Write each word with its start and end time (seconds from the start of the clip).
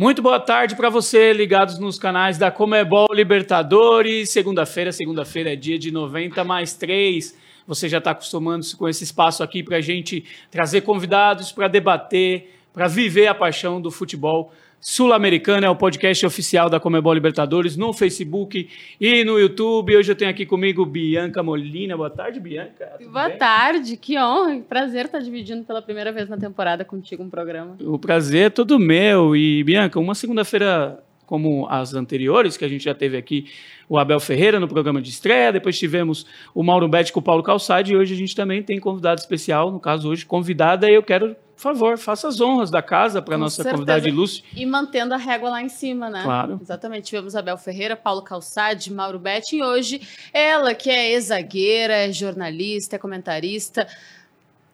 Muito 0.00 0.22
boa 0.22 0.38
tarde 0.38 0.76
para 0.76 0.88
você, 0.88 1.32
ligados 1.32 1.76
nos 1.80 1.98
canais 1.98 2.38
da 2.38 2.52
Comebol 2.52 3.08
Libertadores. 3.12 4.30
Segunda-feira, 4.30 4.92
segunda-feira 4.92 5.54
é 5.54 5.56
dia 5.56 5.76
de 5.76 5.90
90 5.90 6.44
mais 6.44 6.72
3. 6.72 7.36
Você 7.66 7.88
já 7.88 7.98
está 7.98 8.12
acostumando-se 8.12 8.76
com 8.76 8.88
esse 8.88 9.02
espaço 9.02 9.42
aqui 9.42 9.60
para 9.60 9.78
a 9.78 9.80
gente 9.80 10.24
trazer 10.52 10.82
convidados 10.82 11.50
para 11.50 11.66
debater, 11.66 12.60
para 12.72 12.86
viver 12.86 13.26
a 13.26 13.34
paixão 13.34 13.80
do 13.80 13.90
futebol 13.90 14.52
Sul-Americana 14.80 15.66
é 15.66 15.70
o 15.70 15.74
podcast 15.74 16.24
oficial 16.24 16.70
da 16.70 16.78
Comebol 16.78 17.12
Libertadores 17.12 17.76
no 17.76 17.92
Facebook 17.92 18.68
e 19.00 19.24
no 19.24 19.38
YouTube. 19.38 19.96
Hoje 19.96 20.12
eu 20.12 20.16
tenho 20.16 20.30
aqui 20.30 20.46
comigo 20.46 20.86
Bianca 20.86 21.42
Molina. 21.42 21.96
Boa 21.96 22.10
tarde, 22.10 22.38
Bianca. 22.38 22.86
Tudo 22.98 23.10
Boa 23.10 23.28
bem? 23.28 23.38
tarde, 23.38 23.96
que 23.96 24.16
honra. 24.16 24.60
Prazer 24.68 25.06
estar 25.06 25.18
dividindo 25.18 25.64
pela 25.64 25.82
primeira 25.82 26.12
vez 26.12 26.28
na 26.28 26.36
temporada 26.36 26.84
contigo 26.84 27.24
um 27.24 27.28
programa. 27.28 27.76
O 27.80 27.98
prazer 27.98 28.46
é 28.46 28.50
todo 28.50 28.78
meu. 28.78 29.34
E, 29.34 29.64
Bianca, 29.64 29.98
uma 29.98 30.14
segunda-feira 30.14 31.02
como 31.26 31.66
as 31.68 31.92
anteriores, 31.92 32.56
que 32.56 32.64
a 32.64 32.68
gente 32.68 32.84
já 32.84 32.94
teve 32.94 33.16
aqui 33.16 33.46
o 33.86 33.98
Abel 33.98 34.18
Ferreira 34.18 34.58
no 34.58 34.66
programa 34.66 35.02
de 35.02 35.10
estreia, 35.10 35.52
depois 35.52 35.78
tivemos 35.78 36.24
o 36.54 36.62
Mauro 36.62 36.88
Betti 36.88 37.12
com 37.12 37.20
o 37.20 37.22
Paulo 37.22 37.42
Calçade, 37.42 37.92
e 37.92 37.96
hoje 37.96 38.14
a 38.14 38.16
gente 38.16 38.34
também 38.34 38.62
tem 38.62 38.80
convidado 38.80 39.20
especial, 39.20 39.70
no 39.70 39.78
caso 39.78 40.08
hoje 40.08 40.24
convidada, 40.24 40.90
e 40.90 40.94
eu 40.94 41.02
quero, 41.02 41.36
por 41.58 41.62
favor, 41.62 41.98
faça 41.98 42.28
as 42.28 42.40
honras 42.40 42.70
da 42.70 42.80
casa 42.80 43.20
para 43.20 43.36
nossa 43.36 43.56
certeza. 43.56 43.74
convidada 43.74 44.08
ilustre. 44.08 44.44
E 44.54 44.64
mantendo 44.64 45.12
a 45.12 45.16
régua 45.16 45.50
lá 45.50 45.60
em 45.60 45.68
cima, 45.68 46.08
né? 46.08 46.22
Claro. 46.22 46.60
Exatamente, 46.62 47.06
tivemos 47.06 47.34
Abel 47.34 47.58
Ferreira, 47.58 47.96
Paulo 47.96 48.22
Calçade, 48.22 48.92
Mauro 48.92 49.18
Betti, 49.18 49.56
e 49.56 49.62
hoje 49.64 50.00
ela, 50.32 50.72
que 50.72 50.88
é 50.88 51.10
ex-zagueira, 51.10 51.94
é 51.94 52.12
jornalista, 52.12 52.94
é 52.94 52.98
comentarista, 52.98 53.88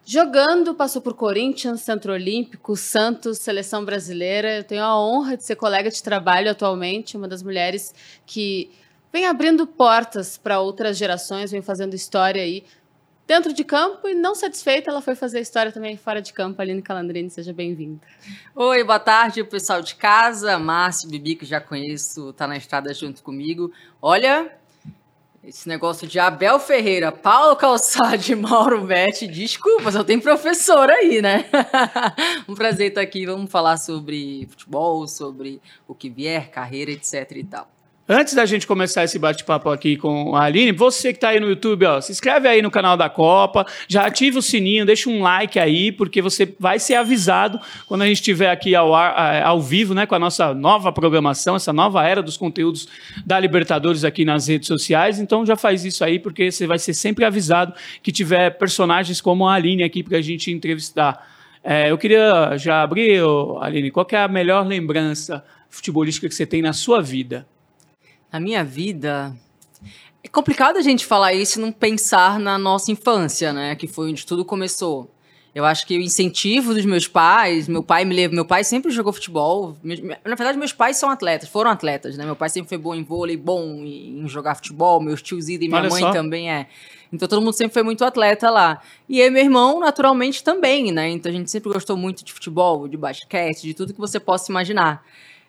Jogando, 0.07 0.75
passou 0.75 1.01
por 1.01 1.15
Corinthians, 1.15 1.81
Centro 1.81 2.13
Olímpico, 2.13 2.77
Santos, 2.77 3.39
Seleção 3.39 3.87
Brasileira. 3.87 4.59
Eu 4.59 4.65
tenho 4.65 4.85
a 4.85 5.01
honra 5.01 5.35
de 5.35 5.45
ser 5.45 5.57
colega 5.57 5.89
de 5.91 6.03
trabalho 6.03 6.51
atualmente, 6.51 7.17
uma 7.17 7.27
das 7.27 7.43
mulheres 7.43 7.95
que 8.27 8.71
vem 9.11 9.25
abrindo 9.25 9.67
portas 9.67 10.37
para 10.37 10.61
outras 10.61 10.99
gerações, 10.99 11.51
vem 11.51 11.63
fazendo 11.63 11.95
história 11.95 12.43
aí 12.43 12.65
dentro 13.27 13.53
de 13.53 13.65
campo 13.65 14.09
e 14.09 14.15
não 14.15 14.35
satisfeita, 14.35 14.91
ela 14.91 15.01
foi 15.01 15.15
fazer 15.15 15.41
história 15.41 15.73
também 15.73 15.97
fora 15.97 16.21
de 16.21 16.33
campo. 16.33 16.61
Aline 16.61 16.83
Calandrini, 16.83 17.31
seja 17.31 17.53
bem-vinda. 17.53 18.01
Oi, 18.55 18.85
boa 18.85 18.99
tarde, 18.99 19.43
pessoal 19.45 19.81
de 19.83 19.95
casa. 19.95 20.59
Márcio, 20.59 21.09
Bibi, 21.09 21.37
que 21.37 21.45
já 21.45 21.61
conheço, 21.61 22.33
tá 22.33 22.47
na 22.47 22.57
estrada 22.57 22.93
junto 22.93 23.23
comigo. 23.23 23.73
Olha, 24.01 24.51
esse 25.43 25.69
negócio 25.69 26.07
de 26.07 26.19
Abel 26.19 26.59
Ferreira, 26.59 27.13
Paulo 27.13 27.57
Calçade 27.57 28.33
e 28.33 28.37
Mauro 28.37 28.87
Betti, 28.87 29.27
desculpa, 29.27 29.91
só 29.93 30.05
tem 30.05 30.19
professor 30.21 30.89
aí, 30.91 31.21
né? 31.21 31.47
um 32.49 32.55
prazer 32.55 32.89
estar 32.89 33.01
aqui. 33.01 33.27
Vamos 33.27 33.51
falar 33.51 33.77
sobre 33.77 34.47
futebol, 34.51 35.07
sobre 35.07 35.61
o 35.89 35.95
que 35.95 36.09
vier, 36.09 36.51
carreira, 36.51 36.91
etc 36.91 37.31
e 37.33 37.45
tal. 37.45 37.74
Antes 38.07 38.35
da 38.35 38.45
gente 38.45 38.67
começar 38.67 39.03
esse 39.03 39.19
bate-papo 39.19 39.71
aqui 39.71 39.97
com 39.97 40.37
a 40.37 40.43
Aline, 40.43 40.73
você 40.73 41.11
que 41.11 41.17
está 41.17 41.31
aí 41.31 41.41
no 41.41 41.49
YouTube, 41.49 41.87
ó, 41.87 42.03
se 42.03 42.13
inscreve 42.13 42.47
aí 42.47 42.61
no 42.61 42.71
canal 42.71 42.99
da 42.99 43.09
Copa, 43.09 43.65
já 43.89 44.05
ativa 44.05 44.41
o 44.41 44.43
sininho, 44.43 44.85
deixa 44.85 45.09
um 45.09 45.23
like 45.23 45.59
aí, 45.59 45.91
porque 45.91 46.21
você 46.21 46.55
vai 46.61 46.79
ser 46.79 46.97
avisado 46.97 47.59
quando 47.89 48.03
a 48.03 48.07
gente 48.07 48.19
estiver 48.19 48.51
aqui 48.51 48.75
ao, 48.75 48.95
ar, 48.95 49.43
ao 49.43 49.59
vivo, 49.59 49.95
né, 49.95 50.05
com 50.05 50.15
a 50.15 50.19
nossa 50.19 50.53
nova 50.53 50.93
programação, 50.93 51.57
essa 51.57 51.73
nova 51.73 52.07
era 52.07 52.23
dos 52.23 52.37
conteúdos 52.37 52.87
da 53.25 53.41
Libertadores 53.41 54.05
aqui 54.05 54.23
nas 54.23 54.49
redes 54.49 54.69
sociais. 54.69 55.19
Então 55.19 55.47
já 55.47 55.57
faz 55.57 55.83
isso 55.87 56.05
aí, 56.05 56.19
porque 56.19 56.53
você 56.53 56.67
vai 56.67 56.79
ser 56.79 56.93
sempre 56.93 57.25
avisado 57.25 57.73
que 58.03 58.13
tiver 58.13 58.51
personagens 58.51 59.19
como 59.23 59.49
a 59.49 59.55
Aline 59.55 59.83
aqui 59.83 60.03
para 60.03 60.19
a 60.19 60.23
gente 60.23 60.51
entrevistar. 60.51 61.27
É, 61.65 61.91
eu 61.91 61.97
queria 61.97 62.55
já 62.59 62.83
abrir, 62.83 63.23
Aline, 63.63 63.91
qual 63.91 64.07
é 64.13 64.19
a 64.19 64.29
melhor 64.29 64.67
lembrança 64.67 65.43
futebolística 65.71 66.29
que 66.29 66.35
você 66.35 66.45
tem 66.45 66.61
na 66.61 66.75
sua 66.75 67.01
vida? 67.01 67.47
A 68.35 68.41
minha 68.41 68.65
vida. 68.65 69.33
É 70.21 70.27
complicado 70.27 70.77
a 70.77 70.83
gente 70.83 71.07
falar 71.07 71.33
isso 71.35 71.61
e 71.61 71.63
não 71.63 71.71
pensar 71.71 72.41
na 72.41 72.59
nossa 72.59 72.91
infância, 72.91 73.53
né? 73.53 73.77
Que 73.77 73.87
foi 73.87 74.11
onde 74.11 74.27
tudo 74.27 74.45
começou. 74.45 75.09
Eu 75.55 75.65
acho 75.65 75.87
que 75.87 75.97
o 75.97 76.01
incentivo 76.01 76.75
dos 76.75 76.85
meus 76.85 77.07
pais, 77.07 77.69
meu 77.69 77.81
pai 77.81 78.05
me 78.05 78.13
leva, 78.13 78.35
meu 78.35 78.45
pai 78.45 78.65
sempre 78.65 78.91
jogou 78.91 79.13
futebol. 79.13 79.77
Na 79.85 80.35
verdade, 80.35 80.59
meus 80.59 80.73
pais 80.73 80.97
são 80.97 81.11
atletas, 81.11 81.49
foram 81.49 81.71
atletas, 81.71 82.17
né? 82.17 82.25
Meu 82.25 82.35
pai 82.35 82.49
sempre 82.49 82.69
foi 82.69 82.77
bom 82.77 82.93
em 82.93 83.05
vôlei, 83.05 83.37
bom 83.37 83.63
em 83.85 84.27
jogar 84.27 84.57
futebol, 84.57 85.01
meus 85.01 85.23
tios 85.23 85.49
e 85.49 85.57
minha 85.57 85.77
Olha 85.77 85.89
mãe 85.89 86.03
só. 86.03 86.11
também 86.11 86.51
é. 86.51 86.67
Então 87.13 87.29
todo 87.29 87.41
mundo 87.41 87.55
sempre 87.55 87.73
foi 87.73 87.85
muito 87.85 88.05
atleta 88.05 88.51
lá. 88.51 88.83
E 89.09 89.21
eu 89.21 89.29
e 89.29 89.31
meu 89.31 89.45
irmão, 89.45 89.79
naturalmente, 89.79 90.43
também, 90.43 90.91
né? 90.91 91.09
Então 91.09 91.31
a 91.31 91.33
gente 91.33 91.53
sempre 91.53 91.73
gostou 91.73 91.97
muito 91.97 92.25
de 92.25 92.33
futebol, 92.33 92.89
de 92.89 92.97
basquete, 92.97 93.63
de 93.63 93.75
tudo 93.75 93.95
que 93.95 94.01
você 94.01 94.19
possa 94.19 94.51
imaginar. 94.51 95.05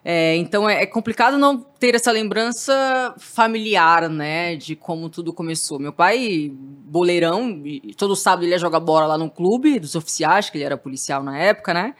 É, 0.08 0.36
então 0.36 0.70
é, 0.70 0.84
é, 0.84 0.86
complicado 0.86 1.36
não 1.36 1.58
ter 1.58 1.96
essa 1.96 2.12
lembrança 2.12 3.16
familiar, 3.18 4.08
né, 4.08 4.56
de 4.56 4.76
como 4.76 5.10
tudo 5.10 5.34
começou. 5.34 5.80
Meu 5.80 5.92
pai, 5.92 6.52
boleirão, 6.54 7.60
todo 7.98 8.16
sábado 8.16 8.44
ele 8.44 8.52
ia 8.52 8.60
jogar 8.60 8.80
bola 8.80 9.08
lá 9.08 9.18
no 9.18 9.32
clube 9.32 9.80
dos 9.80 9.96
oficiais, 9.96 10.48
que 10.48 10.58
ele 10.60 10.64
era 10.64 10.78
policial 10.78 11.24
na 11.24 11.36
época, 11.36 11.74
né? 11.74 11.96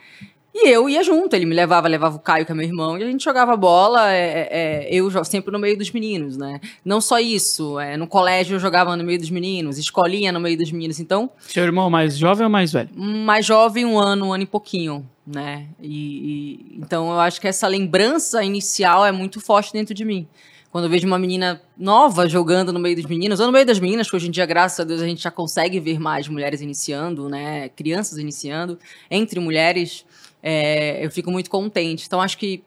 E 0.54 0.70
eu 0.70 0.88
ia 0.88 1.02
junto, 1.02 1.34
ele 1.36 1.44
me 1.44 1.54
levava, 1.54 1.86
levava 1.86 2.16
o 2.16 2.18
Caio, 2.18 2.46
que 2.46 2.52
é 2.52 2.54
meu 2.54 2.64
irmão, 2.64 2.96
e 2.96 3.02
a 3.02 3.06
gente 3.06 3.22
jogava 3.22 3.54
bola, 3.56 4.10
é, 4.10 4.48
é, 4.50 4.88
é 4.88 4.94
eu 4.94 5.10
sempre 5.22 5.52
no 5.52 5.58
meio 5.58 5.76
dos 5.76 5.90
meninos, 5.90 6.36
né? 6.36 6.60
Não 6.82 6.98
só 6.98 7.18
isso, 7.18 7.78
é, 7.78 7.96
no 7.96 8.06
colégio 8.06 8.54
eu 8.54 8.60
jogava 8.60 8.96
no 8.96 9.04
meio 9.04 9.18
dos 9.18 9.28
meninos, 9.28 9.76
escolinha 9.76 10.32
no 10.32 10.40
meio 10.40 10.56
dos 10.56 10.70
meninos, 10.72 10.98
então... 10.98 11.28
Seu 11.40 11.64
irmão 11.64 11.90
mais 11.90 12.16
jovem 12.16 12.44
ou 12.44 12.50
mais 12.50 12.72
velho? 12.72 12.88
Mais 12.94 13.44
jovem, 13.44 13.84
um 13.84 13.98
ano, 13.98 14.28
um 14.28 14.32
ano 14.32 14.44
e 14.44 14.46
pouquinho, 14.46 15.06
né? 15.26 15.66
E, 15.80 16.74
e, 16.74 16.78
então 16.78 17.10
eu 17.10 17.20
acho 17.20 17.40
que 17.40 17.48
essa 17.48 17.66
lembrança 17.66 18.44
inicial 18.44 19.04
é 19.04 19.10
muito 19.10 19.40
forte 19.40 19.72
dentro 19.72 19.94
de 19.94 20.04
mim. 20.04 20.28
Quando 20.70 20.84
eu 20.84 20.90
vejo 20.90 21.06
uma 21.06 21.18
menina 21.18 21.62
nova 21.76 22.28
jogando 22.28 22.72
no 22.72 22.78
meio 22.78 22.96
dos 22.96 23.06
meninos, 23.06 23.40
ou 23.40 23.46
no 23.46 23.52
meio 23.52 23.64
das 23.64 23.80
meninas, 23.80 24.10
que 24.10 24.16
hoje 24.16 24.28
em 24.28 24.30
dia, 24.30 24.44
graças 24.44 24.78
a 24.78 24.84
Deus, 24.84 25.00
a 25.00 25.06
gente 25.06 25.22
já 25.22 25.30
consegue 25.30 25.80
ver 25.80 25.98
mais 25.98 26.28
mulheres 26.28 26.60
iniciando, 26.60 27.28
né? 27.28 27.70
Crianças 27.70 28.18
iniciando, 28.18 28.78
entre 29.10 29.40
mulheres 29.40 30.04
é, 30.42 31.04
eu 31.04 31.10
fico 31.10 31.30
muito 31.30 31.48
contente. 31.50 32.04
Então, 32.06 32.20
acho 32.20 32.36
que 32.36 32.62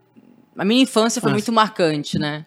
a 0.57 0.65
minha 0.65 0.81
infância 0.81 1.21
foi 1.21 1.29
Nossa. 1.31 1.39
muito 1.39 1.53
marcante, 1.53 2.17
né? 2.17 2.43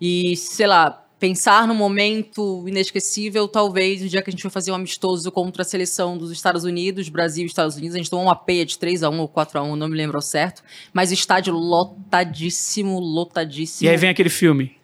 E, 0.00 0.36
sei 0.36 0.66
lá, 0.66 1.05
pensar 1.18 1.66
no 1.66 1.74
momento 1.74 2.64
inesquecível, 2.68 3.48
talvez 3.48 4.02
o 4.02 4.08
dia 4.08 4.22
que 4.22 4.30
a 4.30 4.32
gente 4.32 4.42
foi 4.42 4.50
fazer 4.50 4.70
um 4.70 4.74
amistoso 4.74 5.30
contra 5.32 5.62
a 5.62 5.64
seleção 5.64 6.16
dos 6.16 6.30
Estados 6.30 6.64
Unidos, 6.64 7.08
Brasil 7.08 7.44
e 7.44 7.46
Estados 7.46 7.76
Unidos, 7.76 7.94
a 7.94 7.98
gente 7.98 8.10
tomou 8.10 8.26
uma 8.26 8.36
peia 8.36 8.64
de 8.64 8.78
3 8.78 9.02
a 9.02 9.10
1 9.10 9.18
ou 9.18 9.28
4 9.28 9.58
a 9.58 9.62
1 9.62 9.76
não 9.76 9.88
me 9.88 9.96
lembro 9.96 10.16
ao 10.16 10.22
certo, 10.22 10.62
mas 10.92 11.10
estádio 11.10 11.54
lotadíssimo, 11.54 12.98
lotadíssimo. 13.00 13.88
E 13.88 13.90
aí 13.90 13.96
vem 13.96 14.10
aquele 14.10 14.30
filme. 14.30 14.76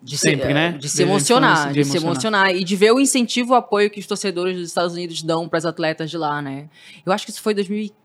De 0.00 0.16
Sempre, 0.16 0.46
se, 0.46 0.54
né? 0.54 0.72
De 0.78 0.88
se 0.88 1.02
emocionar, 1.02 1.72
de, 1.72 1.82
de, 1.82 1.84
se 1.84 1.96
emocionar. 1.96 2.54
E 2.54 2.62
de 2.62 2.76
ver 2.76 2.92
o 2.92 3.00
incentivo, 3.00 3.52
o 3.52 3.56
apoio 3.56 3.90
que 3.90 3.98
os 3.98 4.06
torcedores 4.06 4.56
dos 4.56 4.68
Estados 4.68 4.92
Unidos 4.92 5.22
dão 5.24 5.48
para 5.48 5.58
as 5.58 5.64
atletas 5.64 6.08
de 6.08 6.16
lá, 6.16 6.40
né? 6.40 6.68
Eu 7.04 7.12
acho 7.12 7.24
que 7.24 7.32
isso 7.32 7.42
foi 7.42 7.52
2015. 7.52 7.97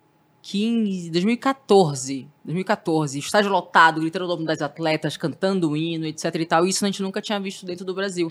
2015, 0.43 1.09
2014, 1.09 2.27
2014, 2.43 3.19
estádio 3.19 3.49
lotado, 3.49 4.01
gritando 4.01 4.25
o 4.25 4.27
nome 4.27 4.45
das 4.45 4.61
atletas, 4.61 5.15
cantando 5.15 5.71
o 5.71 5.77
hino, 5.77 6.05
etc 6.05 6.35
e 6.35 6.45
tal. 6.45 6.67
Isso 6.67 6.83
a 6.83 6.87
gente 6.87 7.01
nunca 7.01 7.21
tinha 7.21 7.39
visto 7.39 7.65
dentro 7.65 7.85
do 7.85 7.93
Brasil. 7.93 8.29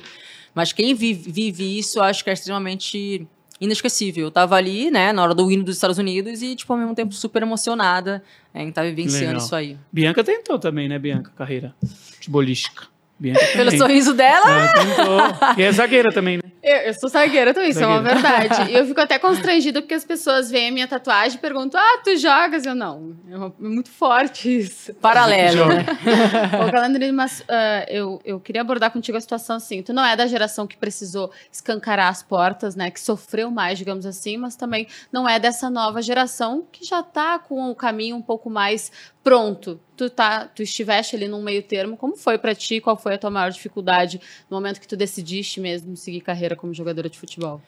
Mas 0.54 0.74
quem 0.74 0.94
vive, 0.94 1.32
vive 1.32 1.78
isso, 1.78 2.02
acho 2.02 2.22
que 2.22 2.28
é 2.28 2.34
extremamente 2.34 3.26
inesquecível. 3.58 4.26
Eu 4.26 4.30
tava 4.30 4.56
ali, 4.56 4.90
né, 4.90 5.10
na 5.12 5.22
hora 5.22 5.34
do 5.34 5.50
hino 5.50 5.64
dos 5.64 5.76
Estados 5.76 5.96
Unidos 5.96 6.42
e, 6.42 6.54
tipo, 6.54 6.70
ao 6.70 6.78
mesmo 6.78 6.94
tempo 6.94 7.14
super 7.14 7.42
emocionada 7.42 8.22
em 8.54 8.68
estar 8.68 8.82
tá 8.82 8.88
vivenciando 8.88 9.26
Legal. 9.26 9.46
isso 9.46 9.54
aí. 9.56 9.78
Bianca 9.90 10.22
tentou 10.22 10.58
também, 10.58 10.88
né, 10.88 10.98
Bianca, 10.98 11.32
carreira 11.34 11.74
futebolística. 11.82 12.88
Bianca 13.18 13.40
Pelo 13.54 13.70
sorriso 13.78 14.12
dela? 14.12 14.50
Ela 14.50 14.72
tentou. 14.72 15.56
E 15.56 15.62
é 15.62 15.72
zagueira 15.72 16.12
também, 16.12 16.36
né? 16.36 16.41
Eu, 16.62 16.76
eu 16.76 16.94
sou 16.94 17.08
zagueira 17.08 17.52
também, 17.52 17.70
isso 17.70 17.82
é 17.82 17.86
uma 17.86 18.00
verdade. 18.00 18.70
E 18.70 18.74
eu 18.74 18.86
fico 18.86 19.00
até 19.00 19.18
constrangida 19.18 19.82
porque 19.82 19.94
as 19.94 20.04
pessoas 20.04 20.48
veem 20.48 20.68
a 20.68 20.72
minha 20.72 20.86
tatuagem 20.86 21.36
e 21.36 21.40
perguntam: 21.40 21.80
Ah, 21.80 22.00
tu 22.04 22.16
jogas? 22.16 22.64
Eu 22.64 22.74
não. 22.74 23.16
É, 23.28 23.36
uma, 23.36 23.46
é 23.46 23.52
muito 23.58 23.90
forte 23.90 24.58
isso. 24.58 24.94
Paralelo, 24.94 25.66
né? 25.66 25.84
Ô, 26.64 26.70
Calandrino, 26.70 27.14
mas 27.14 27.40
uh, 27.40 27.44
eu, 27.88 28.20
eu 28.24 28.38
queria 28.38 28.60
abordar 28.60 28.92
contigo 28.92 29.18
a 29.18 29.20
situação 29.20 29.56
assim. 29.56 29.82
Tu 29.82 29.92
não 29.92 30.04
é 30.04 30.14
da 30.14 30.26
geração 30.26 30.64
que 30.64 30.76
precisou 30.76 31.32
escancarar 31.50 32.08
as 32.08 32.22
portas, 32.22 32.76
né? 32.76 32.92
Que 32.92 33.00
sofreu 33.00 33.50
mais, 33.50 33.76
digamos 33.76 34.06
assim, 34.06 34.36
mas 34.36 34.54
também 34.54 34.86
não 35.10 35.28
é 35.28 35.40
dessa 35.40 35.68
nova 35.68 36.00
geração 36.00 36.64
que 36.70 36.84
já 36.84 37.02
tá 37.02 37.40
com 37.40 37.70
o 37.70 37.74
caminho 37.74 38.14
um 38.14 38.22
pouco 38.22 38.48
mais 38.48 38.92
pronto. 39.22 39.80
Tu, 39.96 40.08
tá, 40.08 40.46
tu 40.46 40.62
estiveste 40.62 41.16
ali 41.16 41.28
num 41.28 41.42
meio 41.42 41.62
termo. 41.62 41.96
Como 41.96 42.16
foi 42.16 42.38
para 42.38 42.54
ti? 42.54 42.80
Qual 42.80 42.96
foi 42.96 43.14
a 43.14 43.18
tua 43.18 43.30
maior 43.30 43.50
dificuldade 43.50 44.20
no 44.50 44.56
momento 44.56 44.80
que 44.80 44.88
tu 44.88 44.96
decidiste 44.96 45.60
mesmo 45.60 45.96
seguir 45.96 46.20
carreira? 46.20 46.56
como 46.56 46.72
jogadora 46.72 47.08
de 47.08 47.18
futebol? 47.18 47.60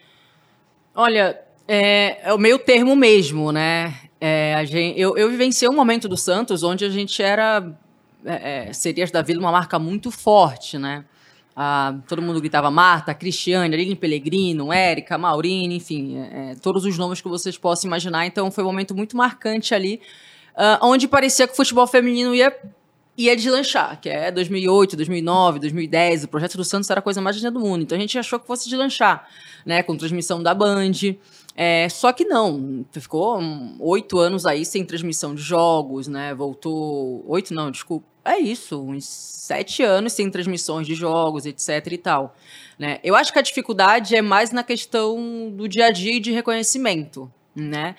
Olha, 0.95 1.39
é, 1.67 2.29
é 2.29 2.33
o 2.33 2.39
meio 2.39 2.59
termo 2.59 2.95
mesmo, 2.95 3.51
né? 3.51 3.95
É, 4.21 4.63
gente, 4.67 4.99
eu, 4.99 5.17
eu 5.17 5.29
vivenciei 5.31 5.69
um 5.69 5.75
momento 5.75 6.09
do 6.09 6.17
Santos 6.17 6.63
onde 6.63 6.85
a 6.85 6.89
gente 6.89 7.23
era, 7.23 7.77
é, 8.25 8.69
é 8.69 8.73
Serias 8.73 9.11
da 9.11 9.21
Vila, 9.21 9.41
uma 9.41 9.53
marca 9.53 9.79
muito 9.79 10.11
forte, 10.11 10.79
né? 10.79 11.05
Ah, 11.57 11.97
todo 12.09 12.21
mundo 12.21 12.41
gritava 12.41 12.69
Marta, 12.69 13.15
Cristiane, 13.15 13.75
Aline 13.75 13.95
Pellegrino, 13.95 14.73
Érica, 14.73 15.17
Maurine, 15.17 15.77
enfim, 15.77 16.19
é, 16.19 16.51
é, 16.51 16.55
todos 16.57 16.85
os 16.85 16.99
nomes 16.99 17.21
que 17.21 17.29
vocês 17.29 17.57
possam 17.57 17.89
imaginar. 17.89 18.27
Então 18.27 18.51
foi 18.51 18.65
um 18.65 18.67
momento 18.67 18.95
muito 18.95 19.17
marcante 19.17 19.73
ali 19.73 20.01
uh, 20.57 20.79
onde 20.83 21.07
parecia 21.09 21.47
que 21.47 21.53
o 21.53 21.57
futebol 21.57 21.87
feminino 21.87 22.35
ia 22.35 22.55
ia 23.17 23.37
deslanchar, 23.37 24.01
que 24.01 24.09
é 24.09 24.31
2008, 24.31 24.97
2009, 24.97 25.61
2010, 25.61 26.25
o 26.25 26.29
projeto 26.29 26.57
do 26.57 26.65
Santos 26.65 26.91
era 26.91 26.99
a 26.99 27.03
coisa 27.03 27.21
mais 27.21 27.37
linda 27.37 27.51
do 27.51 27.61
mundo. 27.61 27.83
Então 27.83 27.97
a 27.97 28.01
gente 28.01 28.19
achou 28.19 28.41
que 28.41 28.47
fosse 28.47 28.69
deslanchar, 28.69 29.29
né, 29.65 29.83
com 29.83 29.97
transmissão 29.97 30.43
da 30.43 30.53
Band. 30.53 30.91
É, 31.57 31.89
só 31.89 32.13
que 32.13 32.25
não, 32.25 32.85
ficou 32.91 33.41
oito 33.79 34.19
anos 34.19 34.45
aí 34.45 34.65
sem 34.65 34.85
transmissão 34.85 35.35
de 35.35 35.43
jogos, 35.43 36.09
né? 36.09 36.35
Voltou. 36.35 37.25
Oito 37.29 37.55
não, 37.55 37.71
desculpa. 37.71 38.05
É 38.25 38.39
isso, 38.39 38.83
uns 38.83 39.05
sete 39.05 39.83
anos 39.83 40.15
sem 40.15 40.29
transmissões 40.31 40.87
de 40.87 40.95
jogos, 40.95 41.47
etc 41.47 41.87
e 41.93 41.99
tal. 41.99 42.35
Né? 42.79 42.99
Eu 43.05 43.15
acho 43.15 43.33
que 43.33 43.39
a 43.39 43.43
dificuldade 43.43 44.17
é 44.17 44.23
mais 44.23 44.51
na 44.51 44.65
questão 44.65 45.51
do 45.51 45.69
dia 45.69 45.87
a 45.87 45.91
dia 45.91 46.17
e 46.17 46.21
de 46.21 46.33
reconhecimento, 46.33 47.31
né? 47.55 47.95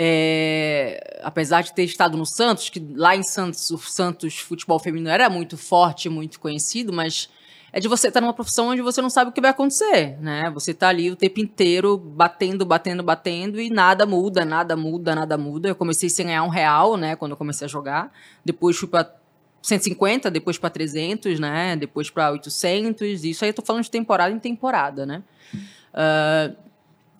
É, 0.00 1.18
apesar 1.24 1.62
de 1.62 1.74
ter 1.74 1.82
estado 1.82 2.16
no 2.16 2.24
Santos, 2.24 2.70
que 2.70 2.78
lá 2.94 3.16
em 3.16 3.22
Santos 3.24 3.68
o 3.72 3.78
Santos 3.78 4.38
futebol 4.38 4.78
feminino 4.78 5.10
era 5.10 5.28
muito 5.28 5.58
forte, 5.58 6.08
muito 6.08 6.38
conhecido, 6.38 6.92
mas 6.92 7.28
é 7.72 7.80
de 7.80 7.88
você 7.88 8.06
estar 8.06 8.20
numa 8.20 8.32
profissão 8.32 8.68
onde 8.68 8.80
você 8.80 9.02
não 9.02 9.10
sabe 9.10 9.30
o 9.30 9.32
que 9.32 9.40
vai 9.40 9.50
acontecer, 9.50 10.16
né? 10.20 10.48
Você 10.54 10.70
está 10.70 10.86
ali 10.86 11.10
o 11.10 11.16
tempo 11.16 11.40
inteiro 11.40 11.98
batendo, 11.98 12.64
batendo, 12.64 13.02
batendo 13.02 13.60
e 13.60 13.68
nada 13.70 14.06
muda, 14.06 14.44
nada 14.44 14.76
muda, 14.76 15.16
nada 15.16 15.36
muda. 15.36 15.68
Eu 15.68 15.74
comecei 15.74 16.08
sem 16.08 16.26
ganhar 16.26 16.44
um 16.44 16.48
real, 16.48 16.96
né, 16.96 17.16
quando 17.16 17.32
eu 17.32 17.36
comecei 17.36 17.64
a 17.64 17.68
jogar. 17.68 18.12
Depois 18.44 18.76
fui 18.76 18.86
para 18.86 19.12
150, 19.62 20.30
depois 20.30 20.56
para 20.58 20.70
300, 20.70 21.40
né? 21.40 21.74
Depois 21.74 22.08
para 22.08 22.30
800. 22.30 23.24
Isso 23.24 23.44
aí 23.44 23.50
eu 23.50 23.54
tô 23.54 23.62
falando 23.62 23.82
de 23.82 23.90
temporada 23.90 24.32
em 24.32 24.38
temporada, 24.38 25.04
né? 25.04 25.24
Uh, 25.92 26.67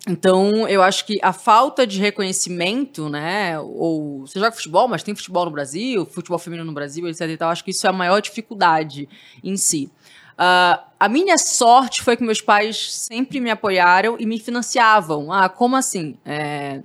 então, 0.09 0.67
eu 0.67 0.81
acho 0.81 1.05
que 1.05 1.19
a 1.21 1.31
falta 1.31 1.85
de 1.85 1.99
reconhecimento, 1.99 3.07
né? 3.09 3.59
Ou 3.59 4.21
você 4.21 4.39
joga 4.39 4.51
futebol, 4.51 4.87
mas 4.87 5.03
tem 5.03 5.13
futebol 5.13 5.45
no 5.45 5.51
Brasil, 5.51 6.03
futebol 6.03 6.39
feminino 6.39 6.65
no 6.65 6.73
Brasil, 6.73 7.07
etc. 7.07 7.29
E 7.29 7.37
tal, 7.37 7.51
acho 7.51 7.63
que 7.63 7.69
isso 7.69 7.85
é 7.85 7.91
a 7.91 7.93
maior 7.93 8.19
dificuldade 8.19 9.07
em 9.43 9.55
si. 9.55 9.91
Uh, 10.33 10.81
a 10.99 11.07
minha 11.07 11.37
sorte 11.37 12.01
foi 12.01 12.17
que 12.17 12.23
meus 12.23 12.41
pais 12.41 12.91
sempre 12.91 13.39
me 13.39 13.51
apoiaram 13.51 14.17
e 14.19 14.25
me 14.25 14.39
financiavam. 14.39 15.31
Ah, 15.31 15.47
como 15.47 15.75
assim? 15.75 16.17
É, 16.25 16.81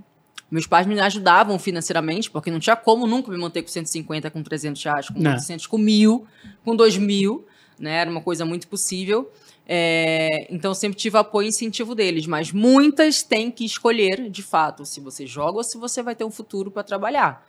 meus 0.51 0.67
pais 0.67 0.87
me 0.87 1.01
ajudavam 1.01 1.59
financeiramente, 1.59 2.31
porque 2.31 2.51
não 2.51 2.61
tinha 2.61 2.77
como 2.77 3.07
nunca 3.07 3.31
me 3.31 3.39
manter 3.39 3.63
com 3.63 3.69
150, 3.69 4.31
com 4.31 4.43
300 4.43 4.85
reais, 4.85 5.09
com 5.09 5.19
800, 5.19 5.67
com 5.67 5.79
mil, 5.79 6.27
com 6.63 6.77
2 6.77 6.99
mil. 6.99 7.47
Né? 7.79 7.97
Era 7.97 8.11
uma 8.11 8.21
coisa 8.21 8.45
muito 8.45 8.69
possível. 8.69 9.33
É, 9.67 10.47
então 10.51 10.75
sempre 10.75 10.99
tive 10.99 11.17
apoio 11.17 11.47
e 11.47 11.49
incentivo 11.49 11.95
deles, 11.95 12.27
mas 12.27 12.53
muitas 12.53 13.23
têm 13.23 13.51
que 13.51 13.65
escolher, 13.65 14.29
de 14.29 14.43
fato, 14.43 14.85
se 14.85 15.01
você 15.01 15.27
joga 15.27 15.59
ou 15.59 15.65
se 15.65 15.79
você 15.79 16.03
vai 16.03 16.15
ter 16.15 16.25
um 16.25 16.31
futuro 16.31 16.71
para 16.71 16.83
trabalhar. 16.83 17.47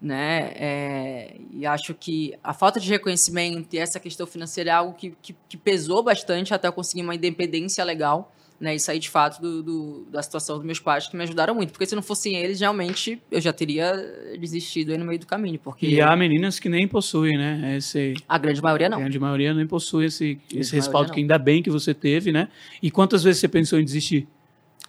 Né? 0.00 0.52
É, 0.56 1.36
e 1.50 1.64
acho 1.64 1.94
que 1.94 2.34
a 2.44 2.52
falta 2.52 2.78
de 2.78 2.88
reconhecimento 2.88 3.74
e 3.74 3.78
essa 3.78 3.98
questão 3.98 4.26
financeira 4.26 4.70
é 4.70 4.72
algo 4.74 4.92
que, 4.92 5.16
que, 5.22 5.34
que 5.48 5.56
pesou 5.56 6.02
bastante 6.02 6.52
até 6.52 6.68
eu 6.68 6.72
conseguir 6.72 7.02
uma 7.02 7.14
independência 7.14 7.82
legal 7.82 8.32
né, 8.58 8.74
e 8.74 8.80
sair 8.80 8.98
de 8.98 9.10
fato 9.10 9.40
do, 9.40 9.62
do, 9.62 10.06
da 10.10 10.22
situação 10.22 10.56
dos 10.56 10.64
meus 10.64 10.80
pais, 10.80 11.06
que 11.06 11.16
me 11.16 11.22
ajudaram 11.22 11.54
muito. 11.54 11.72
Porque 11.72 11.86
se 11.86 11.94
não 11.94 12.02
fossem 12.02 12.36
eles, 12.36 12.60
realmente 12.60 13.20
eu 13.30 13.40
já 13.40 13.52
teria 13.52 13.94
desistido 14.38 14.92
aí 14.92 14.98
no 14.98 15.04
meio 15.04 15.18
do 15.18 15.26
caminho. 15.26 15.58
Porque 15.58 15.86
e 15.86 16.00
há 16.00 16.14
meninas 16.16 16.58
que 16.58 16.68
nem 16.68 16.88
possuem, 16.88 17.36
né? 17.36 17.76
Esse, 17.76 18.14
a 18.28 18.38
grande 18.38 18.62
maioria 18.62 18.88
não. 18.88 18.98
A 18.98 19.00
grande 19.00 19.18
maioria 19.18 19.52
nem 19.52 19.66
possui 19.66 20.06
esse, 20.06 20.38
esse 20.54 20.74
respaldo 20.74 21.12
que 21.12 21.20
ainda 21.20 21.38
bem 21.38 21.62
que 21.62 21.70
você 21.70 21.92
teve, 21.92 22.32
né? 22.32 22.48
E 22.82 22.90
quantas 22.90 23.22
vezes 23.22 23.40
você 23.40 23.48
pensou 23.48 23.78
em 23.78 23.84
desistir? 23.84 24.26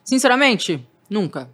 Sinceramente, 0.03 0.79
nunca. 1.09 1.49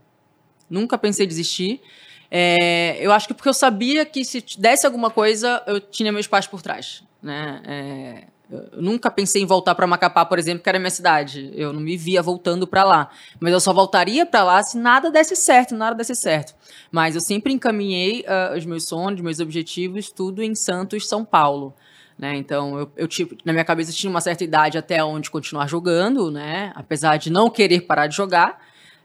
Nunca 0.69 0.97
pensei 0.97 1.25
em 1.25 1.29
desistir. 1.29 1.81
É, 2.29 2.97
eu 2.99 3.11
acho 3.11 3.27
que 3.27 3.33
porque 3.33 3.49
eu 3.49 3.53
sabia 3.53 4.05
que 4.05 4.23
se 4.25 4.43
desse 4.57 4.85
alguma 4.85 5.09
coisa, 5.09 5.61
eu 5.67 5.79
tinha 5.79 6.11
meus 6.11 6.27
pais 6.27 6.47
por 6.47 6.61
trás. 6.61 7.03
Né? 7.21 7.61
É, 7.65 8.23
eu 8.53 8.81
nunca 8.81 9.09
pensei 9.09 9.41
em 9.41 9.45
voltar 9.47 9.73
para 9.73 9.87
Macapá, 9.87 10.23
por 10.23 10.37
exemplo, 10.37 10.61
que 10.61 10.69
era 10.69 10.77
minha 10.77 10.91
cidade. 10.91 11.51
Eu 11.55 11.73
não 11.73 11.81
me 11.81 11.97
via 11.97 12.21
voltando 12.21 12.67
para 12.67 12.83
lá. 12.83 13.09
Mas 13.39 13.51
eu 13.51 13.59
só 13.59 13.73
voltaria 13.73 14.27
para 14.27 14.43
lá 14.43 14.61
se 14.61 14.77
nada 14.77 15.09
desse 15.09 15.35
certo, 15.35 15.73
nada 15.73 15.95
desse 15.95 16.13
certo. 16.13 16.53
Mas 16.91 17.15
eu 17.15 17.21
sempre 17.21 17.51
encaminhei 17.51 18.21
uh, 18.21 18.55
os 18.55 18.63
meus 18.63 18.85
sonhos, 18.85 19.21
meus 19.21 19.39
objetivos, 19.39 20.11
tudo 20.11 20.43
em 20.43 20.53
Santos, 20.53 21.07
São 21.07 21.25
Paulo. 21.25 21.73
Né? 22.17 22.35
Então, 22.35 22.77
eu, 22.77 22.91
eu 22.95 23.07
tipo, 23.07 23.35
na 23.43 23.51
minha 23.51 23.65
cabeça 23.65 23.91
tinha 23.91 24.09
uma 24.09 24.21
certa 24.21 24.43
idade 24.43 24.77
até 24.77 25.03
onde 25.03 25.31
continuar 25.31 25.67
jogando, 25.67 26.29
né? 26.29 26.71
apesar 26.75 27.17
de 27.17 27.31
não 27.31 27.49
querer 27.49 27.81
parar 27.81 28.05
de 28.05 28.15
jogar. 28.15 28.59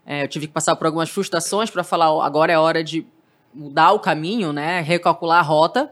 É, 0.04 0.24
eu 0.24 0.28
tive 0.28 0.46
que 0.46 0.52
passar 0.52 0.76
por 0.76 0.86
algumas 0.86 1.08
frustrações 1.08 1.70
para 1.70 1.82
falar, 1.82 2.24
agora 2.24 2.52
é 2.52 2.58
hora 2.58 2.84
de 2.84 3.06
mudar 3.54 3.92
o 3.92 3.98
caminho, 3.98 4.52
né? 4.52 4.82
recalcular 4.82 5.38
a 5.38 5.42
rota. 5.42 5.90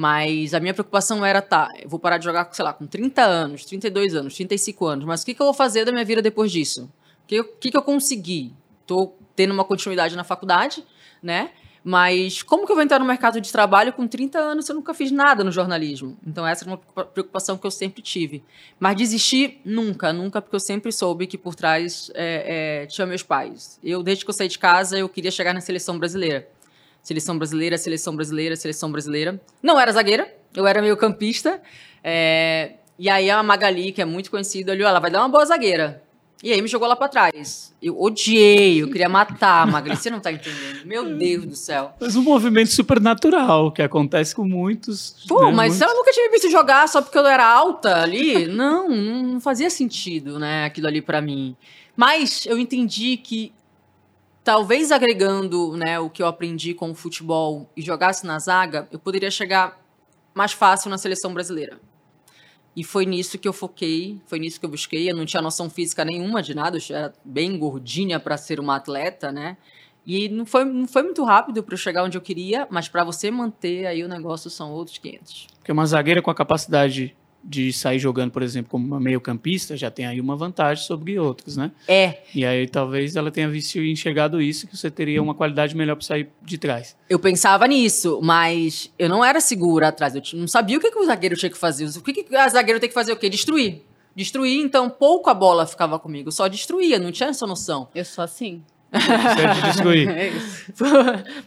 Mas 0.00 0.54
a 0.54 0.60
minha 0.60 0.72
preocupação 0.72 1.26
era, 1.26 1.42
tá, 1.42 1.68
eu 1.78 1.86
vou 1.86 2.00
parar 2.00 2.16
de 2.16 2.24
jogar, 2.24 2.48
sei 2.52 2.64
lá, 2.64 2.72
com 2.72 2.86
30 2.86 3.20
anos, 3.20 3.66
32 3.66 4.14
anos, 4.14 4.34
35 4.34 4.86
anos, 4.86 5.04
mas 5.04 5.20
o 5.20 5.26
que, 5.26 5.34
que 5.34 5.42
eu 5.42 5.44
vou 5.44 5.52
fazer 5.52 5.84
da 5.84 5.92
minha 5.92 6.06
vida 6.06 6.22
depois 6.22 6.50
disso? 6.50 6.90
O 7.22 7.26
que, 7.26 7.44
que, 7.44 7.70
que 7.70 7.76
eu 7.76 7.82
consegui? 7.82 8.54
Tô 8.86 9.12
tendo 9.36 9.52
uma 9.52 9.62
continuidade 9.62 10.16
na 10.16 10.24
faculdade, 10.24 10.82
né? 11.22 11.50
Mas 11.84 12.42
como 12.42 12.64
que 12.64 12.72
eu 12.72 12.76
vou 12.76 12.82
entrar 12.82 12.98
no 12.98 13.04
mercado 13.04 13.42
de 13.42 13.52
trabalho 13.52 13.92
com 13.92 14.08
30 14.08 14.38
anos 14.38 14.64
se 14.64 14.72
eu 14.72 14.76
nunca 14.76 14.94
fiz 14.94 15.10
nada 15.10 15.44
no 15.44 15.52
jornalismo? 15.52 16.16
Então 16.26 16.46
essa 16.46 16.64
era 16.64 16.70
uma 16.70 17.04
preocupação 17.04 17.58
que 17.58 17.66
eu 17.66 17.70
sempre 17.70 18.00
tive. 18.00 18.42
Mas 18.78 18.96
desistir, 18.96 19.60
nunca, 19.66 20.14
nunca, 20.14 20.40
porque 20.40 20.56
eu 20.56 20.60
sempre 20.60 20.90
soube 20.92 21.26
que 21.26 21.36
por 21.36 21.54
trás 21.54 22.10
é, 22.14 22.84
é, 22.84 22.86
tinha 22.86 23.06
meus 23.06 23.22
pais. 23.22 23.78
Eu, 23.84 24.02
desde 24.02 24.24
que 24.24 24.30
eu 24.30 24.34
saí 24.34 24.48
de 24.48 24.58
casa, 24.58 24.98
eu 24.98 25.10
queria 25.10 25.30
chegar 25.30 25.52
na 25.52 25.60
seleção 25.60 25.98
brasileira. 25.98 26.48
Seleção 27.02 27.36
brasileira, 27.36 27.78
seleção 27.78 28.14
brasileira, 28.14 28.56
seleção 28.56 28.90
brasileira. 28.92 29.40
Não 29.62 29.78
era 29.80 29.92
zagueira, 29.92 30.32
eu 30.54 30.66
era 30.66 30.82
meio 30.82 30.96
campista. 30.96 31.60
É... 32.04 32.72
E 32.98 33.08
aí 33.08 33.30
a 33.30 33.42
Magali, 33.42 33.92
que 33.92 34.02
é 34.02 34.04
muito 34.04 34.30
conhecida, 34.30 34.72
olhou, 34.72 34.86
ela 34.88 35.00
vai 35.00 35.10
dar 35.10 35.20
uma 35.20 35.28
boa 35.28 35.44
zagueira. 35.44 36.02
E 36.42 36.52
aí 36.52 36.62
me 36.62 36.68
jogou 36.68 36.88
lá 36.88 36.96
pra 36.96 37.08
trás. 37.08 37.74
Eu 37.82 38.00
odiei, 38.00 38.82
eu 38.82 38.88
queria 38.88 39.08
matar 39.08 39.62
a 39.62 39.66
Magali. 39.66 39.96
Você 39.96 40.08
não 40.08 40.20
tá 40.20 40.32
entendendo. 40.32 40.86
Meu 40.86 41.16
Deus 41.16 41.44
do 41.44 41.54
céu. 41.54 41.92
Mas 42.00 42.16
um 42.16 42.22
movimento 42.22 42.70
supernatural 42.70 43.70
que 43.70 43.82
acontece 43.82 44.34
com 44.34 44.44
muitos. 44.44 45.16
Pô, 45.28 45.46
né, 45.46 45.52
mas 45.52 45.72
muitos... 45.72 45.80
ela 45.82 45.94
nunca 45.94 46.12
tinha 46.12 46.30
visto 46.30 46.50
jogar 46.50 46.88
só 46.88 47.02
porque 47.02 47.18
eu 47.18 47.26
era 47.26 47.46
alta 47.46 48.02
ali. 48.02 48.46
Não, 48.46 48.88
não 48.88 49.40
fazia 49.40 49.68
sentido, 49.68 50.38
né, 50.38 50.64
aquilo 50.64 50.86
ali 50.86 51.02
para 51.02 51.20
mim. 51.20 51.54
Mas 51.94 52.46
eu 52.46 52.58
entendi 52.58 53.18
que 53.18 53.52
talvez 54.50 54.90
agregando 54.90 55.76
né, 55.76 56.00
o 56.00 56.10
que 56.10 56.20
eu 56.20 56.26
aprendi 56.26 56.74
com 56.74 56.90
o 56.90 56.94
futebol 56.94 57.70
e 57.76 57.82
jogasse 57.82 58.26
na 58.26 58.36
zaga, 58.40 58.88
eu 58.90 58.98
poderia 58.98 59.30
chegar 59.30 59.80
mais 60.34 60.50
fácil 60.50 60.90
na 60.90 60.98
seleção 60.98 61.32
brasileira. 61.32 61.78
E 62.74 62.82
foi 62.82 63.06
nisso 63.06 63.38
que 63.38 63.46
eu 63.46 63.52
foquei, 63.52 64.20
foi 64.26 64.40
nisso 64.40 64.58
que 64.58 64.66
eu 64.66 64.70
busquei. 64.70 65.08
Eu 65.08 65.14
não 65.14 65.24
tinha 65.24 65.40
noção 65.40 65.70
física 65.70 66.04
nenhuma 66.04 66.42
de 66.42 66.52
nada, 66.52 66.78
eu 66.78 66.96
era 66.96 67.12
bem 67.24 67.56
gordinha 67.56 68.18
para 68.18 68.36
ser 68.36 68.58
uma 68.58 68.74
atleta, 68.74 69.30
né? 69.30 69.56
E 70.04 70.28
não 70.28 70.44
foi, 70.44 70.64
não 70.64 70.88
foi 70.88 71.04
muito 71.04 71.22
rápido 71.22 71.62
para 71.62 71.74
eu 71.74 71.78
chegar 71.78 72.02
onde 72.02 72.18
eu 72.18 72.22
queria, 72.22 72.66
mas 72.68 72.88
para 72.88 73.04
você 73.04 73.30
manter 73.30 73.86
aí 73.86 74.02
o 74.02 74.08
negócio 74.08 74.50
são 74.50 74.72
outros 74.72 74.98
500. 74.98 75.46
Porque 75.58 75.70
uma 75.70 75.86
zagueira 75.86 76.20
com 76.20 76.30
a 76.32 76.34
capacidade 76.34 77.16
de 77.42 77.72
sair 77.72 77.98
jogando, 77.98 78.30
por 78.30 78.42
exemplo, 78.42 78.70
como 78.70 78.86
uma 78.86 79.00
meio-campista, 79.00 79.76
já 79.76 79.90
tem 79.90 80.06
aí 80.06 80.20
uma 80.20 80.36
vantagem 80.36 80.84
sobre 80.84 81.18
outros, 81.18 81.56
né? 81.56 81.72
É. 81.88 82.18
E 82.34 82.44
aí 82.44 82.66
talvez 82.66 83.16
ela 83.16 83.30
tenha 83.30 83.48
visto 83.48 83.76
e 83.78 83.90
enxergado 83.90 84.40
isso, 84.40 84.66
que 84.66 84.76
você 84.76 84.90
teria 84.90 85.22
uma 85.22 85.34
qualidade 85.34 85.74
melhor 85.74 85.96
para 85.96 86.06
sair 86.06 86.28
de 86.42 86.58
trás. 86.58 86.96
Eu 87.08 87.18
pensava 87.18 87.66
nisso, 87.66 88.20
mas 88.22 88.92
eu 88.98 89.08
não 89.08 89.24
era 89.24 89.40
segura 89.40 89.88
atrás. 89.88 90.14
Eu 90.14 90.22
não 90.34 90.48
sabia 90.48 90.76
o 90.78 90.80
que, 90.80 90.90
que 90.90 90.98
o 90.98 91.06
zagueiro 91.06 91.36
tinha 91.36 91.50
que 91.50 91.58
fazer. 91.58 91.86
O 91.86 92.02
que, 92.02 92.12
que 92.12 92.36
a 92.36 92.48
zagueiro 92.48 92.78
tem 92.78 92.88
que 92.88 92.94
fazer 92.94 93.12
o 93.12 93.16
quê? 93.16 93.28
Destruir. 93.28 93.82
Destruir, 94.14 94.60
então 94.60 94.90
pouco 94.90 95.30
a 95.30 95.34
bola 95.34 95.66
ficava 95.66 95.98
comigo. 95.98 96.30
Só 96.32 96.48
destruía, 96.48 96.98
não 96.98 97.12
tinha 97.12 97.28
essa 97.28 97.46
noção. 97.46 97.88
Eu 97.94 98.04
sou 98.04 98.24
assim. 98.24 98.62
É 100.10 100.32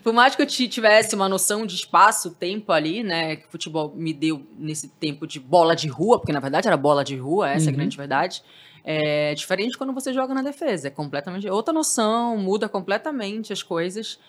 por, 0.02 0.14
mais 0.14 0.36
que 0.36 0.42
eu 0.42 0.46
tivesse 0.46 1.14
uma 1.14 1.28
noção 1.28 1.66
de 1.66 1.76
espaço, 1.76 2.32
tempo 2.32 2.72
ali, 2.72 3.04
né? 3.04 3.36
Que 3.36 3.48
o 3.48 3.50
futebol 3.50 3.94
me 3.96 4.14
deu 4.14 4.46
nesse 4.58 4.88
tempo 4.88 5.28
de 5.28 5.40
bola 5.40 5.76
de 5.76 5.88
rua, 5.88 6.20
porque 6.20 6.32
na 6.32 6.40
verdade 6.40 6.68
era 6.68 6.78
bola 6.78 7.04
de 7.04 7.16
rua, 7.18 7.50
essa 7.50 7.66
uhum. 7.66 7.66
é 7.66 7.68
a 7.68 7.72
uhum. 7.72 7.78
grande 7.78 7.98
verdade. 7.98 8.44
É 8.86 9.34
diferente 9.34 9.78
quando 9.78 9.94
você 9.94 10.14
joga 10.14 10.34
na 10.34 10.42
defesa. 10.42 10.88
É 10.88 10.92
completamente 10.92 11.50
outra 11.50 11.74
noção, 11.74 12.38
muda 12.38 12.68
completamente 12.70 13.52
as 13.52 13.62
coisas. 13.62 14.20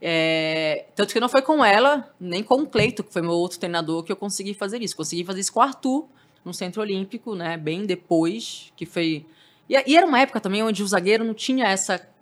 É, 0.00 0.86
tanto 0.94 1.12
que 1.12 1.20
não 1.20 1.28
foi 1.28 1.40
com 1.40 1.64
ela, 1.64 2.12
nem 2.20 2.42
com 2.42 2.56
o 2.56 2.66
Cleito, 2.66 3.02
que 3.02 3.12
foi 3.12 3.22
meu 3.22 3.32
outro 3.32 3.58
treinador, 3.58 4.02
que 4.02 4.12
eu 4.12 4.16
consegui 4.16 4.52
fazer 4.52 4.82
isso. 4.82 4.96
Consegui 4.96 5.24
fazer 5.24 5.40
isso 5.40 5.52
com 5.52 5.60
o 5.60 5.62
Arthur, 5.62 6.06
no 6.44 6.52
Centro 6.52 6.82
Olímpico, 6.82 7.34
né? 7.34 7.56
Bem 7.56 7.86
depois, 7.86 8.72
que 8.76 8.84
foi. 8.84 9.24
E, 9.68 9.74
e 9.86 9.96
era 9.96 10.06
uma 10.06 10.20
época 10.20 10.40
também 10.40 10.62
onde 10.62 10.82
o 10.82 10.86
zagueiro 10.86 11.24
não 11.24 11.32
tinha 11.32 11.66
essa 11.66 12.13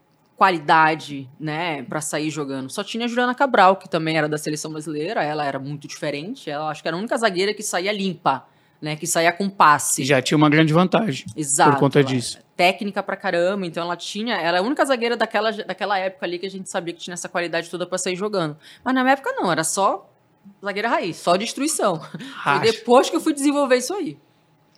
qualidade, 0.43 1.31
né, 1.39 1.85
para 1.85 2.01
sair 2.01 2.29
jogando. 2.29 2.69
Só 2.69 2.83
tinha 2.83 3.05
a 3.05 3.09
Juliana 3.09 3.33
Cabral, 3.33 3.77
que 3.77 3.89
também 3.89 4.19
era 4.19 4.29
da 4.29 4.37
seleção 4.37 4.73
brasileira, 4.73 5.23
ela 5.23 5.45
era 5.45 5.57
muito 5.61 5.87
diferente, 5.87 6.51
ela 6.51 6.69
acho 6.69 6.83
que 6.83 6.89
era 6.89 6.97
a 6.97 6.99
única 6.99 7.17
zagueira 7.17 7.55
que 7.55 7.63
saía 7.63 7.93
limpa, 7.93 8.45
né, 8.81 8.97
que 8.97 9.07
saía 9.07 9.31
com 9.31 9.49
passe. 9.49 10.03
E 10.03 10.05
já 10.05 10.21
tinha 10.21 10.37
uma 10.37 10.51
grande 10.51 10.73
vantagem. 10.73 11.27
Exato. 11.37 11.71
Por 11.71 11.79
conta 11.79 12.03
disso. 12.03 12.41
técnica 12.57 13.05
pra 13.05 13.17
caramba, 13.17 13.65
então 13.65 13.85
ela 13.85 13.97
tinha, 13.97 14.35
ela 14.35 14.57
é 14.57 14.61
a 14.61 14.65
única 14.65 14.85
zagueira 14.85 15.17
daquela, 15.17 15.53
daquela 15.53 15.97
época 15.97 16.27
ali 16.27 16.41
que 16.41 16.47
a 16.47 16.51
gente 16.51 16.69
sabia 16.69 16.93
que 16.93 16.99
tinha 16.99 17.15
essa 17.15 17.29
qualidade 17.29 17.71
toda 17.71 17.87
pra 17.87 17.97
sair 17.97 18.17
jogando. 18.17 18.57
Mas 18.83 18.93
na 18.93 19.03
minha 19.05 19.13
época 19.13 19.31
não, 19.37 19.53
era 19.53 19.63
só 19.63 20.13
zagueira 20.61 20.89
raiz, 20.89 21.19
só 21.19 21.37
destruição. 21.37 22.01
Foi 22.43 22.59
depois 22.59 23.09
que 23.09 23.15
eu 23.15 23.21
fui 23.21 23.33
desenvolver 23.33 23.77
isso 23.77 23.95
aí. 23.95 24.19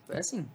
Foi 0.06 0.18
assim. 0.18 0.46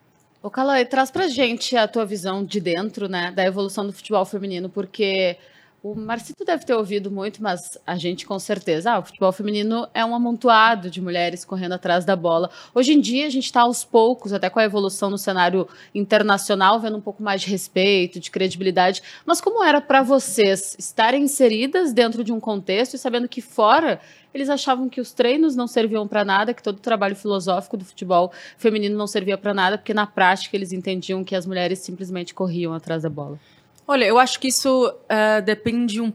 Ô, 0.41 0.49
Calói, 0.49 0.85
traz 0.85 1.11
pra 1.11 1.27
gente 1.27 1.75
a 1.75 1.85
tua 1.85 2.05
visão 2.05 2.45
de 2.45 2.61
dentro, 2.61 3.09
né, 3.09 3.29
da 3.29 3.43
evolução 3.43 3.85
do 3.85 3.91
futebol 3.91 4.23
feminino, 4.23 4.69
porque 4.69 5.37
o 5.83 5.93
Marcito 5.93 6.45
deve 6.45 6.65
ter 6.65 6.73
ouvido 6.73 7.11
muito, 7.11 7.43
mas 7.43 7.77
a 7.85 7.97
gente 7.97 8.25
com 8.25 8.39
certeza. 8.39 8.93
Ah, 8.93 8.99
o 8.99 9.03
futebol 9.03 9.33
feminino 9.33 9.85
é 9.93 10.03
um 10.03 10.15
amontoado 10.15 10.89
de 10.89 11.01
mulheres 11.01 11.43
correndo 11.43 11.73
atrás 11.73 12.05
da 12.05 12.15
bola. 12.15 12.49
Hoje 12.73 12.93
em 12.93 13.01
dia 13.01 13.27
a 13.27 13.29
gente 13.29 13.45
está 13.45 13.61
aos 13.61 13.83
poucos, 13.83 14.31
até 14.31 14.49
com 14.49 14.59
a 14.59 14.63
evolução 14.63 15.09
no 15.09 15.17
cenário 15.17 15.67
internacional, 15.93 16.79
vendo 16.79 16.97
um 16.97 17.01
pouco 17.01 17.21
mais 17.21 17.41
de 17.41 17.49
respeito, 17.49 18.17
de 18.17 18.31
credibilidade. 18.31 19.03
Mas 19.25 19.41
como 19.41 19.61
era 19.61 19.81
para 19.81 20.01
vocês 20.01 20.73
estarem 20.79 21.23
inseridas 21.23 21.91
dentro 21.91 22.23
de 22.23 22.31
um 22.31 22.39
contexto 22.39 22.93
e 22.93 22.97
sabendo 22.97 23.27
que 23.27 23.41
fora 23.41 23.99
eles 24.33 24.49
achavam 24.49 24.87
que 24.87 25.01
os 25.01 25.11
treinos 25.11 25.55
não 25.55 25.67
serviam 25.67 26.07
para 26.07 26.23
nada, 26.23 26.53
que 26.53 26.61
todo 26.61 26.77
o 26.77 26.81
trabalho 26.81 27.15
filosófico 27.15 27.77
do 27.77 27.85
futebol 27.85 28.31
feminino 28.57 28.97
não 28.97 29.07
servia 29.07 29.37
para 29.37 29.53
nada, 29.53 29.77
porque 29.77 29.93
na 29.93 30.05
prática 30.05 30.55
eles 30.55 30.71
entendiam 30.71 31.23
que 31.23 31.35
as 31.35 31.45
mulheres 31.45 31.79
simplesmente 31.79 32.33
corriam 32.33 32.73
atrás 32.73 33.03
da 33.03 33.09
bola. 33.09 33.39
Olha, 33.87 34.05
eu 34.05 34.19
acho 34.19 34.39
que 34.39 34.49
isso 34.49 34.87
uh, 34.87 35.41
depende 35.43 35.99
um, 35.99 36.13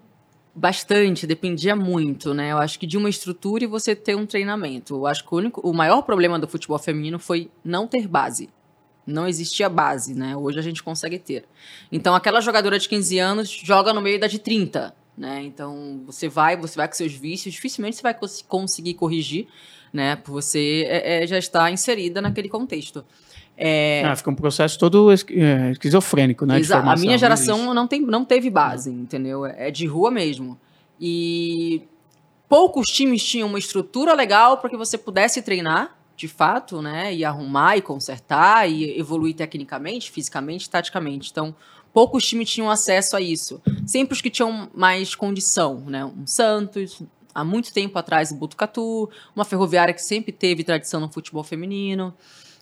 bastante, 0.54 1.26
dependia 1.26 1.74
muito, 1.74 2.32
né? 2.32 2.52
Eu 2.52 2.58
acho 2.58 2.78
que 2.78 2.86
de 2.86 2.96
uma 2.96 3.08
estrutura 3.08 3.64
e 3.64 3.66
você 3.66 3.96
ter 3.96 4.14
um 4.14 4.24
treinamento. 4.24 4.94
Eu 4.94 5.06
acho 5.06 5.24
que 5.24 5.34
o, 5.34 5.38
único, 5.38 5.60
o 5.68 5.74
maior 5.74 6.02
problema 6.02 6.38
do 6.38 6.46
futebol 6.46 6.78
feminino 6.78 7.18
foi 7.18 7.50
não 7.64 7.88
ter 7.88 8.06
base. 8.06 8.48
Não 9.06 9.26
existia 9.26 9.68
base, 9.68 10.14
né? 10.14 10.36
Hoje 10.36 10.58
a 10.58 10.62
gente 10.62 10.82
consegue 10.82 11.18
ter. 11.18 11.44
Então, 11.90 12.14
aquela 12.14 12.40
jogadora 12.40 12.78
de 12.78 12.88
15 12.88 13.18
anos 13.18 13.50
joga 13.50 13.92
no 13.92 14.00
meio 14.00 14.18
da 14.18 14.26
de 14.26 14.38
30, 14.38 14.94
né? 15.16 15.42
Então, 15.42 16.02
você 16.06 16.28
vai, 16.28 16.56
você 16.56 16.76
vai 16.76 16.88
com 16.88 16.94
seus 16.94 17.12
vícios, 17.12 17.54
dificilmente 17.54 17.96
você 17.96 18.02
vai 18.02 18.14
cons 18.14 18.42
conseguir 18.42 18.94
corrigir, 18.94 19.46
né? 19.92 20.16
Por 20.16 20.32
você 20.32 20.84
é, 20.88 21.22
é, 21.22 21.26
já 21.26 21.38
estar 21.38 21.70
inserida 21.70 22.20
naquele 22.20 22.48
contexto. 22.48 23.04
É... 23.56 24.02
Ah, 24.04 24.16
fica 24.16 24.30
um 24.30 24.34
processo 24.34 24.78
todo 24.78 25.12
é, 25.12 25.70
esquizofrênico, 25.70 26.44
né? 26.44 26.58
Exato. 26.58 26.88
A 26.88 26.96
minha 26.96 27.16
geração 27.16 27.72
não, 27.72 27.86
tem, 27.86 28.00
não 28.00 28.24
teve 28.24 28.50
base, 28.50 28.90
entendeu? 28.90 29.46
É 29.46 29.70
de 29.70 29.86
rua 29.86 30.10
mesmo. 30.10 30.58
E 31.00 31.82
poucos 32.48 32.86
times 32.88 33.22
tinham 33.22 33.48
uma 33.48 33.58
estrutura 33.58 34.12
legal 34.14 34.58
para 34.58 34.70
que 34.70 34.76
você 34.76 34.98
pudesse 34.98 35.40
treinar, 35.42 35.96
de 36.16 36.26
fato, 36.26 36.82
né? 36.82 37.14
E 37.14 37.24
arrumar 37.24 37.76
e 37.76 37.82
consertar 37.82 38.68
e 38.68 38.98
evoluir 38.98 39.34
tecnicamente, 39.34 40.10
fisicamente, 40.10 40.68
taticamente. 40.68 41.30
Então, 41.30 41.54
poucos 41.94 42.26
times 42.26 42.50
tinham 42.50 42.68
acesso 42.68 43.16
a 43.16 43.20
isso. 43.20 43.62
Sempre 43.86 44.14
os 44.14 44.20
que 44.20 44.28
tinham 44.28 44.68
mais 44.74 45.14
condição, 45.14 45.84
né? 45.86 46.04
Um 46.04 46.26
Santos, 46.26 47.00
há 47.32 47.44
muito 47.44 47.72
tempo 47.72 47.96
atrás 47.96 48.32
o 48.32 48.34
Botucatu, 48.34 49.08
uma 49.34 49.44
ferroviária 49.44 49.94
que 49.94 50.02
sempre 50.02 50.32
teve 50.32 50.64
tradição 50.64 51.00
no 51.00 51.10
futebol 51.10 51.44
feminino. 51.44 52.12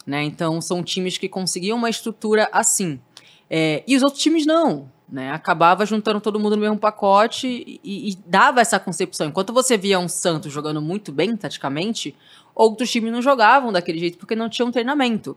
Né? 0.07 0.23
Então, 0.25 0.61
são 0.61 0.83
times 0.83 1.17
que 1.17 1.29
conseguiam 1.29 1.79
uma 1.79 1.89
estrutura 1.89 2.49
assim. 2.53 3.01
É, 3.49 3.83
e 3.87 3.97
os 3.97 4.03
outros 4.03 4.23
times 4.23 4.45
não. 4.45 4.91
Né? 5.09 5.31
Acabava 5.31 5.87
juntando 5.87 6.21
todo 6.21 6.39
mundo 6.39 6.57
no 6.57 6.63
mesmo 6.63 6.79
pacote 6.79 7.81
e, 7.83 8.11
e, 8.11 8.19
dava 8.27 8.61
essa 8.61 8.79
concepção. 8.79 9.29
Enquanto 9.29 9.53
você 9.53 9.79
via 9.79 9.99
um 9.99 10.09
Santos 10.09 10.53
jogando 10.53 10.83
muito 10.83 11.11
bem, 11.11 11.37
taticamente, 11.37 12.15
outros 12.55 12.91
times 12.91 13.13
não 13.13 13.23
jogavam 13.23 13.73
daquele 13.73 13.99
jeito 13.99 14.19
porque 14.19 14.35
não 14.35 14.49
tinham 14.49 14.71
treinamento. 14.71 15.37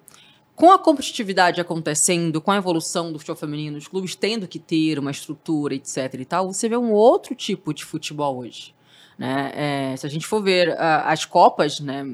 Com 0.55 0.71
a 0.71 0.79
competitividade 0.79 1.59
acontecendo, 1.59 2.39
com 2.39 2.50
a 2.50 2.55
evolução 2.55 3.12
do 3.12 3.19
futebol 3.19 3.35
feminino, 3.35 3.77
os 3.77 3.89
clubes 3.89 4.15
tendo 4.15 4.47
que 4.47 4.57
ter 4.57 4.97
uma 4.97 5.12
estrutura, 5.12 5.75
etc 5.75 6.13
e 6.13 6.25
tal, 6.25 6.53
você 6.53 6.69
vê 6.69 6.77
um 6.77 6.91
outro 6.91 7.35
tipo 7.35 7.74
de 7.74 7.83
futebol 7.83 8.38
hoje. 8.38 8.74
Né? 9.17 9.51
É, 9.53 9.97
se 9.97 10.05
a 10.05 10.09
gente 10.09 10.25
for 10.25 10.41
ver 10.41 10.74
as 10.79 11.25
Copas, 11.25 11.81
né, 11.81 12.05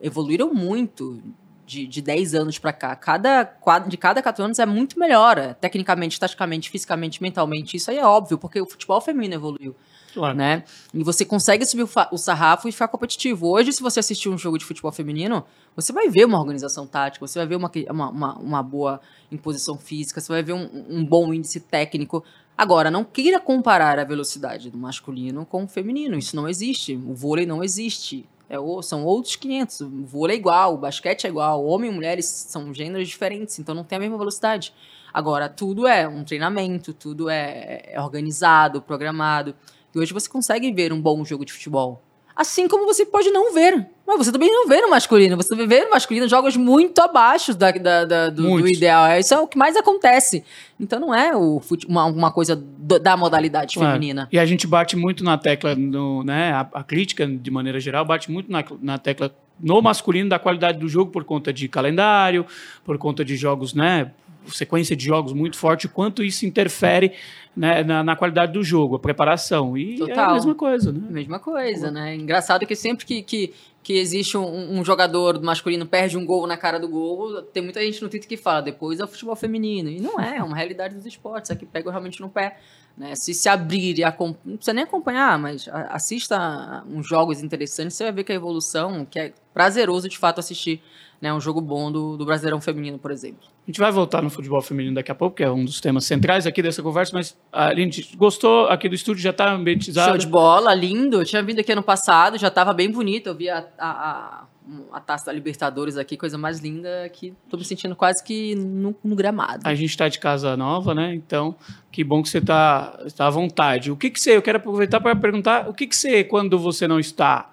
evoluíram 0.00 0.54
muito 0.54 1.20
de, 1.66 1.86
de 1.86 2.00
10 2.00 2.34
anos 2.34 2.58
para 2.58 2.72
cá. 2.72 2.94
Cada, 2.94 3.42
de 3.86 3.96
cada 3.96 4.22
4 4.22 4.44
anos 4.44 4.58
é 4.58 4.66
muito 4.66 4.98
melhor, 4.98 5.54
tecnicamente, 5.60 6.18
taticamente, 6.18 6.70
fisicamente, 6.70 7.22
mentalmente. 7.22 7.76
Isso 7.76 7.90
aí 7.90 7.98
é 7.98 8.06
óbvio, 8.06 8.38
porque 8.38 8.60
o 8.60 8.66
futebol 8.66 9.00
feminino 9.00 9.34
evoluiu. 9.34 9.74
Claro. 10.12 10.36
Né? 10.36 10.64
E 10.92 11.04
você 11.04 11.24
consegue 11.24 11.64
subir 11.64 11.84
o, 11.84 11.88
o, 12.12 12.18
sarrafo 12.18 12.68
e 12.68 12.72
ficar 12.72 12.88
competitivo. 12.88 13.48
Hoje, 13.48 13.72
se 13.72 13.82
você 13.82 14.00
assistir 14.00 14.28
um 14.28 14.36
jogo 14.36 14.58
de 14.58 14.64
futebol 14.64 14.90
feminino, 14.90 15.44
você 15.74 15.92
vai 15.92 16.08
ver 16.08 16.24
uma 16.24 16.38
organização 16.38 16.86
tática, 16.86 17.26
você 17.26 17.38
vai 17.38 17.46
ver 17.46 17.56
uma, 17.56 17.70
uma, 17.90 18.38
uma 18.38 18.62
boa 18.62 19.00
imposição 19.30 19.78
física, 19.78 20.20
você 20.20 20.32
vai 20.32 20.42
ver 20.42 20.52
um, 20.52 20.68
um 20.88 21.04
bom 21.04 21.32
índice 21.32 21.60
técnico. 21.60 22.24
Agora, 22.56 22.90
não 22.90 23.04
queira 23.04 23.40
comparar 23.40 23.98
a 23.98 24.04
velocidade 24.04 24.68
do 24.68 24.76
masculino 24.76 25.46
com 25.46 25.64
o 25.64 25.68
feminino. 25.68 26.18
Isso 26.18 26.36
não 26.36 26.48
existe. 26.48 26.94
O 26.94 27.14
vôlei 27.14 27.46
não 27.46 27.62
existe. 27.62 28.26
É, 28.50 28.56
são 28.82 29.04
outros 29.04 29.36
500. 29.36 29.80
O 29.82 30.04
vôlei 30.04 30.36
é 30.36 30.38
igual, 30.40 30.74
o 30.74 30.76
basquete 30.76 31.24
é 31.24 31.28
igual, 31.28 31.64
homem 31.64 31.88
e 31.88 31.94
mulheres 31.94 32.26
são 32.26 32.74
gêneros 32.74 33.08
diferentes, 33.08 33.56
então 33.60 33.76
não 33.76 33.84
tem 33.84 33.96
a 33.96 34.00
mesma 34.00 34.18
velocidade. 34.18 34.74
Agora, 35.14 35.48
tudo 35.48 35.86
é 35.86 36.06
um 36.08 36.24
treinamento, 36.24 36.92
tudo 36.92 37.28
é, 37.28 37.82
é 37.86 38.00
organizado, 38.00 38.82
programado. 38.82 39.54
E 39.94 39.98
hoje 39.98 40.12
você 40.12 40.28
consegue 40.28 40.70
ver 40.72 40.92
um 40.92 41.00
bom 41.00 41.24
jogo 41.24 41.44
de 41.44 41.52
futebol. 41.52 42.02
Assim 42.34 42.68
como 42.68 42.86
você 42.86 43.04
pode 43.04 43.30
não 43.30 43.52
ver. 43.52 43.86
Mas 44.06 44.16
você 44.16 44.32
também 44.32 44.50
não 44.50 44.66
vê 44.66 44.80
no 44.80 44.88
masculino. 44.88 45.36
Você 45.36 45.54
vê 45.66 45.84
no 45.84 45.90
masculino 45.90 46.26
jogos 46.26 46.56
muito 46.56 46.98
abaixo 47.00 47.54
da, 47.54 47.70
da, 47.70 48.04
da 48.04 48.30
do, 48.30 48.42
do, 48.42 48.68
ideal. 48.68 49.06
É, 49.06 49.20
isso 49.20 49.34
é 49.34 49.38
o 49.38 49.46
que 49.46 49.58
mais 49.58 49.76
acontece. 49.76 50.42
Então 50.78 50.98
não 50.98 51.14
é 51.14 51.36
o, 51.36 51.60
uma, 51.86 52.06
uma 52.06 52.32
coisa 52.32 52.56
do, 52.56 52.98
da 52.98 53.16
modalidade 53.16 53.74
claro. 53.74 53.92
feminina. 53.92 54.28
E 54.32 54.38
a 54.38 54.46
gente 54.46 54.66
bate 54.66 54.96
muito 54.96 55.22
na 55.22 55.36
tecla, 55.36 55.74
no, 55.74 56.24
né, 56.24 56.52
a, 56.52 56.60
a 56.72 56.82
crítica, 56.82 57.26
de 57.26 57.50
maneira 57.50 57.78
geral, 57.78 58.04
bate 58.04 58.30
muito 58.30 58.50
na, 58.50 58.64
na 58.80 58.98
tecla 58.98 59.34
no 59.62 59.82
masculino 59.82 60.30
da 60.30 60.38
qualidade 60.38 60.78
do 60.78 60.88
jogo 60.88 61.10
por 61.10 61.22
conta 61.24 61.52
de 61.52 61.68
calendário, 61.68 62.46
por 62.84 62.96
conta 62.96 63.24
de 63.24 63.36
jogos, 63.36 63.74
né? 63.74 64.10
Sequência 64.50 64.96
de 64.96 65.04
jogos 65.04 65.32
muito 65.32 65.56
forte, 65.56 65.88
quanto 65.88 66.22
isso 66.22 66.44
interfere 66.46 67.12
né, 67.56 67.82
na, 67.82 68.02
na, 68.02 68.16
qualidade 68.16 68.52
do 68.52 68.62
jogo, 68.62 68.96
a 68.96 68.98
preparação. 68.98 69.76
E 69.76 69.96
Total. 69.96 70.16
é 70.16 70.30
a 70.30 70.34
mesma 70.34 70.54
coisa, 70.54 70.92
né? 70.92 71.00
Mesma 71.10 71.38
coisa, 71.38 71.90
né? 71.90 72.14
Engraçado 72.14 72.66
que 72.66 72.76
sempre 72.76 73.04
que, 73.04 73.22
que, 73.22 73.54
que 73.82 73.94
existe 73.94 74.36
um, 74.36 74.78
um, 74.78 74.84
jogador 74.84 75.40
masculino 75.42 75.84
perde 75.86 76.16
um 76.16 76.24
gol 76.24 76.46
na 76.46 76.56
cara 76.56 76.78
do 76.78 76.88
gol, 76.88 77.42
tem 77.42 77.62
muita 77.62 77.80
gente 77.80 78.00
no 78.02 78.08
Twitter 78.08 78.28
que 78.28 78.36
fala, 78.36 78.62
depois 78.62 79.00
é 79.00 79.04
o 79.04 79.08
futebol 79.08 79.34
feminino. 79.34 79.88
E 79.88 80.00
não 80.00 80.20
é, 80.20 80.36
é 80.36 80.42
uma 80.42 80.56
realidade 80.56 80.94
dos 80.94 81.06
esportes, 81.06 81.50
é 81.50 81.56
que 81.56 81.66
pega 81.66 81.90
realmente 81.90 82.20
no 82.20 82.28
pé. 82.28 82.58
Né? 82.96 83.14
Se 83.14 83.32
se 83.32 83.48
abrir 83.48 83.98
e 83.98 84.02
não 84.02 84.56
precisa 84.56 84.72
nem 84.72 84.84
acompanhar, 84.84 85.38
mas 85.38 85.68
assista 85.88 86.84
uns 86.86 87.06
jogos 87.06 87.42
interessantes, 87.42 87.96
você 87.96 88.04
vai 88.04 88.12
ver 88.12 88.24
que 88.24 88.32
a 88.32 88.34
evolução, 88.34 89.04
que 89.04 89.18
é 89.18 89.32
prazeroso 89.54 90.08
de 90.08 90.18
fato 90.18 90.38
assistir 90.38 90.82
né, 91.20 91.32
um 91.32 91.40
jogo 91.40 91.60
bom 91.60 91.92
do, 91.92 92.16
do 92.16 92.24
Brasileirão 92.24 92.60
Feminino, 92.60 92.98
por 92.98 93.10
exemplo. 93.10 93.40
A 93.66 93.70
gente 93.70 93.78
vai 93.78 93.92
voltar 93.92 94.22
no 94.22 94.30
futebol 94.30 94.60
feminino 94.62 94.94
daqui 94.94 95.12
a 95.12 95.14
pouco, 95.14 95.36
que 95.36 95.44
é 95.44 95.50
um 95.50 95.64
dos 95.64 95.80
temas 95.80 96.04
centrais 96.04 96.46
aqui 96.46 96.62
dessa 96.62 96.82
conversa, 96.82 97.12
mas 97.14 97.36
a 97.52 97.74
gente 97.74 98.16
gostou 98.16 98.66
aqui 98.68 98.88
do 98.88 98.94
estúdio, 98.94 99.22
já 99.22 99.30
está 99.30 99.52
ambientizado. 99.52 100.08
Show 100.08 100.18
de 100.18 100.26
bola, 100.26 100.74
lindo. 100.74 101.20
Eu 101.20 101.24
tinha 101.24 101.42
vindo 101.42 101.60
aqui 101.60 101.70
ano 101.70 101.82
passado, 101.82 102.38
já 102.38 102.48
estava 102.48 102.72
bem 102.72 102.90
bonito. 102.90 103.28
Eu 103.28 103.34
vi 103.34 103.50
a, 103.50 103.64
a, 103.78 104.44
a, 104.92 105.00
taça 105.00 105.26
da 105.26 105.32
Libertadores 105.32 105.98
aqui, 105.98 106.16
coisa 106.16 106.38
mais 106.38 106.58
linda, 106.58 107.08
que 107.12 107.34
estou 107.44 107.58
me 107.58 107.64
sentindo 107.64 107.94
quase 107.94 108.24
que 108.24 108.54
no, 108.54 108.96
no 109.04 109.14
gramado. 109.14 109.60
A 109.64 109.74
gente 109.74 109.90
está 109.90 110.08
de 110.08 110.18
casa 110.18 110.56
nova, 110.56 110.94
né? 110.94 111.14
Então, 111.14 111.54
que 111.92 112.02
bom 112.02 112.22
que 112.22 112.30
você 112.30 112.38
está 112.38 112.98
tá 113.14 113.26
à 113.26 113.30
vontade. 113.30 113.92
O 113.92 113.96
que, 113.96 114.08
que 114.08 114.18
você. 114.18 114.36
Eu 114.36 114.42
quero 114.42 114.56
aproveitar 114.56 115.00
para 115.00 115.14
perguntar 115.14 115.68
o 115.68 115.74
que, 115.74 115.86
que 115.86 115.94
você, 115.94 116.24
quando 116.24 116.58
você 116.58 116.88
não 116.88 116.98
está 116.98 117.50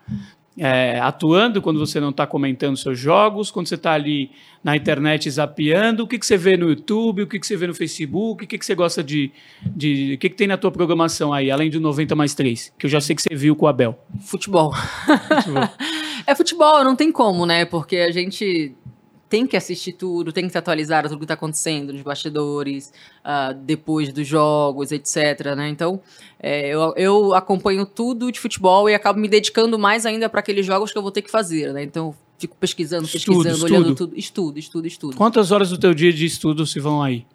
é, 0.57 0.99
atuando, 0.99 1.61
quando 1.61 1.79
você 1.79 1.99
não 1.99 2.09
está 2.09 2.25
comentando 2.25 2.75
seus 2.75 2.97
jogos, 2.97 3.51
quando 3.51 3.67
você 3.67 3.75
está 3.75 3.93
ali 3.93 4.31
na 4.63 4.75
internet 4.75 5.29
zapeando, 5.29 6.03
o 6.03 6.07
que, 6.07 6.17
que 6.17 6.25
você 6.25 6.35
vê 6.35 6.57
no 6.57 6.69
YouTube, 6.69 7.21
o 7.21 7.27
que, 7.27 7.39
que 7.39 7.45
você 7.45 7.55
vê 7.55 7.67
no 7.67 7.75
Facebook, 7.75 8.43
o 8.43 8.47
que, 8.47 8.57
que 8.57 8.65
você 8.65 8.73
gosta 8.73 9.03
de, 9.03 9.31
de. 9.63 10.15
O 10.15 10.17
que, 10.17 10.29
que 10.29 10.35
tem 10.35 10.47
na 10.47 10.57
tua 10.57 10.71
programação 10.71 11.31
aí, 11.31 11.51
além 11.51 11.69
do 11.69 11.79
90 11.79 12.15
mais 12.15 12.33
3, 12.33 12.73
que 12.77 12.87
eu 12.87 12.89
já 12.89 12.99
sei 12.99 13.15
que 13.15 13.21
você 13.21 13.35
viu 13.35 13.55
com 13.55 13.65
o 13.65 13.69
Abel? 13.69 13.97
Futebol. 14.21 14.73
futebol. 14.73 15.69
é 16.25 16.35
futebol, 16.35 16.83
não 16.83 16.95
tem 16.95 17.11
como, 17.11 17.45
né? 17.45 17.63
Porque 17.65 17.97
a 17.97 18.11
gente 18.11 18.75
tem 19.29 19.45
que 19.45 19.57
assistir 19.57 19.93
tudo, 19.93 20.31
tem 20.31 20.45
que 20.45 20.51
se 20.51 20.57
atualizar 20.57 21.03
tudo 21.03 21.17
que 21.17 21.25
está 21.25 21.33
acontecendo 21.33 21.91
nos 21.91 22.01
bastidores, 22.01 22.93
uh, 23.19 23.53
depois 23.53 24.11
dos 24.13 24.27
jogos, 24.27 24.91
etc. 24.91 25.55
Né? 25.55 25.69
Então, 25.69 26.01
é, 26.39 26.69
eu, 26.69 26.93
eu, 26.95 27.33
acompanho 27.33 27.85
tudo 27.85 28.31
de 28.31 28.39
futebol 28.39 28.89
e 28.89 28.95
acabo 28.95 29.19
me 29.19 29.27
dedicando 29.27 29.77
mais 29.77 30.05
ainda 30.05 30.29
para 30.29 30.39
aqueles 30.39 30.65
jogos 30.65 30.91
que 30.91 30.97
eu 30.97 31.01
vou 31.01 31.11
ter 31.11 31.21
que 31.21 31.31
fazer. 31.31 31.73
Né? 31.73 31.83
Então, 31.83 32.15
fico 32.37 32.55
pesquisando, 32.55 33.07
pesquisando, 33.07 33.47
estudo, 33.49 33.65
olhando 33.65 33.89
estudo. 33.91 33.95
tudo. 33.95 34.19
Estudo, 34.19 34.59
estudo, 34.59 34.87
estudo. 34.87 35.17
Quantas 35.17 35.51
horas 35.51 35.69
do 35.69 35.77
teu 35.77 35.93
dia 35.93 36.13
de 36.13 36.25
estudo 36.25 36.65
se 36.65 36.79
vão 36.79 37.01
aí? 37.01 37.25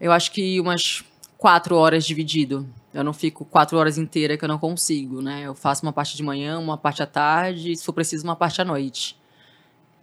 Eu 0.00 0.12
acho 0.12 0.32
que 0.32 0.60
umas 0.60 1.04
quatro 1.38 1.76
horas 1.76 2.04
dividido. 2.04 2.68
Eu 2.92 3.02
não 3.02 3.12
fico 3.12 3.44
quatro 3.44 3.78
horas 3.78 3.96
inteiras 3.96 4.36
que 4.36 4.44
eu 4.44 4.48
não 4.48 4.58
consigo, 4.58 5.22
né? 5.22 5.42
Eu 5.46 5.54
faço 5.54 5.82
uma 5.82 5.92
parte 5.92 6.14
de 6.14 6.22
manhã, 6.22 6.58
uma 6.58 6.76
parte 6.76 7.02
à 7.02 7.06
tarde 7.06 7.72
e, 7.72 7.76
se 7.76 7.84
for 7.84 7.92
preciso, 7.92 8.24
uma 8.24 8.36
parte 8.36 8.60
à 8.60 8.64
noite. 8.64 9.16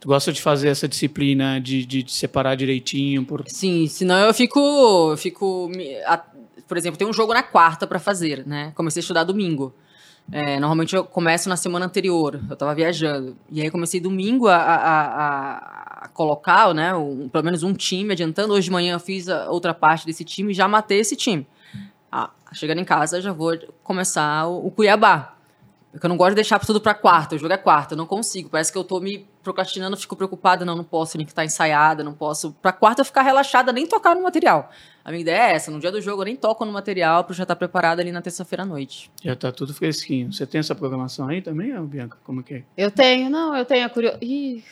Tu 0.00 0.08
gosta 0.08 0.32
de 0.32 0.40
fazer 0.40 0.68
essa 0.68 0.88
disciplina 0.88 1.60
de, 1.60 1.84
de, 1.84 2.02
de 2.02 2.10
separar 2.12 2.54
direitinho? 2.56 3.24
Por... 3.24 3.44
Sim, 3.46 3.86
senão 3.86 4.16
eu 4.18 4.32
fico. 4.34 4.58
Eu 5.10 5.16
fico 5.16 5.70
por 6.66 6.76
exemplo, 6.78 6.96
tem 6.96 7.06
um 7.06 7.12
jogo 7.12 7.34
na 7.34 7.42
quarta 7.42 7.86
pra 7.86 7.98
fazer, 7.98 8.46
né? 8.46 8.72
Comecei 8.76 9.00
a 9.00 9.02
estudar 9.02 9.24
domingo. 9.24 9.74
É, 10.32 10.60
normalmente 10.60 10.94
eu 10.94 11.02
começo 11.04 11.48
na 11.48 11.56
semana 11.56 11.86
anterior, 11.86 12.40
eu 12.48 12.54
tava 12.56 12.72
viajando. 12.74 13.36
E 13.50 13.60
aí 13.60 13.68
comecei 13.70 13.98
domingo 14.00 14.46
a, 14.46 14.56
a- 14.56 16.04
a- 16.04 16.08
colocar, 16.14 16.72
né? 16.72 16.94
um- 16.94 17.28
pelo 17.28 17.44
menos 17.44 17.62
um 17.64 17.74
time 17.74 18.12
adiantando. 18.12 18.52
Hoje 18.54 18.66
de 18.66 18.70
manhã 18.70 18.94
eu 18.94 19.00
fiz 19.00 19.26
outra 19.48 19.74
parte 19.74 20.06
desse 20.06 20.24
time 20.24 20.52
e 20.52 20.54
já 20.54 20.68
matei 20.68 21.00
esse 21.00 21.16
time. 21.16 21.44
Ah, 22.12 22.30
chegando 22.52 22.80
em 22.80 22.84
casa, 22.84 23.20
já 23.20 23.32
vou 23.32 23.58
começar 23.82 24.46
o, 24.46 24.68
o 24.68 24.70
Cuiabá. 24.70 25.34
Porque 25.92 26.06
eu 26.06 26.08
não 26.08 26.16
gosto 26.16 26.30
de 26.30 26.36
deixar 26.36 26.58
tudo 26.60 26.80
pra 26.80 26.94
quarta. 26.94 27.34
O 27.34 27.38
jogo 27.38 27.52
é 27.52 27.56
quarta, 27.56 27.94
eu 27.94 27.98
não 27.98 28.06
consigo. 28.06 28.48
Parece 28.48 28.70
que 28.70 28.78
eu 28.78 28.84
tô 28.84 29.00
me 29.00 29.26
procrastinando, 29.42 29.96
fico 29.96 30.14
preocupada. 30.14 30.64
Não, 30.64 30.76
não 30.76 30.84
posso, 30.84 31.16
nem 31.16 31.26
que 31.26 31.34
tá 31.34 31.44
ensaiada, 31.44 32.04
não 32.04 32.12
posso. 32.12 32.52
Pra 32.62 32.72
quarta 32.72 33.00
eu 33.00 33.04
ficar 33.04 33.22
relaxada, 33.22 33.72
nem 33.72 33.86
tocar 33.86 34.14
no 34.14 34.22
material. 34.22 34.70
A 35.04 35.10
minha 35.10 35.22
ideia 35.22 35.50
é 35.50 35.54
essa: 35.54 35.70
no 35.70 35.80
dia 35.80 35.90
do 35.90 36.00
jogo 36.00 36.22
eu 36.22 36.26
nem 36.26 36.36
toco 36.36 36.64
no 36.64 36.72
material 36.72 37.24
pra 37.24 37.32
eu 37.32 37.36
já 37.36 37.42
estar 37.42 37.56
preparada 37.56 38.00
ali 38.00 38.12
na 38.12 38.22
terça-feira 38.22 38.62
à 38.62 38.66
noite. 38.66 39.10
Já 39.22 39.34
tá 39.34 39.50
tudo 39.50 39.74
fresquinho. 39.74 40.32
Você 40.32 40.46
tem 40.46 40.60
essa 40.60 40.74
programação 40.74 41.28
aí 41.28 41.42
também, 41.42 41.72
Bianca? 41.86 42.18
Como 42.22 42.42
que 42.42 42.54
é? 42.54 42.62
Eu 42.76 42.90
tenho, 42.90 43.28
não, 43.28 43.56
eu 43.56 43.64
tenho 43.64 43.84
a 43.84 43.88
curiosidade. 43.88 44.24
Ih, 44.24 44.62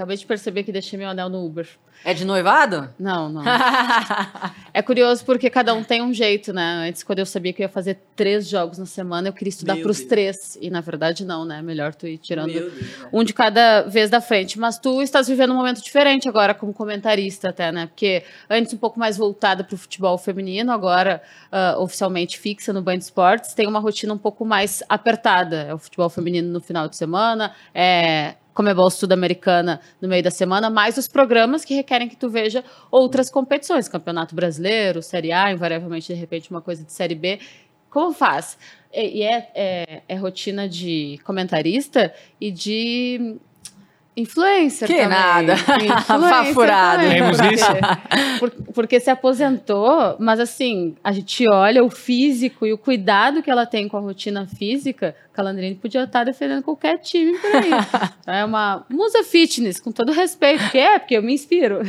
acabei 0.00 0.16
de 0.16 0.24
perceber 0.24 0.62
que 0.62 0.72
deixei 0.72 0.98
meu 0.98 1.10
anel 1.10 1.28
no 1.28 1.44
Uber. 1.44 1.68
É 2.02 2.14
de 2.14 2.24
noivado? 2.24 2.88
Não, 2.98 3.28
não. 3.28 3.42
É 4.72 4.80
curioso 4.82 5.24
porque 5.24 5.50
cada 5.50 5.74
um 5.74 5.82
tem 5.82 6.00
um 6.00 6.14
jeito, 6.14 6.52
né? 6.52 6.86
Antes, 6.88 7.02
quando 7.02 7.18
eu 7.18 7.26
sabia 7.26 7.52
que 7.52 7.60
eu 7.60 7.64
ia 7.64 7.68
fazer 7.68 7.98
três 8.14 8.48
jogos 8.48 8.78
na 8.78 8.86
semana, 8.86 9.28
eu 9.28 9.32
queria 9.32 9.48
estudar 9.48 9.76
pros 9.78 9.98
Deus. 9.98 10.08
três. 10.08 10.58
E 10.60 10.70
na 10.70 10.80
verdade, 10.80 11.24
não, 11.24 11.44
né? 11.44 11.60
Melhor 11.60 11.92
tu 11.92 12.06
ir 12.06 12.16
tirando 12.16 12.52
Deus, 12.52 12.72
né? 12.72 13.08
um 13.12 13.24
de 13.24 13.34
cada 13.34 13.82
vez 13.82 14.08
da 14.08 14.20
frente. 14.20 14.60
Mas 14.60 14.78
tu 14.78 15.02
estás 15.02 15.26
vivendo 15.26 15.50
um 15.52 15.56
momento 15.56 15.82
diferente 15.82 16.28
agora 16.28 16.54
como 16.54 16.72
comentarista 16.72 17.48
até, 17.48 17.72
né? 17.72 17.86
Porque 17.86 18.22
antes 18.48 18.72
um 18.72 18.78
pouco 18.78 18.98
mais 18.98 19.16
voltada 19.16 19.64
para 19.64 19.74
o 19.74 19.78
futebol 19.78 20.16
feminino, 20.16 20.70
agora 20.70 21.20
ah, 21.50 21.74
oficialmente 21.80 22.38
fixa 22.38 22.72
no 22.72 22.80
Band 22.80 22.98
Esportes, 22.98 23.52
tem 23.52 23.66
uma 23.66 23.80
rotina 23.80 24.14
um 24.14 24.18
pouco 24.18 24.44
mais 24.44 24.84
apertada. 24.88 25.62
É 25.62 25.74
o 25.74 25.78
futebol 25.78 26.08
feminino 26.08 26.48
no 26.48 26.60
final 26.60 26.88
de 26.88 26.96
semana, 26.96 27.52
é 27.74 28.36
Comebol 28.60 28.90
Sul-Americana 28.90 29.80
no 30.02 30.06
meio 30.06 30.22
da 30.22 30.30
semana, 30.30 30.68
mais 30.68 30.98
os 30.98 31.08
programas 31.08 31.64
que 31.64 31.74
requerem 31.74 32.06
que 32.06 32.16
tu 32.16 32.28
veja 32.28 32.62
outras 32.90 33.30
competições, 33.30 33.88
Campeonato 33.88 34.34
Brasileiro, 34.34 35.00
Série 35.00 35.32
A, 35.32 35.50
invariavelmente, 35.50 36.12
de 36.12 36.20
repente, 36.20 36.50
uma 36.50 36.60
coisa 36.60 36.84
de 36.84 36.92
Série 36.92 37.14
B. 37.14 37.40
Como 37.88 38.12
faz? 38.12 38.58
E 38.92 39.20
e 39.20 39.22
é, 39.22 39.50
é, 39.54 40.02
é 40.06 40.14
rotina 40.14 40.68
de 40.68 41.18
comentarista 41.24 42.12
e 42.38 42.50
de 42.50 43.38
influencer 44.16 44.86
Que 44.88 44.94
também. 44.94 45.08
nada. 45.08 45.54
Influencer 46.00 46.54
Furado. 46.54 47.02
também, 47.02 47.14
Temos 47.22 47.36
porque- 47.38 47.54
isso? 47.54 47.66
por- 48.40 48.50
porque 48.74 49.00
se 49.00 49.10
aposentou, 49.10 50.16
mas 50.18 50.40
assim, 50.40 50.94
a 51.02 51.12
gente 51.12 51.44
olha 51.48 51.82
o 51.84 51.90
físico 51.90 52.66
e 52.66 52.72
o 52.72 52.78
cuidado 52.78 53.42
que 53.42 53.50
ela 53.50 53.66
tem 53.66 53.88
com 53.88 53.96
a 53.96 54.00
rotina 54.00 54.46
física, 54.46 55.14
Calandrini 55.32 55.74
podia 55.74 56.02
estar 56.04 56.24
defendendo 56.24 56.62
qualquer 56.62 56.98
time 56.98 57.36
por 57.38 57.50
aí. 57.56 57.70
é 58.26 58.44
uma 58.44 58.84
musa 58.90 59.22
fitness, 59.22 59.80
com 59.80 59.90
todo 59.92 60.12
respeito, 60.12 60.68
que 60.70 60.78
é, 60.78 60.98
porque 60.98 61.16
eu 61.16 61.22
me 61.22 61.32
inspiro. 61.32 61.80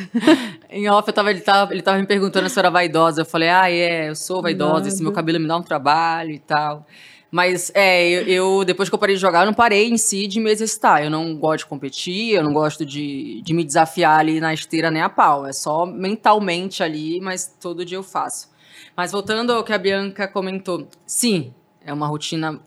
Em 0.70 0.90
off, 0.90 1.08
eu 1.08 1.14
tava, 1.14 1.32
ele, 1.32 1.42
tava, 1.42 1.74
ele 1.74 1.82
tava 1.82 1.98
me 2.00 2.06
perguntando 2.06 2.48
se 2.50 2.58
eu 2.58 2.62
era 2.62 2.70
vaidosa. 2.70 3.22
Eu 3.22 3.26
falei, 3.26 3.50
ah, 3.50 3.70
é, 3.70 4.10
eu 4.10 4.16
sou 4.16 4.42
vaidosa, 4.42 4.88
esse 4.88 4.98
Nada. 4.98 5.04
meu 5.04 5.12
cabelo 5.14 5.40
me 5.40 5.48
dá 5.48 5.58
um 5.58 5.64
trabalho 5.64 6.32
e 6.32 6.40
tal. 6.40 6.86
Mas, 7.32 7.72
é, 7.74 8.10
eu, 8.10 8.28
eu, 8.28 8.66
depois 8.66 8.90
que 8.90 8.96
eu 8.96 9.00
parei 9.00 9.16
de 9.16 9.22
jogar, 9.22 9.42
eu 9.42 9.46
não 9.46 9.54
parei 9.54 9.90
em 9.90 9.98
si 9.98 10.28
de 10.28 10.40
me 10.40 10.52
exercitar. 10.52 11.02
Eu 11.02 11.10
não 11.10 11.34
gosto 11.36 11.64
de 11.64 11.70
competir, 11.70 12.34
eu 12.34 12.44
não 12.44 12.52
gosto 12.52 12.86
de, 12.86 13.42
de 13.42 13.54
me 13.54 13.64
desafiar 13.64 14.20
ali 14.20 14.42
na 14.42 14.54
esteira 14.54 14.92
nem 14.92 15.02
a 15.02 15.10
pau. 15.10 15.48
É 15.48 15.54
só 15.54 15.86
mentalmente 15.86 16.84
ali, 16.84 17.22
mas 17.22 17.56
todo 17.60 17.86
dia 17.86 17.98
eu 17.98 18.04
faço. 18.04 18.52
Mas 18.98 19.14
voltando 19.14 19.54
ao 19.54 19.64
que 19.64 19.72
a 19.72 19.78
Bianca 19.78 20.28
comentou, 20.28 20.88
sim, 21.06 21.54
é 21.86 21.94
uma 21.94 22.06
rotina 22.06 22.60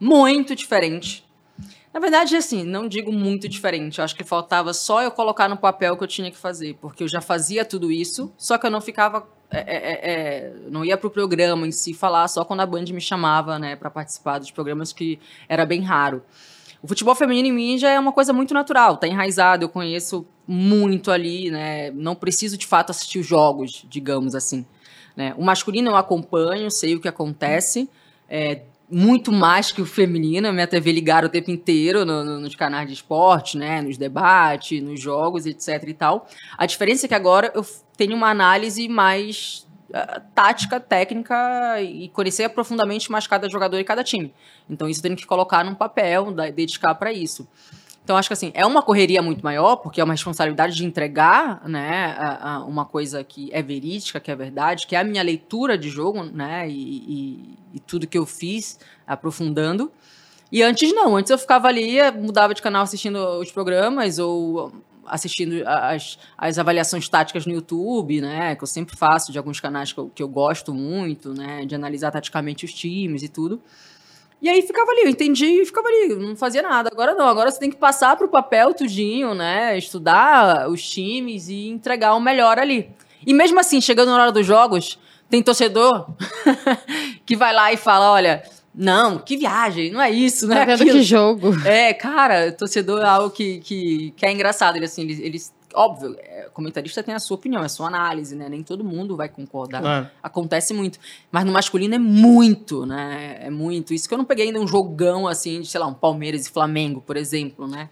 muito 0.00 0.54
diferente. 0.54 1.24
Na 1.92 2.00
verdade, 2.00 2.36
assim, 2.36 2.64
não 2.64 2.88
digo 2.88 3.12
muito 3.12 3.48
diferente. 3.48 3.98
Eu 3.98 4.04
acho 4.04 4.14
que 4.14 4.24
faltava 4.24 4.74
só 4.74 5.02
eu 5.02 5.10
colocar 5.10 5.48
no 5.48 5.56
papel 5.56 5.94
o 5.94 5.96
que 5.96 6.04
eu 6.04 6.08
tinha 6.08 6.30
que 6.30 6.36
fazer, 6.36 6.76
porque 6.80 7.04
eu 7.04 7.08
já 7.08 7.20
fazia 7.20 7.64
tudo 7.64 7.90
isso, 7.90 8.32
só 8.36 8.58
que 8.58 8.66
eu 8.66 8.70
não 8.70 8.80
ficava. 8.80 9.26
É, 9.50 9.58
é, 9.58 9.62
é, 9.76 10.10
é, 10.12 10.52
não 10.70 10.84
ia 10.84 10.96
pro 10.96 11.10
programa 11.10 11.66
em 11.66 11.72
si 11.72 11.94
falar 11.94 12.28
só 12.28 12.44
quando 12.44 12.60
a 12.60 12.66
Band 12.66 12.84
me 12.92 13.00
chamava, 13.00 13.58
né, 13.58 13.76
para 13.76 13.90
participar 13.90 14.38
dos 14.38 14.50
programas 14.50 14.92
que 14.92 15.18
era 15.48 15.64
bem 15.64 15.80
raro. 15.82 16.22
O 16.82 16.86
futebol 16.86 17.14
feminino 17.14 17.48
em 17.48 17.52
mim 17.52 17.78
já 17.78 17.90
é 17.90 17.98
uma 17.98 18.12
coisa 18.12 18.32
muito 18.32 18.54
natural, 18.54 18.96
tá 18.98 19.08
enraizado, 19.08 19.64
eu 19.64 19.68
conheço 19.68 20.24
muito 20.46 21.10
ali, 21.10 21.50
né? 21.50 21.90
Não 21.90 22.14
preciso 22.14 22.56
de 22.56 22.66
fato 22.66 22.90
assistir 22.90 23.18
os 23.18 23.26
jogos, 23.26 23.84
digamos 23.88 24.34
assim. 24.34 24.64
Né? 25.16 25.34
O 25.36 25.42
masculino 25.44 25.90
eu 25.90 25.96
acompanho, 25.96 26.70
sei 26.70 26.94
o 26.94 27.00
que 27.00 27.08
acontece, 27.08 27.90
é, 28.30 28.62
muito 28.88 29.32
mais 29.32 29.72
que 29.72 29.82
o 29.82 29.86
feminino. 29.86 30.52
Minha 30.52 30.66
TV 30.68 30.92
ligada 30.92 31.26
o 31.26 31.30
tempo 31.30 31.50
inteiro 31.50 32.04
no- 32.06 32.22
no- 32.24 32.40
nos 32.40 32.54
canais 32.54 32.86
de 32.86 32.94
esporte, 32.94 33.58
né? 33.58 33.82
nos 33.82 33.98
debates, 33.98 34.80
nos 34.80 35.00
jogos, 35.00 35.46
etc. 35.46 35.82
e 35.88 35.94
tal. 35.94 36.28
A 36.56 36.64
diferença 36.64 37.06
é 37.06 37.08
que 37.08 37.14
agora 37.14 37.50
eu 37.54 37.66
tenho 37.98 38.14
uma 38.16 38.30
análise 38.30 38.88
mais 38.88 39.66
ah, 39.92 40.22
tática, 40.34 40.78
técnica 40.80 41.82
e 41.82 42.08
conhecer 42.10 42.48
profundamente 42.50 43.10
mais 43.12 43.26
cada 43.26 43.48
jogador 43.50 43.78
e 43.78 43.84
cada 43.84 44.02
time. 44.02 44.32
Então 44.70 44.88
isso 44.88 45.02
tenho 45.02 45.16
que 45.16 45.26
colocar 45.26 45.62
num 45.64 45.74
papel, 45.74 46.30
da- 46.32 46.48
dedicar 46.48 46.94
para 46.94 47.12
isso. 47.12 47.46
Então, 48.04 48.16
acho 48.16 48.26
que 48.30 48.32
assim, 48.32 48.50
é 48.54 48.64
uma 48.64 48.80
correria 48.80 49.20
muito 49.20 49.42
maior, 49.44 49.76
porque 49.76 50.00
é 50.00 50.04
uma 50.04 50.14
responsabilidade 50.14 50.74
de 50.74 50.82
entregar, 50.82 51.60
né, 51.68 52.14
a- 52.18 52.54
a- 52.54 52.64
uma 52.64 52.86
coisa 52.86 53.22
que 53.22 53.50
é 53.52 53.60
verídica, 53.60 54.18
que 54.18 54.30
é 54.30 54.34
verdade, 54.34 54.86
que 54.86 54.96
é 54.96 55.00
a 55.00 55.04
minha 55.04 55.22
leitura 55.22 55.76
de 55.76 55.90
jogo, 55.90 56.22
né, 56.22 56.66
e, 56.70 56.72
e- 56.72 57.54
e 57.74 57.80
tudo 57.80 58.06
que 58.06 58.16
eu 58.16 58.24
fiz, 58.24 58.80
aprofundando. 59.06 59.92
E 60.50 60.62
antes 60.62 60.90
não, 60.94 61.16
antes 61.16 61.30
eu 61.30 61.36
ficava 61.36 61.68
ali, 61.68 61.98
mudava 62.12 62.54
de 62.54 62.62
canal 62.62 62.82
assistindo 62.82 63.18
os 63.40 63.52
programas 63.52 64.18
ou 64.18 64.72
assistindo 65.08 65.62
as, 65.66 66.18
as 66.36 66.58
avaliações 66.58 67.08
táticas 67.08 67.46
no 67.46 67.52
YouTube, 67.52 68.20
né, 68.20 68.54
que 68.54 68.62
eu 68.62 68.66
sempre 68.66 68.96
faço 68.96 69.32
de 69.32 69.38
alguns 69.38 69.60
canais 69.60 69.92
que 69.92 69.98
eu, 69.98 70.10
que 70.14 70.22
eu 70.22 70.28
gosto 70.28 70.72
muito, 70.74 71.34
né, 71.34 71.64
de 71.64 71.74
analisar 71.74 72.10
taticamente 72.10 72.64
os 72.64 72.72
times 72.72 73.22
e 73.22 73.28
tudo. 73.28 73.60
E 74.40 74.48
aí 74.48 74.62
ficava 74.62 74.90
ali, 74.92 75.02
eu 75.02 75.08
entendi 75.08 75.62
e 75.62 75.66
ficava 75.66 75.88
ali, 75.88 76.14
não 76.14 76.36
fazia 76.36 76.62
nada. 76.62 76.90
Agora 76.92 77.14
não, 77.14 77.26
agora 77.26 77.50
você 77.50 77.58
tem 77.58 77.70
que 77.70 77.76
passar 77.76 78.16
pro 78.16 78.28
papel 78.28 78.72
tudinho, 78.72 79.34
né? 79.34 79.76
Estudar 79.76 80.70
os 80.70 80.88
times 80.88 81.48
e 81.48 81.68
entregar 81.68 82.14
o 82.14 82.20
melhor 82.20 82.56
ali. 82.56 82.88
E 83.26 83.34
mesmo 83.34 83.58
assim, 83.58 83.80
chegando 83.80 84.12
na 84.12 84.22
hora 84.22 84.32
dos 84.32 84.46
jogos, 84.46 84.96
tem 85.28 85.42
torcedor 85.42 86.08
que 87.26 87.34
vai 87.36 87.52
lá 87.52 87.72
e 87.72 87.76
fala: 87.76 88.12
olha, 88.12 88.44
não, 88.80 89.18
que 89.18 89.36
viagem, 89.36 89.90
não 89.90 90.00
é 90.00 90.08
isso, 90.10 90.46
não 90.46 90.54
é 90.54 90.60
Tá 90.60 90.64
vendo 90.66 90.82
aquilo. 90.82 90.98
que 90.98 91.02
jogo? 91.02 91.66
É, 91.66 91.92
cara, 91.92 92.52
torcedor 92.52 93.00
é 93.02 93.06
algo 93.08 93.30
que, 93.30 93.58
que, 93.58 94.12
que 94.16 94.24
é 94.24 94.30
engraçado. 94.32 94.76
Ele, 94.76 94.84
assim, 94.84 95.02
eles, 95.02 95.18
eles- 95.18 95.54
óbvio, 95.74 96.16
é, 96.20 96.48
comentarista 96.54 97.02
tem 97.02 97.12
a 97.14 97.18
sua 97.18 97.34
opinião, 97.36 97.60
é 97.62 97.66
a 97.66 97.68
sua 97.68 97.88
análise, 97.88 98.36
né? 98.36 98.48
Nem 98.48 98.62
todo 98.62 98.84
mundo 98.84 99.16
vai 99.16 99.28
concordar. 99.28 99.80
Claro. 99.82 100.10
Acontece 100.22 100.72
muito. 100.72 100.98
Mas 101.30 101.44
no 101.44 101.52
masculino 101.52 101.94
é 101.94 101.98
muito, 101.98 102.86
né? 102.86 103.38
É 103.42 103.50
muito. 103.50 103.92
Isso 103.92 104.06
que 104.08 104.14
eu 104.14 104.18
não 104.18 104.24
peguei 104.24 104.46
ainda 104.46 104.60
um 104.60 104.66
jogão, 104.68 105.26
assim, 105.26 105.60
de, 105.60 105.66
sei 105.66 105.80
lá, 105.80 105.86
um 105.88 105.94
Palmeiras 105.94 106.46
e 106.46 106.50
Flamengo, 106.50 107.02
por 107.04 107.16
exemplo, 107.16 107.66
né? 107.66 107.88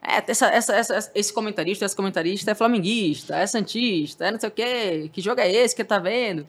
É, 0.00 0.22
essa, 0.30 0.46
essa, 0.46 0.74
essa- 0.76 1.10
esse 1.14 1.32
comentarista, 1.32 1.84
esse 1.84 1.96
comentarista 1.96 2.52
é 2.52 2.54
flamenguista, 2.54 3.34
é 3.36 3.44
santista, 3.46 4.26
é 4.26 4.30
não 4.30 4.38
sei 4.38 4.48
o 4.48 4.52
quê. 4.52 5.10
Que 5.12 5.20
jogo 5.20 5.40
é 5.40 5.50
esse 5.52 5.74
que 5.74 5.82
tá 5.82 5.98
vendo? 5.98 6.46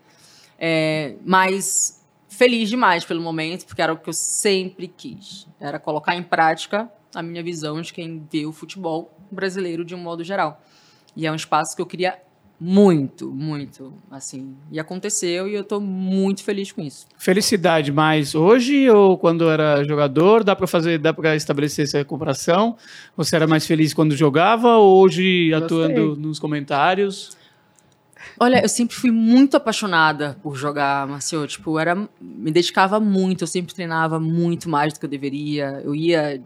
É, 0.59 1.15
mas 1.25 1.98
feliz 2.29 2.69
demais 2.69 3.03
pelo 3.03 3.21
momento, 3.21 3.65
porque 3.65 3.81
era 3.81 3.91
o 3.91 3.97
que 3.97 4.07
eu 4.07 4.13
sempre 4.13 4.87
quis. 4.87 5.47
Era 5.59 5.79
colocar 5.79 6.15
em 6.15 6.23
prática 6.23 6.89
a 7.13 7.21
minha 7.21 7.43
visão 7.43 7.81
de 7.81 7.91
quem 7.91 8.25
vê 8.31 8.45
o 8.45 8.51
futebol 8.53 9.13
brasileiro 9.31 9.83
de 9.83 9.95
um 9.95 9.97
modo 9.97 10.23
geral. 10.23 10.61
E 11.15 11.25
é 11.25 11.31
um 11.31 11.35
espaço 11.35 11.75
que 11.75 11.81
eu 11.81 11.85
queria 11.85 12.17
muito, 12.59 13.31
muito, 13.31 13.93
assim. 14.11 14.55
E 14.69 14.79
aconteceu 14.79 15.47
e 15.47 15.53
eu 15.53 15.63
tô 15.63 15.79
muito 15.79 16.43
feliz 16.43 16.71
com 16.71 16.81
isso. 16.81 17.07
Felicidade 17.17 17.91
mais 17.91 18.35
hoje 18.35 18.89
ou 18.89 19.17
quando 19.17 19.49
era 19.49 19.83
jogador? 19.85 20.43
Dá 20.43 20.55
para 20.55 20.67
fazer, 20.67 20.99
dá 20.99 21.13
para 21.13 21.35
estabelecer 21.35 21.85
essa 21.85 22.03
comparação? 22.03 22.75
Você 23.15 23.35
era 23.35 23.47
mais 23.47 23.65
feliz 23.65 23.93
quando 23.93 24.15
jogava 24.15 24.75
ou 24.75 25.01
hoje 25.01 25.49
Gostei. 25.49 25.65
atuando 25.65 26.15
nos 26.17 26.37
comentários? 26.37 27.38
Olha, 28.41 28.61
eu 28.63 28.69
sempre 28.69 28.95
fui 28.95 29.11
muito 29.11 29.57
apaixonada 29.57 30.37
por 30.41 30.55
jogar, 30.55 31.05
Marcio. 31.05 31.45
Tipo, 31.45 31.77
era, 31.77 31.93
me 32.21 32.51
dedicava 32.51 32.97
muito, 32.97 33.43
eu 33.43 33.47
sempre 33.47 33.75
treinava 33.75 34.17
muito 34.17 34.69
mais 34.69 34.93
do 34.93 34.99
que 34.99 35.05
eu 35.05 35.09
deveria. 35.09 35.81
Eu 35.83 35.93
ia 35.93 36.41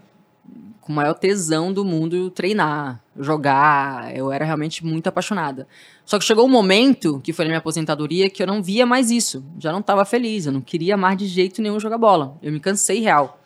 com 0.81 0.91
o 0.91 0.95
maior 0.95 1.13
tesão 1.13 1.71
do 1.71 1.85
mundo 1.85 2.31
treinar, 2.31 2.99
jogar. 3.19 4.13
Eu 4.15 4.31
era 4.31 4.43
realmente 4.43 4.83
muito 4.83 5.05
apaixonada. 5.05 5.67
Só 6.03 6.17
que 6.17 6.25
chegou 6.25 6.45
um 6.45 6.49
momento, 6.49 7.21
que 7.23 7.31
foi 7.31 7.45
na 7.45 7.49
minha 7.49 7.59
aposentadoria, 7.59 8.27
que 8.27 8.41
eu 8.41 8.47
não 8.47 8.61
via 8.61 8.87
mais 8.87 9.11
isso. 9.11 9.45
Já 9.59 9.71
não 9.71 9.79
estava 9.79 10.03
feliz, 10.03 10.47
eu 10.47 10.51
não 10.51 10.61
queria 10.61 10.97
mais 10.97 11.15
de 11.17 11.27
jeito 11.27 11.61
nenhum 11.61 11.79
jogar 11.79 11.99
bola. 11.99 12.35
Eu 12.41 12.51
me 12.51 12.59
cansei 12.59 13.01
real. 13.01 13.39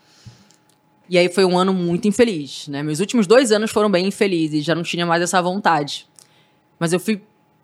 E 1.09 1.17
aí 1.17 1.27
foi 1.27 1.43
um 1.43 1.57
ano 1.57 1.73
muito 1.73 2.07
infeliz, 2.07 2.69
né? 2.69 2.81
Meus 2.81 3.01
últimos 3.01 3.27
dois 3.27 3.51
anos 3.51 3.71
foram 3.71 3.91
bem 3.91 4.07
infelizes, 4.07 4.63
já 4.63 4.73
não 4.73 4.83
tinha 4.83 5.05
mais 5.05 5.21
essa 5.21 5.41
vontade. 5.41 6.07
Mas 6.79 6.93
eu 6.93 6.99
fui 6.99 7.21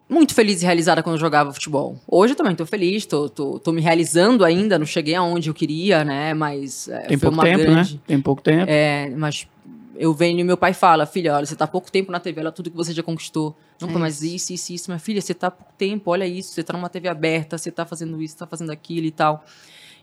muito 0.10 0.34
feliz 0.34 0.62
e 0.62 0.66
realizada 0.66 1.02
quando 1.02 1.16
eu 1.16 1.20
jogava 1.20 1.52
futebol. 1.54 1.98
Hoje 2.08 2.34
eu 2.34 2.38
também 2.38 2.56
tô 2.56 2.66
feliz, 2.66 3.06
tô, 3.06 3.30
tô, 3.30 3.60
tô 3.60 3.72
me 3.72 3.82
realizando 3.82 4.44
ainda, 4.46 4.78
não 4.78 4.86
cheguei 4.86 5.16
aonde 5.16 5.50
eu 5.50 5.54
queria, 5.54 6.04
né? 6.04 6.34
Mas 6.34 6.88
é, 6.88 7.00
Tem 7.02 7.18
foi 7.18 7.30
pouco 7.30 7.36
uma 7.36 7.44
tempo, 7.44 7.60
grande... 7.60 7.94
né? 7.96 8.00
Tem 8.06 8.22
pouco 8.22 8.42
tempo. 8.42 8.66
É, 8.68 9.10
mas 9.16 9.48
eu 9.96 10.14
venho 10.14 10.40
e 10.40 10.44
meu 10.44 10.58
pai 10.58 10.74
fala, 10.74 11.06
filha, 11.06 11.36
olha, 11.36 11.46
você 11.46 11.56
tá 11.56 11.66
há 11.66 11.68
pouco 11.68 11.92
tempo 11.92 12.12
na 12.12 12.20
TV, 12.20 12.42
olha 12.42 12.52
tudo 12.52 12.70
que 12.70 12.76
você 12.76 12.94
já 12.94 13.04
conquistou. 13.04 13.56
Não, 13.80 13.90
É 13.90 13.92
mas 13.94 14.22
isso, 14.22 14.54
isso, 14.54 14.74
isso. 14.74 14.90
Minha 14.90 15.00
filha, 15.00 15.22
você 15.22 15.34
tá 15.34 15.48
há 15.48 15.52
pouco 15.52 15.74
tempo, 15.78 16.12
olha 16.12 16.26
isso, 16.28 16.54
você 16.54 16.64
tá 16.64 16.74
numa 16.74 16.90
TV 16.90 17.08
aberta, 17.08 17.58
você 17.58 17.72
tá 17.72 17.86
fazendo 17.86 18.22
isso, 18.22 18.38
tá 18.38 18.48
fazendo 18.48 18.72
aquilo 18.72 19.06
e 19.06 19.12
tal. 19.12 19.44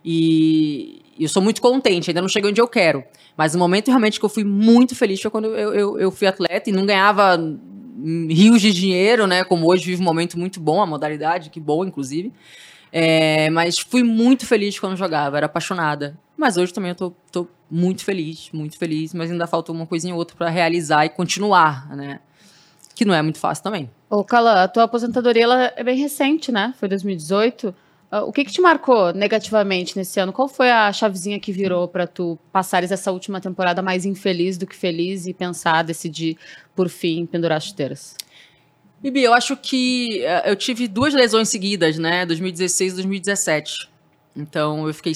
E 0.04 1.02
eu 1.18 1.28
sou 1.28 1.42
muito 1.42 1.60
contente, 1.60 2.10
ainda 2.10 2.22
não 2.22 2.28
cheguei 2.28 2.50
onde 2.50 2.60
eu 2.60 2.68
quero. 2.68 3.04
Mas 3.36 3.54
o 3.54 3.58
momento 3.58 3.88
realmente 3.88 4.18
que 4.18 4.24
eu 4.24 4.28
fui 4.30 4.44
muito 4.44 4.94
feliz 4.94 5.20
foi 5.20 5.30
quando 5.30 5.46
eu, 5.46 5.74
eu, 5.74 5.98
eu 5.98 6.10
fui 6.10 6.26
atleta 6.26 6.70
e 6.70 6.72
não 6.72 6.86
ganhava 6.86 7.36
rios 8.28 8.60
de 8.60 8.72
dinheiro, 8.72 9.26
né? 9.26 9.44
Como 9.44 9.66
hoje 9.66 9.84
vive 9.84 10.00
um 10.00 10.04
momento 10.04 10.38
muito 10.38 10.60
bom, 10.60 10.82
a 10.82 10.86
modalidade, 10.86 11.50
que 11.50 11.60
boa, 11.60 11.86
inclusive. 11.86 12.32
É, 12.92 13.50
mas 13.50 13.78
fui 13.78 14.02
muito 14.02 14.46
feliz 14.46 14.78
quando 14.78 14.96
jogava, 14.96 15.36
era 15.36 15.46
apaixonada. 15.46 16.18
Mas 16.36 16.56
hoje 16.56 16.72
também 16.72 16.90
eu 16.90 16.94
tô, 16.94 17.12
tô 17.30 17.48
muito 17.70 18.04
feliz, 18.04 18.50
muito 18.52 18.76
feliz, 18.78 19.14
mas 19.14 19.30
ainda 19.30 19.46
faltou 19.46 19.74
uma 19.74 19.86
coisinha 19.86 20.14
ou 20.14 20.18
outra 20.18 20.36
para 20.36 20.48
realizar 20.48 21.04
e 21.04 21.08
continuar, 21.08 21.88
né? 21.94 22.20
Que 22.94 23.04
não 23.04 23.14
é 23.14 23.22
muito 23.22 23.38
fácil 23.38 23.62
também. 23.62 23.90
Ô, 24.08 24.24
Cala, 24.24 24.64
a 24.64 24.68
tua 24.68 24.84
aposentadoria 24.84 25.44
ela 25.44 25.72
é 25.76 25.84
bem 25.84 25.96
recente, 25.96 26.50
né? 26.50 26.74
Foi 26.78 26.88
2018. 26.88 27.74
Ah, 28.10 28.24
o 28.24 28.32
que, 28.32 28.44
que 28.44 28.52
te 28.52 28.60
marcou 28.60 29.12
negativamente 29.12 29.96
nesse 29.96 30.18
ano? 30.18 30.32
Qual 30.32 30.48
foi 30.48 30.70
a 30.70 30.92
chavezinha 30.92 31.38
que 31.38 31.52
virou 31.52 31.86
para 31.86 32.06
tu 32.06 32.38
passares 32.52 32.90
essa 32.90 33.12
última 33.12 33.40
temporada 33.40 33.80
mais 33.80 34.04
infeliz 34.04 34.58
do 34.58 34.66
que 34.66 34.74
feliz 34.74 35.26
e 35.26 35.32
pensar, 35.32 35.82
decidir, 35.82 36.36
por 36.74 36.88
fim, 36.88 37.24
pendurar 37.24 37.58
as 37.58 37.64
chuteiras? 37.64 38.16
Bibi, 39.00 39.22
eu 39.22 39.32
acho 39.32 39.56
que 39.56 40.22
eh, 40.24 40.50
eu 40.50 40.56
tive 40.56 40.88
duas 40.88 41.14
lesões 41.14 41.48
seguidas, 41.48 41.98
né? 41.98 42.26
2016 42.26 42.92
e 42.92 42.96
2017. 42.96 43.88
Então 44.36 44.86
eu 44.86 44.92
fiquei 44.92 45.12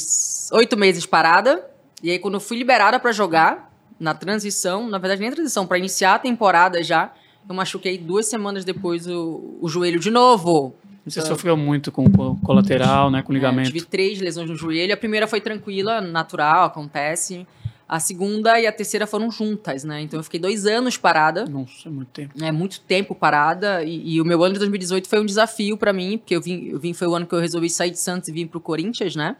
oito 0.52 0.76
meses 0.76 1.04
parada. 1.04 1.68
E 2.02 2.10
aí, 2.10 2.18
quando 2.18 2.34
eu 2.34 2.40
fui 2.40 2.56
liberada 2.56 2.98
para 3.00 3.12
jogar, 3.12 3.72
na 3.98 4.14
transição, 4.14 4.88
na 4.88 4.98
verdade, 4.98 5.20
nem 5.20 5.30
transição, 5.30 5.66
para 5.66 5.78
iniciar 5.78 6.14
a 6.14 6.18
temporada 6.18 6.82
já, 6.82 7.12
eu 7.48 7.54
machuquei 7.54 7.98
duas 7.98 8.26
semanas 8.26 8.64
depois 8.64 9.06
o, 9.06 9.58
o 9.60 9.68
joelho 9.68 9.98
de 9.98 10.10
novo. 10.10 10.74
Você 11.06 11.20
Então, 11.20 11.32
sofreu 11.32 11.56
muito 11.56 11.92
com 11.92 12.04
colateral, 12.38 13.10
né? 13.10 13.22
Com 13.22 13.32
é, 13.32 13.34
ligamento. 13.34 13.70
tive 13.70 13.84
três 13.84 14.20
lesões 14.20 14.48
no 14.48 14.56
joelho. 14.56 14.92
A 14.94 14.96
primeira 14.96 15.26
foi 15.26 15.40
tranquila, 15.40 16.00
natural, 16.00 16.64
acontece. 16.64 17.46
A 17.86 18.00
segunda 18.00 18.58
e 18.58 18.66
a 18.66 18.72
terceira 18.72 19.06
foram 19.06 19.30
juntas, 19.30 19.84
né? 19.84 20.00
Então 20.00 20.18
eu 20.18 20.24
fiquei 20.24 20.40
dois 20.40 20.64
anos 20.64 20.96
parada. 20.96 21.44
Nossa, 21.44 21.88
é 21.88 21.90
muito 21.90 22.08
tempo. 22.08 22.44
É 22.44 22.50
muito 22.50 22.80
tempo 22.80 23.14
parada 23.14 23.84
e, 23.84 24.14
e 24.14 24.20
o 24.20 24.24
meu 24.24 24.42
ano 24.42 24.54
de 24.54 24.58
2018 24.60 25.06
foi 25.06 25.20
um 25.20 25.26
desafio 25.26 25.76
pra 25.76 25.92
mim, 25.92 26.16
porque 26.16 26.34
eu 26.34 26.40
vim, 26.40 26.68
eu 26.68 26.78
vim, 26.78 26.94
foi 26.94 27.06
o 27.06 27.14
ano 27.14 27.26
que 27.26 27.34
eu 27.34 27.40
resolvi 27.40 27.68
sair 27.68 27.90
de 27.90 27.98
Santos 28.00 28.28
e 28.30 28.32
vir 28.32 28.46
pro 28.46 28.58
Corinthians, 28.58 29.14
né? 29.14 29.36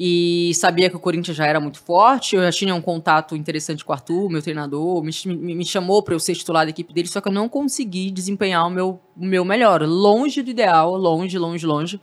E 0.00 0.52
sabia 0.54 0.88
que 0.88 0.94
o 0.94 1.00
Corinthians 1.00 1.36
já 1.36 1.44
era 1.44 1.58
muito 1.58 1.80
forte, 1.80 2.36
eu 2.36 2.42
já 2.42 2.52
tinha 2.52 2.72
um 2.72 2.80
contato 2.80 3.34
interessante 3.34 3.84
com 3.84 3.90
o 3.90 3.94
Arthur, 3.94 4.30
meu 4.30 4.40
treinador, 4.40 5.02
me, 5.02 5.10
me, 5.26 5.56
me 5.56 5.64
chamou 5.64 6.04
para 6.04 6.14
eu 6.14 6.20
ser 6.20 6.36
titular 6.36 6.64
da 6.64 6.70
equipe 6.70 6.94
dele, 6.94 7.08
só 7.08 7.20
que 7.20 7.28
eu 7.28 7.32
não 7.32 7.48
consegui 7.48 8.12
desempenhar 8.12 8.64
o 8.64 8.70
meu, 8.70 9.00
o 9.16 9.24
meu 9.24 9.44
melhor, 9.44 9.82
longe 9.82 10.40
do 10.40 10.50
ideal, 10.50 10.96
longe, 10.96 11.36
longe, 11.36 11.66
longe. 11.66 12.00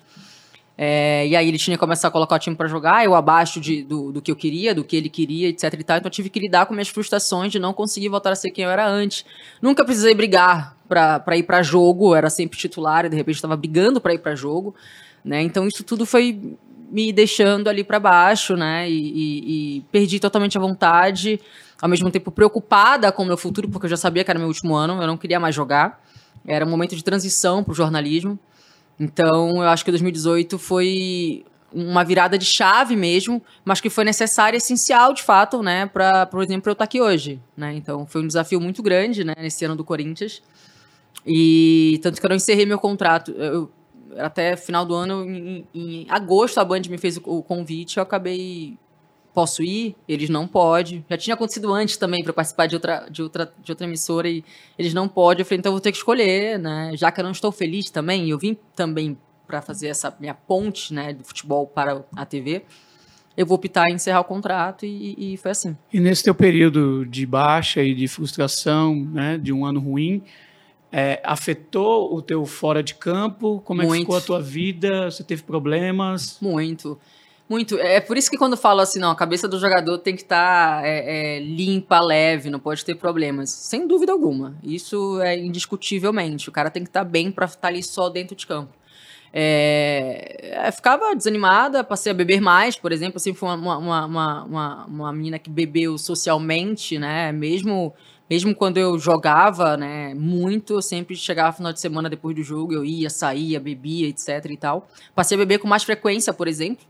É, 0.78 1.26
e 1.26 1.38
aí 1.38 1.48
ele 1.48 1.58
tinha 1.58 1.78
que 1.78 1.80
começar 1.80 2.10
a 2.10 2.12
colocar 2.12 2.36
o 2.36 2.40
time 2.40 2.56
para 2.56 2.68
jogar, 2.68 3.06
eu 3.06 3.16
abaixo 3.16 3.62
de, 3.62 3.82
do, 3.82 4.12
do 4.12 4.22
que 4.22 4.30
eu 4.30 4.36
queria, 4.36 4.76
do 4.76 4.84
que 4.84 4.98
ele 4.98 5.08
queria, 5.08 5.48
etc 5.48 5.74
e 5.74 5.84
tal. 5.84 5.98
Então 5.98 6.10
eu 6.10 6.12
tive 6.12 6.30
que 6.30 6.38
lidar 6.38 6.66
com 6.66 6.74
minhas 6.74 6.90
frustrações 6.90 7.50
de 7.50 7.60
não 7.60 7.72
conseguir 7.74 8.10
voltar 8.10 8.32
a 8.34 8.36
ser 8.36 8.52
quem 8.52 8.66
eu 8.66 8.70
era 8.70 8.86
antes. 8.86 9.26
Nunca 9.62 9.86
precisei 9.86 10.14
brigar 10.14 10.76
para 10.88 11.38
ir 11.38 11.44
para 11.44 11.64
jogo, 11.64 12.12
eu 12.12 12.16
era 12.16 12.30
sempre 12.30 12.60
titular 12.60 13.06
e 13.06 13.10
de 13.10 13.16
repente 13.16 13.36
estava 13.36 13.56
brigando 13.56 14.02
para 14.02 14.14
ir 14.14 14.20
para 14.20 14.36
jogo, 14.36 14.76
né? 15.24 15.42
Então 15.42 15.66
isso 15.66 15.82
tudo 15.82 16.06
foi 16.06 16.58
me 16.92 17.12
deixando 17.12 17.68
ali 17.68 17.84
para 17.84 18.00
baixo, 18.00 18.56
né? 18.56 18.90
E, 18.90 18.94
e, 18.94 19.78
e 19.78 19.82
perdi 19.92 20.20
totalmente 20.20 20.58
a 20.58 20.62
vontade, 20.62 21.40
ao 21.82 21.90
mesmo 21.90 22.10
tempo 22.12 22.32
preocupada 22.32 23.12
com 23.12 23.24
o 23.24 23.26
meu 23.26 23.38
futuro, 23.38 23.70
porque 23.70 23.86
eu 23.86 23.90
já 23.90 23.98
sabia 23.98 24.24
que 24.24 24.32
era 24.32 24.40
meu 24.40 24.48
último 24.48 24.76
ano, 24.76 25.02
eu 25.02 25.08
não 25.08 25.18
queria 25.18 25.40
mais 25.40 25.54
jogar. 25.54 26.02
Era 26.46 26.66
um 26.66 26.70
momento 26.70 26.96
de 26.96 27.04
transição 27.04 27.64
para 27.64 27.72
o 27.72 27.76
jornalismo. 27.76 28.38
Então, 29.00 29.64
eu 29.64 29.68
acho 29.70 29.84
que 29.84 29.92
2018 29.92 30.58
foi 30.58 31.44
uma 31.74 32.04
virada 32.06 32.38
de 32.38 32.46
chave 32.46 32.96
mesmo, 32.96 33.42
mas 33.66 33.82
que 33.82 33.90
foi 33.90 34.06
necessária, 34.06 34.56
essencial, 34.56 35.14
de 35.14 35.22
fato, 35.22 35.62
né, 35.62 35.86
para, 35.86 36.26
por 36.26 36.42
exemplo, 36.42 36.70
eu 36.70 36.74
estar 36.74 36.86
aqui 36.86 37.02
hoje, 37.02 37.40
né? 37.58 37.74
Então, 37.76 38.06
foi 38.06 38.22
um 38.22 38.28
desafio 38.28 38.62
muito 38.62 38.82
grande, 38.82 39.26
né, 39.26 39.34
nesse 39.38 39.66
ano 39.66 39.76
do 39.76 39.84
Corinthians. 39.84 40.42
E 41.26 42.00
tanto 42.02 42.20
que 42.20 42.26
eu 42.26 42.30
não 42.30 42.36
encerrei 42.38 42.66
meu 42.66 42.80
contrato. 42.80 43.32
Eu, 43.32 43.70
até 44.18 44.56
final 44.56 44.86
do 44.86 44.94
ano, 44.94 45.24
em, 45.26 45.68
em 45.74 46.06
agosto, 46.10 46.60
a 46.60 46.66
Band 46.66 46.82
me 46.90 46.98
fez 46.98 47.18
o, 47.18 47.44
convite, 47.44 47.98
eu 47.98 48.04
acabei 48.04 48.78
posso 49.34 49.62
ir, 49.62 49.96
eles 50.08 50.30
não 50.30 50.48
podem. 50.48 51.06
Já 51.10 51.18
tinha 51.18 51.34
acontecido 51.34 51.74
antes 51.74 51.98
também 51.98 52.24
para 52.24 52.32
participar 52.32 52.68
de 52.68 52.76
outra, 52.76 53.06
de, 53.12 53.22
outra, 53.22 53.54
de 53.62 53.70
outra 53.70 53.86
emissora 53.86 54.30
e 54.30 54.42
eles 54.80 54.94
não 54.94 55.10
podem. 55.10 55.42
Eu 55.42 55.46
falei, 55.46 55.60
então 55.60 55.72
eu 55.72 55.74
vou 55.74 55.82
ter 55.82 55.92
que 55.92 55.98
escolher, 55.98 56.58
né? 56.58 56.92
Já 56.96 57.12
que 57.12 57.20
eu 57.20 57.24
não 57.24 57.32
estou 57.32 57.52
feliz 57.52 57.90
também, 57.90 58.30
eu 58.30 58.40
vim 58.40 58.58
também 58.74 59.18
para 59.46 59.62
fazer 59.62 59.88
essa 59.88 60.16
minha 60.20 60.34
ponte, 60.34 60.94
né, 60.94 61.14
do 61.14 61.24
futebol 61.24 61.68
para 61.68 62.04
a 62.16 62.26
TV. 62.26 62.64
Eu 63.38 63.46
vou 63.46 63.58
optar 63.58 63.90
em 63.90 63.96
encerrar 63.96 64.22
o 64.22 64.24
contrato 64.24 64.86
e, 64.86 65.34
e 65.34 65.38
foi 65.38 65.52
assim. 65.52 65.78
E 65.92 66.00
nesse 66.00 66.24
teu 66.24 66.34
período 66.34 67.06
de 67.06 67.26
baixa 67.26 67.84
e 67.84 67.94
de 67.94 68.08
frustração, 68.08 68.96
né, 68.96 69.38
de 69.38 69.52
um 69.52 69.66
ano 69.66 69.82
ruim, 69.82 70.24
é, 70.92 71.22
afetou 71.24 72.14
o 72.14 72.22
teu 72.22 72.46
fora 72.46 72.82
de 72.82 72.96
campo? 72.96 73.62
Como 73.66 73.82
é 73.82 73.86
que 73.86 73.90
Muito. 73.90 74.02
ficou 74.02 74.18
a 74.18 74.22
tua 74.22 74.42
vida? 74.42 75.12
Você 75.12 75.24
teve 75.24 75.44
problemas? 75.44 76.38
Muito. 76.42 76.98
Muito. 77.48 77.78
É 77.78 78.00
por 78.00 78.18
isso 78.18 78.30
que 78.30 78.38
quando 78.38 78.54
eu 78.54 78.58
falo 78.58 78.82
assim, 78.82 79.00
não, 79.00 79.12
a 79.12 79.16
cabeça 79.16 79.48
do 79.48 79.60
jogador 79.60 80.00
tem 80.00 80.16
que 80.16 80.24
estar 80.24 80.84
é, 80.84 81.38
é, 81.38 81.40
limpa, 81.40 82.00
leve, 82.00 82.50
não 82.50 82.60
pode 82.60 82.84
ter 82.84 82.96
problemas. 82.96 83.52
Sem 83.52 83.88
dúvida 83.88 84.12
alguma. 84.12 84.56
Isso 84.64 85.22
é 85.22 85.38
indiscutivelmente. 85.38 86.50
O 86.50 86.52
cara 86.52 86.72
tem 86.72 86.84
que 86.84 86.90
estar 86.90 87.04
bem 87.04 87.32
para 87.32 87.46
estar 87.46 87.68
ali 87.68 87.84
só 87.84 88.10
dentro 88.10 88.36
de 88.36 88.48
campo. 88.48 88.74
É, 89.38 90.66
eu 90.66 90.72
ficava 90.72 91.14
desanimada, 91.14 91.84
passei 91.84 92.10
a 92.12 92.16
beber 92.16 92.40
mais, 92.40 92.78
por 92.78 92.92
exemplo. 92.92 93.20
Sempre 93.20 93.40
fui 93.40 93.50
uma, 93.50 93.78
uma, 93.78 94.06
uma, 94.06 94.44
uma, 94.46 94.86
uma 94.86 95.14
menina 95.14 95.38
que 95.38 95.50
bebeu 95.50 95.98
socialmente, 95.98 96.98
né? 96.98 97.32
Mesmo, 97.32 97.94
mesmo 98.30 98.56
quando 98.56 98.78
eu 98.78 98.98
jogava 98.98 99.78
né, 99.78 100.14
muito, 100.14 100.74
eu 100.74 100.82
sempre 100.82 101.16
chegava 101.16 101.50
no 101.50 101.58
final 101.58 101.74
de 101.74 101.80
semana 101.80 102.10
depois 102.10 102.36
do 102.36 102.44
jogo, 102.44 102.74
eu 102.74 102.84
ia, 102.84 103.10
saía, 103.10 103.60
bebia, 103.60 104.08
etc 104.08 104.46
e 104.50 104.58
tal. 104.58 104.88
Passei 105.14 105.36
a 105.36 105.40
beber 105.40 105.60
com 105.60 105.68
mais 105.68 105.84
frequência, 105.84 106.34
por 106.34 106.48
exemplo 106.48 106.86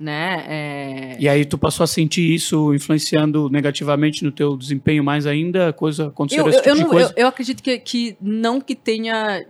né? 0.00 0.44
É... 0.48 1.16
E 1.20 1.28
aí 1.28 1.44
tu 1.44 1.58
passou 1.58 1.84
a 1.84 1.86
sentir 1.86 2.34
isso 2.34 2.72
influenciando 2.74 3.50
negativamente 3.50 4.24
no 4.24 4.32
teu 4.32 4.56
desempenho 4.56 5.04
mais 5.04 5.26
ainda? 5.26 5.74
Coisa 5.74 6.06
aconteceu 6.06 6.44
eu, 6.44 6.48
esse 6.48 6.58
eu, 6.58 6.62
tipo 6.62 6.70
eu 6.70 6.74
de 6.76 6.82
não, 6.82 6.88
coisa? 6.88 7.14
eu, 7.14 7.22
eu 7.24 7.28
acredito 7.28 7.62
que, 7.62 7.78
que 7.78 8.16
não 8.18 8.60
que 8.62 8.74
tenha. 8.74 9.44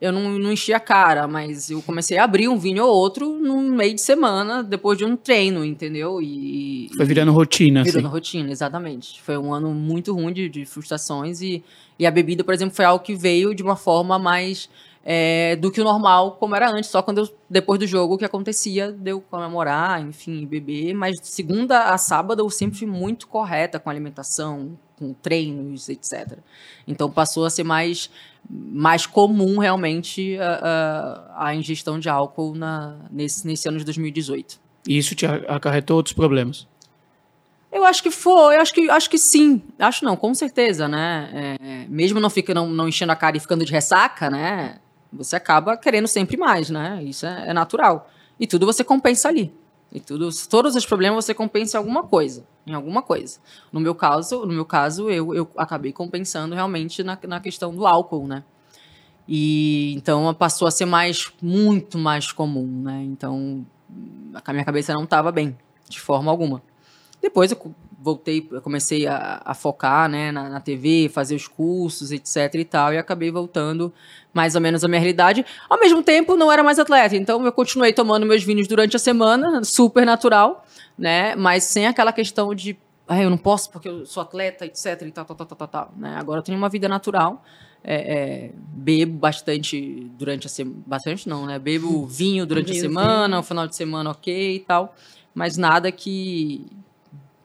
Eu 0.00 0.12
não, 0.12 0.38
não 0.38 0.52
enchi 0.52 0.72
a 0.72 0.80
cara, 0.80 1.26
mas 1.26 1.70
eu 1.70 1.80
comecei 1.80 2.18
a 2.18 2.24
abrir 2.24 2.48
um 2.48 2.58
vinho 2.58 2.84
ou 2.84 2.94
outro 2.94 3.38
no 3.38 3.60
meio 3.62 3.94
de 3.94 4.00
semana, 4.00 4.62
depois 4.62 4.98
de 4.98 5.04
um 5.04 5.16
treino, 5.16 5.64
entendeu? 5.64 6.20
E. 6.20 6.90
Foi 6.96 7.06
virando 7.06 7.32
rotina, 7.32 7.82
Virando 7.82 8.06
assim. 8.06 8.14
rotina, 8.14 8.50
exatamente. 8.50 9.22
Foi 9.22 9.38
um 9.38 9.54
ano 9.54 9.70
muito 9.72 10.12
ruim 10.12 10.32
de, 10.32 10.48
de 10.48 10.64
frustrações 10.66 11.40
e, 11.40 11.64
e 11.98 12.06
a 12.06 12.10
bebida, 12.10 12.44
por 12.44 12.52
exemplo, 12.52 12.74
foi 12.74 12.84
algo 12.84 13.04
que 13.04 13.14
veio 13.14 13.54
de 13.54 13.62
uma 13.62 13.76
forma 13.76 14.18
mais 14.18 14.68
é, 15.04 15.54
do 15.56 15.70
que 15.70 15.80
o 15.80 15.84
normal, 15.84 16.32
como 16.40 16.56
era 16.56 16.70
antes, 16.70 16.88
só 16.88 17.02
quando 17.02 17.18
eu, 17.18 17.28
depois 17.48 17.78
do 17.78 17.86
jogo, 17.86 18.14
o 18.14 18.18
que 18.18 18.24
acontecia, 18.24 18.90
deu 18.90 19.20
comemorar, 19.20 20.00
enfim, 20.00 20.46
beber. 20.46 20.94
Mas 20.94 21.20
de 21.20 21.28
segunda 21.28 21.90
a 21.90 21.98
sábado 21.98 22.42
eu 22.42 22.48
sempre 22.48 22.78
fui 22.78 22.88
muito 22.88 23.28
correta 23.28 23.78
com 23.78 23.90
alimentação, 23.90 24.78
com 24.98 25.12
treinos, 25.12 25.90
etc. 25.90 26.38
Então 26.88 27.10
passou 27.10 27.44
a 27.44 27.50
ser 27.50 27.64
mais, 27.64 28.10
mais 28.48 29.06
comum 29.06 29.58
realmente 29.58 30.38
a, 30.38 31.24
a, 31.36 31.48
a 31.48 31.54
ingestão 31.54 31.98
de 31.98 32.08
álcool 32.08 32.54
na, 32.54 32.96
nesse, 33.10 33.46
nesse 33.46 33.68
ano 33.68 33.78
de 33.78 33.84
2018. 33.84 34.60
E 34.86 34.98
isso 34.98 35.14
te 35.14 35.26
acarretou 35.26 35.96
outros 35.96 36.12
problemas? 36.12 36.66
Eu 37.72 37.84
acho 37.84 38.02
que 38.02 38.10
foi, 38.10 38.56
eu 38.56 38.60
acho 38.60 38.72
que, 38.72 38.88
acho 38.88 39.10
que 39.10 39.18
sim. 39.18 39.60
Acho 39.78 40.04
não, 40.04 40.16
com 40.16 40.32
certeza, 40.32 40.86
né? 40.86 41.56
É, 41.60 41.86
mesmo 41.88 42.20
não, 42.20 42.30
fica, 42.30 42.54
não, 42.54 42.68
não 42.68 42.86
enchendo 42.86 43.10
a 43.10 43.16
cara 43.16 43.36
e 43.36 43.40
ficando 43.40 43.64
de 43.64 43.72
ressaca, 43.72 44.30
né? 44.30 44.76
Você 45.12 45.34
acaba 45.34 45.76
querendo 45.76 46.06
sempre 46.06 46.36
mais, 46.36 46.70
né? 46.70 47.02
Isso 47.02 47.26
é, 47.26 47.48
é 47.48 47.52
natural. 47.52 48.08
E 48.38 48.46
tudo 48.46 48.66
você 48.66 48.84
compensa 48.84 49.28
ali. 49.28 49.52
E 49.94 50.00
tudo, 50.00 50.28
todos 50.50 50.74
os 50.74 50.84
problemas 50.84 51.24
você 51.24 51.32
compensa 51.32 51.76
em 51.76 51.78
alguma 51.78 52.02
coisa. 52.02 52.44
Em 52.66 52.74
alguma 52.74 53.00
coisa. 53.00 53.38
No 53.72 53.78
meu 53.78 53.94
caso, 53.94 54.44
no 54.44 54.52
meu 54.52 54.64
caso 54.64 55.08
eu, 55.08 55.32
eu 55.32 55.48
acabei 55.56 55.92
compensando 55.92 56.52
realmente 56.52 57.04
na, 57.04 57.16
na 57.28 57.38
questão 57.38 57.72
do 57.72 57.86
álcool, 57.86 58.26
né? 58.26 58.42
E 59.28 59.94
então 59.94 60.34
passou 60.34 60.66
a 60.66 60.70
ser 60.72 60.84
mais, 60.84 61.32
muito 61.40 61.96
mais 61.96 62.32
comum, 62.32 62.66
né? 62.82 63.04
Então 63.04 63.64
a 64.44 64.52
minha 64.52 64.64
cabeça 64.64 64.92
não 64.92 65.04
estava 65.04 65.30
bem, 65.30 65.56
de 65.88 66.00
forma 66.00 66.28
alguma. 66.28 66.60
Depois 67.24 67.50
eu 67.50 67.74
voltei, 67.98 68.46
eu 68.52 68.60
comecei 68.60 69.06
a, 69.06 69.40
a 69.42 69.54
focar 69.54 70.10
né, 70.10 70.30
na, 70.30 70.50
na, 70.50 70.60
TV, 70.60 71.08
fazer 71.08 71.34
os 71.34 71.48
cursos, 71.48 72.12
etc 72.12 72.54
e 72.54 72.64
tal, 72.66 72.92
e 72.92 72.98
acabei 72.98 73.30
voltando 73.30 73.90
mais 74.30 74.54
ou 74.54 74.60
menos 74.60 74.84
à 74.84 74.88
minha 74.88 75.00
realidade. 75.00 75.42
Ao 75.70 75.80
mesmo 75.80 76.02
tempo, 76.02 76.36
não 76.36 76.52
era 76.52 76.62
mais 76.62 76.78
atleta, 76.78 77.16
então 77.16 77.42
eu 77.42 77.50
continuei 77.50 77.94
tomando 77.94 78.26
meus 78.26 78.44
vinhos 78.44 78.68
durante 78.68 78.94
a 78.94 78.98
semana, 78.98 79.64
super 79.64 80.04
natural, 80.04 80.66
né, 80.98 81.34
mas 81.34 81.64
sem 81.64 81.86
aquela 81.86 82.12
questão 82.12 82.54
de, 82.54 82.76
ah, 83.08 83.22
eu 83.22 83.30
não 83.30 83.38
posso 83.38 83.70
porque 83.70 83.88
eu 83.88 84.04
sou 84.04 84.22
atleta, 84.22 84.66
etc 84.66 85.00
e 85.00 85.10
tal, 85.10 85.24
tal, 85.24 85.34
tal, 85.34 85.46
tal, 85.46 85.68
tal. 85.68 85.92
Né? 85.96 86.14
Agora 86.18 86.40
eu 86.40 86.42
tenho 86.42 86.58
uma 86.58 86.68
vida 86.68 86.86
natural, 86.86 87.42
é, 87.82 87.94
é, 87.94 88.50
bebo 88.54 89.16
bastante 89.16 90.10
durante 90.18 90.46
a 90.46 90.50
semana, 90.50 90.76
bastante 90.86 91.26
não, 91.26 91.46
né, 91.46 91.58
bebo 91.58 92.04
vinho 92.04 92.44
durante 92.44 92.72
a 92.72 92.74
semana, 92.74 93.38
o 93.38 93.42
final 93.42 93.66
de 93.66 93.74
semana 93.74 94.10
ok 94.10 94.56
e 94.56 94.60
tal, 94.60 94.94
mas 95.34 95.56
nada 95.56 95.90
que 95.90 96.83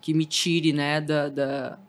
que 0.02 0.14
me 0.14 0.26
tire, 0.26 0.74
né, 0.74 1.02
da, 1.02 1.30
da, 1.30 1.80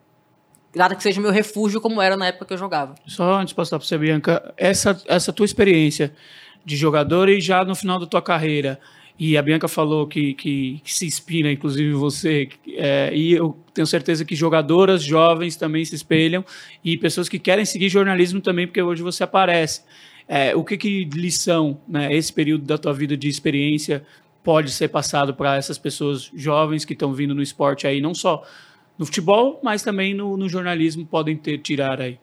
nada 0.74 0.94
que 0.94 1.02
seja 1.02 1.20
meu 1.20 1.30
refúgio 1.30 1.80
como 1.80 2.00
era 2.00 2.16
na 2.16 2.26
época 2.26 2.46
que 2.46 2.52
eu 2.52 2.58
jogava. 2.58 2.94
Só 3.06 3.34
antes 3.34 3.48
de 3.48 3.54
passar 3.54 3.78
para 3.78 3.86
você, 3.86 3.98
Bianca, 3.98 4.52
essa, 4.56 5.00
essa 5.06 5.32
tua 5.32 5.44
experiência 5.46 6.12
de 6.64 6.76
jogador 6.76 7.28
e 7.28 7.40
já 7.40 7.64
no 7.64 7.74
final 7.74 7.98
da 7.98 8.06
tua 8.06 8.22
carreira, 8.22 8.78
e 9.18 9.36
a 9.36 9.42
Bianca 9.42 9.68
falou 9.68 10.06
que, 10.06 10.32
que, 10.32 10.80
que 10.82 10.94
se 10.94 11.04
inspira, 11.04 11.52
inclusive 11.52 11.92
você, 11.92 12.48
é, 12.68 13.10
e 13.14 13.32
eu 13.32 13.54
tenho 13.74 13.86
certeza 13.86 14.24
que 14.24 14.34
jogadoras 14.34 15.02
jovens 15.02 15.56
também 15.56 15.84
se 15.84 15.94
espelham, 15.94 16.42
e 16.82 16.96
pessoas 16.96 17.28
que 17.28 17.38
querem 17.38 17.66
seguir 17.66 17.90
jornalismo 17.90 18.40
também, 18.40 18.66
porque 18.66 18.80
hoje 18.80 19.02
você 19.02 19.22
aparece. 19.22 19.82
É, 20.26 20.54
o 20.56 20.64
que, 20.64 20.78
que 20.78 21.04
lição, 21.04 21.78
né, 21.86 22.14
esse 22.14 22.32
período 22.32 22.64
da 22.64 22.78
tua 22.78 22.94
vida 22.94 23.14
de 23.14 23.28
experiência 23.28 24.02
pode 24.42 24.70
ser 24.70 24.88
passado 24.88 25.34
para 25.34 25.56
essas 25.56 25.78
pessoas 25.78 26.30
jovens 26.34 26.84
que 26.84 26.92
estão 26.92 27.12
vindo 27.12 27.34
no 27.34 27.42
esporte 27.42 27.86
aí, 27.86 28.00
não 28.00 28.14
só 28.14 28.42
no 28.98 29.06
futebol, 29.06 29.60
mas 29.62 29.82
também 29.82 30.14
no, 30.14 30.36
no 30.36 30.48
jornalismo, 30.48 31.06
podem 31.06 31.36
ter 31.36 31.58
tirar 31.58 32.00
aí? 32.00 32.18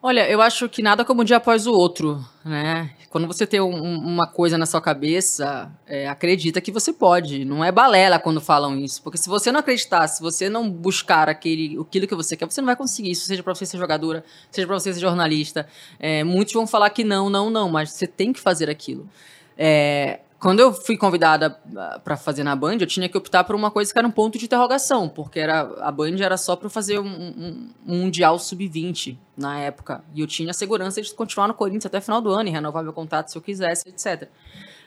Olha, 0.00 0.30
eu 0.30 0.40
acho 0.40 0.68
que 0.68 0.80
nada 0.80 1.04
como 1.04 1.22
um 1.22 1.24
dia 1.24 1.38
após 1.38 1.66
o 1.66 1.72
outro, 1.72 2.24
né? 2.44 2.90
Quando 3.10 3.26
você 3.26 3.44
tem 3.44 3.60
um, 3.60 3.82
uma 3.82 4.28
coisa 4.28 4.56
na 4.56 4.64
sua 4.64 4.80
cabeça, 4.80 5.72
é, 5.86 6.08
acredita 6.08 6.60
que 6.60 6.70
você 6.70 6.92
pode. 6.92 7.44
Não 7.44 7.64
é 7.64 7.72
balela 7.72 8.18
quando 8.20 8.40
falam 8.40 8.78
isso, 8.78 9.02
porque 9.02 9.18
se 9.18 9.28
você 9.28 9.50
não 9.50 9.58
acreditar, 9.58 10.06
se 10.06 10.22
você 10.22 10.48
não 10.48 10.70
buscar 10.70 11.28
aquele, 11.28 11.76
aquilo 11.80 12.06
que 12.06 12.14
você 12.14 12.36
quer, 12.36 12.46
você 12.46 12.60
não 12.60 12.66
vai 12.66 12.76
conseguir 12.76 13.10
isso. 13.10 13.26
Seja 13.26 13.42
para 13.42 13.52
você 13.52 13.66
ser 13.66 13.76
jogadora, 13.76 14.24
seja 14.52 14.68
para 14.68 14.78
você 14.78 14.94
ser 14.94 15.00
jornalista. 15.00 15.66
É, 15.98 16.22
muitos 16.22 16.54
vão 16.54 16.66
falar 16.66 16.90
que 16.90 17.02
não, 17.02 17.28
não, 17.28 17.50
não, 17.50 17.68
mas 17.68 17.90
você 17.90 18.06
tem 18.06 18.32
que 18.32 18.38
fazer 18.38 18.70
aquilo. 18.70 19.08
É, 19.56 20.20
quando 20.40 20.60
eu 20.60 20.72
fui 20.72 20.96
convidada 20.96 21.58
ah, 21.76 22.00
para 22.02 22.16
fazer 22.16 22.44
na 22.44 22.54
Band, 22.54 22.76
eu 22.80 22.86
tinha 22.86 23.08
que 23.08 23.18
optar 23.18 23.42
por 23.42 23.56
uma 23.56 23.70
coisa 23.70 23.92
que 23.92 23.98
era 23.98 24.06
um 24.06 24.10
ponto 24.10 24.38
de 24.38 24.44
interrogação, 24.44 25.08
porque 25.08 25.40
era, 25.40 25.60
a 25.80 25.90
Band 25.90 26.16
era 26.20 26.36
só 26.36 26.54
para 26.54 26.70
fazer 26.70 27.00
um, 27.00 27.06
um, 27.06 27.70
um 27.86 27.98
Mundial 28.02 28.38
Sub-20 28.38 29.18
na 29.36 29.58
época. 29.58 30.04
E 30.14 30.20
eu 30.20 30.26
tinha 30.26 30.50
a 30.50 30.54
segurança 30.54 31.02
de 31.02 31.12
continuar 31.12 31.48
no 31.48 31.54
Corinthians 31.54 31.86
até 31.86 31.98
o 31.98 32.02
final 32.02 32.20
do 32.20 32.30
ano 32.30 32.48
e 32.48 32.52
renovar 32.52 32.84
meu 32.84 32.92
contrato 32.92 33.30
se 33.30 33.36
eu 33.36 33.42
quisesse, 33.42 33.88
etc. 33.88 34.28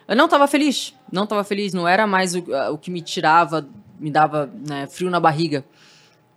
Eu 0.07 0.15
não 0.15 0.25
estava 0.25 0.47
feliz, 0.47 0.95
não 1.11 1.25
estava 1.25 1.43
feliz, 1.43 1.73
não 1.73 1.87
era 1.87 2.07
mais 2.07 2.33
o, 2.33 2.43
ah, 2.53 2.71
o 2.71 2.77
que 2.77 2.89
me 2.89 3.01
tirava, 3.01 3.67
me 3.99 4.09
dava 4.09 4.49
né, 4.67 4.87
frio 4.87 5.09
na 5.09 5.19
barriga. 5.19 5.65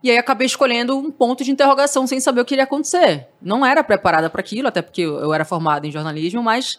E 0.03 0.11
aí 0.11 0.19
acabei 0.19 0.47
escolhendo 0.47 0.99
um 0.99 1.11
ponto 1.11 1.45
de 1.45 1.51
interrogação 1.51 2.07
sem 2.07 2.21
saber 2.21 2.41
o 2.41 2.45
que 2.45 2.55
iria 2.55 2.65
acontecer. 2.65 3.29
Não 3.41 3.65
era 3.65 3.83
preparada 3.83 4.29
para 4.29 4.41
aquilo, 4.41 4.69
até 4.69 4.83
porque 4.83 5.01
eu 5.01 5.33
era 5.33 5.45
formada 5.47 5.87
em 5.87 5.91
jornalismo, 5.91 6.43
mas 6.43 6.79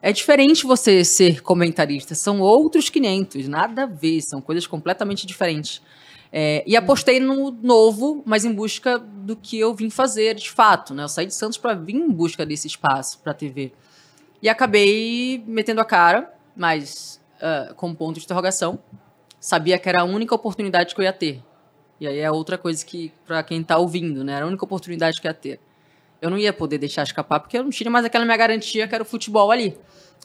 é 0.00 0.12
diferente 0.12 0.64
você 0.64 1.04
ser 1.04 1.42
comentarista, 1.42 2.14
são 2.14 2.40
outros 2.40 2.88
500, 2.88 3.48
nada 3.48 3.82
a 3.82 3.86
ver, 3.86 4.20
são 4.22 4.40
coisas 4.40 4.66
completamente 4.66 5.26
diferentes. 5.26 5.82
É, 6.30 6.62
e 6.66 6.76
apostei 6.76 7.18
no 7.18 7.50
novo, 7.50 8.22
mas 8.24 8.44
em 8.44 8.52
busca 8.52 8.98
do 8.98 9.34
que 9.34 9.58
eu 9.58 9.74
vim 9.74 9.90
fazer 9.90 10.34
de 10.34 10.50
fato. 10.50 10.94
Né? 10.94 11.02
Eu 11.02 11.08
saí 11.08 11.26
de 11.26 11.34
Santos 11.34 11.58
para 11.58 11.74
vir 11.74 11.96
em 11.96 12.10
busca 12.10 12.44
desse 12.44 12.66
espaço 12.66 13.18
para 13.20 13.32
TV. 13.32 13.72
E 14.40 14.48
acabei 14.48 15.42
metendo 15.46 15.80
a 15.80 15.84
cara, 15.84 16.32
mas 16.54 17.20
uh, 17.40 17.74
com 17.74 17.94
ponto 17.94 18.18
de 18.18 18.24
interrogação. 18.24 18.78
Sabia 19.40 19.78
que 19.78 19.88
era 19.88 20.02
a 20.02 20.04
única 20.04 20.34
oportunidade 20.34 20.94
que 20.94 21.00
eu 21.00 21.04
ia 21.04 21.12
ter. 21.12 21.42
E 21.98 22.06
aí 22.06 22.18
é 22.18 22.30
outra 22.30 22.58
coisa 22.58 22.84
que, 22.84 23.12
para 23.26 23.42
quem 23.42 23.62
está 23.62 23.78
ouvindo, 23.78 24.22
né? 24.22 24.34
era 24.34 24.44
a 24.44 24.48
única 24.48 24.64
oportunidade 24.64 25.20
que 25.20 25.26
eu 25.26 25.30
ia 25.30 25.34
ter 25.34 25.60
eu 26.20 26.30
não 26.30 26.38
ia 26.38 26.52
poder 26.52 26.78
deixar 26.78 27.02
escapar, 27.02 27.40
porque 27.40 27.58
eu 27.58 27.62
não 27.62 27.70
tinha 27.70 27.90
mais 27.90 28.04
aquela 28.04 28.24
minha 28.24 28.36
garantia 28.36 28.86
que 28.88 28.94
era 28.94 29.02
o 29.02 29.06
futebol 29.06 29.50
ali. 29.50 29.76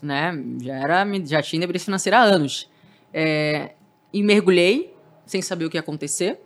Né? 0.01 0.33
Já, 0.61 0.75
era, 0.75 1.05
já 1.25 1.41
tinha 1.41 1.57
independência 1.57 1.85
financeira 1.85 2.19
há 2.19 2.23
anos. 2.23 2.69
É, 3.13 3.73
e 4.11 4.23
mergulhei, 4.23 4.93
sem 5.25 5.41
saber 5.41 5.65
o 5.65 5.69
que 5.69 5.77
ia 5.77 5.81
acontecer. 5.81 6.39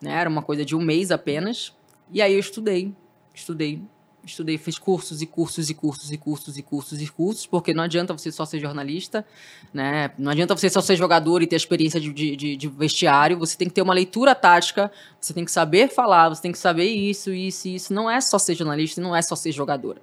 Né? 0.00 0.12
Era 0.12 0.28
uma 0.28 0.42
coisa 0.42 0.64
de 0.64 0.74
um 0.74 0.80
mês 0.80 1.10
apenas. 1.10 1.74
E 2.10 2.22
aí 2.22 2.32
eu 2.32 2.40
estudei, 2.40 2.94
estudei, 3.34 3.82
estudei, 4.30 4.58
fiz 4.58 4.78
cursos 4.78 5.20
e 5.22 5.26
cursos 5.26 5.70
e 5.70 5.74
cursos 5.74 6.10
e 6.10 6.16
cursos 6.16 6.56
e 6.56 6.62
cursos 6.62 7.02
e 7.02 7.06
cursos, 7.08 7.46
porque 7.46 7.74
não 7.74 7.84
adianta 7.84 8.16
você 8.16 8.30
só 8.30 8.44
ser 8.44 8.60
jornalista, 8.60 9.24
né? 9.72 10.10
Não 10.18 10.30
adianta 10.30 10.56
você 10.56 10.68
só 10.70 10.80
ser 10.80 10.96
jogador 10.96 11.42
e 11.42 11.46
ter 11.46 11.56
experiência 11.56 12.00
de, 12.00 12.12
de, 12.12 12.56
de, 12.56 12.68
vestiário, 12.68 13.38
você 13.38 13.56
tem 13.56 13.68
que 13.68 13.74
ter 13.74 13.82
uma 13.82 13.94
leitura 13.94 14.34
tática, 14.34 14.90
você 15.20 15.32
tem 15.32 15.44
que 15.44 15.50
saber 15.50 15.88
falar, 15.88 16.28
você 16.28 16.42
tem 16.42 16.52
que 16.52 16.58
saber 16.58 16.86
isso, 16.86 17.32
isso, 17.32 17.68
isso. 17.68 17.92
Não 17.92 18.10
é 18.10 18.20
só 18.20 18.38
ser 18.38 18.54
jornalista, 18.54 19.00
não 19.00 19.14
é 19.14 19.22
só 19.22 19.34
ser 19.34 19.52
jogadora 19.52 20.00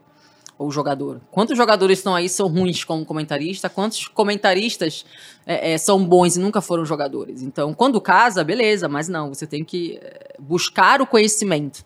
ou 0.57 0.71
jogador. 0.71 1.21
Quantos 1.31 1.57
jogadores 1.57 1.99
estão 1.99 2.15
aí 2.15 2.29
são 2.29 2.47
ruins 2.47 2.83
como 2.83 3.05
comentarista? 3.05 3.69
Quantos 3.69 4.07
comentaristas 4.07 5.05
é, 5.45 5.73
é, 5.73 5.77
são 5.77 6.03
bons 6.03 6.37
e 6.37 6.39
nunca 6.39 6.61
foram 6.61 6.85
jogadores? 6.85 7.41
Então, 7.41 7.73
quando 7.73 7.99
casa, 7.99 8.43
beleza, 8.43 8.87
mas 8.87 9.09
não, 9.09 9.33
você 9.33 9.45
tem 9.45 9.63
que 9.63 9.99
é, 10.01 10.35
buscar 10.39 11.01
o 11.01 11.07
conhecimento. 11.07 11.85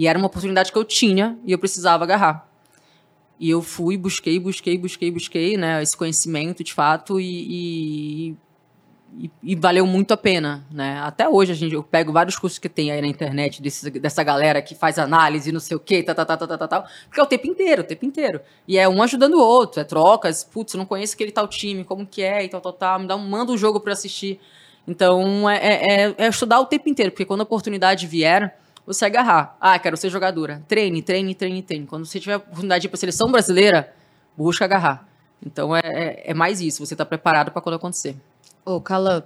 E 0.00 0.06
era 0.06 0.18
uma 0.18 0.28
oportunidade 0.28 0.72
que 0.72 0.78
eu 0.78 0.84
tinha 0.84 1.38
e 1.44 1.52
eu 1.52 1.58
precisava 1.58 2.04
agarrar. 2.04 2.48
E 3.38 3.50
eu 3.50 3.60
fui, 3.60 3.98
busquei, 3.98 4.40
busquei, 4.40 4.78
busquei, 4.78 5.10
busquei, 5.10 5.56
né, 5.58 5.82
esse 5.82 5.94
conhecimento 5.94 6.64
de 6.64 6.72
fato 6.72 7.20
e, 7.20 8.32
e, 9.18 9.30
e, 9.42 9.54
valeu 9.54 9.86
muito 9.86 10.14
a 10.14 10.16
pena, 10.16 10.66
né? 10.72 10.98
Até 11.04 11.28
hoje 11.28 11.52
a 11.52 11.54
gente, 11.54 11.74
eu 11.74 11.82
pego 11.82 12.14
vários 12.14 12.38
cursos 12.38 12.58
que 12.58 12.66
tem 12.66 12.90
aí 12.90 13.02
na 13.02 13.08
internet 13.08 13.60
desse, 13.60 13.90
dessa 13.90 14.22
galera 14.22 14.62
que 14.62 14.74
faz 14.74 14.98
análise, 14.98 15.52
não 15.52 15.60
sei 15.60 15.76
o 15.76 15.80
quê, 15.80 16.02
tal, 16.02 16.14
tal, 16.14 16.24
tal, 16.24 16.48
tal, 16.48 16.68
tal, 16.68 16.84
porque 17.04 17.20
é 17.20 17.22
o 17.22 17.26
tempo 17.26 17.46
inteiro, 17.46 17.82
o 17.82 17.84
tempo 17.84 18.06
inteiro. 18.06 18.40
E 18.66 18.78
é 18.78 18.88
um 18.88 19.02
ajudando 19.02 19.34
o 19.34 19.42
outro, 19.42 19.82
é 19.82 19.84
trocas, 19.84 20.42
putz, 20.42 20.72
eu 20.72 20.78
não 20.78 20.86
conheço 20.86 21.12
aquele 21.12 21.30
tal 21.30 21.46
time, 21.46 21.84
como 21.84 22.06
que 22.06 22.22
é 22.22 22.42
e 22.42 22.48
tal, 22.48 22.62
tal, 22.62 22.72
tal, 22.72 23.00
me 23.00 23.06
dá 23.06 23.16
um, 23.16 23.28
manda 23.28 23.52
um 23.52 23.58
jogo 23.58 23.78
para 23.78 23.92
assistir. 23.92 24.40
Então 24.88 25.48
é, 25.50 25.58
é, 25.58 26.04
é, 26.04 26.14
é 26.16 26.28
estudar 26.28 26.58
o 26.58 26.64
tempo 26.64 26.88
inteiro, 26.88 27.12
porque 27.12 27.26
quando 27.26 27.40
a 27.40 27.44
oportunidade 27.44 28.06
vier, 28.06 28.56
você 28.92 29.04
agarrar. 29.04 29.56
Ah, 29.60 29.78
quero 29.78 29.96
ser 29.96 30.10
jogadora. 30.10 30.62
Treine, 30.66 31.02
treine, 31.02 31.34
treine, 31.34 31.62
treine. 31.62 31.86
Quando 31.86 32.04
você 32.04 32.18
tiver 32.18 32.34
a 32.34 32.38
oportunidade 32.38 32.82
de 32.82 32.86
ir 32.86 32.90
para 32.90 32.96
a 32.96 33.00
seleção 33.00 33.30
brasileira, 33.30 33.92
busca 34.36 34.64
agarrar. 34.64 35.08
Então 35.44 35.74
é, 35.74 35.80
é, 35.84 36.30
é 36.30 36.34
mais 36.34 36.60
isso, 36.60 36.84
você 36.84 36.94
está 36.94 37.04
preparado 37.04 37.50
para 37.50 37.62
quando 37.62 37.76
acontecer. 37.76 38.16
Ô, 38.64 38.80
Calan, 38.80 39.22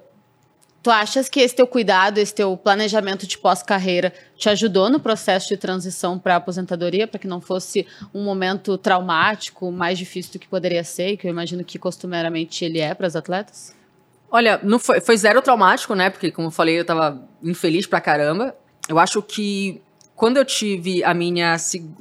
tu 0.82 0.90
achas 0.90 1.28
que 1.28 1.40
esse 1.40 1.56
teu 1.56 1.66
cuidado, 1.66 2.18
esse 2.18 2.34
teu 2.34 2.56
planejamento 2.56 3.26
de 3.26 3.36
pós-carreira 3.36 4.12
te 4.36 4.48
ajudou 4.48 4.88
no 4.88 5.00
processo 5.00 5.48
de 5.48 5.56
transição 5.56 6.18
para 6.18 6.34
a 6.34 6.36
aposentadoria, 6.36 7.06
para 7.08 7.18
que 7.18 7.26
não 7.26 7.40
fosse 7.40 7.86
um 8.14 8.22
momento 8.22 8.78
traumático, 8.78 9.72
mais 9.72 9.98
difícil 9.98 10.32
do 10.34 10.38
que 10.38 10.46
poderia 10.46 10.84
ser, 10.84 11.16
que 11.16 11.26
eu 11.26 11.30
imagino 11.30 11.64
que 11.64 11.78
costumeiramente 11.78 12.64
ele 12.64 12.78
é 12.78 12.94
para 12.94 13.06
os 13.06 13.16
atletas? 13.16 13.74
Olha, 14.30 14.60
não 14.62 14.78
foi, 14.78 15.00
foi 15.00 15.16
zero 15.16 15.40
traumático, 15.42 15.94
né? 15.94 16.10
Porque, 16.10 16.30
como 16.30 16.48
eu 16.48 16.52
falei, 16.52 16.76
eu 16.76 16.82
estava 16.82 17.22
infeliz 17.42 17.86
pra 17.86 18.00
caramba 18.00 18.54
eu 18.88 18.98
acho 18.98 19.22
que 19.22 19.80
quando 20.14 20.36
eu 20.36 20.44
tive 20.44 21.02
a 21.02 21.12
minha 21.12 21.56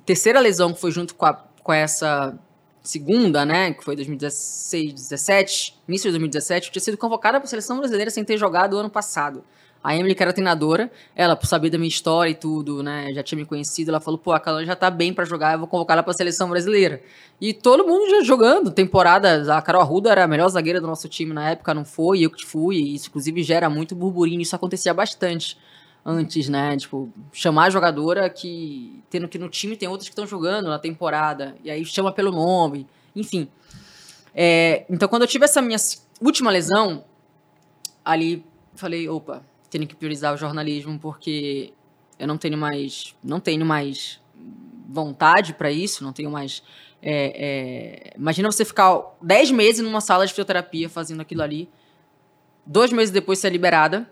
terceira 0.05 0.39
lesão, 0.39 0.73
que 0.73 0.79
foi 0.79 0.91
junto 0.91 1.15
com, 1.15 1.25
a, 1.25 1.33
com 1.33 1.73
essa 1.73 2.37
segunda, 2.81 3.45
né, 3.45 3.73
que 3.73 3.83
foi 3.83 3.95
2016, 3.95 4.93
17, 4.93 5.79
início 5.87 6.09
de 6.09 6.11
2017, 6.11 6.67
eu 6.67 6.73
tinha 6.73 6.83
sido 6.83 6.97
convocada 6.97 7.39
para 7.39 7.45
a 7.45 7.49
seleção 7.49 7.77
brasileira 7.77 8.11
sem 8.11 8.23
ter 8.23 8.37
jogado 8.37 8.73
o 8.73 8.77
ano 8.77 8.89
passado. 8.89 9.43
A 9.81 9.95
Emily, 9.97 10.15
que 10.15 10.23
era 10.23 10.31
treinadora, 10.31 10.89
ela, 11.13 11.35
por 11.35 11.45
saber 11.45 11.69
da 11.69 11.77
minha 11.77 11.89
história 11.89 12.31
e 12.31 12.35
tudo, 12.35 12.81
né, 12.81 13.11
já 13.13 13.23
tinha 13.23 13.37
me 13.37 13.45
conhecido, 13.45 13.89
ela 13.89 13.99
falou, 13.99 14.17
pô, 14.17 14.31
a 14.31 14.39
Carol 14.39 14.63
já 14.63 14.75
tá 14.75 14.89
bem 14.89 15.13
para 15.13 15.25
jogar, 15.25 15.53
eu 15.53 15.59
vou 15.59 15.67
convocar 15.67 15.95
ela 15.95 16.03
para 16.03 16.11
a 16.11 16.13
seleção 16.13 16.49
brasileira. 16.49 17.01
E 17.41 17.53
todo 17.53 17.85
mundo 17.85 18.09
já 18.09 18.21
jogando, 18.21 18.71
temporada, 18.71 19.53
a 19.53 19.61
Carol 19.61 19.81
Arruda 19.81 20.11
era 20.11 20.23
a 20.23 20.27
melhor 20.27 20.47
zagueira 20.49 20.79
do 20.79 20.87
nosso 20.87 21.09
time 21.09 21.33
na 21.33 21.49
época, 21.49 21.73
não 21.73 21.83
foi, 21.83 22.21
eu 22.21 22.29
que 22.29 22.45
fui, 22.45 22.77
e 22.77 22.95
isso 22.95 23.09
inclusive 23.09 23.43
gera 23.43 23.69
muito 23.69 23.93
burburinho, 23.93 24.41
isso 24.41 24.55
acontecia 24.55 24.93
bastante 24.93 25.57
antes, 26.05 26.49
né? 26.49 26.75
Tipo, 26.77 27.11
chamar 27.31 27.65
a 27.65 27.69
jogadora 27.69 28.29
que. 28.29 29.01
Tendo 29.09 29.27
que 29.27 29.37
no 29.37 29.49
time 29.49 29.77
tem 29.77 29.87
outras 29.87 30.07
que 30.07 30.13
estão 30.13 30.27
jogando 30.27 30.69
na 30.69 30.79
temporada. 30.79 31.55
E 31.63 31.71
aí 31.71 31.85
chama 31.85 32.11
pelo 32.11 32.31
nome. 32.31 32.87
Enfim. 33.15 33.47
É, 34.35 34.85
então, 34.89 35.07
quando 35.07 35.21
eu 35.21 35.27
tive 35.27 35.45
essa 35.45 35.61
minha 35.61 35.77
última 36.21 36.49
lesão, 36.49 37.03
ali 38.03 38.43
falei, 38.75 39.07
opa, 39.07 39.43
tenho 39.69 39.87
que 39.87 39.95
priorizar 39.95 40.33
o 40.33 40.37
jornalismo 40.37 40.97
porque 40.99 41.73
eu 42.19 42.27
não 42.27 42.37
tenho 42.37 42.57
mais. 42.57 43.15
Não 43.23 43.39
tenho 43.39 43.65
mais 43.65 44.19
vontade 44.87 45.53
para 45.53 45.71
isso, 45.71 46.03
não 46.03 46.11
tenho 46.11 46.29
mais. 46.29 46.61
É, 47.01 48.13
é, 48.13 48.13
imagina 48.17 48.51
você 48.51 48.63
ficar 48.63 49.01
10 49.21 49.51
meses 49.51 49.81
numa 49.83 49.99
sala 50.01 50.25
de 50.25 50.31
fisioterapia 50.31 50.89
fazendo 50.89 51.21
aquilo 51.21 51.41
ali. 51.41 51.69
Dois 52.65 52.93
meses 52.93 53.11
depois 53.11 53.39
ser 53.39 53.49
liberada 53.49 54.09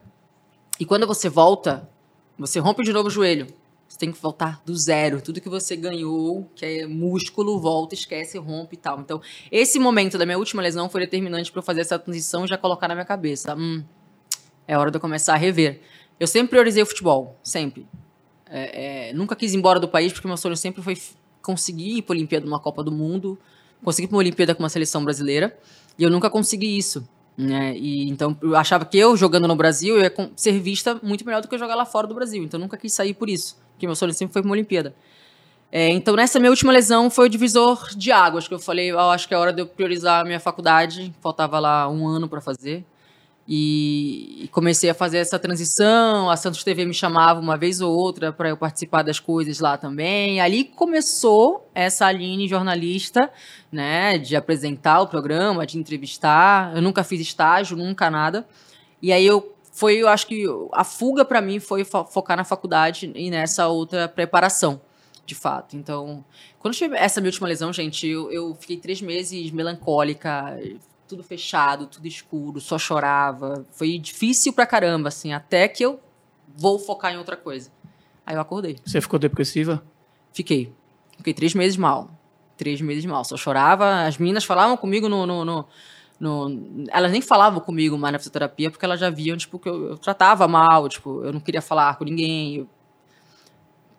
E 0.80 0.86
quando 0.86 1.06
você 1.06 1.30
volta, 1.30 1.90
você 2.38 2.60
rompe 2.60 2.84
de 2.84 2.92
novo 2.92 3.08
o 3.08 3.12
joelho. 3.12 3.48
Você 3.88 3.98
tem 3.98 4.12
que 4.12 4.22
voltar 4.22 4.62
do 4.66 4.76
zero. 4.76 5.22
Tudo 5.22 5.42
que 5.42 5.50
você 5.50 5.76
ganhou, 5.76 6.50
que 6.56 6.66
é 6.66 6.88
músculo, 6.88 7.60
volta, 7.60 7.94
esquece, 7.94 8.38
rompe 8.38 8.76
e 8.76 8.78
tal. 8.78 9.00
Então, 9.02 9.22
esse 9.52 9.78
momento 9.78 10.18
da 10.18 10.26
minha 10.26 10.38
última 10.38 10.62
lesão 10.62 10.90
foi 10.90 11.02
determinante 11.02 11.52
para 11.52 11.60
eu 11.60 11.64
fazer 11.64 11.82
essa 11.82 12.00
transição 12.00 12.46
e 12.46 12.48
já 12.48 12.58
colocar 12.58 12.88
na 12.88 12.96
minha 12.96 13.06
cabeça. 13.06 13.54
Hum, 13.54 13.84
é 14.66 14.78
hora 14.78 14.90
de 14.90 14.98
eu 14.98 15.02
começar 15.02 15.34
a 15.34 15.38
rever. 15.38 15.82
Eu 16.20 16.26
sempre 16.26 16.52
priorizei 16.52 16.82
o 16.82 16.86
futebol, 16.86 17.38
sempre. 17.44 17.86
É, 18.50 19.10
é, 19.10 19.14
nunca 19.14 19.36
quis 19.36 19.54
ir 19.54 19.58
embora 19.58 19.80
do 19.80 19.88
país, 19.88 20.14
porque 20.14 20.28
meu 20.28 20.38
sonho 20.38 20.56
sempre 20.56 20.82
foi 20.82 20.98
conseguir 21.42 21.98
ir 21.98 22.02
para 22.04 22.14
a 22.14 22.18
Olimpíada 22.18 22.46
numa 22.46 22.60
Copa 22.60 22.84
do 22.84 22.92
Mundo, 22.92 23.38
conseguir 23.84 24.08
para 24.08 24.16
uma 24.16 24.20
Olimpíada 24.20 24.56
com 24.56 24.64
uma 24.64 24.70
seleção 24.70 25.04
brasileira, 25.04 25.58
e 25.98 26.04
eu 26.04 26.10
nunca 26.10 26.30
consegui 26.30 26.78
isso. 26.78 27.08
Né? 27.38 27.76
E, 27.78 28.10
então, 28.10 28.38
eu 28.41 28.56
achava 28.56 28.86
que 28.86 28.98
eu, 28.98 29.15
jogando 29.15 29.48
no 29.48 29.56
Brasil, 29.56 29.98
eu 29.98 30.04
ia 30.04 30.13
ser 30.36 30.60
vista 30.60 31.00
muito 31.02 31.26
melhor 31.26 31.41
do 31.41 31.48
que 31.48 31.56
eu 31.56 31.60
jogar 31.60 31.76
lá 31.76 31.86
fora 31.86 32.06
do 32.06 32.13
Brasil. 32.13 32.44
Então, 32.44 32.60
nunca 32.60 32.78
quis 32.78 32.94
sair 32.94 33.13
por 33.13 33.30
isso, 33.30 33.58
porque 33.72 33.86
meu 33.86 33.96
sonho 33.96 34.13
sempre 34.13 34.34
foi 34.34 34.41
uma 34.41 34.52
Olimpíada. 34.52 34.94
É, 35.72 35.89
então, 35.89 36.15
nessa 36.15 36.38
minha 36.38 36.50
última 36.50 36.72
lesão, 36.72 37.10
foi 37.10 37.28
o 37.28 37.30
divisor 37.30 37.89
de 37.96 38.12
águas, 38.12 38.48
que 38.48 38.54
eu 38.54 38.60
falei, 38.60 38.94
oh, 38.94 39.10
acho 39.10 39.28
que 39.28 39.34
é 39.34 39.38
hora 39.38 39.54
de 39.54 39.62
eu 39.62 39.67
priorizar 39.67 40.22
a 40.22 40.26
minha 40.26 40.39
faculdade, 40.39 41.13
faltava 41.22 41.60
lá 41.60 41.89
um 41.89 42.06
ano 42.06 42.28
para 42.28 42.41
fazer. 42.41 42.84
E, 43.54 44.48
comecei 44.54 44.90
a 44.90 44.94
fazer 44.94 45.18
essa 45.18 45.38
transição. 45.38 46.30
A 46.30 46.38
Santos 46.38 46.64
TV 46.64 46.86
me 46.86 46.94
chamava 46.94 47.38
uma 47.38 47.58
vez 47.58 47.82
ou 47.82 47.94
outra 47.94 48.32
para 48.32 48.48
eu 48.48 48.56
participar 48.56 49.04
das 49.04 49.20
coisas 49.20 49.60
lá 49.60 49.78
também. 49.78 50.40
Ali 50.40 50.64
começou 50.64 51.70
essa 51.76 52.06
Aline 52.06 52.48
jornalista, 52.48 53.30
né, 53.70 54.18
de 54.18 54.38
apresentar 54.38 55.02
o 55.02 55.08
programa, 55.08 55.66
de 55.66 55.78
entrevistar. 55.78 56.74
Eu 56.74 56.82
nunca 56.82 57.04
fiz 57.04 57.20
estágio, 57.20 57.76
nunca 57.76 58.10
nada. 58.10 58.48
E 59.02 59.12
aí 59.12 59.26
eu 59.26 59.54
foi, 59.74 59.98
eu 59.98 60.08
acho 60.08 60.28
que 60.28 60.46
a 60.72 60.86
fuga 60.86 61.26
para 61.26 61.42
mim 61.42 61.60
foi 61.60 61.84
fo 61.84 62.06
focar 62.06 62.38
na 62.38 62.46
faculdade 62.46 63.12
e 63.14 63.30
nessa 63.30 63.68
outra 63.68 64.08
preparação, 64.08 64.80
de 65.26 65.36
fato. 65.36 65.76
Então, 65.76 66.24
quando 66.58 66.74
tive 66.74 66.96
essa 66.96 67.20
minha 67.20 67.30
última 67.30 67.50
lesão, 67.50 67.74
gente, 67.74 68.08
eu, 68.08 68.32
eu 68.32 68.56
fiquei 68.56 68.78
três 68.78 69.02
meses 69.02 69.52
melancólica, 69.52 70.58
tudo 71.12 71.24
fechado, 71.24 71.88
tudo 71.88 72.08
escuro, 72.08 72.62
só 72.62 72.80
chorava. 72.80 73.65
Foi 73.71 73.97
difícil 74.00 74.54
pra 74.54 74.65
caramba, 74.65 75.10
assim, 75.10 75.34
até 75.34 75.67
que 75.67 75.84
eu 75.84 76.00
vou 76.56 76.80
focar 76.80 77.13
em 77.13 77.17
outra 77.17 77.36
coisa. 77.36 77.69
Aí 78.26 78.36
eu 78.36 78.41
acordei. 78.41 78.78
Você 78.86 79.02
ficou 79.02 79.19
depressiva? 79.19 79.84
Fiquei. 80.32 80.71
Fiquei 81.17 81.34
três 81.34 81.54
meses 81.54 81.76
mal. 81.76 82.10
Três 82.56 82.80
meses 82.80 83.06
mal. 83.06 83.26
Só 83.26 83.36
chorava. 83.36 84.06
As 84.06 84.17
meninas 84.17 84.45
falavam 84.45 84.78
comigo 84.78 85.10
no, 85.10 85.26
no, 85.26 85.43
no 85.43 85.67
no, 86.17 86.86
elas 86.89 87.12
nem 87.12 87.19
falavam 87.19 87.60
comigo 87.60 87.97
mais 87.97 88.13
na 88.13 88.19
fisioterapia 88.19 88.69
porque 88.69 88.86
elas 88.86 89.00
já 89.00 89.10
viam 89.10 89.36
tipo 89.36 89.58
que 89.58 89.67
eu, 89.67 89.88
eu 89.88 89.97
tratava 89.97 90.47
mal, 90.47 90.88
tipo, 90.88 91.24
eu 91.24 91.34
não 91.34 91.39
queria 91.39 91.63
falar 91.63 91.97
com 91.97 92.06
ninguém. 92.06 92.58
Eu... 92.58 92.69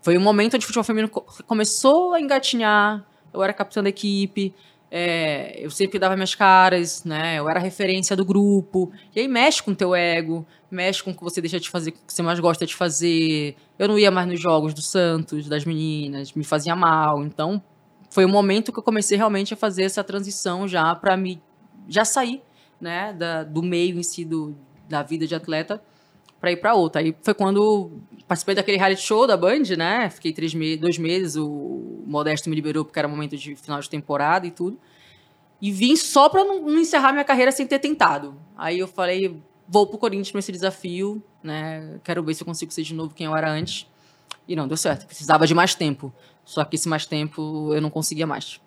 Foi 0.00 0.16
um 0.16 0.20
momento 0.20 0.54
onde 0.54 0.64
o 0.64 0.66
futebol 0.66 0.84
feminino 0.84 1.10
começou 1.10 2.14
a 2.14 2.20
engatinhar. 2.20 3.04
Eu 3.34 3.42
era 3.42 3.52
capitã 3.52 3.82
da 3.82 3.88
equipe, 3.88 4.54
é, 4.94 5.54
eu 5.56 5.70
sempre 5.70 5.98
dava 5.98 6.14
minhas 6.14 6.34
caras, 6.34 7.02
né? 7.02 7.38
Eu 7.38 7.48
era 7.48 7.58
referência 7.58 8.14
do 8.14 8.26
grupo. 8.26 8.92
E 9.16 9.20
aí 9.20 9.26
mexe 9.26 9.62
com 9.62 9.70
o 9.70 9.74
teu 9.74 9.94
ego, 9.94 10.46
mexe 10.70 11.02
com 11.02 11.12
o 11.12 11.16
que 11.16 11.24
você 11.24 11.40
deixa 11.40 11.58
de 11.58 11.70
fazer, 11.70 11.90
o 11.90 11.92
que 11.94 12.12
você 12.12 12.22
mais 12.22 12.38
gosta 12.38 12.66
de 12.66 12.74
fazer. 12.74 13.56
Eu 13.78 13.88
não 13.88 13.98
ia 13.98 14.10
mais 14.10 14.28
nos 14.28 14.38
jogos 14.38 14.74
do 14.74 14.82
Santos, 14.82 15.48
das 15.48 15.64
meninas, 15.64 16.34
me 16.34 16.44
fazia 16.44 16.76
mal. 16.76 17.24
Então, 17.24 17.62
foi 18.10 18.26
o 18.26 18.28
momento 18.28 18.70
que 18.70 18.78
eu 18.78 18.82
comecei 18.82 19.16
realmente 19.16 19.54
a 19.54 19.56
fazer 19.56 19.84
essa 19.84 20.04
transição 20.04 20.68
já 20.68 20.94
para 20.94 21.16
me 21.16 21.42
já 21.88 22.04
sair, 22.04 22.42
né, 22.78 23.14
da, 23.14 23.44
do 23.44 23.62
meio 23.62 23.98
em 23.98 24.02
si 24.02 24.26
do, 24.26 24.54
da 24.90 25.02
vida 25.02 25.26
de 25.26 25.34
atleta 25.34 25.82
para 26.42 26.50
ir 26.50 26.56
para 26.56 26.74
outra. 26.74 27.00
Aí 27.00 27.14
foi 27.22 27.34
quando 27.34 27.92
participei 28.26 28.56
daquele 28.56 28.76
reality 28.76 29.00
show 29.00 29.28
da 29.28 29.36
Band, 29.36 29.62
né? 29.78 30.10
Fiquei 30.10 30.32
três 30.32 30.52
meses, 30.52 30.80
dois 30.80 30.98
meses, 30.98 31.36
o 31.36 32.02
Modesto 32.04 32.50
me 32.50 32.56
liberou 32.56 32.84
porque 32.84 32.98
era 32.98 33.06
momento 33.06 33.36
de 33.36 33.54
final 33.54 33.80
de 33.80 33.88
temporada 33.88 34.44
e 34.44 34.50
tudo. 34.50 34.76
E 35.60 35.70
vim 35.70 35.94
só 35.94 36.28
para 36.28 36.44
não, 36.44 36.60
não, 36.60 36.80
encerrar 36.80 37.12
minha 37.12 37.22
carreira 37.22 37.52
sem 37.52 37.64
ter 37.64 37.78
tentado. 37.78 38.34
Aí 38.58 38.80
eu 38.80 38.88
falei, 38.88 39.40
vou 39.68 39.86
pro 39.86 39.96
Corinthians 39.96 40.32
para 40.32 40.40
esse 40.40 40.50
desafio, 40.50 41.22
né? 41.44 42.00
Quero 42.02 42.24
ver 42.24 42.34
se 42.34 42.42
eu 42.42 42.46
consigo 42.46 42.72
ser 42.72 42.82
de 42.82 42.92
novo 42.92 43.14
quem 43.14 43.26
eu 43.26 43.36
era 43.36 43.48
antes. 43.48 43.86
E 44.48 44.56
não 44.56 44.66
deu 44.66 44.76
certo. 44.76 45.06
Precisava 45.06 45.46
de 45.46 45.54
mais 45.54 45.76
tempo. 45.76 46.12
Só 46.44 46.64
que 46.64 46.74
esse 46.74 46.88
mais 46.88 47.06
tempo 47.06 47.72
eu 47.72 47.80
não 47.80 47.88
conseguia 47.88 48.26
mais. 48.26 48.60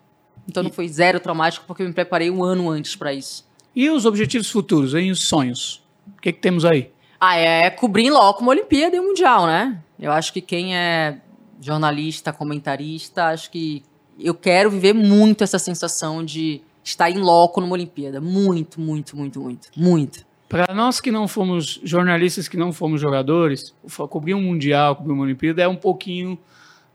Então 0.48 0.64
não 0.64 0.72
foi 0.72 0.88
zero 0.88 1.20
traumático 1.20 1.66
porque 1.68 1.84
eu 1.84 1.88
me 1.88 1.94
preparei 1.94 2.32
um 2.32 2.42
ano 2.42 2.70
antes 2.70 2.96
para 2.96 3.14
isso. 3.14 3.46
E 3.76 3.90
os 3.90 4.06
objetivos 4.06 4.50
futuros, 4.50 4.94
hein? 4.94 5.12
Os 5.12 5.28
sonhos? 5.28 5.84
O 6.18 6.22
que, 6.22 6.32
que 6.32 6.40
temos 6.40 6.64
aí? 6.64 6.95
Ah, 7.20 7.38
é 7.38 7.70
cobrir 7.70 8.10
logo 8.10 8.40
uma 8.40 8.52
Olimpíada 8.52 8.96
e 8.96 9.00
um 9.00 9.08
Mundial, 9.08 9.48
né? 9.48 9.80
Eu 10.00 10.12
acho 10.12 10.34
que 10.34 10.42
quem 10.42 10.76
é 10.76 11.18
jornalista, 11.62 12.34
comentarista, 12.34 13.26
acho 13.28 13.50
que 13.50 13.84
eu 14.20 14.34
quero 14.34 14.70
viver 14.70 14.94
muito 14.94 15.44
essa 15.44 15.60
sensação 15.60 16.24
de 16.24 16.62
estar 16.84 17.10
em 17.10 17.18
loco 17.18 17.60
numa 17.60 17.74
Olimpíada. 17.74 18.22
Muito, 18.22 18.80
muito, 18.80 19.18
muito, 19.18 19.40
muito. 19.40 19.70
Muito. 19.76 20.26
Para 20.48 20.74
nós 20.74 21.02
que 21.02 21.12
não 21.12 21.28
fomos 21.28 21.82
jornalistas, 21.84 22.48
que 22.48 22.56
não 22.56 22.72
fomos 22.72 23.02
jogadores, 23.02 23.74
cobrir 24.10 24.36
um 24.36 24.42
Mundial, 24.42 24.96
cobrir 24.96 25.14
uma 25.14 25.24
Olimpíada 25.24 25.64
é 25.64 25.68
um 25.68 25.76
pouquinho 25.76 26.38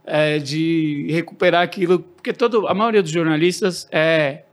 é, 0.04 0.38
de 0.38 1.08
recuperar 1.10 1.62
aquilo, 1.62 1.98
porque 1.98 2.32
todo, 2.32 2.68
a 2.68 2.74
maioria 2.74 3.02
dos 3.02 3.10
jornalistas 3.10 3.88
é 3.90 4.44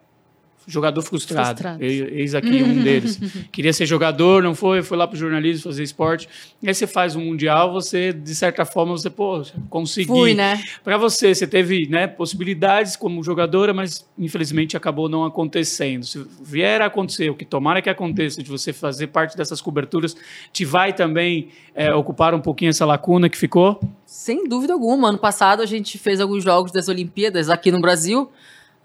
jogador 0.67 1.01
frustrado. 1.01 1.61
frustrado. 1.61 1.83
Eis 1.83 2.35
aqui 2.35 2.61
um 2.61 2.83
deles. 2.83 3.17
Queria 3.53 3.71
ser 3.71 3.85
jogador, 3.85 4.43
não 4.43 4.53
foi, 4.53 4.83
foi 4.83 4.97
lá 4.97 5.07
para 5.07 5.15
o 5.15 5.17
jornalismo 5.17 5.63
fazer 5.63 5.81
esporte. 5.81 6.27
E 6.61 6.67
aí 6.67 6.75
você 6.75 6.85
faz 6.85 7.15
um 7.15 7.21
mundial, 7.21 7.71
você, 7.71 8.11
de 8.11 8.35
certa 8.35 8.65
forma, 8.65 8.91
você, 8.91 9.09
pô, 9.09 9.41
consegui. 9.69 10.07
Fui, 10.07 10.33
né? 10.33 10.61
Para 10.83 10.97
você, 10.97 11.33
você 11.33 11.47
teve 11.47 11.87
né, 11.87 12.05
possibilidades 12.05 12.97
como 12.97 13.23
jogadora, 13.23 13.73
mas 13.73 14.05
infelizmente 14.19 14.75
acabou 14.75 15.07
não 15.07 15.23
acontecendo. 15.23 16.05
Se 16.05 16.25
vier 16.41 16.81
a 16.81 16.87
acontecer, 16.87 17.29
o 17.29 17.35
que 17.35 17.45
tomara 17.45 17.81
que 17.81 17.89
aconteça, 17.89 18.43
de 18.43 18.49
você 18.49 18.73
fazer 18.73 19.07
parte 19.07 19.37
dessas 19.37 19.61
coberturas, 19.61 20.17
te 20.51 20.65
vai 20.65 20.91
também 20.91 21.47
é, 21.73 21.93
ocupar 21.93 22.35
um 22.35 22.41
pouquinho 22.41 22.69
essa 22.69 22.85
lacuna 22.85 23.29
que 23.29 23.37
ficou? 23.37 23.79
Sem 24.05 24.47
dúvida 24.49 24.73
alguma. 24.73 25.09
Ano 25.09 25.17
passado 25.17 25.61
a 25.61 25.65
gente 25.65 25.97
fez 25.97 26.19
alguns 26.19 26.43
jogos 26.43 26.73
das 26.73 26.89
Olimpíadas 26.89 27.49
aqui 27.49 27.71
no 27.71 27.79
Brasil 27.79 28.29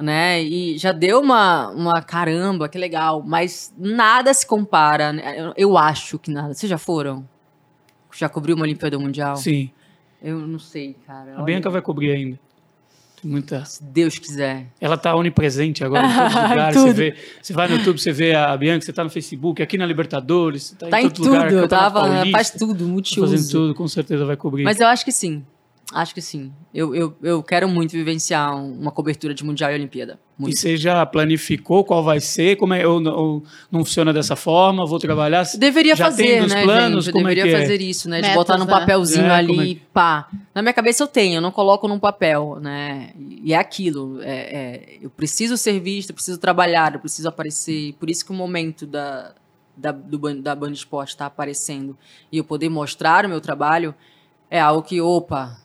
né? 0.03 0.43
E 0.43 0.77
já 0.79 0.93
deu 0.93 1.21
uma, 1.21 1.69
uma 1.71 2.03
caramba, 2.03 2.69
que 2.69 2.79
legal. 2.79 3.23
Mas 3.25 3.73
nada 3.77 4.33
se 4.35 4.47
compara. 4.47 5.13
Né? 5.13 5.35
Eu, 5.39 5.53
eu 5.57 5.79
acho 5.79 6.19
que 6.19 6.31
nada. 6.31 6.53
Vocês 6.53 6.69
já 6.69 6.79
foram? 6.79 7.27
Já 8.15 8.29
cobriu 8.29 8.55
uma 8.55 8.65
Olimpíada 8.65 8.99
Mundial? 8.99 9.37
Sim. 9.37 9.71
Eu 10.23 10.39
não 10.39 10.59
sei, 10.59 10.95
cara. 11.07 11.33
A 11.33 11.37
Olha. 11.37 11.45
Bianca 11.45 11.71
vai 11.71 11.81
cobrir 11.81 12.13
ainda. 12.13 12.39
Muita... 13.25 13.65
Se 13.65 13.83
Deus 13.83 14.19
quiser. 14.19 14.67
Ela 14.81 14.97
está 14.97 15.15
onipresente 15.15 15.85
agora 15.85 16.07
em 16.07 16.13
todos 16.13 16.35
os 16.35 16.43
lugares. 16.51 16.77
você, 16.77 16.93
vê, 16.93 17.17
você 17.41 17.53
vai 17.53 17.69
no 17.69 17.77
YouTube, 17.77 18.01
você 18.01 18.13
vê 18.13 18.35
a 18.35 18.57
Bianca, 18.57 18.85
você 18.85 18.91
está 18.91 19.05
no 19.05 19.11
Facebook, 19.11 19.63
aqui 19.63 19.79
na 19.79 19.87
Libertadores, 19.87 20.65
você 20.65 20.77
tá, 20.77 20.89
tá 20.89 21.01
em, 21.01 21.07
em 21.07 21.11
todo 21.11 21.25
tudo, 21.25 21.55
lugar. 21.55 21.69
Tava, 21.69 22.27
faz 22.33 22.51
tudo, 22.51 22.87
multiuso. 22.87 23.31
Fazendo 23.31 23.51
tudo, 23.51 23.75
com 23.75 23.87
certeza 23.87 24.25
vai 24.25 24.37
cobrir. 24.37 24.65
Mas 24.65 24.81
eu 24.81 24.89
acho 24.89 25.05
que 25.05 25.13
sim. 25.13 25.45
Acho 25.93 26.15
que 26.15 26.23
sim. 26.23 26.53
Eu, 26.75 26.95
eu, 26.95 27.15
eu 27.23 27.43
quero 27.43 27.69
muito 27.69 27.93
vivenciar 27.93 28.57
uma 28.57 28.91
cobertura 28.91 29.35
de 29.35 29.45
Mundial 29.45 29.71
e 29.71 29.75
Olimpíada. 29.75 30.19
Muito. 30.39 30.55
E 30.55 30.59
você 30.59 30.77
já 30.77 31.05
planificou 31.05 31.85
qual 31.85 32.03
vai 32.03 32.19
ser? 32.19 32.57
Como 32.57 32.73
é, 32.73 32.87
ou, 32.87 33.03
ou 33.07 33.45
não 33.71 33.85
funciona 33.85 34.13
dessa 34.13 34.35
forma? 34.35 34.87
Vou 34.87 34.99
trabalhar? 34.99 35.45
Deveria 35.59 35.95
já 35.95 36.07
fazer, 36.07 36.41
tem 36.41 36.49
né, 36.49 36.63
planos? 36.63 37.05
Gente? 37.05 37.15
Eu 37.15 37.23
deveria 37.23 37.47
é 37.47 37.61
fazer 37.61 37.81
é? 37.81 37.85
isso, 37.85 38.09
né? 38.09 38.17
Metas, 38.17 38.31
de 38.31 38.37
botar 38.37 38.57
num 38.57 38.65
né? 38.65 38.71
papelzinho 38.71 39.27
é, 39.27 39.31
ali, 39.31 39.73
é? 39.73 39.87
pá. 39.93 40.29
Na 40.55 40.63
minha 40.63 40.73
cabeça 40.73 41.03
eu 41.03 41.07
tenho, 41.07 41.37
eu 41.37 41.41
não 41.43 41.53
coloco 41.53 41.87
num 41.87 41.99
papel, 41.99 42.59
né? 42.61 43.11
E 43.19 43.53
é 43.53 43.57
aquilo. 43.57 44.21
É, 44.23 44.31
é, 44.31 44.99
eu 45.03 45.11
preciso 45.11 45.57
ser 45.57 45.79
vista, 45.79 46.13
eu 46.13 46.15
preciso 46.15 46.39
trabalhar, 46.39 46.95
eu 46.95 47.01
preciso 47.01 47.29
aparecer. 47.29 47.93
Por 48.01 48.09
isso 48.09 48.25
que 48.25 48.33
o 48.33 48.35
momento 48.35 48.87
da, 48.87 49.35
da, 49.77 49.93
do, 49.93 50.43
da 50.43 50.55
Band 50.55 50.73
Esporte 50.73 51.11
está 51.11 51.27
aparecendo 51.27 51.97
e 52.31 52.39
eu 52.39 52.45
poder 52.45 52.69
mostrar 52.71 53.27
o 53.27 53.29
meu 53.29 53.41
trabalho 53.41 53.95
é 54.51 54.61
algo 54.61 54.83
que, 54.83 55.01
opa, 55.01 55.57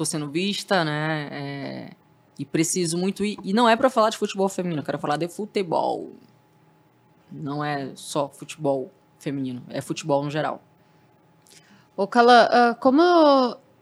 estou 0.00 0.06
sendo 0.06 0.30
vista, 0.30 0.84
né? 0.84 1.28
É, 1.30 1.90
e 2.38 2.44
preciso 2.44 2.96
muito 2.96 3.24
ir. 3.24 3.38
E 3.44 3.52
não 3.52 3.68
é 3.68 3.76
para 3.76 3.90
falar 3.90 4.10
de 4.10 4.16
futebol 4.16 4.48
feminino, 4.48 4.80
eu 4.80 4.84
quero 4.84 4.98
falar 4.98 5.18
de 5.18 5.28
futebol. 5.28 6.10
Não 7.30 7.62
é 7.62 7.90
só 7.94 8.28
futebol 8.28 8.90
feminino, 9.18 9.62
é 9.68 9.80
futebol 9.80 10.24
no 10.24 10.30
geral. 10.30 10.62
Ô, 11.96 12.06
Cala, 12.06 12.48
uh, 12.72 12.80
como 12.80 13.02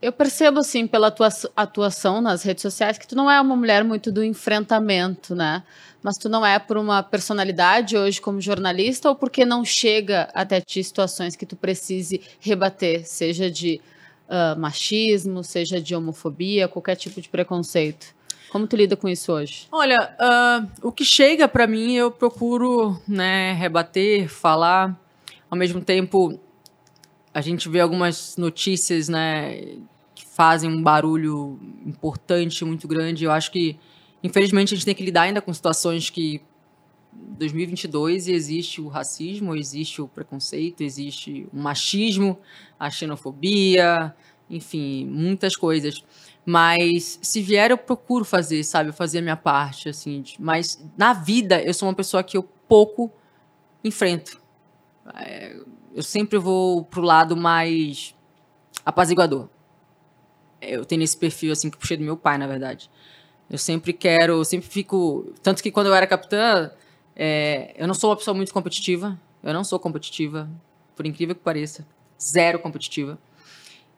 eu 0.01 0.11
percebo, 0.11 0.59
assim, 0.59 0.85
pela 0.85 1.09
tua 1.09 1.29
atuação 1.55 2.19
nas 2.19 2.43
redes 2.43 2.61
sociais, 2.61 2.97
que 2.97 3.07
tu 3.07 3.15
não 3.15 3.31
é 3.31 3.39
uma 3.39 3.55
mulher 3.55 3.83
muito 3.83 4.11
do 4.11 4.23
enfrentamento, 4.23 5.33
né? 5.33 5.63
Mas 6.03 6.17
tu 6.17 6.27
não 6.27 6.45
é 6.45 6.59
por 6.59 6.77
uma 6.77 7.01
personalidade 7.01 7.97
hoje 7.97 8.19
como 8.19 8.41
jornalista 8.41 9.09
ou 9.09 9.15
porque 9.15 9.45
não 9.45 9.63
chega 9.63 10.29
até 10.33 10.59
ti 10.59 10.83
situações 10.83 11.35
que 11.35 11.45
tu 11.45 11.55
precise 11.55 12.21
rebater, 12.39 13.07
seja 13.07 13.49
de 13.49 13.81
uh, 14.29 14.59
machismo, 14.59 15.43
seja 15.43 15.81
de 15.81 15.95
homofobia, 15.95 16.67
qualquer 16.67 16.95
tipo 16.95 17.19
de 17.19 17.27
preconceito. 17.27 18.13
Como 18.49 18.65
tu 18.65 18.75
lida 18.75 18.95
com 18.95 19.07
isso 19.07 19.31
hoje? 19.31 19.67
Olha, 19.71 20.15
uh, 20.19 20.87
o 20.87 20.91
que 20.91 21.05
chega 21.05 21.47
para 21.47 21.67
mim 21.67 21.93
eu 21.93 22.09
procuro 22.09 22.99
né, 23.07 23.53
rebater, 23.53 24.27
falar. 24.27 24.99
Ao 25.49 25.57
mesmo 25.57 25.81
tempo, 25.81 26.39
a 27.33 27.41
gente 27.41 27.69
vê 27.69 27.79
algumas 27.79 28.37
notícias, 28.37 29.07
né, 29.07 29.77
que 30.15 30.25
fazem 30.25 30.69
um 30.69 30.81
barulho 30.81 31.59
importante, 31.85 32.65
muito 32.65 32.87
grande. 32.87 33.23
Eu 33.23 33.31
acho 33.31 33.51
que, 33.51 33.77
infelizmente, 34.23 34.73
a 34.73 34.77
gente 34.77 34.85
tem 34.85 34.95
que 34.95 35.03
lidar 35.03 35.23
ainda 35.23 35.41
com 35.41 35.53
situações 35.53 36.09
que 36.09 36.41
2022 37.11 38.27
existe 38.27 38.81
o 38.81 38.87
racismo, 38.87 39.55
existe 39.55 40.01
o 40.01 40.07
preconceito, 40.07 40.81
existe 40.81 41.47
o 41.51 41.57
machismo, 41.57 42.37
a 42.79 42.89
xenofobia, 42.89 44.15
enfim, 44.49 45.05
muitas 45.05 45.55
coisas. 45.55 46.03
Mas 46.45 47.19
se 47.21 47.41
vier, 47.41 47.71
eu 47.71 47.77
procuro 47.77 48.25
fazer, 48.25 48.63
sabe? 48.63 48.91
Fazer 48.91 49.19
a 49.19 49.21
minha 49.21 49.37
parte, 49.37 49.89
assim. 49.89 50.23
Mas 50.39 50.83
na 50.97 51.13
vida, 51.13 51.61
eu 51.61 51.73
sou 51.73 51.87
uma 51.87 51.95
pessoa 51.95 52.23
que 52.23 52.37
eu 52.37 52.43
pouco 52.67 53.11
enfrento. 53.83 54.41
É, 55.15 55.55
eu 55.95 56.03
sempre 56.03 56.37
vou 56.37 56.83
pro 56.83 57.01
lado 57.01 57.35
mais 57.35 58.15
apaziguador. 58.85 59.47
Eu 60.61 60.85
tenho 60.85 61.03
esse 61.03 61.17
perfil, 61.17 61.51
assim, 61.51 61.69
que 61.69 61.77
puxei 61.77 61.97
do 61.97 62.03
meu 62.03 62.17
pai, 62.17 62.37
na 62.37 62.47
verdade. 62.47 62.89
Eu 63.49 63.57
sempre 63.57 63.93
quero, 63.93 64.33
eu 64.33 64.45
sempre 64.45 64.67
fico. 64.67 65.33
Tanto 65.41 65.63
que 65.63 65.71
quando 65.71 65.87
eu 65.87 65.93
era 65.93 66.05
capitã, 66.05 66.71
é, 67.21 67.75
eu 67.77 67.85
não 67.85 67.93
sou 67.93 68.09
uma 68.09 68.15
pessoa 68.15 68.33
muito 68.33 68.53
competitiva. 68.53 69.19
Eu 69.43 69.53
não 69.53 69.65
sou 69.65 69.77
competitiva, 69.77 70.49
por 70.95 71.05
incrível 71.05 71.35
que 71.35 71.41
pareça. 71.41 71.85
Zero 72.21 72.59
competitiva. 72.59 73.19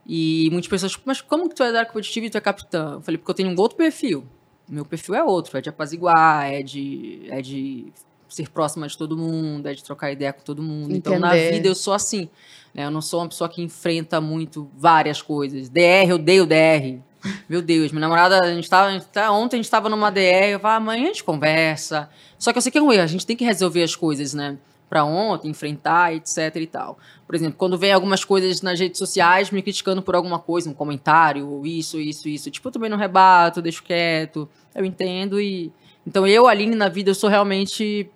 E 0.07 0.49
muitas 0.51 0.67
pessoas, 0.67 0.99
mas 1.05 1.21
como 1.21 1.47
que 1.47 1.53
tu 1.53 1.61
é 1.61 1.71
zero 1.71 1.87
competitivo 1.87 2.25
e 2.25 2.29
tu 2.31 2.37
é 2.39 2.41
capitã? 2.41 2.93
Eu 2.93 3.01
falei, 3.01 3.19
porque 3.19 3.29
eu 3.29 3.35
tenho 3.35 3.49
um 3.49 3.59
outro 3.59 3.77
perfil. 3.77 4.25
Meu 4.67 4.83
perfil 4.83 5.13
é 5.13 5.23
outro, 5.23 5.55
é 5.55 5.61
de 5.61 5.69
apaziguar, 5.69 6.51
é 6.51 6.63
de, 6.63 7.27
é 7.29 7.41
de 7.41 7.93
ser 8.27 8.49
próxima 8.49 8.87
de 8.87 8.97
todo 8.97 9.15
mundo, 9.15 9.67
é 9.67 9.73
de 9.73 9.83
trocar 9.83 10.11
ideia 10.11 10.33
com 10.33 10.41
todo 10.41 10.63
mundo. 10.63 10.95
Entender. 10.95 10.97
Então, 10.97 11.19
na 11.19 11.33
vida, 11.33 11.67
eu 11.67 11.75
sou 11.75 11.93
assim. 11.93 12.27
Né? 12.73 12.85
Eu 12.85 12.91
não 12.91 13.01
sou 13.01 13.19
uma 13.19 13.29
pessoa 13.29 13.47
que 13.47 13.61
enfrenta 13.61 14.19
muito 14.19 14.67
várias 14.75 15.21
coisas. 15.21 15.69
DR, 15.69 16.09
eu 16.09 16.15
odeio 16.15 16.47
DR. 16.47 16.99
Meu 17.47 17.61
Deus, 17.61 17.91
minha 17.91 18.01
namorada, 18.01 18.39
a 18.43 18.53
gente 18.53 18.69
tava, 18.69 18.99
tá, 18.99 19.31
ontem 19.31 19.55
a 19.55 19.59
gente 19.59 19.65
estava 19.65 19.89
numa 19.89 20.09
DR, 20.11 20.51
eu 20.51 20.59
falei, 20.59 20.77
amanhã 20.77 21.03
a 21.03 21.07
gente 21.07 21.23
conversa. 21.23 22.09
Só 22.37 22.51
que 22.51 22.57
eu 22.57 22.61
sei 22.61 22.71
que 22.71 22.77
é 22.77 22.81
um 22.81 22.91
erro, 22.91 23.03
a 23.03 23.07
gente 23.07 23.25
tem 23.25 23.35
que 23.35 23.45
resolver 23.45 23.83
as 23.83 23.95
coisas, 23.95 24.33
né? 24.33 24.57
Para 24.89 25.05
ontem, 25.05 25.49
enfrentar, 25.49 26.13
etc 26.13 26.55
e 26.55 26.67
tal. 26.67 26.97
Por 27.25 27.35
exemplo, 27.35 27.55
quando 27.57 27.77
vem 27.77 27.93
algumas 27.93 28.25
coisas 28.25 28.61
nas 28.61 28.79
redes 28.79 28.97
sociais 28.97 29.51
me 29.51 29.61
criticando 29.61 30.01
por 30.01 30.15
alguma 30.15 30.39
coisa, 30.39 30.69
um 30.69 30.73
comentário, 30.73 31.61
isso, 31.65 31.99
isso, 31.99 32.27
isso. 32.27 32.51
Tipo, 32.51 32.67
eu 32.67 32.71
também 32.73 32.89
não 32.89 32.97
rebato, 32.97 33.61
deixo 33.61 33.83
quieto. 33.83 34.49
Eu 34.75 34.83
entendo 34.83 35.39
e. 35.39 35.71
Então 36.05 36.27
eu, 36.27 36.47
Aline, 36.47 36.75
na 36.75 36.89
vida, 36.89 37.11
eu 37.11 37.15
sou 37.15 37.29
realmente 37.29 38.09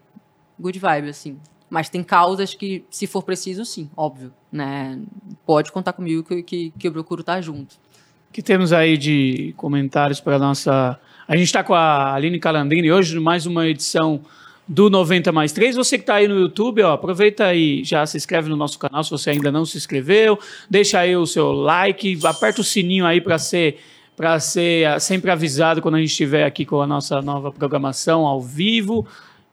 good 0.60 0.78
vibe, 0.78 1.10
assim. 1.10 1.39
Mas 1.70 1.89
tem 1.89 2.03
causas 2.03 2.53
que, 2.53 2.84
se 2.89 3.08
for 3.08 3.24
preciso, 3.24 3.64
sim, 3.64 3.89
óbvio. 3.95 4.34
Né? 4.51 4.99
Pode 5.45 5.72
contar 5.72 5.93
comigo 5.93 6.24
que, 6.24 6.43
que, 6.43 6.74
que 6.78 6.88
eu 6.88 6.91
procuro 6.91 7.22
estar 7.22 7.39
junto. 7.41 7.78
Que 8.36 8.41
temos 8.41 8.73
aí 8.73 8.97
de 8.97 9.53
comentários 9.55 10.19
para 10.19 10.36
a 10.36 10.39
nossa. 10.39 10.99
A 11.25 11.38
gente 11.38 11.45
está 11.45 11.63
com 11.63 11.73
a 11.73 12.13
Aline 12.13 12.38
Calandrini 12.38 12.91
hoje, 12.91 13.17
mais 13.17 13.45
uma 13.45 13.65
edição 13.65 14.19
do 14.67 14.89
90 14.89 15.31
mais 15.31 15.53
3. 15.53 15.77
Você 15.77 15.97
que 15.97 16.03
está 16.03 16.15
aí 16.15 16.27
no 16.27 16.38
YouTube, 16.38 16.81
ó, 16.81 16.91
aproveita 16.91 17.45
aí, 17.45 17.81
já 17.86 18.05
se 18.05 18.17
inscreve 18.17 18.49
no 18.49 18.57
nosso 18.57 18.77
canal 18.77 19.05
se 19.05 19.09
você 19.09 19.29
ainda 19.29 19.53
não 19.53 19.63
se 19.63 19.77
inscreveu. 19.77 20.38
Deixa 20.69 20.99
aí 20.99 21.15
o 21.15 21.25
seu 21.25 21.53
like, 21.53 22.19
aperta 22.25 22.59
o 22.59 22.63
sininho 22.63 23.05
aí 23.05 23.21
para 23.21 23.38
ser 23.38 23.79
para 24.17 24.38
ser 24.41 24.86
ah, 24.86 24.99
sempre 24.99 25.31
avisado 25.31 25.81
quando 25.81 25.95
a 25.95 25.99
gente 25.99 26.09
estiver 26.09 26.43
aqui 26.43 26.65
com 26.65 26.81
a 26.81 26.88
nossa 26.88 27.21
nova 27.21 27.53
programação 27.53 28.25
ao 28.25 28.41
vivo. 28.41 29.07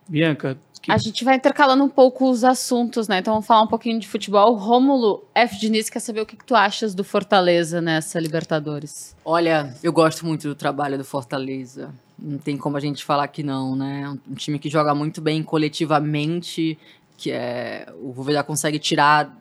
Bianca, 0.08 0.58
que... 0.82 0.90
A 0.90 0.98
gente 0.98 1.24
vai 1.24 1.36
intercalando 1.36 1.84
um 1.84 1.88
pouco 1.88 2.28
os 2.28 2.42
assuntos, 2.42 3.06
né? 3.06 3.18
Então 3.18 3.32
vamos 3.32 3.46
falar 3.46 3.62
um 3.62 3.68
pouquinho 3.68 4.00
de 4.00 4.08
futebol. 4.08 4.54
Rômulo 4.54 5.24
F. 5.32 5.58
Diniz 5.58 5.88
quer 5.88 6.00
saber 6.00 6.20
o 6.20 6.26
que, 6.26 6.36
que 6.36 6.44
tu 6.44 6.56
achas 6.56 6.92
do 6.92 7.04
Fortaleza 7.04 7.80
nessa 7.80 8.18
Libertadores. 8.18 9.14
Olha, 9.24 9.74
eu 9.82 9.92
gosto 9.92 10.26
muito 10.26 10.48
do 10.48 10.54
trabalho 10.56 10.98
do 10.98 11.04
Fortaleza. 11.04 11.94
Não 12.18 12.36
tem 12.36 12.56
como 12.56 12.76
a 12.76 12.80
gente 12.80 13.04
falar 13.04 13.28
que 13.28 13.44
não, 13.44 13.76
né? 13.76 14.12
Um 14.28 14.34
time 14.34 14.58
que 14.58 14.68
joga 14.68 14.94
muito 14.94 15.20
bem 15.20 15.42
coletivamente, 15.42 16.76
que 17.16 17.30
é 17.30 17.86
o 18.02 18.12
Voveda 18.12 18.42
consegue 18.42 18.78
tirar 18.78 19.38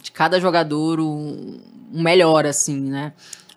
de 0.00 0.12
cada 0.12 0.38
jogador 0.38 1.00
um, 1.00 1.58
um 1.92 2.02
melhor, 2.02 2.46
assim, 2.46 2.78
né? 2.78 3.12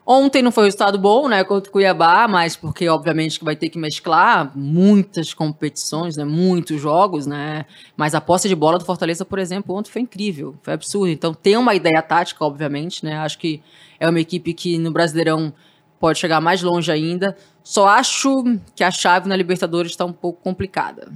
Ontem 0.05 0.41
não 0.41 0.51
foi 0.51 0.63
um 0.63 0.65
resultado 0.65 0.97
bom, 0.97 1.27
né, 1.27 1.43
contra 1.43 1.69
o 1.69 1.71
Cuiabá, 1.71 2.27
mas 2.27 2.55
porque 2.55 2.89
obviamente 2.89 3.37
que 3.37 3.45
vai 3.45 3.55
ter 3.55 3.69
que 3.69 3.77
mesclar 3.77 4.51
muitas 4.55 5.33
competições, 5.33 6.17
né, 6.17 6.25
muitos 6.25 6.81
jogos, 6.81 7.27
né? 7.27 7.65
Mas 7.95 8.15
a 8.15 8.21
posse 8.21 8.49
de 8.49 8.55
bola 8.55 8.79
do 8.79 8.85
Fortaleza, 8.85 9.23
por 9.23 9.37
exemplo, 9.37 9.75
ontem 9.75 9.91
foi 9.91 10.01
incrível, 10.01 10.55
foi 10.63 10.73
absurdo. 10.73 11.09
Então 11.09 11.33
tem 11.33 11.55
uma 11.55 11.75
ideia 11.75 12.01
tática, 12.01 12.43
obviamente, 12.43 13.05
né? 13.05 13.17
Acho 13.17 13.37
que 13.37 13.61
é 13.99 14.09
uma 14.09 14.19
equipe 14.19 14.53
que 14.53 14.77
no 14.79 14.91
Brasileirão 14.91 15.53
pode 15.99 16.17
chegar 16.17 16.41
mais 16.41 16.63
longe 16.63 16.91
ainda. 16.91 17.37
Só 17.63 17.87
acho 17.87 18.43
que 18.75 18.83
a 18.83 18.89
chave 18.89 19.29
na 19.29 19.35
Libertadores 19.35 19.91
está 19.91 20.03
um 20.03 20.11
pouco 20.11 20.41
complicada. 20.41 21.11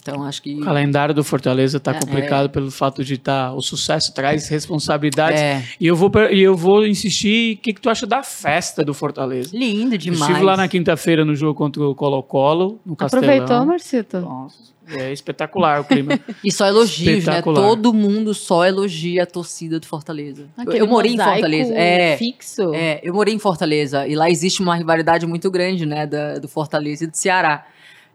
Então 0.00 0.22
acho 0.24 0.42
que. 0.42 0.54
O 0.54 0.60
calendário 0.60 1.14
do 1.14 1.24
Fortaleza 1.24 1.78
está 1.78 1.92
é, 1.92 2.00
complicado 2.00 2.46
é. 2.46 2.48
pelo 2.48 2.70
fato 2.70 3.04
de 3.04 3.14
estar. 3.14 3.50
Tá, 3.50 3.54
o 3.54 3.62
sucesso 3.62 4.12
traz 4.12 4.48
responsabilidades. 4.48 5.40
É. 5.40 5.64
E 5.80 5.86
eu 5.86 5.96
vou, 5.96 6.10
e 6.30 6.42
eu 6.42 6.56
vou 6.56 6.86
insistir. 6.86 7.56
O 7.56 7.58
que, 7.58 7.72
que 7.72 7.80
tu 7.80 7.88
acha 7.88 8.06
da 8.06 8.22
festa 8.22 8.84
do 8.84 8.92
Fortaleza? 8.92 9.50
Lindo 9.56 9.96
demais. 9.96 10.20
Eu 10.20 10.26
estive 10.28 10.44
lá 10.44 10.56
na 10.56 10.68
quinta-feira 10.68 11.24
no 11.24 11.34
jogo 11.34 11.54
contra 11.54 11.82
o 11.82 11.94
Colo-Colo, 11.94 12.80
no 12.84 12.96
Castelão. 12.96 13.24
Aproveitou, 13.24 13.66
Marcito? 13.66 14.20
Nossa. 14.20 14.74
É 14.86 15.12
espetacular 15.12 15.80
o 15.80 15.84
clima. 15.84 16.20
e 16.44 16.52
só 16.52 16.66
elogios, 16.66 17.24
né? 17.24 17.40
Todo 17.40 17.92
mundo 17.92 18.34
só 18.34 18.66
elogia 18.66 19.22
a 19.22 19.26
torcida 19.26 19.80
do 19.80 19.86
Fortaleza. 19.86 20.46
Aquele 20.56 20.80
eu, 20.80 20.84
eu 20.84 20.86
morei 20.86 21.14
em 21.14 21.16
Fortaleza. 21.16 21.74
É, 21.74 22.16
fixo. 22.18 22.74
É, 22.74 23.00
eu 23.02 23.14
morei 23.14 23.34
em 23.34 23.38
Fortaleza 23.38 24.06
e 24.06 24.14
lá 24.14 24.28
existe 24.28 24.60
uma 24.60 24.76
rivalidade 24.76 25.26
muito 25.26 25.50
grande, 25.50 25.86
né, 25.86 26.06
da, 26.06 26.38
do 26.38 26.48
Fortaleza 26.48 27.04
e 27.04 27.06
do 27.06 27.16
Ceará. 27.16 27.66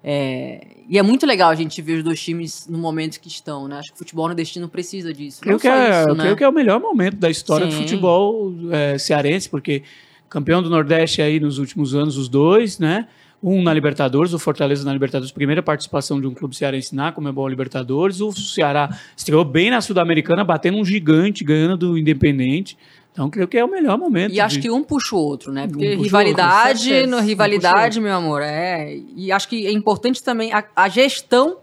É, 0.04 0.66
e 0.88 0.97
é 0.97 1.04
muito 1.04 1.26
legal 1.26 1.50
a 1.50 1.56
gente 1.56 1.82
ver 1.82 1.97
os 1.97 2.04
dois 2.04 2.22
times 2.22 2.68
no 2.68 2.78
momento 2.78 3.20
que 3.20 3.28
estão, 3.28 3.68
né? 3.68 3.78
Acho 3.78 3.89
que 3.89 3.95
o 3.95 3.97
futebol 3.97 4.28
nordestino 4.28 4.68
precisa 4.68 5.14
disso. 5.14 5.41
Creio, 5.41 5.60
que 5.60 5.68
é, 5.68 6.02
isso, 6.02 6.16
né? 6.16 6.24
creio 6.24 6.36
que 6.38 6.43
é 6.43 6.50
o 6.50 6.54
melhor 6.54 6.80
momento 6.80 7.18
da 7.18 7.30
história 7.30 7.70
Sim. 7.70 7.78
do 7.78 7.82
futebol 7.82 8.54
é, 8.72 8.97
cearense, 8.97 9.50
porque 9.50 9.84
campeão 10.30 10.64
do 10.64 10.70
Nordeste 10.70 11.22
aí 11.22 11.39
nos 11.39 11.58
últimos 11.58 11.93
anos, 11.93 12.18
os 12.18 12.30
dois, 12.30 12.80
né? 12.80 13.08
Um 13.41 13.62
na 13.62 13.74
Libertadores, 13.74 14.34
o 14.34 14.39
Fortaleza 14.39 14.84
na 14.84 14.91
Libertadores, 14.91 15.32
primeira 15.32 15.64
participação 15.64 16.20
de 16.20 16.28
um 16.28 16.34
clube 16.34 16.56
cearense 16.56 16.93
na 16.93 17.12
Comebol 17.12 17.47
Libertadores. 17.47 18.20
O 18.20 18.34
Ceará 18.34 18.89
estreou 19.16 19.45
bem 19.45 19.70
na 19.70 19.80
Sul-Americana, 19.80 20.43
batendo 20.43 20.78
um 20.78 20.84
gigante, 20.84 21.43
ganhando 21.43 21.78
do 21.78 21.97
Independente. 21.97 22.78
Então, 23.12 23.30
creio 23.30 23.47
que 23.47 23.57
é 23.57 23.66
o 23.66 23.70
melhor 23.70 23.97
momento. 23.97 24.32
E 24.32 24.36
de... 24.36 24.39
acho 24.39 24.60
que 24.60 24.70
um 24.70 24.84
puxa 24.84 25.16
o 25.16 25.20
outro, 25.20 25.51
né? 25.51 25.68
Porque 25.68 25.95
um 25.95 26.01
rivalidade, 26.01 26.93
outro, 26.93 27.12
no, 27.12 27.20
rivalidade, 27.20 27.99
um 27.99 28.03
meu 28.03 28.16
amor, 28.16 28.41
é. 28.41 28.95
E 29.16 29.32
acho 29.32 29.47
que 29.47 29.68
é 29.68 29.72
importante 29.72 30.24
também 30.24 30.53
a, 30.53 30.64
a, 30.76 30.88
gestão 30.88 31.57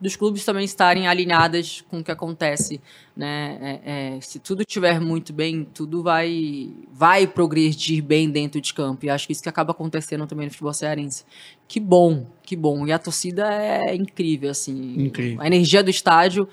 dos 0.00 0.16
clubes 0.16 0.44
também 0.44 0.64
estarem 0.64 1.06
alinhadas 1.06 1.82
com 1.88 2.00
o 2.00 2.04
que 2.04 2.10
acontece, 2.10 2.80
né? 3.16 3.80
É, 3.84 4.16
é, 4.16 4.20
se 4.20 4.38
tudo 4.38 4.62
estiver 4.62 5.00
muito 5.00 5.32
bem, 5.32 5.66
tudo 5.72 6.02
vai 6.02 6.70
vai 6.92 7.26
progredir 7.26 8.02
bem 8.02 8.28
dentro 8.28 8.60
de 8.60 8.74
campo. 8.74 9.06
E 9.06 9.10
acho 9.10 9.26
que 9.26 9.32
isso 9.32 9.42
que 9.42 9.48
acaba 9.48 9.70
acontecendo 9.72 10.26
também 10.26 10.46
no 10.46 10.50
futebol 10.50 10.72
cearense. 10.72 11.24
Que 11.68 11.78
bom, 11.78 12.26
que 12.42 12.56
bom. 12.56 12.86
E 12.86 12.92
a 12.92 12.98
torcida 12.98 13.46
é 13.52 13.94
incrível, 13.94 14.50
assim. 14.50 15.04
Incrível. 15.04 15.40
A 15.40 15.46
energia 15.46 15.82
do 15.82 15.90
estádio. 15.90 16.48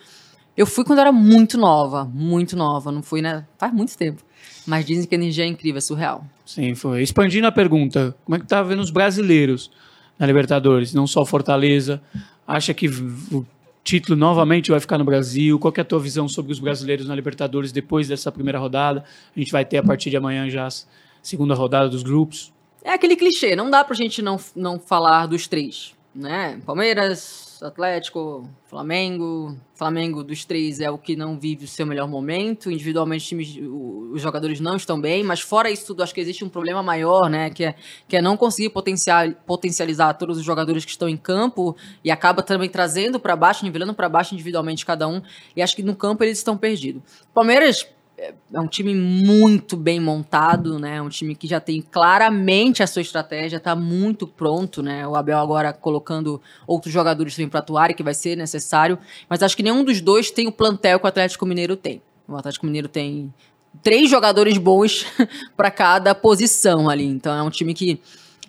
Eu 0.55 0.67
fui 0.67 0.85
quando 0.85 0.99
era 0.99 1.11
muito 1.11 1.57
nova, 1.57 2.05
muito 2.05 2.55
nova. 2.55 2.91
Não 2.91 3.01
fui, 3.01 3.23
né? 3.23 3.47
Faz 3.57 3.73
muito 3.73 3.97
tempo. 3.97 4.23
Mas 4.65 4.85
dizem 4.85 5.05
que 5.05 5.15
a 5.15 5.17
energia 5.17 5.43
é 5.43 5.47
incrível, 5.47 5.77
é 5.77 5.81
surreal. 5.81 6.25
Sim, 6.45 6.75
foi. 6.75 7.01
Expandindo 7.01 7.47
a 7.47 7.51
pergunta, 7.51 8.15
como 8.25 8.35
é 8.35 8.39
que 8.39 8.45
tá 8.45 8.61
vendo 8.63 8.81
os 8.81 8.89
brasileiros 8.89 9.71
na 10.17 10.25
Libertadores? 10.25 10.93
Não 10.93 11.07
só 11.07 11.25
Fortaleza. 11.25 12.01
Acha 12.47 12.73
que 12.73 12.87
o 12.87 13.45
título 13.83 14.17
novamente 14.17 14.71
vai 14.71 14.79
ficar 14.79 14.97
no 14.97 15.03
Brasil? 15.03 15.59
Qual 15.59 15.73
é 15.75 15.81
a 15.81 15.85
tua 15.85 15.99
visão 15.99 16.27
sobre 16.27 16.51
os 16.51 16.59
brasileiros 16.59 17.07
na 17.07 17.15
Libertadores 17.15 17.71
depois 17.71 18.07
dessa 18.07 18.31
primeira 18.31 18.59
rodada? 18.59 19.03
A 19.35 19.39
gente 19.39 19.51
vai 19.51 19.65
ter 19.65 19.77
a 19.77 19.83
partir 19.83 20.09
de 20.09 20.17
amanhã 20.17 20.49
já 20.49 20.67
a 20.67 20.71
segunda 21.21 21.53
rodada 21.53 21.89
dos 21.89 22.03
grupos. 22.03 22.51
É 22.83 22.91
aquele 22.91 23.15
clichê, 23.15 23.55
não 23.55 23.69
dá 23.69 23.83
pra 23.83 23.95
gente 23.95 24.21
não, 24.21 24.37
não 24.55 24.77
falar 24.77 25.25
dos 25.25 25.47
três, 25.47 25.93
né? 26.13 26.59
Palmeiras, 26.65 27.52
Atlético, 27.67 28.49
Flamengo. 28.65 29.57
Flamengo 29.75 30.23
dos 30.23 30.45
três 30.45 30.79
é 30.79 30.89
o 30.89 30.97
que 30.97 31.15
não 31.15 31.39
vive 31.39 31.65
o 31.65 31.67
seu 31.67 31.85
melhor 31.85 32.07
momento. 32.07 32.71
Individualmente, 32.71 33.25
times, 33.25 33.57
os 34.11 34.21
jogadores 34.21 34.59
não 34.59 34.75
estão 34.75 34.99
bem, 34.99 35.23
mas 35.23 35.41
fora 35.41 35.69
isso 35.69 35.87
tudo, 35.87 36.03
acho 36.03 36.13
que 36.13 36.21
existe 36.21 36.43
um 36.45 36.49
problema 36.49 36.83
maior, 36.83 37.29
né? 37.29 37.49
Que 37.49 37.65
é, 37.65 37.75
que 38.07 38.17
é 38.17 38.21
não 38.21 38.37
conseguir 38.37 38.69
potencial, 38.69 39.31
potencializar 39.45 40.13
todos 40.13 40.37
os 40.37 40.43
jogadores 40.43 40.85
que 40.85 40.91
estão 40.91 41.09
em 41.09 41.17
campo 41.17 41.75
e 42.03 42.11
acaba 42.11 42.41
também 42.41 42.69
trazendo 42.69 43.19
para 43.19 43.35
baixo, 43.35 43.65
nivelando 43.65 43.93
para 43.93 44.07
baixo 44.07 44.33
individualmente 44.33 44.85
cada 44.85 45.07
um. 45.07 45.21
E 45.55 45.61
acho 45.61 45.75
que 45.75 45.83
no 45.83 45.95
campo 45.95 46.23
eles 46.23 46.37
estão 46.37 46.57
perdidos. 46.57 47.01
Palmeiras 47.33 47.87
é 48.53 48.59
um 48.59 48.67
time 48.67 48.95
muito 48.95 49.75
bem 49.75 49.99
montado, 49.99 50.79
né? 50.79 51.01
Um 51.01 51.09
time 51.09 51.35
que 51.35 51.47
já 51.47 51.59
tem 51.59 51.81
claramente 51.81 52.81
a 52.81 52.87
sua 52.87 53.01
estratégia, 53.01 53.57
está 53.57 53.75
muito 53.75 54.25
pronto, 54.25 54.81
né? 54.81 55.07
O 55.07 55.15
Abel 55.15 55.37
agora 55.37 55.73
colocando 55.73 56.41
outros 56.65 56.93
jogadores 56.93 57.35
também 57.35 57.49
para 57.49 57.59
atuar, 57.59 57.93
que 57.93 58.03
vai 58.03 58.13
ser 58.13 58.37
necessário. 58.37 58.97
Mas 59.27 59.43
acho 59.43 59.57
que 59.57 59.63
nenhum 59.63 59.83
dos 59.83 59.99
dois 59.99 60.31
tem 60.31 60.47
o 60.47 60.51
plantel 60.51 60.99
que 60.99 61.05
o 61.05 61.07
Atlético 61.07 61.45
Mineiro 61.45 61.75
tem. 61.75 62.01
O 62.27 62.35
Atlético 62.35 62.65
Mineiro 62.65 62.87
tem 62.87 63.33
três 63.81 64.09
jogadores 64.09 64.57
bons 64.57 65.05
para 65.57 65.71
cada 65.71 66.15
posição 66.15 66.89
ali. 66.89 67.05
Então 67.05 67.35
é 67.35 67.43
um 67.43 67.49
time 67.49 67.73
que 67.73 67.99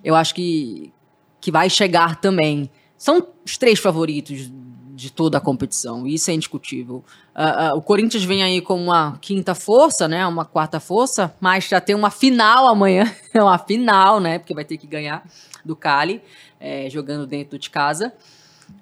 eu 0.03 0.15
acho 0.15 0.35
que, 0.35 0.93
que 1.41 1.51
vai 1.51 1.69
chegar 1.69 2.21
também. 2.21 2.71
São 2.97 3.27
os 3.45 3.59
três 3.59 3.79
favoritos 3.79 4.51
de 4.95 5.11
toda 5.11 5.39
a 5.39 5.41
competição, 5.41 6.07
isso 6.07 6.31
é 6.31 6.35
indiscutível. 6.35 7.05
Uh, 7.35 7.75
uh, 7.75 7.77
o 7.77 7.83
Corinthians 7.83 8.23
vem 8.23 8.45
aí 8.45 8.61
com 8.61 8.81
uma 8.81 9.19
quinta 9.21 9.55
força, 9.55 10.07
né, 10.07 10.25
uma 10.25 10.45
quarta 10.45 10.79
força, 10.79 11.35
mas 11.41 11.65
já 11.65 11.81
tem 11.81 11.97
uma 11.97 12.11
final 12.11 12.69
amanhã, 12.69 13.13
uma 13.35 13.59
final, 13.59 14.21
né, 14.21 14.39
porque 14.39 14.55
vai 14.55 14.65
ter 14.65 14.77
que 14.77 14.87
ganhar 14.87 15.27
do 15.65 15.75
Cali, 15.75 16.23
é, 16.61 16.89
jogando 16.89 17.27
dentro 17.27 17.59
de 17.59 17.69
casa. 17.71 18.13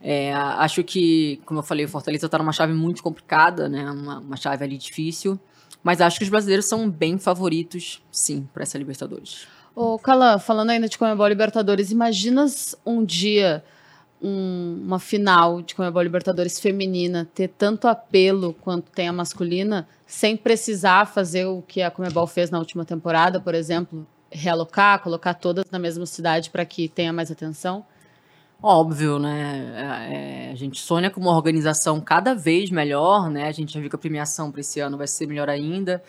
É, 0.03 0.33
acho 0.35 0.85
que, 0.85 1.41
como 1.47 1.61
eu 1.61 1.65
falei, 1.65 1.87
o 1.87 1.89
Fortaleza 1.89 2.27
está 2.27 2.37
numa 2.37 2.53
chave 2.53 2.75
muito 2.75 3.03
complicada, 3.03 3.69
né, 3.69 3.91
uma, 3.91 4.19
uma 4.19 4.37
chave 4.37 4.63
ali 4.63 4.77
difícil, 4.77 5.41
mas 5.83 6.01
acho 6.01 6.19
que 6.19 6.25
os 6.25 6.31
brasileiros 6.31 6.67
são 6.67 6.91
bem 6.91 7.19
favoritos, 7.19 8.03
sim, 8.11 8.47
para 8.53 8.65
essa 8.65 8.77
Libertadores. 8.77 9.47
Ô, 9.75 9.99
Calan, 9.99 10.39
falando 10.39 10.71
ainda 10.71 10.89
de 10.89 10.99
Comebol 10.99 11.27
Libertadores, 11.27 11.91
imaginas 11.91 12.77
um 12.85 13.03
dia 13.03 13.65
um, 14.23 14.81
uma 14.85 14.99
final 14.99 15.61
de 15.61 15.75
Comebol 15.75 16.03
Libertadores 16.03 16.61
feminina 16.61 17.29
ter 17.35 17.49
tanto 17.49 17.89
apelo 17.89 18.55
quanto 18.61 18.91
tem 18.91 19.09
a 19.09 19.13
masculina, 19.13 19.89
sem 20.07 20.37
precisar 20.37 21.07
fazer 21.07 21.47
o 21.47 21.63
que 21.63 21.83
a 21.83 21.91
Comebol 21.91 22.27
fez 22.27 22.51
na 22.51 22.59
última 22.59 22.85
temporada, 22.85 23.41
por 23.41 23.55
exemplo, 23.55 24.07
realocar, 24.31 25.01
colocar 25.01 25.35
todas 25.35 25.71
na 25.71 25.79
mesma 25.79 26.07
cidade 26.07 26.51
para 26.51 26.65
que 26.65 26.89
tenha 26.89 27.13
mais 27.13 27.31
atenção? 27.31 27.85
Óbvio, 28.63 29.19
né? 29.19 29.75
É, 29.75 30.49
é, 30.49 30.53
a 30.53 30.55
gente 30.55 30.81
sonha 30.81 31.11
com 31.11 31.21
uma 31.21 31.35
organização 31.35 32.01
cada 32.01 32.33
vez 32.33 32.71
melhor, 32.71 33.29
né? 33.29 33.49
A 33.49 33.53
gente 33.53 33.73
já 33.73 33.81
viu 33.81 33.91
que 33.91 33.97
a 33.97 33.99
premiação 33.99 34.53
para 34.53 34.61
esse 34.61 34.79
ano 34.79 34.97
vai 34.97 35.09
ser 35.09 35.27
melhor 35.27 35.49
ainda. 35.49 36.01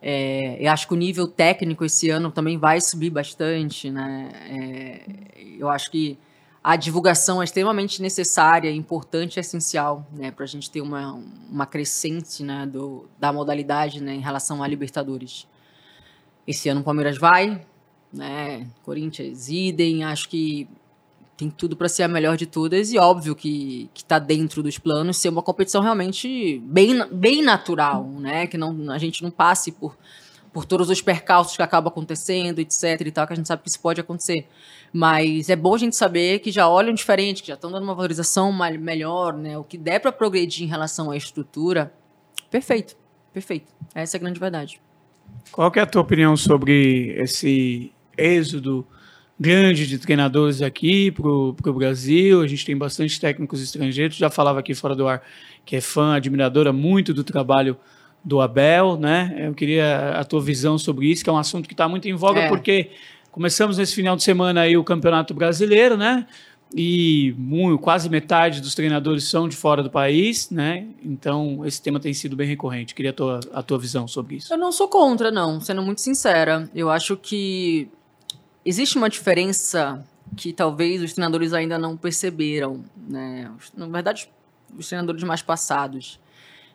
É, 0.00 0.56
eu 0.60 0.70
acho 0.70 0.86
que 0.86 0.92
o 0.92 0.96
nível 0.96 1.26
técnico 1.26 1.84
esse 1.86 2.10
ano 2.10 2.30
também 2.30 2.58
vai 2.58 2.82
subir 2.82 3.08
bastante, 3.08 3.90
né? 3.90 4.30
É, 4.50 5.00
eu 5.58 5.70
acho 5.70 5.90
que 5.90 6.18
a 6.64 6.76
divulgação 6.76 7.40
é 7.40 7.44
extremamente 7.44 8.00
necessária, 8.00 8.70
importante 8.70 9.36
e 9.36 9.40
essencial 9.40 10.06
né, 10.12 10.30
para 10.30 10.44
a 10.44 10.48
gente 10.48 10.70
ter 10.70 10.80
uma, 10.80 11.20
uma 11.50 11.66
crescente 11.66 12.44
né, 12.44 12.66
do, 12.66 13.08
da 13.18 13.32
modalidade 13.32 14.00
né, 14.00 14.14
em 14.14 14.20
relação 14.20 14.62
a 14.62 14.68
Libertadores. 14.68 15.48
Esse 16.46 16.68
ano 16.68 16.80
o 16.80 16.84
Palmeiras 16.84 17.18
vai, 17.18 17.66
né, 18.12 18.66
Corinthians 18.84 19.48
idem, 19.48 20.04
acho 20.04 20.28
que 20.28 20.68
tem 21.36 21.50
tudo 21.50 21.74
para 21.74 21.88
ser 21.88 22.04
a 22.04 22.08
melhor 22.08 22.36
de 22.36 22.46
todas 22.46 22.92
e 22.92 22.98
óbvio 22.98 23.34
que 23.34 23.90
está 23.92 24.20
dentro 24.20 24.62
dos 24.62 24.78
planos 24.78 25.16
ser 25.16 25.30
uma 25.30 25.42
competição 25.42 25.82
realmente 25.82 26.60
bem, 26.64 27.04
bem 27.10 27.42
natural, 27.42 28.04
né, 28.04 28.46
que 28.46 28.56
não, 28.56 28.92
a 28.92 28.98
gente 28.98 29.20
não 29.20 29.32
passe 29.32 29.72
por, 29.72 29.96
por 30.52 30.64
todos 30.64 30.90
os 30.90 31.00
percalços 31.00 31.56
que 31.56 31.62
acabam 31.62 31.90
acontecendo, 31.90 32.58
etc 32.58 33.00
e 33.00 33.10
tal, 33.10 33.26
que 33.26 33.32
a 33.32 33.36
gente 33.36 33.48
sabe 33.48 33.62
que 33.62 33.70
isso 33.70 33.80
pode 33.80 34.00
acontecer. 34.00 34.46
Mas 34.92 35.48
é 35.48 35.56
bom 35.56 35.74
a 35.74 35.78
gente 35.78 35.96
saber 35.96 36.40
que 36.40 36.52
já 36.52 36.68
olham 36.68 36.92
diferente, 36.92 37.42
que 37.42 37.48
já 37.48 37.54
estão 37.54 37.72
dando 37.72 37.84
uma 37.84 37.94
valorização 37.94 38.52
melhor, 38.78 39.32
né? 39.32 39.56
O 39.56 39.64
que 39.64 39.78
der 39.78 39.98
para 39.98 40.12
progredir 40.12 40.66
em 40.66 40.68
relação 40.68 41.10
à 41.10 41.16
estrutura, 41.16 41.92
perfeito, 42.50 42.94
perfeito. 43.32 43.72
Essa 43.94 44.16
é 44.16 44.18
a 44.18 44.20
grande 44.20 44.38
verdade. 44.38 44.80
Qual 45.50 45.72
é 45.74 45.80
a 45.80 45.86
tua 45.86 46.02
opinião 46.02 46.36
sobre 46.36 47.14
esse 47.16 47.90
êxodo 48.18 48.86
grande 49.40 49.86
de 49.86 49.98
treinadores 49.98 50.60
aqui 50.60 51.10
para 51.10 51.26
o 51.26 51.74
Brasil? 51.74 52.42
A 52.42 52.46
gente 52.46 52.66
tem 52.66 52.76
bastante 52.76 53.18
técnicos 53.18 53.62
estrangeiros. 53.62 54.16
Já 54.16 54.28
falava 54.28 54.60
aqui 54.60 54.74
fora 54.74 54.94
do 54.94 55.08
ar 55.08 55.22
que 55.64 55.76
é 55.76 55.80
fã, 55.80 56.14
admiradora 56.14 56.72
muito 56.72 57.14
do 57.14 57.24
trabalho 57.24 57.78
do 58.24 58.40
Abel, 58.40 58.96
né? 58.96 59.34
Eu 59.38 59.54
queria 59.54 60.10
a 60.10 60.24
tua 60.24 60.40
visão 60.40 60.78
sobre 60.78 61.10
isso, 61.10 61.24
que 61.24 61.30
é 61.30 61.32
um 61.32 61.38
assunto 61.38 61.66
que 61.66 61.74
está 61.74 61.88
muito 61.88 62.08
em 62.08 62.14
voga, 62.14 62.40
é. 62.40 62.48
porque 62.48 62.90
Começamos 63.32 63.78
nesse 63.78 63.94
final 63.94 64.14
de 64.14 64.22
semana 64.22 64.60
aí 64.60 64.76
o 64.76 64.84
Campeonato 64.84 65.32
Brasileiro, 65.32 65.96
né? 65.96 66.26
E 66.74 67.34
muito, 67.38 67.78
quase 67.78 68.08
metade 68.10 68.60
dos 68.60 68.74
treinadores 68.74 69.24
são 69.24 69.48
de 69.48 69.56
fora 69.56 69.82
do 69.82 69.90
país, 69.90 70.50
né? 70.50 70.86
Então 71.02 71.64
esse 71.64 71.80
tema 71.80 71.98
tem 71.98 72.12
sido 72.12 72.36
bem 72.36 72.46
recorrente. 72.46 72.94
Queria 72.94 73.10
a 73.10 73.14
tua, 73.14 73.40
a 73.54 73.62
tua 73.62 73.78
visão 73.78 74.06
sobre 74.06 74.36
isso. 74.36 74.52
Eu 74.52 74.58
não 74.58 74.70
sou 74.70 74.86
contra, 74.86 75.30
não, 75.30 75.62
sendo 75.62 75.80
muito 75.80 76.02
sincera. 76.02 76.68
Eu 76.74 76.90
acho 76.90 77.16
que 77.16 77.88
existe 78.66 78.98
uma 78.98 79.08
diferença 79.08 80.04
que 80.36 80.52
talvez 80.52 81.02
os 81.02 81.14
treinadores 81.14 81.54
ainda 81.54 81.78
não 81.78 81.96
perceberam, 81.96 82.84
né? 83.08 83.50
Na 83.74 83.86
verdade, 83.86 84.28
os 84.78 84.88
treinadores 84.88 85.22
mais 85.22 85.40
passados. 85.40 86.20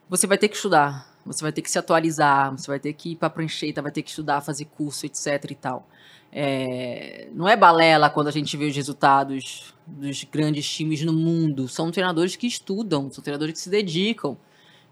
Você 0.09 0.25
vai 0.25 0.39
ter 0.39 0.47
que 0.47 0.55
estudar, 0.55 1.07
você 1.27 1.41
vai 1.41 1.51
ter 1.51 1.61
que 1.61 1.69
se 1.69 1.77
atualizar, 1.77 2.51
você 2.51 2.67
vai 2.67 2.79
ter 2.79 2.93
que 2.93 3.11
ir 3.11 3.15
para 3.15 3.29
prancheta, 3.29 3.81
vai 3.81 3.91
ter 3.91 4.01
que 4.01 4.09
estudar, 4.09 4.41
fazer 4.41 4.65
curso, 4.65 5.05
etc 5.05 5.51
e 5.51 5.55
tal. 5.55 5.87
É, 6.31 7.27
não 7.33 7.47
é 7.47 7.55
balela 7.55 8.09
quando 8.09 8.27
a 8.27 8.31
gente 8.31 8.55
vê 8.57 8.65
os 8.65 8.75
resultados 8.75 9.73
dos 9.85 10.23
grandes 10.25 10.69
times 10.69 11.01
no 11.03 11.13
mundo. 11.13 11.67
São 11.67 11.91
treinadores 11.91 12.35
que 12.35 12.47
estudam, 12.47 13.11
são 13.11 13.23
treinadores 13.23 13.53
que 13.53 13.59
se 13.59 13.69
dedicam, 13.69 14.37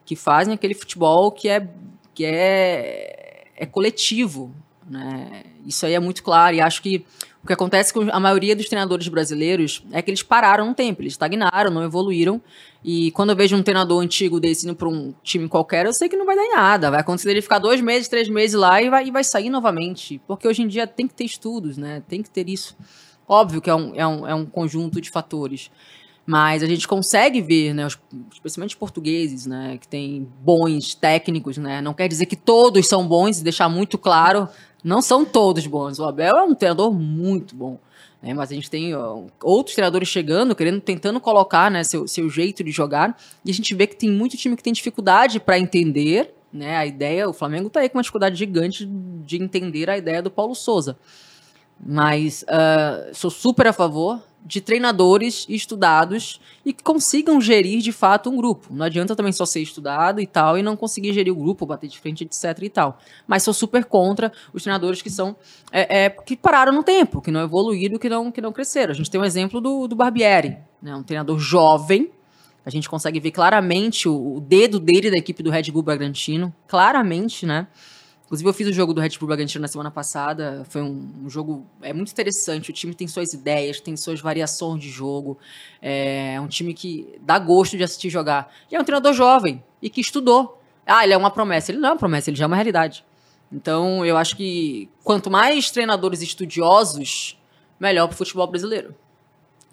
que 0.06 0.16
fazem 0.16 0.54
aquele 0.54 0.74
futebol 0.74 1.32
que 1.32 1.50
é, 1.50 1.68
que 2.14 2.26
é, 2.26 3.48
é 3.56 3.66
coletivo. 3.66 4.54
Né? 4.90 5.44
Isso 5.66 5.86
aí 5.86 5.94
é 5.94 6.00
muito 6.00 6.24
claro. 6.24 6.56
E 6.56 6.62
acho 6.62 6.82
que 6.82 7.06
o 7.44 7.48
que 7.48 7.54
acontece 7.54 7.94
com 7.94 8.02
a 8.12 8.20
maioria 8.20 8.56
dos 8.56 8.68
treinadores 8.68 9.08
brasileiros 9.08 9.84
é 9.92 10.02
que 10.02 10.10
eles 10.10 10.24
pararam 10.24 10.70
um 10.70 10.74
tempo, 10.74 11.02
eles 11.02 11.14
estagnaram, 11.14 11.72
não 11.72 11.84
evoluíram. 11.84 12.42
E 12.84 13.12
quando 13.12 13.32
eu 13.32 13.36
vejo 13.36 13.56
um 13.56 13.64
treinador 13.64 14.02
antigo 14.02 14.40
desse 14.40 14.66
indo 14.66 14.76
para 14.76 14.88
um 14.88 15.14
time 15.24 15.48
qualquer, 15.48 15.86
eu 15.86 15.94
sei 15.94 16.10
que 16.10 16.16
não 16.16 16.26
vai 16.26 16.36
dar 16.36 16.44
em 16.44 16.52
nada. 16.52 16.92
Vai 16.92 17.02
acontecer 17.02 17.30
ele 17.30 17.42
ficar 17.42 17.60
dois 17.60 17.82
meses, 17.82 18.08
três 18.08 18.30
meses 18.30 18.56
lá 18.56 18.82
e 18.82 18.90
vai, 18.90 19.08
e 19.08 19.12
vai 19.12 19.24
sair 19.24 19.50
novamente. 19.50 20.22
Porque 20.28 20.48
hoje 20.48 20.62
em 20.62 20.68
dia 20.68 20.88
tem 20.88 21.08
que 21.08 21.14
ter 21.14 21.24
estudos, 21.24 21.78
né? 21.78 22.02
Tem 22.08 22.22
que 22.22 22.30
ter 22.30 22.50
isso. 22.50 22.76
Óbvio 23.28 23.62
que 23.62 23.70
é 23.70 23.76
um, 23.76 23.94
é 23.96 24.08
um, 24.08 24.28
é 24.28 24.36
um 24.36 24.46
conjunto 24.46 25.02
de 25.02 25.10
fatores. 25.10 25.72
Mas 26.26 26.64
a 26.64 26.66
gente 26.66 26.88
consegue 26.88 27.40
ver, 27.40 27.74
né, 27.74 27.86
os, 27.86 28.00
especialmente 28.34 28.72
os 28.72 28.80
portugueses, 28.80 29.46
né, 29.46 29.78
que 29.80 29.88
tem 29.88 30.28
bons 30.42 30.96
técnicos, 30.96 31.56
né, 31.58 31.82
não 31.84 31.94
quer 31.94 32.08
dizer 32.08 32.26
que 32.26 32.36
todos 32.36 32.88
são 32.88 33.08
bons, 33.08 33.42
deixar 33.42 33.70
muito 33.70 33.96
claro, 33.96 34.50
não 34.86 35.02
são 35.02 35.26
todos 35.26 35.66
bons. 35.66 35.98
O 35.98 36.06
Abel 36.06 36.32
é 36.38 36.44
um 36.44 36.54
treinador 36.54 36.94
muito 36.94 37.56
bom. 37.56 37.80
Né? 38.22 38.36
Mas 38.36 38.52
a 38.52 38.54
gente 38.54 38.70
tem 38.70 38.94
ó, 38.94 39.24
outros 39.44 39.74
treinadores 39.74 40.08
chegando, 40.08 40.56
querendo, 40.56 40.80
tentando 40.80 41.20
colocar 41.20 41.72
né, 41.72 41.84
seu, 41.84 42.08
seu 42.08 42.30
jeito 42.30 42.64
de 42.64 42.70
jogar. 42.70 43.18
E 43.44 43.50
a 43.50 43.54
gente 43.54 43.74
vê 43.74 43.88
que 43.88 43.96
tem 43.96 44.12
muito 44.12 44.38
time 44.38 44.56
que 44.56 44.62
tem 44.62 44.72
dificuldade 44.72 45.40
para 45.40 45.58
entender 45.58 46.36
né, 46.54 46.78
a 46.78 46.86
ideia. 46.86 47.28
O 47.28 47.34
Flamengo 47.34 47.66
está 47.66 47.80
aí 47.80 47.90
com 47.90 47.98
uma 47.98 48.04
dificuldade 48.04 48.36
gigante 48.36 48.86
de 48.86 49.42
entender 49.42 49.90
a 49.90 49.98
ideia 49.98 50.22
do 50.22 50.30
Paulo 50.30 50.54
Souza. 50.54 50.96
Mas 51.84 52.44
uh, 52.44 53.14
sou 53.14 53.32
super 53.32 53.66
a 53.66 53.74
favor 53.74 54.22
de 54.46 54.62
treinadores 54.62 55.46
estudados 55.50 56.40
e 56.64 56.72
que 56.72 56.84
consigam 56.84 57.42
gerir 57.42 57.82
de 57.82 57.92
fato 57.92 58.30
um 58.30 58.38
grupo. 58.38 58.68
Não 58.72 58.86
adianta 58.86 59.16
também 59.16 59.32
só 59.32 59.46
ser 59.46 59.62
estudado 59.62 60.22
e 60.22 60.28
tal 60.28 60.56
e 60.58 60.62
não 60.62 60.78
conseguir 60.78 61.14
gerir 61.14 61.34
o 61.34 61.36
grupo, 61.36 61.66
bater 61.66 61.90
de 61.90 62.00
frente, 62.00 62.24
etc 62.24 62.62
e 62.62 62.70
tal. 62.70 63.00
Mas 63.28 63.42
sou 63.42 63.54
super 63.54 63.86
contra 63.86 64.32
os 64.54 64.62
treinadores 64.62 65.02
que 65.02 65.10
são 65.10 65.36
é, 65.72 66.06
é, 66.06 66.10
que 66.10 66.38
pararam 66.38 66.72
no 66.72 66.84
tempo, 66.84 67.22
que 67.22 67.32
não 67.32 67.42
evoluíram, 67.42 67.98
que 67.98 68.08
não 68.08 68.32
que 68.32 68.40
não 68.40 68.54
cresceram. 68.54 68.92
A 68.92 68.96
gente 68.96 69.10
tem 69.10 69.20
um 69.20 69.26
exemplo 69.26 69.60
do, 69.60 69.88
do 69.88 69.96
Barbieri, 69.96 70.58
né? 70.80 70.96
um 70.96 71.04
treinador 71.04 71.40
jovem. 71.40 72.12
A 72.64 72.70
gente 72.70 72.90
consegue 72.90 73.20
ver 73.20 73.32
claramente 73.32 74.08
o, 74.08 74.38
o 74.38 74.40
dedo 74.40 74.80
dele 74.80 75.10
da 75.10 75.18
equipe 75.18 75.42
do 75.42 75.50
Red 75.50 75.72
Bull 75.72 75.84
Bragantino, 75.84 76.54
claramente, 76.68 77.46
né? 77.46 77.68
Inclusive, 78.36 78.50
eu 78.50 78.54
fiz 78.54 78.68
o 78.68 78.74
jogo 78.74 78.94
do 78.94 79.00
Red 79.00 79.12
Bull 79.20 79.28
Bragantino 79.28 79.62
na 79.62 79.68
semana 79.68 79.90
passada. 79.90 80.66
Foi 80.70 80.82
um, 80.82 81.10
um, 81.24 81.30
jogo 81.30 81.66
é 81.82 81.94
muito 81.94 82.12
interessante. 82.12 82.70
O 82.70 82.74
time 82.74 82.94
tem 82.94 83.08
suas 83.08 83.34
ideias, 83.34 83.80
tem 83.80 83.96
suas 83.96 84.20
variações 84.20 84.82
de 84.82 84.90
jogo. 84.90 85.38
É 85.82 86.40
um 86.42 86.48
time 86.48 86.74
que 86.74 87.18
dá 87.22 87.40
gosto 87.40 87.78
de 87.78 87.84
assistir 87.84 88.10
jogar. 88.10 88.52
E 88.70 88.76
é 88.76 88.80
um 88.80 88.84
treinador 88.84 89.14
jovem 89.14 89.64
e 89.82 89.90
que 89.90 90.02
estudou. 90.02 90.62
Ah, 90.86 91.04
ele 91.04 91.14
é 91.14 91.18
uma 91.18 91.32
promessa. 91.32 91.72
Ele 91.72 91.80
não 91.80 91.90
é 91.90 91.92
uma 91.94 91.98
promessa, 91.98 92.30
ele 92.30 92.38
já 92.38 92.46
é 92.46 92.48
uma 92.48 92.56
realidade. 92.56 93.06
Então, 93.52 94.06
eu 94.06 94.18
acho 94.18 94.36
que 94.36 94.90
quanto 95.04 95.32
mais 95.32 95.72
treinadores 95.72 96.22
estudiosos, 96.22 97.40
melhor 97.80 98.08
para 98.08 98.16
o 98.16 98.18
futebol 98.18 98.48
brasileiro. 98.48 98.94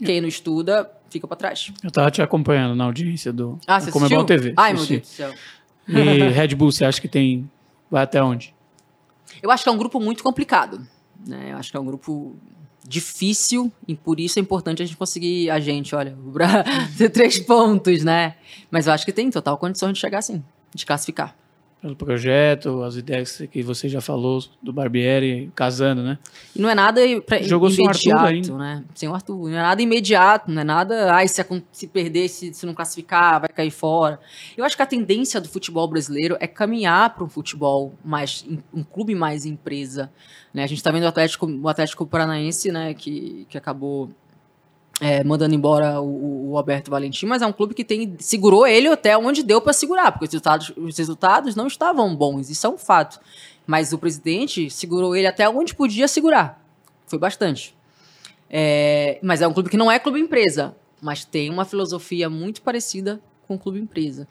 Quem 0.05 0.21
não 0.21 0.29
estuda, 0.29 0.91
fica 1.11 1.27
para 1.27 1.37
trás. 1.37 1.73
Eu 1.83 1.91
tava 1.91 2.11
te 2.11 2.23
acompanhando 2.23 2.75
na 2.75 2.85
audiência 2.85 3.33
do 3.33 3.59
ah, 3.67 3.81
você 3.81 3.91
Comebol 3.91 4.25
TV. 4.25 4.55
Ai, 4.57 4.73
meu 4.73 4.87
Deus 4.87 5.01
do 5.01 5.07
céu. 5.07 5.33
E 5.89 6.29
Red 6.31 6.55
Bull, 6.55 6.71
você 6.71 6.85
acha 6.85 7.01
que 7.01 7.09
tem 7.09 7.49
Vai 7.93 8.05
até 8.05 8.23
onde? 8.23 8.55
Eu 9.43 9.51
acho 9.51 9.63
que 9.63 9.69
é 9.69 9.73
um 9.73 9.77
grupo 9.77 10.01
muito 10.01 10.25
complicado. 10.25 10.81
Né? 11.27 11.53
Eu 11.53 11.59
acho 11.59 11.71
que 11.71 11.77
é 11.77 11.81
um 11.81 11.85
grupo 11.85 12.35
difícil 12.89 13.71
e 13.87 13.95
por 13.95 14.19
isso 14.19 14.39
é 14.39 14.43
importante 14.43 14.83
a 14.83 14.87
gente 14.87 14.97
conseguir 14.97 15.51
a 15.51 15.61
gente, 15.61 15.95
olha, 15.95 16.17
ter 16.97 17.11
três 17.11 17.39
pontos, 17.39 18.03
né? 18.03 18.35
Mas 18.71 18.87
eu 18.87 18.95
acho 18.95 19.05
que 19.05 19.13
tem 19.13 19.31
total 19.31 19.59
condição 19.59 19.93
de 19.93 19.99
chegar 19.99 20.21
assim, 20.21 20.43
de 20.75 20.87
classificar. 20.87 21.37
Pelo 21.83 21.97
projeto, 21.97 22.85
as 22.85 22.95
ideias 22.95 23.43
que 23.51 23.61
você 23.61 23.89
já 23.89 24.01
falou 24.01 24.41
do 24.63 24.73
Barbieri 24.73 25.51
casando, 25.53 26.01
né? 26.01 26.17
E 26.55 26.63
não 26.63 26.71
é 26.71 26.77
nada 26.77 27.01
pra, 27.27 27.43
Jogou 27.43 27.69
sem 27.71 27.85
o 27.85 27.89
Arthur 27.89 28.11
imediato, 28.11 28.27
ainda. 28.29 28.57
né? 28.57 28.85
Sem 28.95 29.09
o 29.09 29.15
Arthur. 29.15 29.51
Não 29.51 29.59
é 29.59 29.63
nada 29.63 29.83
imediato, 29.83 30.49
não 30.49 30.63
é 30.63 30.65
nada. 30.65 31.13
Ai, 31.13 31.27
se, 31.27 31.45
se 31.73 31.89
perder, 31.89 32.29
se, 32.29 32.55
se 32.55 32.65
não 32.65 32.73
classificar, 32.73 33.41
vai 33.41 33.49
cair 33.49 33.73
fora. 33.73 34.21
Eu 34.57 34.65
acho 34.65 34.77
que 34.77 34.83
a 34.83 34.87
tendência 34.87 35.41
do 35.41 35.49
futebol 35.49 35.89
brasileiro 35.89 36.37
é 36.39 36.47
caminhar 36.47 37.13
para 37.17 37.25
um 37.25 37.29
futebol 37.29 37.93
mais. 38.05 38.47
um 38.73 38.85
clube 38.85 39.17
mais 39.17 39.45
empresa. 39.45 40.09
Né? 40.55 40.63
A 40.63 40.67
gente 40.69 40.79
está 40.79 40.93
vendo 40.93 41.03
o 41.03 41.09
Atlético, 41.09 41.47
o 41.47 41.69
Atlético 41.69 42.07
Paranaense, 42.07 42.71
né, 42.71 42.95
que, 42.95 43.45
que 43.49 43.59
acabou 43.59 44.09
é, 45.05 45.25
mandando 45.25 45.53
embora 45.53 46.01
o, 46.01 46.53
o 46.53 46.57
Alberto 46.57 46.89
Valentim, 46.89 47.27
mas 47.27 47.43
é 47.43 47.47
um 47.47 47.53
clube 47.53 47.75
que 47.75 47.85
tem 47.85 48.15
segurou 48.21 48.65
ele 48.65 48.87
até 48.87 49.19
onde 49.19 49.43
deu 49.43 49.61
para 49.61 49.73
segurar, 49.73 50.13
porque 50.13 50.27
os 50.27 50.31
resultados, 50.31 50.73
os 50.77 50.97
resultados 50.97 51.57
não 51.57 51.67
estavam 51.67 52.15
bons, 52.15 52.49
isso 52.49 52.65
é 52.69 52.71
um 52.71 52.79
fato. 52.79 53.19
Mas 53.67 53.93
o 53.93 53.99
presidente 53.99 54.71
segurou 54.71 55.17
ele 55.17 55.27
até 55.27 55.49
onde 55.49 55.75
podia 55.75 56.07
segurar. 56.07 56.65
Foi 57.05 57.19
bastante. 57.19 57.75
É, 58.49 59.19
mas 59.25 59.43
é 59.43 59.49
um 59.49 59.53
clube 59.53 59.69
que 59.69 59.77
não 59.77 59.91
é 59.91 59.99
clube 59.99 60.21
empresa, 60.21 60.77
mas 61.01 61.25
tem 61.25 61.51
uma 61.51 61.65
filosofia 61.65 62.31
muito 62.31 62.63
parecida 62.63 63.21
com 63.49 63.57
o 63.57 63.59
clube 63.59 63.81
empresa. 63.81 64.29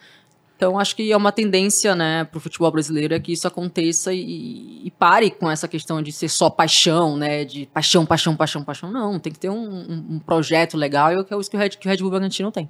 Então, 0.61 0.77
acho 0.77 0.95
que 0.95 1.11
é 1.11 1.17
uma 1.17 1.31
tendência 1.31 1.95
né, 1.95 2.23
para 2.23 2.37
o 2.37 2.39
futebol 2.39 2.69
brasileiro 2.71 3.15
é 3.15 3.19
que 3.19 3.33
isso 3.33 3.47
aconteça 3.47 4.13
e, 4.13 4.85
e 4.85 4.91
pare 4.91 5.31
com 5.31 5.49
essa 5.49 5.67
questão 5.67 6.03
de 6.03 6.11
ser 6.11 6.29
só 6.29 6.51
paixão, 6.51 7.17
né? 7.17 7.43
De 7.43 7.65
paixão, 7.73 8.05
paixão, 8.05 8.35
paixão, 8.35 8.63
paixão. 8.63 8.91
Não, 8.91 9.17
tem 9.17 9.33
que 9.33 9.39
ter 9.39 9.49
um, 9.49 9.55
um- 9.55 10.05
um 10.11 10.19
projeto 10.19 10.77
legal 10.77 11.11
e 11.11 11.25
que 11.25 11.33
é 11.33 11.37
isso 11.39 11.49
que 11.49 11.57
o 11.57 11.59
Red, 11.59 11.69
que 11.69 11.87
o 11.87 11.89
Red 11.89 11.97
Bull 11.97 12.11
Bragantino 12.11 12.51
tem. 12.51 12.69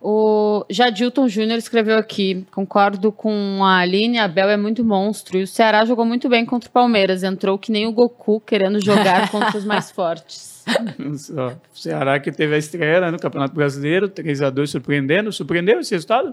O 0.00 0.64
Jadilton 0.70 1.26
Júnior 1.26 1.58
escreveu 1.58 1.98
aqui: 1.98 2.46
concordo 2.52 3.10
com 3.10 3.64
a 3.64 3.78
Aline, 3.78 4.20
a 4.20 4.28
Bel 4.28 4.48
é 4.50 4.56
muito 4.56 4.84
monstro. 4.84 5.38
E 5.38 5.42
o 5.42 5.46
Ceará 5.48 5.84
jogou 5.84 6.04
muito 6.04 6.28
bem 6.28 6.46
contra 6.46 6.68
o 6.70 6.72
Palmeiras. 6.72 7.24
Entrou 7.24 7.58
que 7.58 7.72
nem 7.72 7.84
o 7.84 7.92
Goku 7.92 8.38
querendo 8.40 8.80
jogar 8.80 9.28
contra 9.32 9.58
os 9.58 9.64
mais 9.64 9.90
fortes. 9.90 10.52
O 11.74 11.76
Ceará 11.76 12.20
que 12.20 12.30
teve 12.30 12.54
a 12.54 12.58
estreia 12.58 13.00
né, 13.00 13.10
no 13.10 13.18
Campeonato 13.18 13.52
Brasileiro, 13.56 14.08
3x2 14.08 14.68
surpreendendo. 14.68 15.32
Surpreendeu 15.32 15.80
esse 15.80 15.90
resultado? 15.92 16.32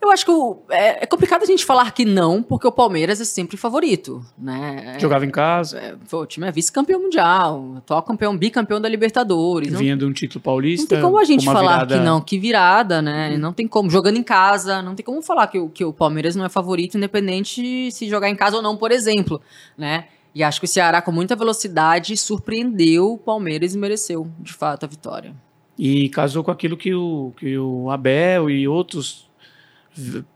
Eu 0.00 0.12
acho 0.12 0.24
que 0.24 0.30
o- 0.30 0.62
é, 0.70 1.02
é 1.02 1.06
complicado 1.06 1.42
a 1.42 1.46
gente 1.46 1.64
falar 1.64 1.90
que 1.90 2.04
não, 2.04 2.40
porque 2.40 2.66
o 2.66 2.70
Palmeiras 2.72 3.20
é 3.20 3.24
sempre 3.24 3.56
favorito, 3.56 4.24
né? 4.38 4.94
É- 4.96 5.00
Jogava 5.00 5.26
em 5.26 5.30
casa, 5.30 5.78
é, 5.78 5.96
o 6.12 6.24
time 6.24 6.46
é 6.46 6.52
vice-campeão 6.52 7.02
mundial, 7.02 7.74
atual 7.78 8.02
campeão, 8.04 8.36
bicampeão 8.36 8.80
da 8.80 8.88
Libertadores. 8.88 9.72
Não 9.72 9.80
vinha 9.80 9.96
de 9.96 10.04
um 10.04 10.12
título 10.12 10.40
paulista. 10.42 10.82
Não 10.84 10.88
tem 10.88 11.00
como 11.10 11.18
a 11.20 11.24
gente 11.24 11.44
com 11.44 11.52
falar 11.52 11.72
virada- 11.84 11.98
que 11.98 12.04
não, 12.04 12.20
que 12.20 12.38
virada, 12.38 13.02
né? 13.02 13.36
Não 13.36 13.52
tem 13.52 13.66
como. 13.66 13.90
Jogando 13.90 14.16
em 14.18 14.22
casa, 14.22 14.80
não 14.82 14.94
tem 14.94 15.04
como 15.04 15.20
falar 15.20 15.48
que, 15.48 15.58
o- 15.58 15.68
que 15.68 15.84
o 15.84 15.92
Palmeiras 15.92 16.36
não 16.36 16.44
é 16.44 16.48
favorito, 16.48 16.96
independente 16.96 17.90
se 17.90 18.08
jogar 18.08 18.28
em 18.30 18.36
casa 18.36 18.56
ou 18.56 18.62
não, 18.62 18.76
por 18.76 18.92
exemplo, 18.92 19.40
né? 19.76 20.04
E 20.34 20.44
acho 20.44 20.60
que 20.60 20.64
o 20.66 20.68
Ceará, 20.68 21.02
com 21.02 21.10
muita 21.10 21.34
velocidade, 21.34 22.16
surpreendeu 22.16 23.14
o 23.14 23.18
Palmeiras 23.18 23.74
e 23.74 23.78
mereceu, 23.78 24.28
de 24.38 24.52
fato, 24.52 24.84
a 24.84 24.86
vitória. 24.86 25.34
E 25.76 26.08
casou 26.08 26.44
com 26.44 26.50
aquilo 26.50 26.76
que 26.76 26.94
o, 26.94 27.32
que 27.36 27.58
o 27.58 27.90
Abel 27.90 28.48
e 28.48 28.66
outros 28.68 29.27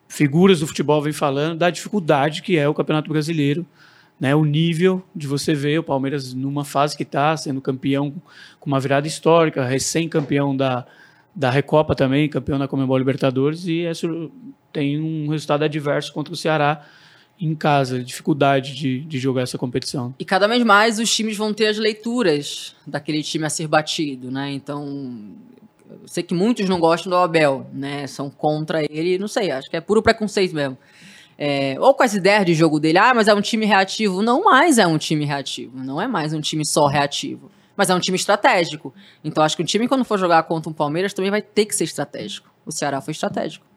figuras 0.08 0.60
do 0.60 0.66
futebol 0.66 1.00
vêm 1.02 1.12
falando, 1.12 1.58
da 1.58 1.70
dificuldade 1.70 2.42
que 2.42 2.56
é 2.56 2.68
o 2.68 2.74
Campeonato 2.74 3.10
Brasileiro. 3.10 3.66
Né, 4.20 4.36
o 4.36 4.44
nível 4.44 5.02
de 5.16 5.26
você 5.26 5.52
ver 5.52 5.80
o 5.80 5.82
Palmeiras 5.82 6.32
numa 6.32 6.64
fase 6.64 6.96
que 6.96 7.02
está 7.02 7.36
sendo 7.36 7.60
campeão 7.60 8.14
com 8.60 8.70
uma 8.70 8.78
virada 8.78 9.08
histórica, 9.08 9.64
recém-campeão 9.64 10.56
da, 10.56 10.86
da 11.34 11.50
Recopa 11.50 11.94
também, 11.96 12.28
campeão 12.28 12.56
da 12.56 12.68
Comembol 12.68 12.98
Libertadores, 12.98 13.66
e 13.66 13.82
tem 14.72 15.00
um 15.00 15.28
resultado 15.28 15.64
adverso 15.64 16.12
contra 16.12 16.32
o 16.32 16.36
Ceará 16.36 16.86
em 17.40 17.54
casa, 17.56 18.04
dificuldade 18.04 18.76
de, 18.76 19.00
de 19.00 19.18
jogar 19.18 19.42
essa 19.42 19.58
competição. 19.58 20.14
E 20.18 20.24
cada 20.24 20.46
vez 20.46 20.62
mais 20.62 21.00
os 21.00 21.12
times 21.12 21.36
vão 21.36 21.52
ter 21.52 21.66
as 21.66 21.78
leituras 21.78 22.76
daquele 22.86 23.22
time 23.22 23.44
a 23.44 23.50
ser 23.50 23.66
batido, 23.66 24.30
né? 24.30 24.52
Então, 24.52 25.34
sei 26.06 26.22
que 26.22 26.34
muitos 26.34 26.68
não 26.68 26.78
gostam 26.78 27.10
do 27.10 27.16
Abel, 27.16 27.66
né? 27.72 28.06
São 28.06 28.30
contra 28.30 28.82
ele, 28.82 29.18
não 29.18 29.28
sei, 29.28 29.50
acho 29.50 29.70
que 29.70 29.76
é 29.76 29.80
puro 29.80 30.02
preconceito 30.02 30.54
mesmo. 30.54 30.76
É, 31.38 31.76
ou 31.80 31.94
com 31.94 32.02
as 32.02 32.14
ideias 32.14 32.44
de 32.44 32.54
jogo 32.54 32.78
dele, 32.78 32.98
ah, 32.98 33.12
mas 33.14 33.28
é 33.28 33.34
um 33.34 33.40
time 33.40 33.66
reativo. 33.66 34.22
Não 34.22 34.44
mais 34.44 34.78
é 34.78 34.86
um 34.86 34.98
time 34.98 35.24
reativo, 35.24 35.76
não 35.82 36.00
é 36.00 36.06
mais 36.06 36.32
um 36.32 36.40
time 36.40 36.64
só 36.64 36.86
reativo. 36.86 37.50
Mas 37.76 37.90
é 37.90 37.94
um 37.94 38.00
time 38.00 38.16
estratégico. 38.16 38.92
Então 39.24 39.42
acho 39.42 39.56
que 39.56 39.62
o 39.62 39.66
time, 39.66 39.88
quando 39.88 40.04
for 40.04 40.18
jogar 40.18 40.42
contra 40.44 40.70
um 40.70 40.74
Palmeiras, 40.74 41.14
também 41.14 41.30
vai 41.30 41.40
ter 41.40 41.64
que 41.64 41.74
ser 41.74 41.84
estratégico. 41.84 42.50
O 42.66 42.70
Ceará 42.70 43.00
foi 43.00 43.12
estratégico. 43.12 43.71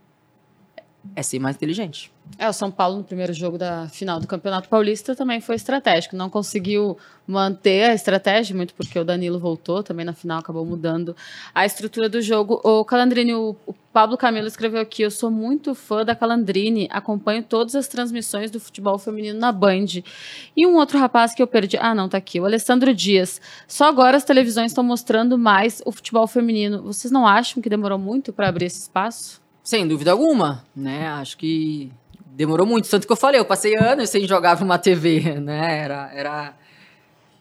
É 1.16 1.22
ser 1.22 1.40
mais 1.40 1.56
inteligente. 1.56 2.12
É, 2.38 2.50
o 2.50 2.54
São 2.54 2.70
Paulo, 2.70 2.98
no 2.98 3.04
primeiro 3.04 3.32
jogo 3.32 3.58
da 3.58 3.88
final 3.88 4.20
do 4.20 4.28
Campeonato 4.28 4.68
Paulista, 4.68 5.16
também 5.16 5.40
foi 5.40 5.56
estratégico. 5.56 6.16
Não 6.16 6.30
conseguiu 6.30 6.98
manter 7.26 7.90
a 7.90 7.94
estratégia, 7.94 8.56
muito 8.56 8.74
porque 8.74 8.98
o 9.00 9.06
Danilo 9.06 9.40
voltou, 9.40 9.82
também 9.82 10.06
na 10.06 10.12
final 10.12 10.40
acabou 10.40 10.66
mudando 10.66 11.16
a 11.54 11.66
estrutura 11.66 12.10
do 12.10 12.22
jogo. 12.22 12.60
O 12.64 12.84
Calandrini, 12.84 13.34
o, 13.34 13.56
o 13.66 13.74
Pablo 13.94 14.18
Camilo 14.18 14.48
escreveu 14.48 14.82
aqui: 14.82 15.04
Eu 15.04 15.12
sou 15.12 15.32
muito 15.32 15.74
fã 15.74 16.04
da 16.04 16.16
Calandrini, 16.16 16.90
acompanho 16.92 17.42
todas 17.42 17.76
as 17.76 17.88
transmissões 17.88 18.52
do 18.52 18.60
futebol 18.60 18.98
feminino 18.98 19.40
na 19.40 19.52
Band. 19.52 20.04
E 20.58 20.68
um 20.68 20.76
outro 20.76 20.98
rapaz 21.00 21.34
que 21.34 21.42
eu 21.42 21.48
perdi. 21.48 21.78
Ah, 21.78 21.96
não, 21.96 22.10
tá 22.10 22.18
aqui. 22.18 22.40
O 22.40 22.46
Alessandro 22.46 22.94
Dias. 22.94 23.40
Só 23.68 23.88
agora 23.88 24.18
as 24.18 24.26
televisões 24.26 24.72
estão 24.72 24.84
mostrando 24.84 25.38
mais 25.38 25.82
o 25.86 25.92
futebol 25.92 26.28
feminino. 26.28 26.82
Vocês 26.84 27.12
não 27.12 27.26
acham 27.26 27.62
que 27.62 27.70
demorou 27.70 27.98
muito 27.98 28.34
para 28.34 28.50
abrir 28.50 28.66
esse 28.66 28.82
espaço? 28.82 29.45
Sem 29.66 29.88
dúvida 29.88 30.12
alguma, 30.12 30.64
né? 30.76 31.08
Acho 31.08 31.36
que 31.38 31.92
demorou 32.28 32.68
muito. 32.68 32.88
Tanto 32.88 33.08
que 33.08 33.12
eu 33.12 33.18
falei, 33.18 33.40
eu 33.40 33.46
passei 33.46 33.76
anos 33.76 34.12
sem 34.12 34.28
jogar 34.28 34.60
numa 34.60 34.78
TV, 34.78 35.40
né? 35.42 35.80
Era, 35.80 36.12
era... 36.14 36.58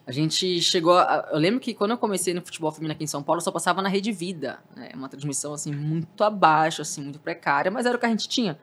A 0.06 0.10
gente 0.10 0.62
chegou... 0.62 0.96
A... 0.96 1.28
Eu 1.30 1.38
lembro 1.38 1.60
que 1.60 1.74
quando 1.74 1.90
eu 1.90 1.98
comecei 1.98 2.32
no 2.32 2.40
futebol 2.40 2.72
feminino 2.72 2.94
aqui 2.94 3.04
em 3.04 3.06
São 3.06 3.22
Paulo, 3.22 3.42
só 3.42 3.52
passava 3.52 3.82
na 3.82 3.90
Rede 3.90 4.10
Vida, 4.10 4.58
né? 4.74 4.88
Uma 4.94 5.06
transmissão, 5.06 5.52
assim, 5.52 5.70
muito 5.70 6.24
abaixo, 6.24 6.80
assim, 6.80 7.02
muito 7.02 7.20
precária, 7.20 7.70
mas 7.70 7.84
era 7.84 7.94
o 7.94 8.00
que 8.00 8.06
a 8.06 8.08
gente 8.08 8.26
tinha. 8.26 8.58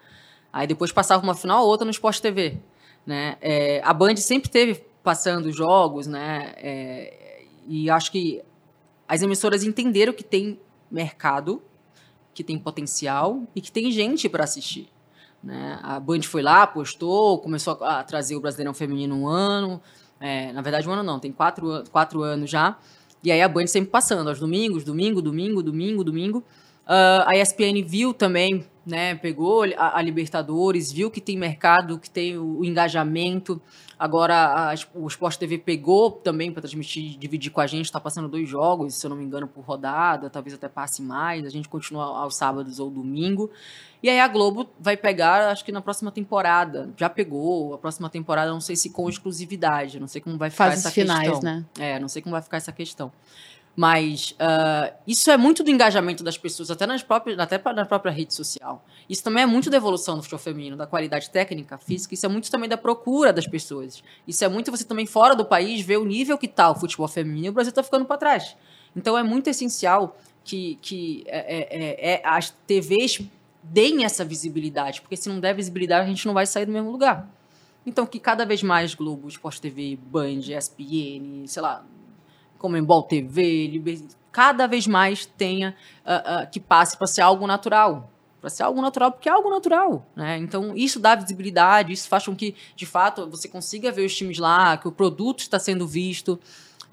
Aí 0.52 0.66
depois 0.66 0.92
passava 0.92 1.22
uma 1.22 1.36
final 1.36 1.64
ou 1.64 1.70
outra 1.70 1.86
no 1.86 1.92
Sport 1.92 2.20
TV, 2.20 2.58
né? 3.06 3.38
É, 3.40 3.80
a 3.84 3.94
Band 3.94 4.16
sempre 4.16 4.50
teve 4.50 4.84
passando 5.04 5.52
jogos, 5.52 6.08
né? 6.08 6.56
É, 6.58 7.44
e 7.68 7.92
acho 7.92 8.12
que 8.12 8.42
as 9.08 9.22
emissoras 9.22 9.64
entenderam 9.64 10.14
que 10.14 10.24
tem 10.24 10.60
mercado, 10.90 11.62
que 12.34 12.44
tem 12.44 12.58
potencial 12.58 13.44
e 13.56 13.62
que 13.62 13.72
tem 13.72 13.92
gente 13.92 14.30
para 14.30 14.44
assistir. 14.44 14.90
Né? 15.44 15.80
A 15.82 16.00
Band 16.00 16.22
foi 16.22 16.42
lá, 16.42 16.66
postou, 16.68 17.40
começou 17.40 17.78
a, 17.82 18.04
trazer 18.04 18.36
o 18.36 18.40
Brasileirão 18.40 18.74
Feminino 18.74 19.16
um 19.16 19.28
ano. 19.28 19.82
É, 20.20 20.52
na 20.54 20.62
verdade, 20.62 20.88
um 20.88 20.92
ano 20.92 21.04
não, 21.04 21.20
tem 21.20 21.32
quatro, 21.32 21.84
quatro 21.92 22.22
anos 22.22 22.50
já. 22.50 22.78
E 23.24 23.32
aí 23.32 23.42
a 23.42 23.48
Band 23.48 23.68
sempre 23.68 23.90
passando, 23.90 24.28
aos 24.28 24.40
domingos, 24.40 24.84
domingo, 24.84 25.22
domingo, 25.22 25.62
domingo, 25.62 26.04
domingo. 26.04 26.44
Ah, 26.94 27.26
a 27.30 27.38
ESPN 27.38 27.82
viu 27.86 28.14
também, 28.14 28.66
né, 28.86 29.16
pegou 29.16 29.64
a, 29.78 29.98
a 29.98 30.02
Libertadores, 30.02 30.92
viu 30.92 31.10
que 31.10 31.22
tem 31.22 31.38
mercado, 31.38 31.98
que 31.98 32.10
tem 32.10 32.38
o, 32.38 32.60
o 32.60 32.66
engajamento. 32.66 33.62
Agora 33.98 34.72
a- 34.72 34.76
o 34.96 35.08
Sport 35.08 35.38
TV 35.38 35.58
pegou 35.60 36.12
também 36.12 36.52
para 36.52 36.62
transmitir, 36.64 37.18
dividir 37.18 37.52
com 37.52 37.62
a 37.62 37.68
gente, 37.68 37.86
está 37.86 38.00
passando 38.00 38.28
dois 38.28 38.50
jogos, 38.50 38.96
se 39.00 39.06
eu 39.06 39.10
não 39.10 39.16
me 39.16 39.24
engano, 39.24 39.48
por 39.48 39.64
rodada, 39.64 40.30
talvez 40.30 40.54
até 40.56 40.68
passe 40.68 41.02
mais. 41.02 41.46
A 41.46 41.50
gente 41.50 41.70
continua 41.70 42.04
aos 42.20 42.36
sábados 42.36 42.80
ou 42.80 42.90
domingo. 42.90 43.50
E 44.04 44.10
aí 44.10 44.20
a 44.20 44.28
Globo 44.28 44.68
vai 44.80 44.98
pegar, 44.98 45.50
acho 45.52 45.64
que 45.64 45.72
na 45.72 45.80
próxima 45.82 46.12
temporada. 46.12 46.90
Já 46.98 47.08
pegou, 47.08 47.76
a 47.76 47.78
próxima 47.78 48.10
temporada, 48.10 48.52
não 48.52 48.60
sei 48.60 48.76
se 48.76 48.90
com 48.90 49.08
exclusividade, 49.08 50.00
não 50.00 50.08
sei 50.08 50.20
como 50.20 50.38
vai 50.38 50.50
ficar 50.50 50.66
Fases 50.72 50.80
essa 50.86 50.92
finais, 50.94 51.30
questão. 51.30 51.42
né? 51.44 51.64
É, 51.80 52.00
não 52.00 52.08
sei 52.10 52.22
como 52.24 52.34
vai 52.34 52.42
ficar 52.42 52.58
essa 52.58 52.72
questão. 52.72 53.12
Mas 53.76 54.36
ah, 54.38 54.94
isso 55.08 55.32
é 55.32 55.38
muito 55.38 55.64
do 55.64 55.70
engajamento 55.70 56.24
das 56.24 56.38
pessoas, 56.38 56.70
até, 56.70 56.86
nas 56.86 57.02
próprias, 57.02 57.40
até 57.40 57.60
na 57.74 57.86
própria 57.86 58.12
rede 58.12 58.34
social. 58.34 58.84
Isso 59.10 59.24
também 59.24 59.44
é 59.44 59.46
muito 59.46 59.70
da 59.70 59.78
evolução 59.78 60.18
do 60.18 60.22
futebol 60.22 60.40
feminino, 60.40 60.76
da 60.76 60.86
qualidade 60.86 61.30
técnica, 61.30 61.78
física. 61.78 62.14
Isso 62.14 62.26
é 62.26 62.30
muito 62.30 62.52
também 62.52 62.70
da 62.70 62.78
procura 62.78 63.32
das 63.32 63.48
pessoas. 63.48 64.04
Isso 64.28 64.44
é 64.44 64.50
muito 64.50 64.72
você 64.72 64.84
também 64.84 65.06
fora 65.06 65.36
do 65.36 65.46
país 65.46 65.82
ver 65.82 65.98
o 65.98 66.06
nível 66.06 66.38
que 66.38 66.46
está 66.46 66.70
o 66.70 66.76
futebol 66.76 67.08
feminino 67.08 67.48
e 67.48 67.50
o 67.50 67.54
Brasil 67.54 67.70
está 67.70 67.84
ficando 67.84 68.06
para 68.06 68.18
trás. 68.18 68.56
Então 68.96 69.18
é 69.18 69.24
muito 69.24 69.50
essencial 69.50 70.18
que, 70.44 70.78
que 70.82 71.24
é, 71.28 71.40
é, 71.40 72.14
é, 72.14 72.22
as 72.26 72.50
TVs 72.68 73.22
deem 73.64 74.04
essa 74.04 74.26
visibilidade, 74.26 75.02
porque 75.02 75.16
se 75.16 75.30
não 75.30 75.40
der 75.40 75.54
visibilidade, 75.54 76.06
a 76.06 76.10
gente 76.10 76.26
não 76.26 76.34
vai 76.34 76.46
sair 76.46 76.66
do 76.66 76.72
mesmo 76.72 76.92
lugar. 76.92 77.30
Então, 77.86 78.06
que 78.06 78.20
cada 78.20 78.46
vez 78.46 78.62
mais 78.62 78.94
Globo, 78.94 79.28
Sport 79.28 79.60
TV, 79.60 79.98
Band, 79.98 80.40
ESPN, 80.40 81.48
sei 81.48 81.62
lá, 81.62 81.84
Comembol 82.62 83.02
TV, 83.02 83.68
Liber... 83.68 84.00
cada 84.32 84.68
vez 84.68 84.86
mais 84.86 85.26
tenha 85.26 85.76
ah, 86.06 86.42
ah, 86.42 86.46
que 86.46 86.60
passe 86.60 86.96
para 86.96 87.08
ser 87.08 87.22
algo 87.22 87.48
natural. 87.48 88.12
Para 88.40 88.52
ser 88.52 88.64
algo 88.64 88.80
natural, 88.82 89.12
porque 89.12 89.28
é 89.28 89.32
algo 89.32 89.50
natural. 89.50 90.06
Né? 90.16 90.38
Então, 90.38 90.76
isso 90.76 91.00
dá 91.00 91.16
visibilidade, 91.16 91.92
isso 91.92 92.08
faz 92.08 92.26
com 92.26 92.36
que, 92.36 92.56
de 92.76 92.86
fato, 92.86 93.28
você 93.30 93.48
consiga 93.48 93.92
ver 93.92 94.06
os 94.06 94.16
times 94.16 94.38
lá, 94.38 94.78
que 94.78 94.88
o 94.88 94.92
produto 94.92 95.40
está 95.40 95.58
sendo 95.58 95.88
visto. 95.88 96.40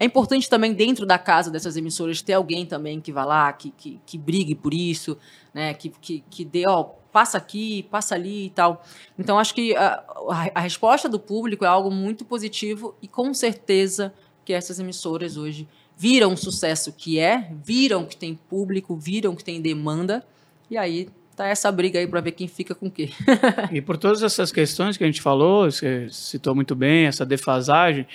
É 0.01 0.05
importante 0.05 0.49
também, 0.49 0.73
dentro 0.73 1.05
da 1.05 1.19
casa 1.19 1.51
dessas 1.51 1.77
emissoras, 1.77 2.23
ter 2.23 2.35
alguém 2.35 2.65
também 2.65 3.01
que 3.01 3.13
vá 3.13 3.25
lá, 3.25 3.53
que, 3.53 3.71
que, 3.71 4.01
que 4.07 4.17
brigue 4.17 4.55
por 4.55 4.73
isso, 4.73 5.19
né? 5.53 5.75
que, 5.75 5.91
que, 6.01 6.25
que 6.31 6.45
dê, 6.45 6.65
ó, 6.69 6.83
passa 7.13 7.37
aqui, 7.37 7.83
passa 7.91 8.15
ali 8.15 8.47
e 8.47 8.51
tal. 8.51 8.83
Então, 9.19 9.39
acho 9.39 9.55
que 9.55 9.75
a, 9.75 10.03
a, 10.31 10.51
a 10.55 10.61
resposta 10.61 11.09
do 11.09 11.19
público 11.19 11.65
é 11.65 11.69
algo 11.69 11.91
muito 11.91 12.25
positivo 12.25 12.95
e 13.03 13.09
com 13.09 13.35
certeza 13.35 14.15
que 14.49 14.55
essas 14.55 14.81
emissoras 14.81 15.37
hoje 15.37 15.69
viram 15.95 16.33
o 16.33 16.37
sucesso 16.37 16.91
que 16.91 17.19
é, 17.19 17.51
viram 17.63 18.07
que 18.07 18.17
tem 18.17 18.35
público, 18.35 18.97
viram 18.97 19.37
que 19.37 19.45
tem 19.45 19.61
demanda, 19.61 20.25
e 20.71 20.79
aí 20.79 21.11
tá 21.37 21.47
essa 21.47 21.71
briga 21.71 21.99
aí 21.99 22.07
para 22.07 22.23
ver 22.23 22.33
quem 22.33 22.49
fica 22.49 22.75
com 22.75 22.87
o 22.87 22.91
quê. 22.91 23.11
e 23.71 23.83
por 23.83 23.99
todas 23.99 24.23
essas 24.23 24.51
questões 24.51 24.97
que 24.97 25.05
a 25.05 25.07
gente 25.07 25.21
falou, 25.21 25.71
você 25.71 26.09
citou 26.11 26.55
muito 26.55 26.75
bem, 26.75 27.05
essa 27.05 27.27
defasagem, 27.27 28.07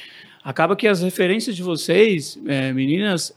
acaba 0.44 0.76
que 0.76 0.88
as 0.88 1.04
referências 1.04 1.56
de 1.56 1.62
vocês, 1.62 2.40
é, 2.48 2.74
meninas, 2.74 3.32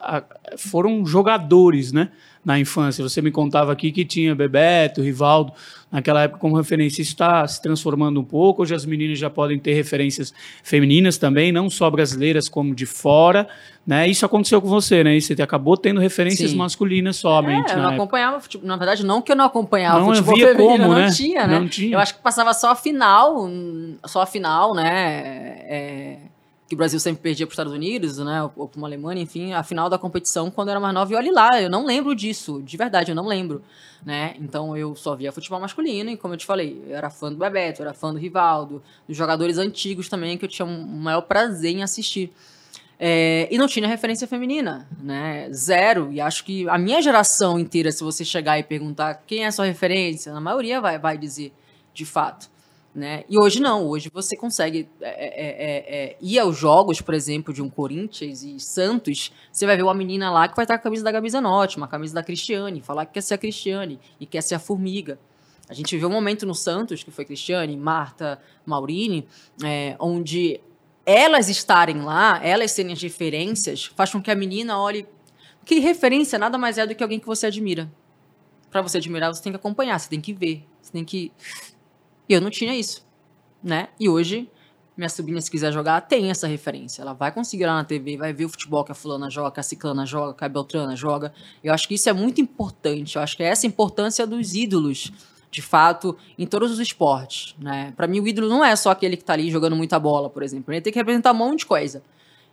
foram 0.56 1.04
jogadores, 1.04 1.92
né? 1.92 2.10
Na 2.46 2.60
infância. 2.60 3.02
Você 3.02 3.20
me 3.20 3.32
contava 3.32 3.72
aqui 3.72 3.90
que 3.90 4.04
tinha 4.04 4.32
Bebeto, 4.32 5.02
Rivaldo, 5.02 5.52
naquela 5.90 6.22
época 6.22 6.38
como 6.38 6.56
referência. 6.56 7.02
Isso 7.02 7.10
está 7.10 7.44
se 7.48 7.60
transformando 7.60 8.20
um 8.20 8.24
pouco. 8.24 8.62
Hoje 8.62 8.72
as 8.72 8.86
meninas 8.86 9.18
já 9.18 9.28
podem 9.28 9.58
ter 9.58 9.74
referências 9.74 10.32
femininas 10.62 11.18
também, 11.18 11.50
não 11.50 11.68
só 11.68 11.90
brasileiras 11.90 12.48
como 12.48 12.72
de 12.72 12.86
fora. 12.86 13.48
Né? 13.84 14.06
Isso 14.06 14.24
aconteceu 14.24 14.62
com 14.62 14.68
você, 14.68 15.02
né? 15.02 15.18
Você 15.18 15.34
acabou 15.42 15.76
tendo 15.76 15.98
referências 15.98 16.52
Sim. 16.52 16.56
masculinas 16.56 17.16
somente. 17.16 17.70
É, 17.70 17.74
eu 17.74 17.78
não 17.78 17.84
época. 17.86 17.96
acompanhava 17.96 18.40
futebol. 18.40 18.68
Na 18.68 18.76
verdade, 18.76 19.04
não 19.04 19.20
que 19.20 19.32
eu 19.32 19.36
não 19.36 19.44
acompanhava 19.44 19.98
não 19.98 20.14
futebol 20.14 20.34
havia 20.34 20.46
feminino, 20.48 20.70
como, 20.70 20.94
não 20.94 21.00
né? 21.00 21.10
tinha, 21.10 21.46
né? 21.48 21.58
Não 21.58 21.68
tinha. 21.68 21.96
Eu 21.96 21.98
acho 21.98 22.14
que 22.14 22.22
passava 22.22 22.54
só 22.54 22.70
a 22.70 22.76
final, 22.76 23.50
só 24.04 24.22
a 24.22 24.26
final, 24.26 24.72
né? 24.72 25.58
É 25.68 26.16
que 26.68 26.74
o 26.74 26.78
Brasil 26.78 26.98
sempre 26.98 27.22
perdia 27.22 27.46
para 27.46 27.52
os 27.52 27.54
Estados 27.54 27.72
Unidos, 27.72 28.18
né, 28.18 28.42
ou 28.56 28.68
para 28.68 28.78
uma 28.78 28.88
Alemanha, 28.88 29.22
enfim, 29.22 29.52
a 29.52 29.62
final 29.62 29.88
da 29.88 29.96
competição 29.96 30.50
quando 30.50 30.68
eu 30.68 30.72
era 30.72 30.80
mais 30.80 30.92
nova. 30.92 31.12
E 31.12 31.16
olhe 31.16 31.30
lá, 31.30 31.62
eu 31.62 31.70
não 31.70 31.86
lembro 31.86 32.14
disso, 32.14 32.60
de 32.62 32.76
verdade, 32.76 33.12
eu 33.12 33.14
não 33.14 33.26
lembro, 33.26 33.62
né? 34.04 34.34
Então 34.40 34.76
eu 34.76 34.96
só 34.96 35.14
via 35.14 35.30
futebol 35.30 35.60
masculino 35.60 36.10
e 36.10 36.16
como 36.16 36.34
eu 36.34 36.38
te 36.38 36.44
falei, 36.44 36.82
eu 36.88 36.96
era 36.96 37.08
fã 37.08 37.30
do 37.30 37.38
Bebeto, 37.38 37.82
eu 37.82 37.86
era 37.86 37.94
fã 37.94 38.12
do 38.12 38.18
Rivaldo, 38.18 38.82
dos 39.06 39.16
jogadores 39.16 39.58
antigos 39.58 40.08
também 40.08 40.36
que 40.36 40.44
eu 40.44 40.48
tinha 40.48 40.66
um 40.66 40.84
maior 40.86 41.22
prazer 41.22 41.70
em 41.70 41.82
assistir. 41.84 42.32
É, 42.98 43.46
e 43.50 43.58
não 43.58 43.68
tinha 43.68 43.86
referência 43.86 44.26
feminina, 44.26 44.88
né? 45.00 45.50
Zero. 45.52 46.10
E 46.10 46.20
acho 46.20 46.44
que 46.44 46.68
a 46.68 46.78
minha 46.78 47.00
geração 47.02 47.58
inteira, 47.58 47.92
se 47.92 48.02
você 48.02 48.24
chegar 48.24 48.58
e 48.58 48.62
perguntar 48.62 49.22
quem 49.26 49.44
é 49.44 49.46
a 49.46 49.52
sua 49.52 49.66
referência, 49.66 50.32
a 50.32 50.40
maioria 50.40 50.80
vai, 50.80 50.98
vai 50.98 51.18
dizer, 51.18 51.52
de 51.92 52.06
fato. 52.06 52.48
Né? 52.96 53.24
E 53.28 53.38
hoje 53.38 53.60
não, 53.60 53.86
hoje 53.86 54.10
você 54.10 54.34
consegue 54.34 54.88
é, 55.02 55.08
é, 55.08 55.48
é, 55.48 56.04
é, 56.04 56.16
ir 56.18 56.38
aos 56.38 56.56
jogos, 56.56 56.98
por 57.02 57.12
exemplo, 57.12 57.52
de 57.52 57.60
um 57.60 57.68
Corinthians 57.68 58.42
e 58.42 58.58
Santos, 58.58 59.30
você 59.52 59.66
vai 59.66 59.76
ver 59.76 59.82
uma 59.82 59.92
menina 59.92 60.30
lá 60.30 60.48
que 60.48 60.56
vai 60.56 60.64
estar 60.64 60.78
com 60.78 60.80
a 60.80 60.82
camisa 60.84 61.04
da 61.04 61.12
Camisa 61.12 61.38
Norte, 61.38 61.76
uma 61.76 61.86
camisa 61.86 62.14
da 62.14 62.22
Cristiane, 62.22 62.80
falar 62.80 63.04
que 63.04 63.12
quer 63.12 63.20
ser 63.20 63.34
a 63.34 63.38
Cristiane 63.38 64.00
e 64.18 64.24
quer 64.24 64.40
ser 64.40 64.54
a 64.54 64.58
Formiga. 64.58 65.18
A 65.68 65.74
gente 65.74 65.94
viveu 65.94 66.08
um 66.08 66.12
momento 66.12 66.46
no 66.46 66.54
Santos, 66.54 67.04
que 67.04 67.10
foi 67.10 67.26
Cristiane, 67.26 67.76
Marta, 67.76 68.40
Maurini, 68.64 69.28
é, 69.62 69.94
onde 70.00 70.58
elas 71.04 71.50
estarem 71.50 72.00
lá, 72.00 72.40
elas 72.42 72.72
serem 72.72 72.94
as 72.94 73.02
referências, 73.02 73.84
faz 73.94 74.10
com 74.10 74.22
que 74.22 74.30
a 74.30 74.34
menina 74.34 74.80
olhe. 74.80 75.06
Que 75.66 75.80
referência 75.80 76.38
nada 76.38 76.56
mais 76.56 76.78
é 76.78 76.86
do 76.86 76.94
que 76.94 77.02
alguém 77.02 77.20
que 77.20 77.26
você 77.26 77.48
admira. 77.48 77.92
Para 78.70 78.80
você 78.80 78.96
admirar, 78.96 79.34
você 79.34 79.42
tem 79.42 79.52
que 79.52 79.56
acompanhar, 79.56 80.00
você 80.00 80.08
tem 80.08 80.20
que 80.20 80.32
ver, 80.32 80.64
você 80.80 80.92
tem 80.92 81.04
que 81.04 81.30
e 82.28 82.34
eu 82.34 82.40
não 82.40 82.50
tinha 82.50 82.74
isso, 82.74 83.06
né? 83.62 83.88
E 83.98 84.08
hoje, 84.08 84.48
minha 84.96 85.08
sobrinha, 85.08 85.40
se 85.40 85.50
quiser 85.50 85.72
jogar, 85.72 86.00
tem 86.02 86.30
essa 86.30 86.46
referência. 86.46 87.02
Ela 87.02 87.12
vai 87.12 87.30
conseguir 87.30 87.66
lá 87.66 87.74
na 87.74 87.84
TV, 87.84 88.16
vai 88.16 88.32
ver 88.32 88.46
o 88.46 88.48
futebol 88.48 88.82
que 88.82 88.92
a 88.92 88.94
fulana 88.94 89.28
joga, 89.28 89.50
que 89.50 89.60
a 89.60 89.62
ciclana 89.62 90.06
joga, 90.06 90.34
que 90.34 90.44
a 90.44 90.48
beltrana 90.48 90.96
joga. 90.96 91.32
Eu 91.62 91.74
acho 91.74 91.86
que 91.86 91.94
isso 91.94 92.08
é 92.08 92.12
muito 92.12 92.40
importante. 92.40 93.16
Eu 93.16 93.22
acho 93.22 93.36
que 93.36 93.42
é 93.42 93.46
essa 93.46 93.66
importância 93.66 94.26
dos 94.26 94.54
ídolos, 94.54 95.12
de 95.50 95.60
fato, 95.60 96.16
em 96.38 96.46
todos 96.46 96.70
os 96.70 96.80
esportes, 96.80 97.54
né? 97.58 97.92
Para 97.96 98.06
mim, 98.06 98.20
o 98.20 98.26
ídolo 98.26 98.48
não 98.48 98.64
é 98.64 98.74
só 98.74 98.90
aquele 98.90 99.16
que 99.16 99.24
tá 99.24 99.34
ali 99.34 99.50
jogando 99.50 99.76
muita 99.76 99.98
bola, 99.98 100.30
por 100.30 100.42
exemplo. 100.42 100.72
Ele 100.72 100.80
tem 100.80 100.92
que 100.92 100.98
representar 100.98 101.32
um 101.32 101.36
monte 101.36 101.60
de 101.60 101.66
coisa. 101.66 102.02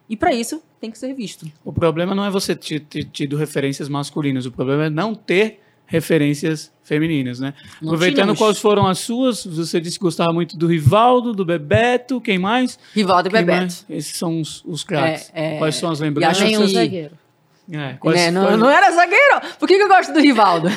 E 0.09 0.17
para 0.17 0.33
isso, 0.33 0.61
tem 0.79 0.91
que 0.91 0.97
ser 0.97 1.13
visto. 1.13 1.49
O 1.63 1.71
problema 1.71 2.13
não 2.13 2.25
é 2.25 2.29
você 2.29 2.55
ter 2.55 2.81
tido 3.05 3.37
referências 3.37 3.87
masculinas, 3.87 4.45
o 4.45 4.51
problema 4.51 4.85
é 4.85 4.89
não 4.89 5.15
ter 5.15 5.61
referências 5.85 6.71
femininas, 6.83 7.39
né? 7.39 7.53
Não 7.81 7.89
Aproveitando 7.89 8.23
tínhamos. 8.23 8.39
quais 8.39 8.59
foram 8.59 8.87
as 8.87 8.99
suas, 8.99 9.45
você 9.45 9.79
disse 9.79 9.97
que 9.97 10.03
gostava 10.03 10.33
muito 10.33 10.57
do 10.57 10.67
Rivaldo, 10.67 11.33
do 11.33 11.45
Bebeto, 11.45 12.19
quem 12.19 12.37
mais? 12.37 12.79
Rivaldo 12.93 13.29
e 13.29 13.31
quem 13.31 13.39
Bebeto. 13.39 13.59
Mais? 13.59 13.85
Esses 13.89 14.15
são 14.17 14.41
os, 14.41 14.63
os 14.65 14.83
craques. 14.83 15.31
É, 15.33 15.55
é... 15.55 15.57
Quais 15.57 15.75
são 15.75 15.89
as 15.89 15.99
lembranças? 15.99 16.49
E 16.49 16.57
um 16.57 16.67
zagueiro. 16.67 17.23
É, 17.71 17.75
né? 17.75 18.31
não, 18.31 18.57
não, 18.57 18.69
era 18.69 18.91
zagueiro. 18.91 19.39
Por 19.57 19.67
que, 19.67 19.77
que 19.77 19.83
eu 19.83 19.87
gosto 19.87 20.11
do 20.11 20.19
Rivaldo? 20.19 20.67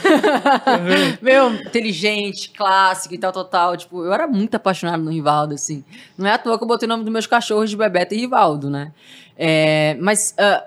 Meu, 1.20 1.52
inteligente, 1.52 2.50
clássico 2.50 3.12
e 3.12 3.18
tal, 3.18 3.32
total. 3.32 3.76
Tipo, 3.76 4.04
eu 4.04 4.12
era 4.12 4.28
muito 4.28 4.54
apaixonado 4.54 5.02
no 5.02 5.10
Rivaldo, 5.10 5.54
assim. 5.54 5.84
Não 6.16 6.28
é 6.28 6.34
à 6.34 6.38
toa 6.38 6.56
que 6.56 6.62
eu 6.62 6.68
botei 6.68 6.86
o 6.86 6.88
nome 6.88 7.02
dos 7.02 7.12
meus 7.12 7.26
cachorros 7.26 7.70
de 7.70 7.76
Bebeto 7.76 8.14
e 8.14 8.18
Rivaldo, 8.18 8.70
né? 8.70 8.92
É, 9.36 9.96
mas 10.00 10.36
uh, 10.38 10.62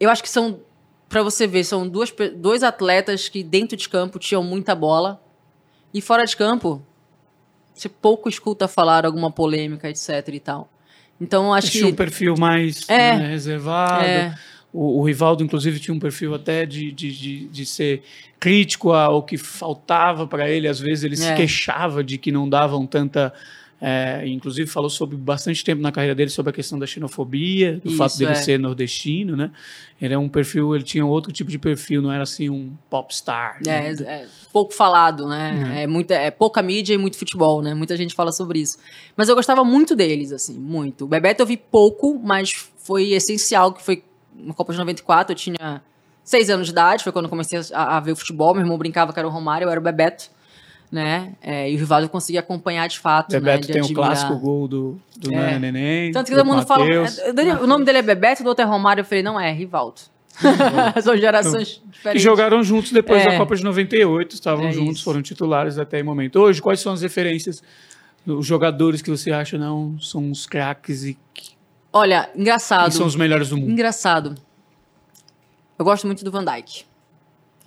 eu 0.00 0.08
acho 0.08 0.22
que 0.22 0.28
são 0.30 0.58
para 1.08 1.22
você 1.22 1.46
ver, 1.46 1.64
são 1.64 1.88
duas, 1.88 2.12
dois 2.36 2.62
atletas 2.62 3.28
que 3.28 3.42
dentro 3.42 3.76
de 3.76 3.88
campo 3.88 4.18
tinham 4.18 4.42
muita 4.42 4.74
bola 4.74 5.20
e 5.92 6.00
fora 6.00 6.24
de 6.24 6.36
campo 6.36 6.82
você 7.74 7.88
pouco 7.88 8.28
escuta 8.28 8.66
falar 8.66 9.06
alguma 9.06 9.30
polêmica, 9.30 9.88
etc 9.88 10.28
e 10.32 10.40
tal. 10.40 10.70
Então 11.20 11.52
acho 11.54 11.68
tinha 11.68 11.72
que 11.72 11.78
tinha 11.78 11.92
um 11.92 11.96
perfil 11.96 12.34
mais 12.36 12.88
é, 12.88 13.16
né, 13.16 13.28
reservado. 13.28 14.04
É. 14.04 14.34
O, 14.72 15.00
o, 15.00 15.04
Rivaldo, 15.04 15.42
inclusive, 15.42 15.80
tinha 15.80 15.94
um 15.94 15.98
perfil 15.98 16.34
até 16.34 16.66
de, 16.66 16.92
de, 16.92 17.10
de, 17.10 17.48
de 17.48 17.66
ser 17.66 18.02
crítico 18.38 18.92
ao 18.92 19.22
que 19.22 19.38
faltava 19.38 20.26
para 20.26 20.50
ele. 20.50 20.68
Às 20.68 20.78
vezes 20.78 21.04
ele 21.04 21.14
é. 21.14 21.16
se 21.16 21.34
queixava 21.34 22.04
de 22.04 22.18
que 22.18 22.30
não 22.30 22.48
davam 22.48 22.86
tanta 22.86 23.32
é, 23.80 24.26
inclusive 24.26 24.68
falou 24.68 24.90
sobre 24.90 25.16
bastante 25.16 25.62
tempo 25.64 25.80
na 25.80 25.92
carreira 25.92 26.14
dele 26.14 26.30
sobre 26.30 26.50
a 26.50 26.52
questão 26.52 26.78
da 26.78 26.86
xenofobia, 26.86 27.78
do 27.78 27.88
Isso, 27.88 27.96
fato 27.96 28.18
dele 28.18 28.32
é. 28.32 28.34
ser 28.34 28.58
nordestino, 28.58 29.36
né? 29.36 29.52
Ele 30.00 30.14
é 30.14 30.18
um 30.18 30.28
perfil, 30.28 30.74
ele 30.74 30.82
tinha 30.82 31.06
outro 31.06 31.32
tipo 31.32 31.50
de 31.50 31.58
perfil, 31.58 32.02
não 32.02 32.10
era 32.10 32.24
assim 32.24 32.50
um 32.50 32.72
popstar. 32.90 33.58
É, 33.64 33.92
né? 33.92 33.96
é 34.02 34.26
pouco 34.52 34.74
falado, 34.74 35.28
né? 35.28 35.76
É. 35.76 35.82
é 35.84 35.86
muita, 35.86 36.14
é 36.14 36.30
pouca 36.30 36.60
mídia 36.60 36.94
e 36.94 36.98
muito 36.98 37.16
futebol, 37.16 37.62
né? 37.62 37.72
Muita 37.72 37.96
gente 37.96 38.14
fala 38.14 38.32
sobre 38.32 38.58
isso. 38.58 38.78
Mas 39.16 39.28
eu 39.28 39.36
gostava 39.36 39.64
muito 39.64 39.94
deles, 39.94 40.32
assim, 40.32 40.58
muito. 40.58 41.04
O 41.04 41.08
Bebeto 41.08 41.42
eu 41.42 41.46
vi 41.46 41.56
pouco, 41.56 42.18
mas 42.18 42.50
foi 42.78 43.12
essencial, 43.12 43.72
que 43.72 43.82
foi 43.82 44.02
na 44.34 44.54
Copa 44.54 44.72
de 44.72 44.78
94, 44.78 45.32
eu 45.32 45.36
tinha 45.36 45.82
seis 46.24 46.50
anos 46.50 46.66
de 46.66 46.72
idade, 46.72 47.04
foi 47.04 47.12
quando 47.12 47.26
eu 47.26 47.30
comecei 47.30 47.60
a, 47.72 47.96
a 47.96 48.00
ver 48.00 48.12
o 48.12 48.16
futebol, 48.16 48.52
meu 48.54 48.62
irmão 48.62 48.76
brincava 48.76 49.12
que 49.12 49.18
era 49.18 49.26
o 49.26 49.30
Romário, 49.30 49.64
eu 49.64 49.70
era 49.70 49.80
o 49.80 49.82
Bebeto 49.82 50.30
né? 50.90 51.32
É, 51.42 51.70
e 51.70 51.76
o 51.76 51.78
Rivaldo 51.78 52.08
conseguia 52.08 52.40
acompanhar 52.40 52.88
de 52.88 52.98
fato. 52.98 53.30
Bebeto 53.30 53.68
né, 53.68 53.74
tem 53.74 53.82
o 53.82 53.94
clássico 53.94 54.36
gol 54.36 54.66
do, 54.66 55.00
do 55.16 55.32
é. 55.32 55.58
Neném. 55.58 56.12
Tanto 56.12 56.28
que 56.30 56.36
todo 56.36 56.46
mundo 56.46 56.66
Mateus. 56.66 57.16
fala. 57.16 57.40
É, 57.42 57.54
o 57.62 57.66
nome 57.66 57.84
dele 57.84 57.98
é 57.98 58.02
Bebeto, 58.02 58.42
do 58.42 58.48
outro 58.48 58.64
é 58.64 58.66
Romário. 58.66 59.02
Eu 59.02 59.04
falei, 59.04 59.22
não 59.22 59.38
é, 59.38 59.52
Rivaldo. 59.52 60.00
São 61.02 61.16
gerações 61.16 61.82
diferentes. 61.90 62.12
Que 62.12 62.18
jogaram 62.18 62.62
juntos 62.62 62.92
depois 62.92 63.22
é. 63.22 63.30
da 63.30 63.36
Copa 63.36 63.56
de 63.56 63.64
98, 63.64 64.34
estavam 64.34 64.68
é 64.68 64.72
juntos, 64.72 64.96
isso. 64.96 65.04
foram 65.04 65.20
titulares 65.20 65.78
até 65.78 66.00
o 66.00 66.04
momento. 66.04 66.38
Hoje, 66.40 66.62
quais 66.62 66.80
são 66.80 66.92
as 66.92 67.02
referências 67.02 67.62
dos 68.24 68.46
jogadores 68.46 69.02
que 69.02 69.10
você 69.10 69.32
acha 69.32 69.58
não 69.58 69.98
são 69.98 70.30
os 70.30 70.46
craques 70.46 71.04
e 71.04 71.18
Olha, 71.92 72.30
engraçado. 72.36 72.92
são 72.92 73.06
os 73.06 73.16
melhores 73.16 73.48
do 73.48 73.56
mundo. 73.56 73.70
Engraçado. 73.70 74.34
Eu 75.78 75.84
gosto 75.84 76.06
muito 76.06 76.24
do 76.24 76.30
Van 76.30 76.44
Dijk. 76.44 76.84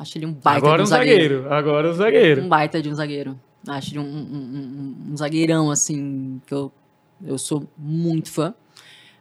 Acho 0.02 0.18
ele 0.18 0.26
um 0.26 0.34
baita 0.34 0.58
Agora 0.58 0.78
de 0.78 0.82
um, 0.82 0.84
um 0.84 0.88
zagueiro. 0.88 1.36
zagueiro. 1.36 1.54
Agora 1.54 1.90
um 1.90 1.94
zagueiro. 1.94 2.42
Um 2.42 2.50
baita 2.50 2.82
de 2.82 2.90
um 2.90 2.96
zagueiro. 2.96 3.40
Acho 3.68 3.92
ele 3.92 4.00
um, 4.00 4.04
um, 4.04 5.12
um, 5.12 5.16
zagueirão, 5.16 5.70
assim, 5.70 6.42
que 6.48 6.54
eu, 6.56 6.72
eu 7.24 7.38
sou 7.38 7.70
muito 7.78 8.32
fã. 8.32 8.52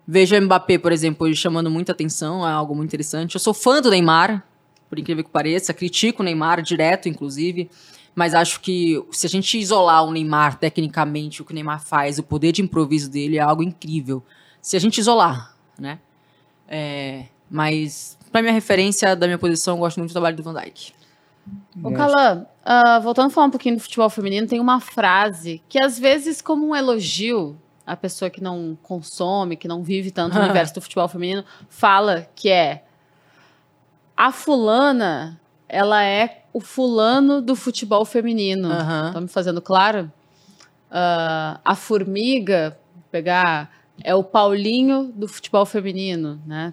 Vejo 0.09 0.35
o 0.35 0.41
Mbappé, 0.41 0.79
por 0.79 0.91
exemplo, 0.91 1.33
chamando 1.35 1.71
muita 1.71 1.93
atenção, 1.93 2.49
é 2.49 2.51
algo 2.51 2.75
muito 2.75 2.89
interessante. 2.89 3.35
Eu 3.35 3.41
sou 3.41 3.53
fã 3.53 3.83
do 3.83 3.91
Neymar, 3.91 4.43
por 4.89 4.99
incrível 4.99 5.23
que 5.23 5.29
pareça. 5.29 5.75
Critico 5.75 6.23
o 6.23 6.25
Neymar 6.25 6.63
direto, 6.63 7.11
inclusive. 7.11 7.69
Mas 8.15 8.35
acho 8.35 8.59
que 8.63 9.05
se 9.11 9.27
a 9.27 9.29
gente 9.29 9.59
isolar 9.59 10.03
o 10.03 10.11
Neymar 10.11 10.59
tecnicamente, 10.59 11.43
o 11.43 11.45
que 11.45 11.53
o 11.53 11.55
Neymar 11.55 11.85
faz, 11.85 12.19
o 12.19 12.23
poder 12.23 12.53
de 12.53 12.63
improviso 12.63 13.11
dele 13.11 13.37
é 13.37 13.41
algo 13.41 13.63
incrível. 13.63 14.23
Se 14.63 14.79
a 14.79 14.81
gente 14.81 14.97
isolar, 14.97 15.55
né? 15.79 15.99
É, 16.67 17.27
mas 17.51 18.17
para 18.31 18.43
minha 18.43 18.53
referência 18.53 19.15
da 19.17 19.27
minha 19.27 19.39
posição, 19.39 19.75
eu 19.75 19.79
gosto 19.81 19.99
muito 19.99 20.11
do 20.11 20.15
trabalho 20.15 20.37
do 20.37 20.43
Van 20.43 20.55
Dijk. 20.55 20.93
O 21.83 21.93
Calan, 21.93 22.47
uh, 22.65 23.01
voltando 23.03 23.27
a 23.27 23.31
falar 23.31 23.47
um 23.47 23.51
pouquinho 23.51 23.77
do 23.77 23.83
futebol 23.83 24.09
feminino, 24.11 24.47
tem 24.47 24.61
uma 24.61 24.81
frase 24.81 25.63
que 25.69 25.83
às 25.83 25.99
vezes 25.99 26.41
como 26.41 26.69
um 26.69 26.77
elogio 26.77 27.59
a 27.87 27.97
pessoa 27.97 28.31
que 28.31 28.41
não 28.41 28.79
consome, 28.83 29.57
que 29.57 29.67
não 29.67 29.83
vive 29.83 30.11
tanto 30.11 30.37
no 30.37 30.45
universo 30.45 30.75
do 30.75 30.81
futebol 30.81 31.09
feminino, 31.09 31.45
fala 31.69 32.29
que 32.37 32.49
é 32.49 32.85
a 34.17 34.31
fulana, 34.31 35.41
ela 35.69 36.05
é 36.05 36.45
o 36.53 36.61
fulano 36.61 37.41
do 37.41 37.57
futebol 37.57 38.05
feminino. 38.05 38.69
Uhum. 38.69 39.13
Tá 39.13 39.21
me 39.21 39.29
fazendo 39.29 39.61
claro? 39.61 40.13
Uh, 40.91 41.59
a 41.65 41.75
formiga, 41.75 42.79
pegar, 43.11 43.71
é 44.03 44.15
o 44.15 44.23
Paulinho 44.23 45.13
do 45.15 45.27
futebol 45.27 45.65
feminino, 45.67 46.41
né? 46.47 46.73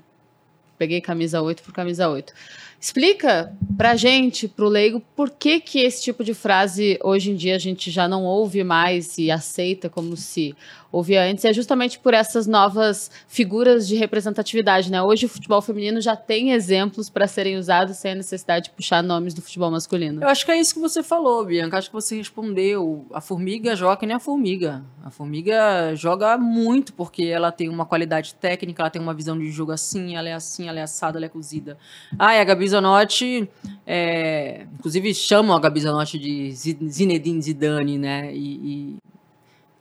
Peguei 0.77 1.01
camisa 1.01 1.41
8 1.41 1.63
por 1.63 1.73
camisa 1.73 2.09
8. 2.09 2.33
Explica 2.79 3.51
pra 3.75 3.95
gente, 3.95 4.47
pro 4.47 4.67
leigo, 4.67 5.01
por 5.15 5.31
que 5.31 5.59
que 5.59 5.79
esse 5.79 6.03
tipo 6.03 6.23
de 6.23 6.35
frase 6.35 6.99
hoje 7.03 7.31
em 7.31 7.35
dia 7.35 7.55
a 7.55 7.59
gente 7.59 7.89
já 7.89 8.07
não 8.07 8.23
ouve 8.23 8.63
mais 8.63 9.17
e 9.17 9.31
aceita 9.31 9.89
como 9.89 10.15
se 10.15 10.55
ouvia 10.91 11.23
antes. 11.23 11.45
É 11.45 11.53
justamente 11.53 11.99
por 11.99 12.13
essas 12.13 12.47
novas 12.47 13.11
figuras 13.27 13.87
de 13.87 13.95
representatividade, 13.95 14.91
né? 14.91 15.01
Hoje 15.01 15.25
o 15.25 15.29
futebol 15.29 15.61
feminino 15.61 16.01
já 16.01 16.15
tem 16.15 16.51
exemplos 16.51 17.09
para 17.09 17.27
serem 17.27 17.57
usados 17.57 17.97
sem 17.97 18.11
a 18.11 18.15
necessidade 18.15 18.65
de 18.65 18.71
puxar 18.71 19.01
nomes 19.03 19.33
do 19.33 19.41
futebol 19.41 19.71
masculino. 19.71 20.21
Eu 20.21 20.29
acho 20.29 20.45
que 20.45 20.51
é 20.51 20.59
isso 20.59 20.73
que 20.73 20.79
você 20.79 21.03
falou, 21.03 21.45
Bianca. 21.45 21.77
Acho 21.77 21.89
que 21.89 21.93
você 21.93 22.17
respondeu. 22.17 23.05
A 23.13 23.21
formiga 23.21 23.75
joga 23.75 23.97
que 23.97 24.05
nem 24.05 24.15
a 24.15 24.19
formiga. 24.19 24.83
A 25.03 25.09
formiga 25.09 25.95
joga 25.95 26.37
muito 26.37 26.93
porque 26.93 27.23
ela 27.23 27.51
tem 27.51 27.69
uma 27.69 27.85
qualidade 27.85 28.35
técnica, 28.35 28.81
ela 28.81 28.89
tem 28.89 29.01
uma 29.01 29.13
visão 29.13 29.37
de 29.37 29.49
jogo 29.49 29.71
assim, 29.71 30.15
ela 30.15 30.27
é 30.27 30.33
assim, 30.33 30.67
ela 30.67 30.79
é 30.79 30.83
assada, 30.83 31.17
ela 31.17 31.25
é 31.25 31.29
cozida. 31.29 31.77
Ah, 32.17 32.35
e 32.35 32.39
a 32.39 32.43
Gabi 32.43 32.67
Zanotti, 32.67 33.49
é... 33.85 34.65
inclusive 34.73 35.13
chamam 35.13 35.55
a 35.55 35.59
Gabi 35.59 35.79
Zanotti 35.79 36.19
de 36.19 36.51
Zinedine 36.51 37.41
Zidane, 37.41 37.97
né? 37.97 38.33
E, 38.33 38.55
e 38.55 38.97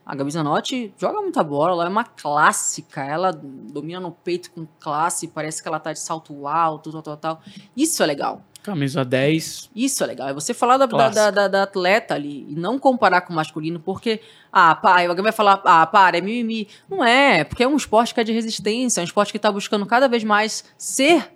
a 0.07 0.15
Gabi 0.15 0.31
Zanotti 0.31 0.95
joga 0.97 1.21
muita 1.21 1.43
bola, 1.43 1.73
ela 1.73 1.87
é 1.87 1.89
uma 1.89 2.05
clássica, 2.05 3.03
ela 3.03 3.33
domina 3.33 3.99
no 3.99 4.13
peito 4.13 4.53
com 4.53 4.65
classe, 4.79 5.27
parece 5.27 5.61
que 5.61 5.67
ela 5.67 5.81
tá 5.81 5.93
de 5.93 5.99
salto 5.99 6.47
alto, 6.47 6.93
tal, 6.93 7.03
tal, 7.03 7.17
tal. 7.17 7.43
Isso 7.77 8.01
é 8.05 8.07
legal. 8.07 8.41
Camisa 8.63 9.05
10. 9.05 9.71
Isso 9.75 10.05
é 10.05 10.07
legal. 10.07 10.29
É 10.29 10.33
você 10.33 10.55
falar 10.55 10.77
da, 10.77 10.87
da, 10.87 11.31
da, 11.31 11.49
da, 11.49 11.63
atleta 11.65 12.15
ali 12.15 12.47
e 12.49 12.55
não 12.55 12.79
comparar 12.79 13.23
com 13.23 13.33
o 13.33 13.37
masculino, 13.37 13.81
porque, 13.81 14.21
ah, 14.53 14.77
pá, 14.77 15.05
alguém 15.07 15.25
vai 15.25 15.33
falar, 15.33 15.61
ah, 15.65 15.87
para, 15.87 16.19
é 16.19 16.21
mimimi. 16.21 16.69
Não 16.89 17.05
é, 17.05 17.43
porque 17.43 17.65
é 17.65 17.69
um 17.69 17.77
esporte 17.77 18.15
que 18.15 18.21
é 18.21 18.25
de 18.25 18.33
resistência, 18.33 19.01
é 19.01 19.03
um 19.03 19.05
esporte 19.05 19.33
que 19.33 19.39
tá 19.41 19.51
buscando 19.51 19.85
cada 19.87 20.09
vez 20.09 20.23
mais 20.23 20.65
ser 20.79 21.33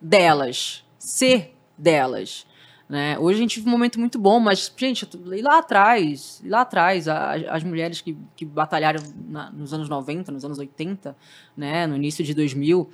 delas. 0.00 0.82
Ser 0.98 1.54
delas. 1.76 2.46
Né? 2.88 3.18
Hoje 3.18 3.38
a 3.38 3.42
gente 3.42 3.56
vive 3.56 3.68
um 3.68 3.72
momento 3.72 3.98
muito 3.98 4.18
bom, 4.18 4.38
mas, 4.38 4.70
gente, 4.76 5.08
lá 5.42 5.58
atrás, 5.58 6.42
lá 6.44 6.60
atrás, 6.60 7.08
a, 7.08 7.32
as 7.50 7.64
mulheres 7.64 8.00
que, 8.00 8.16
que 8.36 8.44
batalharam 8.44 9.02
na, 9.26 9.50
nos 9.50 9.72
anos 9.72 9.88
90, 9.88 10.30
nos 10.30 10.44
anos 10.44 10.58
80, 10.58 11.16
né, 11.56 11.86
no 11.86 11.96
início 11.96 12.22
de 12.22 12.34
2000, 12.34 12.90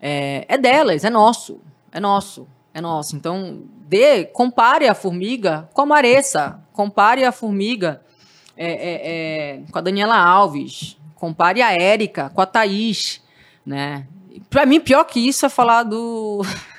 é, 0.00 0.46
é 0.48 0.56
delas, 0.56 1.04
é 1.04 1.10
nosso, 1.10 1.60
é 1.90 1.98
nosso, 1.98 2.46
é 2.72 2.80
nosso. 2.80 3.16
Então, 3.16 3.62
dê, 3.88 4.24
compare 4.24 4.86
a 4.88 4.94
formiga 4.94 5.68
com 5.72 5.82
a 5.82 5.86
Maressa, 5.86 6.60
compare 6.72 7.24
a 7.24 7.32
formiga 7.32 8.00
é, 8.56 8.66
é, 8.66 9.56
é, 9.56 9.62
com 9.70 9.78
a 9.78 9.82
Daniela 9.82 10.16
Alves, 10.16 10.96
compare 11.16 11.62
a 11.62 11.72
Érica 11.72 12.30
com 12.30 12.40
a 12.40 12.46
Thaís, 12.46 13.20
né? 13.66 14.06
Para 14.48 14.66
mim, 14.66 14.80
pior 14.80 15.04
que 15.04 15.20
isso 15.20 15.44
é 15.46 15.48
falar 15.48 15.82
do, 15.82 16.42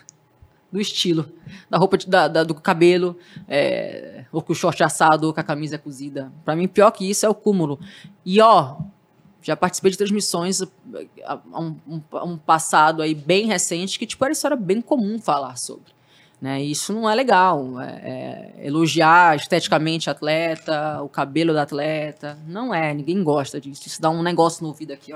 do 0.74 0.82
estilo 0.82 1.32
da 1.70 1.78
roupa, 1.78 2.00
de, 2.00 2.08
da, 2.08 2.28
da, 2.28 2.44
do 2.44 2.56
cabelo, 2.56 3.16
é, 3.48 4.26
ou 4.32 4.42
com 4.42 4.54
o 4.54 4.56
short 4.56 4.84
assado, 4.84 5.28
ou 5.28 5.34
com 5.34 5.40
a 5.40 5.44
camisa 5.44 5.78
cozida. 5.78 6.34
Para 6.44 6.56
mim, 6.56 6.68
pior 6.68 6.90
que 6.90 7.08
isso 7.08 7.28
é 7.28 7.30
o 7.30 7.36
cúmulo. 7.36 7.80
E, 8.26 8.42
ó, 8.42 8.78
já 9.40 9.56
participei 9.56 9.92
de 9.92 9.98
transmissões 10.00 10.64
a, 10.64 11.40
um, 11.54 11.76
um, 11.88 12.02
um, 12.24 12.38
passado 12.38 13.04
aí 13.04 13.14
bem 13.14 13.46
recente 13.46 14.00
que, 14.00 14.08
tipo, 14.08 14.26
era 14.26 14.32
história 14.32 14.58
bem 14.58 14.82
comum 14.82 15.20
falar 15.20 15.58
sobre. 15.58 15.94
Né? 16.44 16.62
isso 16.62 16.92
não 16.92 17.10
é 17.10 17.16
legal. 17.16 17.80
É, 17.80 17.86
é, 17.86 18.68
elogiar 18.68 19.34
esteticamente 19.38 20.10
a 20.10 20.12
atleta, 20.12 21.02
o 21.02 21.08
cabelo 21.08 21.54
da 21.54 21.62
atleta. 21.62 22.38
Não 22.46 22.76
é, 22.76 22.94
ninguém 22.94 23.24
gosta 23.24 23.62
disso. 23.62 23.84
Isso 23.88 24.02
dá 24.02 24.10
um 24.10 24.22
negócio 24.22 24.62
no 24.62 24.68
ouvido 24.68 24.92
aqui. 24.92 25.14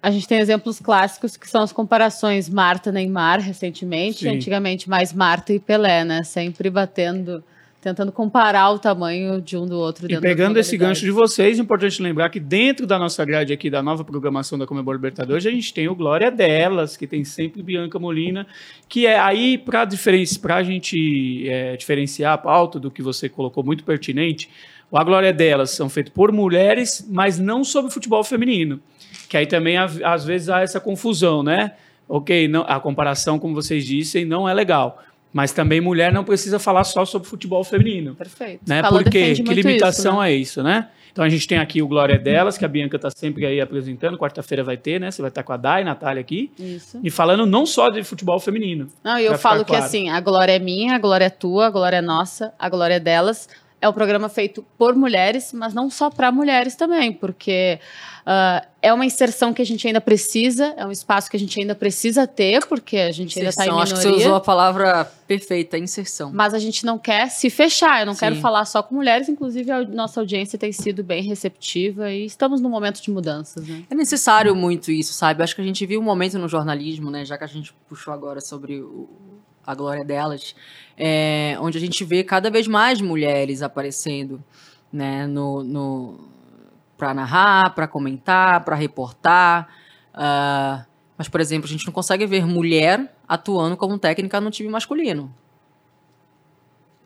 A 0.00 0.10
gente 0.12 0.28
tem 0.28 0.38
exemplos 0.38 0.78
clássicos 0.78 1.36
que 1.36 1.50
são 1.50 1.60
as 1.64 1.72
comparações 1.72 2.48
Marta-Neymar 2.48 3.40
recentemente, 3.40 4.20
Sim. 4.20 4.36
antigamente 4.36 4.88
mais 4.88 5.12
Marta 5.12 5.52
e 5.52 5.58
Pelé, 5.58 6.04
né? 6.04 6.22
Sempre 6.22 6.70
batendo 6.70 7.42
tentando 7.80 8.10
comparar 8.10 8.70
o 8.70 8.78
tamanho 8.78 9.40
de 9.40 9.56
um 9.56 9.64
do 9.64 9.76
outro. 9.78 10.10
E 10.10 10.20
pegando 10.20 10.58
esse 10.58 10.76
gancho 10.76 11.04
de 11.04 11.10
vocês, 11.10 11.58
é 11.58 11.62
importante 11.62 12.02
lembrar 12.02 12.28
que 12.28 12.40
dentro 12.40 12.86
da 12.86 12.98
nossa 12.98 13.24
grade 13.24 13.52
aqui, 13.52 13.70
da 13.70 13.82
nova 13.82 14.04
programação 14.04 14.58
da 14.58 14.66
Comebol 14.66 14.94
Libertadores, 14.94 15.46
a 15.46 15.50
gente 15.50 15.72
tem 15.72 15.88
o 15.88 15.94
Glória 15.94 16.30
Delas, 16.30 16.96
que 16.96 17.06
tem 17.06 17.24
sempre 17.24 17.62
Bianca 17.62 17.98
Molina, 17.98 18.46
que 18.88 19.06
é 19.06 19.18
aí, 19.18 19.56
para 19.56 19.86
a 20.56 20.62
gente 20.62 21.48
é, 21.48 21.76
diferenciar 21.76 22.32
a 22.32 22.38
pauta 22.38 22.80
do 22.80 22.90
que 22.90 23.02
você 23.02 23.28
colocou 23.28 23.62
muito 23.62 23.84
pertinente, 23.84 24.50
o 24.90 24.98
A 24.98 25.04
Glória 25.04 25.32
Delas 25.32 25.70
são 25.70 25.88
feitos 25.88 26.12
por 26.12 26.32
mulheres, 26.32 27.06
mas 27.10 27.38
não 27.38 27.62
sobre 27.62 27.92
futebol 27.92 28.24
feminino. 28.24 28.80
Que 29.28 29.36
aí 29.36 29.46
também, 29.46 29.76
às 29.76 30.24
vezes, 30.24 30.48
há 30.48 30.62
essa 30.62 30.80
confusão, 30.80 31.42
né? 31.42 31.72
Ok, 32.08 32.48
não, 32.48 32.62
a 32.62 32.80
comparação, 32.80 33.38
como 33.38 33.54
vocês 33.54 33.84
dissem, 33.84 34.24
não 34.24 34.48
é 34.48 34.54
legal. 34.54 35.02
Mas 35.32 35.52
também 35.52 35.80
mulher 35.80 36.12
não 36.12 36.24
precisa 36.24 36.58
falar 36.58 36.84
só 36.84 37.04
sobre 37.04 37.28
futebol 37.28 37.62
feminino. 37.62 38.14
Perfeito. 38.14 38.62
Né? 38.66 38.82
Porque 38.82 39.34
que 39.34 39.42
limitação 39.42 40.14
isso, 40.14 40.20
né? 40.22 40.28
é 40.28 40.34
isso, 40.34 40.62
né? 40.62 40.88
Então 41.12 41.24
a 41.24 41.28
gente 41.28 41.48
tem 41.48 41.58
aqui 41.58 41.82
o 41.82 41.88
Glória 41.88 42.16
Delas, 42.16 42.56
que 42.56 42.64
a 42.64 42.68
Bianca 42.68 42.96
está 42.96 43.10
sempre 43.10 43.44
aí 43.44 43.60
apresentando. 43.60 44.16
Quarta-feira 44.16 44.62
vai 44.62 44.76
ter, 44.76 45.00
né? 45.00 45.10
Você 45.10 45.20
vai 45.20 45.30
estar 45.30 45.42
com 45.42 45.52
a 45.52 45.56
Dai, 45.56 45.82
Natália 45.82 46.20
aqui. 46.20 46.50
Isso. 46.58 47.00
E 47.02 47.10
falando 47.10 47.44
não 47.44 47.66
só 47.66 47.88
de 47.88 48.04
futebol 48.04 48.38
feminino. 48.38 48.88
Não, 49.02 49.18
e 49.18 49.24
eu 49.24 49.36
falo 49.36 49.64
que 49.64 49.70
claro. 49.70 49.84
assim, 49.84 50.08
a 50.08 50.20
glória 50.20 50.52
é 50.52 50.58
minha, 50.58 50.94
a 50.94 50.98
glória 50.98 51.24
é 51.24 51.30
tua, 51.30 51.66
a 51.66 51.70
glória 51.70 51.96
é 51.96 52.00
nossa, 52.00 52.54
a 52.58 52.68
glória 52.68 52.94
é 52.94 53.00
delas 53.00 53.48
é 53.80 53.88
um 53.88 53.92
programa 53.92 54.28
feito 54.28 54.64
por 54.76 54.94
mulheres, 54.94 55.52
mas 55.52 55.72
não 55.72 55.88
só 55.88 56.10
para 56.10 56.32
mulheres 56.32 56.74
também, 56.74 57.12
porque 57.12 57.78
uh, 58.26 58.66
é 58.82 58.92
uma 58.92 59.06
inserção 59.06 59.52
que 59.52 59.62
a 59.62 59.64
gente 59.64 59.86
ainda 59.86 60.00
precisa, 60.00 60.74
é 60.76 60.84
um 60.84 60.90
espaço 60.90 61.30
que 61.30 61.36
a 61.36 61.40
gente 61.40 61.60
ainda 61.60 61.74
precisa 61.74 62.26
ter, 62.26 62.66
porque 62.66 62.96
a 62.96 63.12
gente 63.12 63.38
inserção, 63.38 63.40
ainda 63.40 63.50
está 63.50 63.64
em 63.64 63.68
minoria. 63.68 63.82
Acho 63.82 63.94
que 63.94 64.00
você 64.00 64.08
usou 64.08 64.34
a 64.34 64.40
palavra 64.40 65.04
perfeita, 65.28 65.78
inserção. 65.78 66.32
Mas 66.32 66.54
a 66.54 66.58
gente 66.58 66.84
não 66.84 66.98
quer 66.98 67.30
se 67.30 67.48
fechar, 67.50 68.00
eu 68.00 68.06
não 68.06 68.14
Sim. 68.14 68.20
quero 68.20 68.36
falar 68.36 68.64
só 68.64 68.82
com 68.82 68.96
mulheres, 68.96 69.28
inclusive 69.28 69.70
a 69.70 69.84
nossa 69.84 70.18
audiência 70.18 70.58
tem 70.58 70.72
sido 70.72 71.04
bem 71.04 71.22
receptiva 71.22 72.10
e 72.10 72.24
estamos 72.24 72.60
num 72.60 72.70
momento 72.70 73.00
de 73.00 73.10
mudanças. 73.12 73.66
Né? 73.66 73.84
É 73.88 73.94
necessário 73.94 74.56
muito 74.56 74.90
isso, 74.90 75.14
sabe? 75.14 75.42
Acho 75.42 75.54
que 75.54 75.62
a 75.62 75.64
gente 75.64 75.86
viu 75.86 76.00
um 76.00 76.04
momento 76.04 76.36
no 76.36 76.48
jornalismo, 76.48 77.10
né, 77.10 77.24
já 77.24 77.38
que 77.38 77.44
a 77.44 77.48
gente 77.48 77.72
puxou 77.88 78.12
agora 78.12 78.40
sobre 78.40 78.80
o, 78.80 79.08
a 79.68 79.74
glória 79.74 80.02
delas, 80.02 80.56
é, 80.96 81.54
onde 81.60 81.76
a 81.76 81.80
gente 81.80 82.02
vê 82.02 82.24
cada 82.24 82.50
vez 82.50 82.66
mais 82.66 83.02
mulheres 83.02 83.60
aparecendo 83.60 84.42
né, 84.90 85.26
no, 85.26 85.62
no 85.62 86.20
para 86.96 87.12
narrar, 87.12 87.74
para 87.74 87.86
comentar, 87.86 88.64
para 88.64 88.74
reportar. 88.74 89.68
Uh, 90.14 90.82
mas, 91.18 91.28
por 91.28 91.38
exemplo, 91.38 91.66
a 91.66 91.70
gente 91.70 91.86
não 91.86 91.92
consegue 91.92 92.24
ver 92.24 92.46
mulher 92.46 93.14
atuando 93.28 93.76
como 93.76 93.98
técnica 93.98 94.40
no 94.40 94.50
time 94.50 94.70
masculino. 94.70 95.30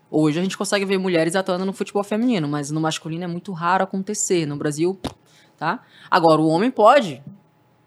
Hoje 0.09 0.39
a 0.39 0.43
gente 0.43 0.57
consegue 0.57 0.85
ver 0.85 0.99
mulheres 0.99 1.35
atuando 1.35 1.67
no 1.67 1.73
futebol 1.73 2.05
feminino, 2.05 2.47
mas 2.47 2.71
no 2.71 2.81
masculino 2.81 3.25
é 3.25 3.27
muito 3.27 3.51
raro 3.51 3.83
acontecer. 3.83 4.47
No 4.47 4.55
Brasil, 4.57 4.97
tá? 5.59 5.81
Agora, 6.09 6.41
o 6.41 6.47
homem 6.47 6.71
pode 6.71 7.21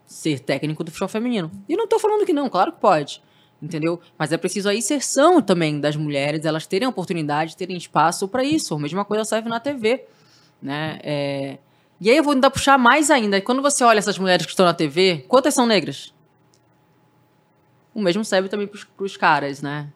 ser 0.06 0.40
técnico 0.40 0.84
do 0.84 0.92
futebol 0.92 1.08
feminino. 1.08 1.50
E 1.70 1.78
não 1.78 1.86
estou 1.86 1.98
falando 1.98 2.26
que 2.26 2.34
não, 2.34 2.50
claro 2.50 2.74
que 2.74 2.82
pode 2.82 3.24
entendeu? 3.66 4.00
Mas 4.18 4.32
é 4.32 4.38
preciso 4.38 4.70
a 4.70 4.76
inserção 4.76 5.42
também 5.42 5.80
das 5.80 5.96
mulheres, 5.96 6.46
elas 6.46 6.66
terem 6.66 6.88
oportunidade, 6.88 7.58
terem 7.58 7.76
espaço 7.76 8.28
para 8.28 8.44
isso. 8.44 8.74
A 8.76 8.80
mesma 8.80 9.04
coisa 9.04 9.26
serve 9.26 9.50
na 9.50 9.60
TV, 9.60 10.06
né? 10.62 11.00
É... 11.04 11.58
E 12.00 12.10
aí 12.10 12.18
eu 12.18 12.24
vou 12.24 12.34
ainda 12.34 12.50
puxar 12.50 12.78
mais 12.78 13.10
ainda. 13.10 13.42
Quando 13.42 13.62
você 13.62 13.84
olha 13.84 14.00
essas 14.00 14.18
mulheres 14.18 14.46
que 14.46 14.52
estão 14.52 14.66
na 14.66 14.74
TV, 14.74 15.26
quantas 15.28 15.54
são 15.54 15.66
negras? 15.66 16.14
O 17.94 18.02
mesmo 18.02 18.24
serve 18.24 18.50
também 18.50 18.68
para 18.68 19.04
os 19.04 19.18
caras, 19.18 19.62
né? 19.62 19.90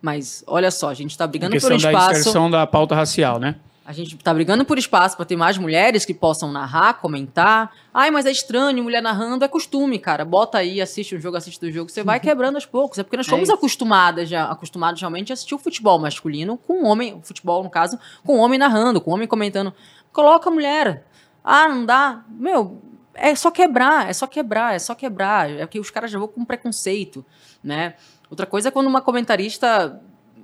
Mas 0.00 0.42
olha 0.46 0.70
só, 0.70 0.88
a 0.88 0.94
gente 0.94 1.10
está 1.10 1.26
brigando 1.26 1.58
por 1.58 1.72
espaço. 1.72 1.82
da 1.82 2.12
inserção 2.12 2.50
da 2.50 2.66
pauta 2.66 2.94
racial, 2.94 3.38
né? 3.38 3.56
A 3.90 3.92
gente 3.92 4.14
está 4.14 4.32
brigando 4.32 4.64
por 4.64 4.78
espaço 4.78 5.16
para 5.16 5.26
ter 5.26 5.34
mais 5.34 5.58
mulheres 5.58 6.04
que 6.04 6.14
possam 6.14 6.52
narrar, 6.52 6.94
comentar. 7.00 7.72
Ai, 7.92 8.08
mas 8.08 8.24
é 8.24 8.30
estranho, 8.30 8.84
mulher 8.84 9.02
narrando 9.02 9.44
é 9.44 9.48
costume, 9.48 9.98
cara. 9.98 10.24
Bota 10.24 10.58
aí, 10.58 10.80
assiste 10.80 11.16
um 11.16 11.20
jogo, 11.20 11.36
assiste 11.36 11.66
o 11.66 11.72
jogo, 11.72 11.90
você 11.90 12.04
vai 12.04 12.18
uhum. 12.18 12.22
quebrando 12.22 12.54
aos 12.54 12.64
poucos. 12.64 13.00
É 13.00 13.02
porque 13.02 13.16
nós 13.16 13.26
é 13.26 13.30
fomos 13.30 13.48
é 13.48 13.52
acostumadas, 13.52 14.28
já, 14.28 14.44
acostumados 14.44 15.00
realmente 15.00 15.32
a 15.32 15.34
assistir 15.34 15.56
o 15.56 15.58
futebol 15.58 15.98
masculino 15.98 16.56
com 16.56 16.84
um 16.84 16.86
homem, 16.86 17.14
o 17.14 17.20
futebol 17.20 17.64
no 17.64 17.68
caso, 17.68 17.98
com 18.24 18.36
um 18.36 18.38
homem 18.38 18.60
narrando, 18.60 19.00
com 19.00 19.10
um 19.10 19.14
homem 19.14 19.26
comentando. 19.26 19.74
Coloca 20.12 20.48
a 20.48 20.52
mulher. 20.52 21.04
Ah, 21.42 21.68
não 21.68 21.84
dá. 21.84 22.22
Meu, 22.28 22.80
é 23.12 23.34
só 23.34 23.50
quebrar, 23.50 24.08
é 24.08 24.12
só 24.12 24.28
quebrar, 24.28 24.72
é 24.72 24.78
só 24.78 24.94
quebrar. 24.94 25.50
É 25.50 25.66
que 25.66 25.80
os 25.80 25.90
caras 25.90 26.12
já 26.12 26.18
vão 26.20 26.28
com 26.28 26.44
preconceito, 26.44 27.26
né? 27.60 27.94
Outra 28.30 28.46
coisa 28.46 28.68
é 28.68 28.70
quando 28.70 28.86
uma 28.86 29.00
comentarista 29.00 30.00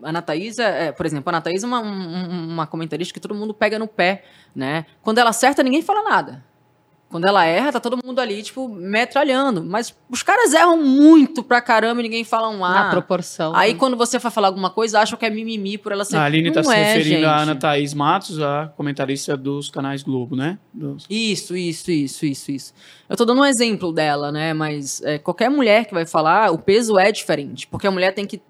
Ana 0.09 0.23
Thaís, 0.23 0.59
é, 0.59 0.93
por 0.93 1.07
exemplo, 1.07 1.29
a 1.29 1.33
Ana 1.33 1.41
Thaís 1.41 1.63
é 1.63 1.67
uma, 1.67 1.81
um, 1.81 2.53
uma 2.53 2.67
comentarista 2.67 3.13
que 3.13 3.21
todo 3.21 3.35
mundo 3.35 3.53
pega 3.53 3.79
no 3.79 3.89
pé, 3.89 4.25
né? 4.55 4.87
Quando 5.03 5.19
ela 5.19 5.31
acerta, 5.31 5.63
ninguém 5.63 5.83
fala 5.83 6.03
nada. 6.03 6.43
Quando 7.09 7.25
ela 7.25 7.45
erra, 7.45 7.71
tá 7.71 7.79
todo 7.79 7.97
mundo 8.05 8.21
ali, 8.21 8.43
tipo, 8.43 8.69
metralhando. 8.69 9.63
Mas 9.63 9.95
os 10.11 10.25
caras 10.25 10.53
erram 10.53 10.77
muito 10.77 11.41
pra 11.43 11.61
caramba 11.61 12.01
e 12.01 12.03
ninguém 12.03 12.25
fala 12.25 12.49
um 12.49 12.65
A. 12.65 12.75
Na 12.75 12.91
proporção. 12.91 13.55
Aí 13.55 13.73
né? 13.73 13.79
quando 13.79 13.97
você 13.97 14.19
vai 14.19 14.33
falar 14.33 14.49
alguma 14.49 14.71
coisa, 14.71 14.99
acham 14.99 15.17
que 15.17 15.25
é 15.25 15.31
mimimi 15.31 15.79
por 15.79 15.93
ela 15.93 16.05
ser. 16.05 16.17
A 16.17 16.25
Aline 16.25 16.51
tá 16.51 16.63
Não 16.63 16.69
tá 16.69 16.77
é, 16.77 16.85
se 16.85 16.99
referindo 16.99 17.21
gente. 17.21 17.25
a 17.27 17.37
Ana 17.39 17.55
Thaís 17.55 17.95
Matos, 17.95 18.41
a 18.41 18.73
comentarista 18.77 19.37
dos 19.37 19.71
canais 19.71 20.03
Globo, 20.03 20.35
né? 20.35 20.59
Dos... 20.75 21.07
Isso, 21.09 21.57
isso, 21.57 21.93
isso, 21.93 22.27
isso, 22.27 22.51
isso. 22.51 22.75
Eu 23.09 23.17
tô 23.17 23.25
dando 23.25 23.41
um 23.41 23.47
exemplo 23.47 23.93
dela, 23.93 24.33
né? 24.33 24.53
Mas 24.53 25.01
é, 25.03 25.17
qualquer 25.17 25.49
mulher 25.49 25.87
que 25.87 25.95
vai 25.95 26.07
falar, 26.07 26.51
o 26.51 26.59
peso 26.59 26.99
é 26.99 27.13
diferente. 27.13 27.69
Porque 27.69 27.87
a 27.87 27.91
mulher 27.91 28.13
tem 28.15 28.27
que 28.27 28.43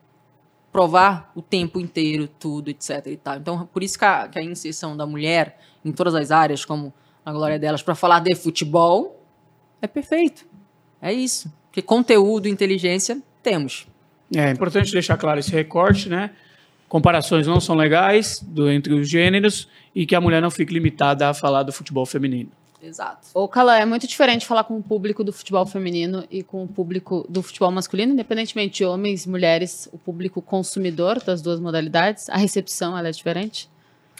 provar 0.76 1.32
o 1.34 1.40
tempo 1.40 1.80
inteiro, 1.80 2.28
tudo, 2.28 2.68
etc. 2.68 3.06
E 3.06 3.16
tal. 3.16 3.38
Então, 3.38 3.66
por 3.72 3.82
isso 3.82 3.98
que 3.98 4.04
a, 4.04 4.28
que 4.28 4.38
a 4.38 4.42
inserção 4.42 4.94
da 4.94 5.06
mulher 5.06 5.58
em 5.82 5.90
todas 5.90 6.14
as 6.14 6.30
áreas, 6.30 6.66
como 6.66 6.92
a 7.24 7.32
glória 7.32 7.58
delas, 7.58 7.82
para 7.82 7.94
falar 7.94 8.20
de 8.20 8.34
futebol, 8.34 9.24
é 9.80 9.86
perfeito. 9.86 10.44
É 11.00 11.10
isso. 11.10 11.50
Porque 11.68 11.80
conteúdo, 11.80 12.46
inteligência, 12.46 13.22
temos. 13.42 13.88
É 14.34 14.50
importante 14.50 14.92
deixar 14.92 15.16
claro 15.16 15.40
esse 15.40 15.50
recorte, 15.50 16.10
né? 16.10 16.32
Comparações 16.90 17.46
não 17.46 17.58
são 17.58 17.74
legais 17.74 18.38
do, 18.42 18.70
entre 18.70 18.92
os 18.92 19.08
gêneros 19.08 19.70
e 19.94 20.04
que 20.04 20.14
a 20.14 20.20
mulher 20.20 20.42
não 20.42 20.50
fique 20.50 20.74
limitada 20.74 21.30
a 21.30 21.32
falar 21.32 21.62
do 21.62 21.72
futebol 21.72 22.04
feminino. 22.04 22.50
Exato. 22.86 23.28
Ô, 23.34 23.48
Cala, 23.48 23.78
é 23.78 23.84
muito 23.84 24.06
diferente 24.06 24.46
falar 24.46 24.64
com 24.64 24.78
o 24.78 24.82
público 24.82 25.24
do 25.24 25.32
futebol 25.32 25.66
feminino 25.66 26.24
e 26.30 26.42
com 26.42 26.62
o 26.62 26.68
público 26.68 27.26
do 27.28 27.42
futebol 27.42 27.70
masculino, 27.70 28.12
independentemente 28.12 28.78
de 28.78 28.84
homens, 28.84 29.26
mulheres, 29.26 29.88
o 29.92 29.98
público 29.98 30.40
consumidor 30.40 31.20
das 31.22 31.42
duas 31.42 31.58
modalidades. 31.58 32.28
A 32.28 32.36
recepção, 32.36 32.96
ela 32.96 33.08
é 33.08 33.10
diferente? 33.10 33.68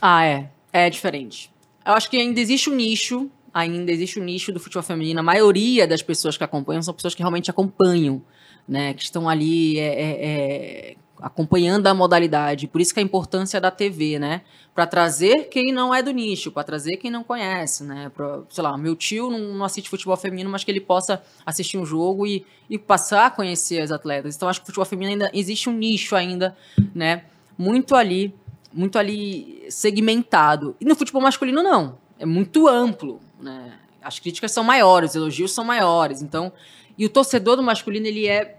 Ah, 0.01 0.25
é. 0.25 0.51
É 0.73 0.91
diferente. 0.91 1.51
Eu 1.87 1.93
acho 1.93 2.11
que 2.11 2.17
ainda 2.17 2.41
existe 2.41 2.69
um 2.69 2.75
nicho, 2.75 3.31
ainda 3.55 3.93
existe 3.93 4.19
um 4.19 4.25
nicho 4.25 4.53
do 4.53 4.59
futebol 4.59 4.83
feminino. 4.83 5.21
A 5.21 5.23
maioria 5.23 5.87
das 5.87 6.03
pessoas 6.03 6.37
que 6.37 6.43
acompanham 6.43 6.83
são 6.83 6.93
pessoas 6.93 7.15
que 7.15 7.23
realmente 7.23 7.51
acompanham, 7.51 8.21
né? 8.69 8.93
Que 8.95 9.05
estão 9.05 9.29
ali 9.29 9.79
é, 9.79 9.87
é, 9.87 10.27
é, 10.27 10.97
acompanhando 11.21 11.87
a 11.87 11.95
modalidade. 11.95 12.67
Por 12.67 12.81
isso 12.81 12.93
que 12.93 13.01
a 13.01 13.03
importância 13.03 13.61
da 13.61 13.71
TV, 13.71 14.19
né? 14.19 14.43
Para 14.75 14.87
trazer 14.87 15.49
quem 15.49 15.73
não 15.73 15.95
é 15.95 16.03
do 16.03 16.11
nicho, 16.11 16.51
para 16.51 16.63
trazer 16.63 16.97
quem 16.97 17.11
não 17.11 17.25
conhece, 17.25 17.85
né? 17.85 18.11
Pra, 18.15 18.41
sei 18.51 18.63
lá, 18.63 18.77
meu 18.77 18.95
tio 18.95 19.31
não, 19.31 19.39
não, 19.39 19.65
assiste 19.65 19.89
futebol 19.89 20.17
feminino, 20.17 20.51
mas 20.51 20.65
que 20.65 20.71
ele 20.71 20.81
possa 20.81 21.23
assistir 21.45 21.79
um 21.79 21.87
jogo 21.87 22.27
e, 22.27 22.45
e 22.69 22.79
passar 22.79 23.27
a 23.27 23.31
conhecer 23.31 23.81
as 23.81 23.91
atletas. 23.91 24.37
Então 24.37 24.49
acho 24.49 24.61
que 24.61 24.65
o 24.65 24.67
futebol 24.67 24.85
feminino 24.85 25.13
ainda 25.13 25.31
existe 25.33 25.69
um 25.69 25.73
nicho 25.73 26.15
ainda, 26.15 26.57
né? 26.95 27.25
Muito 27.57 27.95
ali, 27.95 28.35
muito 28.73 28.99
ali 28.99 29.65
segmentado. 29.71 30.77
E 30.81 30.85
no 30.85 30.95
futebol 30.95 31.23
masculino 31.23 31.63
não, 31.63 31.99
é 32.19 32.27
muito 32.27 32.69
amplo, 32.69 33.21
né? 33.41 33.73
As 34.03 34.19
críticas 34.19 34.53
são 34.53 34.63
maiores, 34.63 35.11
os 35.11 35.17
elogios 35.17 35.53
são 35.53 35.65
maiores. 35.65 36.23
Então, 36.23 36.53
e 36.97 37.05
o 37.05 37.09
torcedor 37.09 37.57
do 37.57 37.63
masculino 37.63 38.07
ele 38.07 38.29
é 38.29 38.59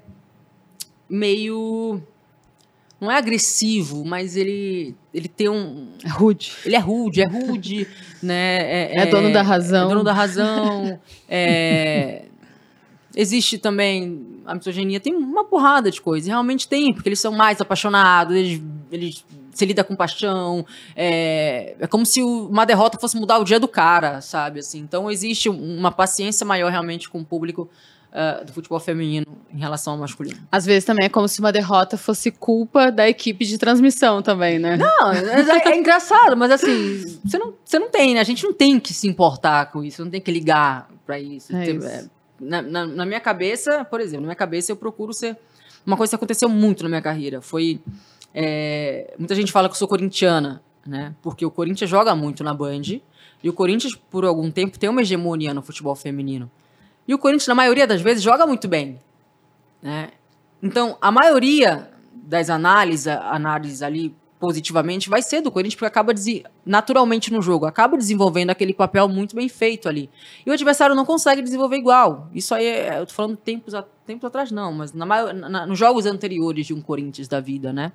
meio 1.09 2.01
não 2.99 3.11
é 3.11 3.17
agressivo, 3.17 4.03
mas 4.03 4.35
ele 4.35 4.95
ele 5.13 5.27
tem 5.27 5.49
um 5.49 5.89
é 6.03 6.09
rude. 6.09 6.53
Ele 6.65 6.75
é 6.75 6.79
rude, 6.79 7.21
é 7.21 7.27
rude, 7.27 7.87
né? 8.21 8.91
É, 8.91 9.01
é, 9.01 9.05
dono 9.05 9.31
da 9.31 9.41
razão. 9.41 9.85
É 9.85 9.89
dono 9.89 10.03
da 10.03 10.13
razão. 10.13 10.99
é, 11.29 12.25
existe 13.15 13.57
também 13.57 14.41
a 14.45 14.55
misoginia, 14.55 14.99
tem 14.99 15.15
uma 15.15 15.43
porrada 15.43 15.91
de 15.91 16.01
coisas. 16.01 16.27
Realmente 16.27 16.67
tem, 16.67 16.93
porque 16.93 17.09
eles 17.09 17.19
são 17.19 17.31
mais 17.31 17.59
apaixonados, 17.59 18.35
eles, 18.35 18.61
eles 18.91 19.25
se 19.51 19.65
lida 19.65 19.83
com 19.83 19.95
paixão. 19.95 20.65
É, 20.95 21.75
é 21.79 21.87
como 21.87 22.05
se 22.05 22.21
uma 22.21 22.65
derrota 22.65 22.99
fosse 22.99 23.17
mudar 23.17 23.39
o 23.39 23.43
dia 23.43 23.59
do 23.59 23.67
cara, 23.67 24.21
sabe? 24.21 24.59
Assim, 24.59 24.79
então 24.79 25.09
existe 25.11 25.49
uma 25.49 25.91
paciência 25.91 26.45
maior 26.45 26.71
realmente 26.71 27.09
com 27.09 27.19
o 27.19 27.25
público 27.25 27.69
uh, 28.11 28.45
do 28.45 28.53
futebol 28.53 28.79
feminino 28.79 29.25
em 29.53 29.59
relação 29.59 29.93
ao 29.93 29.99
masculino. 29.99 30.37
Às 30.51 30.65
vezes 30.65 30.85
também 30.85 31.05
é 31.05 31.09
como 31.09 31.27
se 31.27 31.39
uma 31.39 31.51
derrota 31.51 31.97
fosse 31.97 32.31
culpa 32.31 32.91
da 32.91 33.07
equipe 33.07 33.45
de 33.45 33.57
transmissão 33.57 34.21
também, 34.21 34.59
né? 34.59 34.77
Não, 34.77 35.11
é, 35.11 35.69
é 35.71 35.77
engraçado, 35.77 36.35
mas 36.35 36.51
assim, 36.51 37.19
você 37.23 37.37
não, 37.37 37.53
você 37.63 37.79
não 37.79 37.89
tem, 37.89 38.13
né? 38.13 38.19
A 38.19 38.23
gente 38.23 38.43
não 38.43 38.53
tem 38.53 38.79
que 38.79 38.93
se 38.93 39.07
importar 39.07 39.71
com 39.71 39.83
isso, 39.83 40.03
não 40.03 40.11
tem 40.11 40.21
que 40.21 40.31
ligar 40.31 40.89
para 41.05 41.19
isso. 41.19 41.55
É 41.55 41.65
tem, 41.65 41.77
isso. 41.77 41.87
é, 41.87 42.05
na, 42.39 42.61
na, 42.61 42.85
na, 42.85 43.05
minha 43.05 43.19
cabeça, 43.19 43.85
por 43.85 43.99
exemplo, 43.99 44.21
na 44.21 44.27
minha 44.27 44.35
cabeça 44.35 44.71
eu 44.71 44.75
procuro 44.75 45.13
ser. 45.13 45.37
Uma 45.85 45.95
coisa 45.95 46.11
que 46.11 46.15
aconteceu 46.15 46.49
muito 46.49 46.83
na 46.83 46.89
minha 46.89 47.01
carreira 47.01 47.41
foi. 47.41 47.79
É, 48.33 49.15
muita 49.17 49.33
gente 49.33 49.51
fala 49.51 49.69
que 49.69 49.73
eu 49.73 49.79
sou 49.79 49.87
corintiana, 49.87 50.61
né? 50.85 51.15
Porque 51.21 51.45
o 51.45 51.49
Corinthians 51.49 51.89
joga 51.89 52.15
muito 52.15 52.43
na 52.43 52.53
Band. 52.53 52.99
E 53.43 53.49
o 53.49 53.53
Corinthians, 53.53 53.95
por 53.95 54.25
algum 54.25 54.51
tempo, 54.51 54.77
tem 54.77 54.89
uma 54.89 55.01
hegemonia 55.01 55.53
no 55.53 55.61
futebol 55.61 55.95
feminino. 55.95 56.51
E 57.07 57.13
o 57.13 57.17
Corinthians, 57.17 57.47
na 57.47 57.55
maioria 57.55 57.87
das 57.87 58.01
vezes, 58.01 58.21
joga 58.21 58.45
muito 58.45 58.67
bem. 58.67 58.99
Né? 59.81 60.09
Então, 60.61 60.97
a 60.99 61.11
maioria 61.11 61.89
das 62.13 62.49
análises, 62.49 63.07
análises 63.07 63.81
ali 63.81 64.13
positivamente, 64.39 65.09
vai 65.09 65.21
ser 65.21 65.41
do 65.41 65.51
Corinthians, 65.51 65.75
porque 65.75 65.85
acaba 65.85 66.13
naturalmente 66.65 67.31
no 67.31 67.41
jogo, 67.41 67.65
acaba 67.65 67.97
desenvolvendo 67.97 68.51
aquele 68.51 68.73
papel 68.73 69.07
muito 69.07 69.35
bem 69.35 69.49
feito 69.49 69.89
ali. 69.89 70.09
E 70.45 70.49
o 70.49 70.53
adversário 70.53 70.95
não 70.95 71.05
consegue 71.05 71.41
desenvolver 71.41 71.77
igual. 71.77 72.29
Isso 72.33 72.53
aí, 72.53 72.65
é, 72.65 72.99
eu 72.99 73.05
tô 73.05 73.13
falando 73.13 73.37
tempos, 73.37 73.73
tempos 74.05 74.25
atrás, 74.25 74.51
não, 74.51 74.71
mas 74.73 74.93
na, 74.93 75.05
na, 75.33 75.65
nos 75.65 75.79
jogos 75.79 76.05
anteriores 76.05 76.67
de 76.67 76.73
um 76.73 76.81
Corinthians 76.81 77.27
da 77.27 77.39
vida, 77.39 77.73
né? 77.73 77.91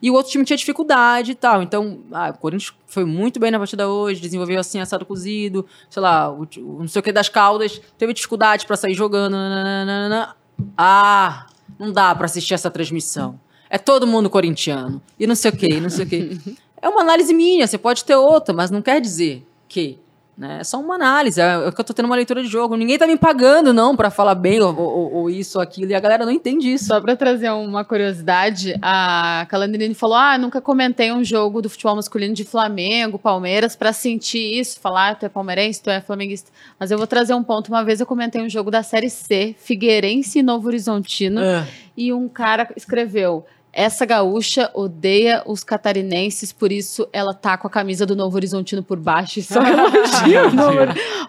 E 0.00 0.10
o 0.10 0.14
outro 0.14 0.30
time 0.30 0.44
tinha 0.44 0.56
dificuldade 0.56 1.32
e 1.32 1.34
tal. 1.34 1.62
Então, 1.62 2.00
ah, 2.12 2.30
o 2.30 2.38
Corinthians 2.38 2.72
foi 2.86 3.04
muito 3.04 3.40
bem 3.40 3.50
na 3.50 3.58
partida 3.58 3.88
hoje, 3.88 4.20
desenvolveu 4.20 4.60
assim, 4.60 4.80
assado 4.80 5.04
cozido, 5.04 5.66
sei 5.90 6.02
lá, 6.02 6.30
o, 6.30 6.42
o 6.58 6.78
não 6.80 6.88
sei 6.88 7.00
o 7.00 7.02
que 7.02 7.12
das 7.12 7.28
caldas, 7.28 7.80
teve 7.96 8.12
dificuldade 8.12 8.66
para 8.66 8.76
sair 8.76 8.94
jogando. 8.94 9.32
Nananana. 9.32 10.36
Ah, 10.76 11.46
não 11.78 11.92
dá 11.92 12.14
para 12.14 12.26
assistir 12.26 12.54
essa 12.54 12.70
transmissão. 12.70 13.38
É 13.70 13.78
todo 13.78 14.06
mundo 14.06 14.30
corintiano. 14.30 15.02
E 15.18 15.26
não 15.26 15.34
sei 15.34 15.50
o 15.50 15.56
que, 15.56 15.80
não 15.80 15.90
sei 15.90 16.04
o 16.04 16.08
que. 16.08 16.58
É 16.80 16.88
uma 16.88 17.00
análise 17.00 17.34
minha, 17.34 17.66
você 17.66 17.76
pode 17.76 18.04
ter 18.04 18.14
outra, 18.14 18.54
mas 18.54 18.70
não 18.70 18.80
quer 18.80 19.00
dizer 19.00 19.44
que 19.68 19.98
né? 20.38 20.58
É 20.60 20.64
só 20.64 20.78
uma 20.78 20.94
análise, 20.94 21.40
é, 21.40 21.66
é 21.66 21.72
que 21.72 21.80
eu 21.80 21.84
tô 21.84 21.92
tendo 21.92 22.06
uma 22.06 22.14
leitura 22.14 22.40
de 22.40 22.48
jogo. 22.48 22.76
Ninguém 22.76 22.96
tá 22.96 23.08
me 23.08 23.16
pagando, 23.16 23.72
não, 23.72 23.96
para 23.96 24.08
falar 24.08 24.36
bem 24.36 24.60
ou, 24.60 24.72
ou, 24.78 25.12
ou, 25.14 25.30
isso 25.30 25.58
ou 25.58 25.62
aquilo, 25.62 25.90
e 25.90 25.94
a 25.96 26.00
galera 26.00 26.24
não 26.24 26.30
entende 26.30 26.72
isso. 26.72 26.84
Só 26.84 27.00
para 27.00 27.16
trazer 27.16 27.50
uma 27.50 27.84
curiosidade, 27.84 28.74
a 28.80 29.44
Calandrini 29.48 29.94
falou: 29.94 30.16
Ah, 30.16 30.38
nunca 30.38 30.60
comentei 30.60 31.10
um 31.10 31.24
jogo 31.24 31.60
do 31.60 31.68
futebol 31.68 31.96
masculino 31.96 32.34
de 32.34 32.44
Flamengo, 32.44 33.18
Palmeiras, 33.18 33.74
para 33.74 33.92
sentir 33.92 34.60
isso, 34.60 34.78
falar, 34.78 35.10
ah, 35.10 35.14
tu 35.16 35.26
é 35.26 35.28
palmeirense, 35.28 35.82
tu 35.82 35.90
é 35.90 36.00
flamenguista. 36.00 36.50
Mas 36.78 36.90
eu 36.92 36.98
vou 36.98 37.06
trazer 37.06 37.34
um 37.34 37.42
ponto. 37.42 37.68
Uma 37.68 37.82
vez 37.84 37.98
eu 37.98 38.06
comentei 38.06 38.40
um 38.40 38.48
jogo 38.48 38.70
da 38.70 38.82
Série 38.84 39.10
C, 39.10 39.56
Figueirense 39.58 40.38
e 40.38 40.42
Novo 40.42 40.68
Horizontino, 40.68 41.40
É. 41.40 41.66
e 41.96 42.12
um 42.12 42.28
cara 42.28 42.68
escreveu. 42.76 43.44
Essa 43.72 44.06
gaúcha 44.06 44.70
odeia 44.74 45.42
os 45.46 45.62
catarinenses, 45.62 46.52
por 46.52 46.72
isso 46.72 47.08
ela 47.12 47.34
tá 47.34 47.56
com 47.56 47.66
a 47.66 47.70
camisa 47.70 48.06
do 48.06 48.16
Novo 48.16 48.34
Horizontino 48.36 48.82
por 48.82 48.98
baixo 48.98 49.38
e 49.38 49.42
só 49.42 49.60
elogia 49.66 50.48
o 50.48 50.52
Novo 50.52 50.78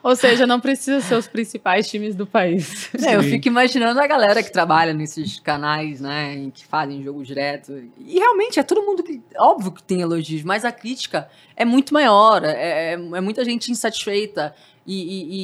Ou 0.01 0.15
seja, 0.15 0.47
não 0.47 0.59
precisa 0.59 1.01
ser 1.01 1.15
os 1.15 1.27
principais 1.27 1.89
times 1.89 2.15
do 2.15 2.25
país. 2.25 2.89
É, 3.05 3.15
eu 3.15 3.23
fico 3.23 3.47
imaginando 3.47 3.99
a 3.99 4.07
galera 4.07 4.41
que 4.41 4.51
trabalha 4.51 4.93
nesses 4.93 5.39
canais, 5.39 5.99
né, 5.99 6.35
e 6.35 6.51
que 6.51 6.65
fazem 6.65 7.03
jogo 7.03 7.23
direto. 7.23 7.83
E 7.99 8.17
realmente 8.17 8.59
é 8.59 8.63
todo 8.63 8.81
mundo 8.81 9.03
que. 9.03 9.21
Óbvio 9.37 9.71
que 9.71 9.83
tem 9.83 10.01
elogios, 10.01 10.41
mas 10.43 10.63
a 10.63 10.71
crítica 10.71 11.29
é 11.55 11.65
muito 11.65 11.93
maior. 11.93 12.43
É, 12.43 12.93
é- 12.93 12.93
é 12.93 13.21
muita 13.21 13.43
gente 13.43 13.71
insatisfeita. 13.71 14.55
E, 14.91 14.95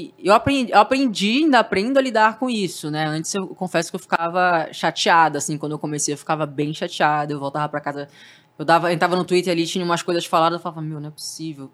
e- 0.08 0.14
e 0.18 0.28
eu, 0.28 0.34
aprendi, 0.34 0.72
eu 0.72 0.80
aprendi, 0.80 1.44
ainda 1.44 1.60
aprendo 1.60 2.00
a 2.00 2.02
lidar 2.02 2.40
com 2.40 2.50
isso, 2.50 2.90
né? 2.90 3.06
Antes 3.06 3.32
eu 3.36 3.46
confesso 3.48 3.92
que 3.92 3.96
eu 3.96 4.00
ficava 4.00 4.68
chateada, 4.74 5.38
assim, 5.38 5.56
quando 5.56 5.74
eu 5.74 5.78
comecei, 5.78 6.16
eu 6.16 6.18
ficava 6.18 6.48
bem 6.48 6.74
chateada. 6.74 7.32
Eu 7.32 7.40
voltava 7.40 7.70
pra 7.70 7.80
casa, 7.80 8.08
eu 8.58 8.66
dava, 8.66 8.92
entrava 8.92 9.16
no 9.16 9.24
Twitter 9.24 9.52
ali, 9.54 9.68
tinha 9.68 9.86
umas 9.86 10.02
coisas 10.02 10.26
faladas, 10.26 10.58
eu 10.58 10.64
falava, 10.64 10.82
meu, 10.82 11.00
não 11.00 11.10
é 11.10 11.12
possível. 11.12 11.70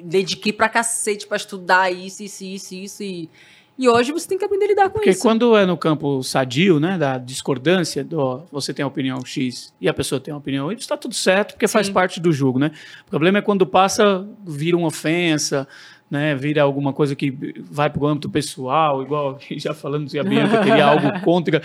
Dediquei 0.00 0.52
pra 0.52 0.68
cacete 0.68 1.26
pra 1.26 1.36
estudar 1.36 1.90
isso, 1.90 2.22
isso, 2.22 2.44
isso, 2.44 2.74
isso. 2.74 3.02
E, 3.02 3.28
e 3.76 3.88
hoje 3.88 4.12
você 4.12 4.28
tem 4.28 4.38
que 4.38 4.44
aprender 4.44 4.66
a 4.66 4.68
lidar 4.68 4.84
com 4.90 4.94
Porque 4.94 5.10
isso. 5.10 5.22
quando 5.22 5.56
é 5.56 5.66
no 5.66 5.76
campo 5.76 6.22
sadio, 6.22 6.78
né, 6.78 6.96
da 6.98 7.18
discordância, 7.18 8.04
do, 8.04 8.18
ó, 8.20 8.40
você 8.52 8.72
tem 8.72 8.84
a 8.84 8.86
opinião 8.86 9.24
X 9.24 9.74
e 9.80 9.88
a 9.88 9.94
pessoa 9.94 10.20
tem 10.20 10.32
a 10.32 10.36
opinião 10.36 10.70
Y, 10.70 10.78
está 10.78 10.96
tudo 10.96 11.14
certo, 11.14 11.54
porque 11.54 11.66
faz 11.66 11.88
Sim. 11.88 11.92
parte 11.92 12.20
do 12.20 12.32
jogo, 12.32 12.60
né? 12.60 12.70
O 13.06 13.10
problema 13.10 13.38
é 13.38 13.42
quando 13.42 13.66
passa, 13.66 14.24
vira 14.46 14.76
uma 14.76 14.86
ofensa, 14.86 15.66
né, 16.12 16.34
vira 16.34 16.62
alguma 16.62 16.92
coisa 16.92 17.16
que 17.16 17.30
vai 17.58 17.88
para 17.88 18.02
o 18.02 18.06
âmbito 18.06 18.28
pessoal, 18.28 19.02
igual 19.02 19.38
já 19.56 19.72
falando 19.72 20.10
que 20.10 20.18
a 20.18 20.22
Bianca 20.22 20.62
teria 20.62 20.84
algo 20.84 21.10
contra, 21.24 21.62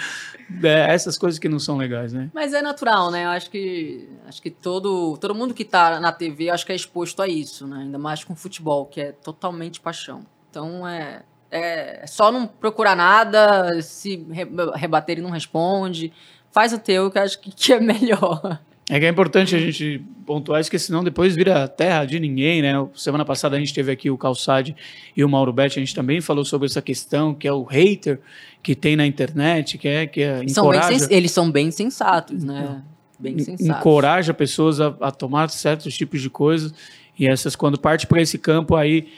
é, 0.63 0.93
essas 0.93 1.17
coisas 1.17 1.37
que 1.37 1.49
não 1.49 1.59
são 1.59 1.75
legais, 1.75 2.13
né? 2.13 2.29
Mas 2.33 2.53
é 2.53 2.61
natural, 2.61 3.11
né? 3.11 3.25
Eu 3.25 3.29
acho 3.31 3.49
que 3.49 4.07
acho 4.25 4.41
que 4.41 4.49
todo, 4.49 5.17
todo 5.17 5.35
mundo 5.35 5.53
que 5.53 5.65
tá 5.65 5.99
na 5.99 6.13
TV 6.13 6.49
acho 6.49 6.65
que 6.65 6.71
é 6.71 6.75
exposto 6.75 7.21
a 7.21 7.27
isso, 7.27 7.67
né? 7.67 7.79
Ainda 7.81 7.97
mais 7.99 8.23
com 8.23 8.33
futebol, 8.37 8.85
que 8.85 9.01
é 9.01 9.11
totalmente 9.11 9.81
paixão. 9.81 10.21
Então 10.49 10.87
é, 10.87 11.23
é 11.51 12.07
só 12.07 12.31
não 12.31 12.47
procurar 12.47 12.95
nada, 12.95 13.81
se 13.81 14.25
re- 14.31 14.47
rebater 14.75 15.17
e 15.17 15.21
não 15.21 15.29
responde. 15.29 16.13
Faz 16.53 16.71
o 16.71 16.79
teu, 16.79 17.11
que 17.11 17.17
eu 17.17 17.23
acho 17.23 17.37
que, 17.41 17.51
que 17.51 17.73
é 17.73 17.79
melhor. 17.81 18.59
É 18.89 18.99
que 18.99 19.05
é 19.05 19.09
importante 19.09 19.53
a 19.53 19.59
gente 19.59 20.01
pontuar 20.25 20.61
isso, 20.61 20.69
porque 20.69 20.79
senão 20.79 21.03
depois 21.03 21.35
vira 21.35 21.67
terra 21.67 22.05
de 22.05 22.19
ninguém, 22.19 22.61
né? 22.61 22.73
Semana 22.95 23.25
passada 23.25 23.57
a 23.57 23.59
gente 23.59 23.73
teve 23.73 23.91
aqui 23.91 24.09
o 24.09 24.17
Calçade 24.17 24.73
e 25.15 25.23
o 25.25 25.29
Mauro 25.29 25.51
Betti, 25.51 25.77
a 25.77 25.81
gente 25.81 25.93
também 25.93 26.21
falou 26.21 26.45
sobre 26.45 26.67
essa 26.67 26.81
questão, 26.81 27.33
que 27.33 27.45
é 27.47 27.51
o 27.51 27.63
hater 27.63 28.19
que 28.63 28.75
tem 28.75 28.95
na 28.95 29.05
internet, 29.05 29.77
que 29.77 29.88
é 29.89 30.07
que 30.07 30.21
é, 30.21 30.35
São 30.47 30.69
bem 30.69 30.79
encoraja, 30.79 31.07
eles 31.09 31.31
são 31.31 31.51
bem 31.51 31.69
sensatos, 31.69 32.43
né? 32.45 32.81
Bem 33.19 33.33
en- 33.33 33.39
sensatos. 33.39 33.65
encoraja 33.67 34.33
pessoas 34.33 34.79
a, 34.79 34.95
a 35.01 35.11
tomar 35.11 35.49
certos 35.49 35.93
tipos 35.95 36.21
de 36.21 36.29
coisas, 36.29 36.73
e 37.19 37.27
essas, 37.27 37.55
quando 37.57 37.77
parte 37.77 38.07
para 38.07 38.21
esse 38.21 38.38
campo 38.38 38.75
aí, 38.75 39.09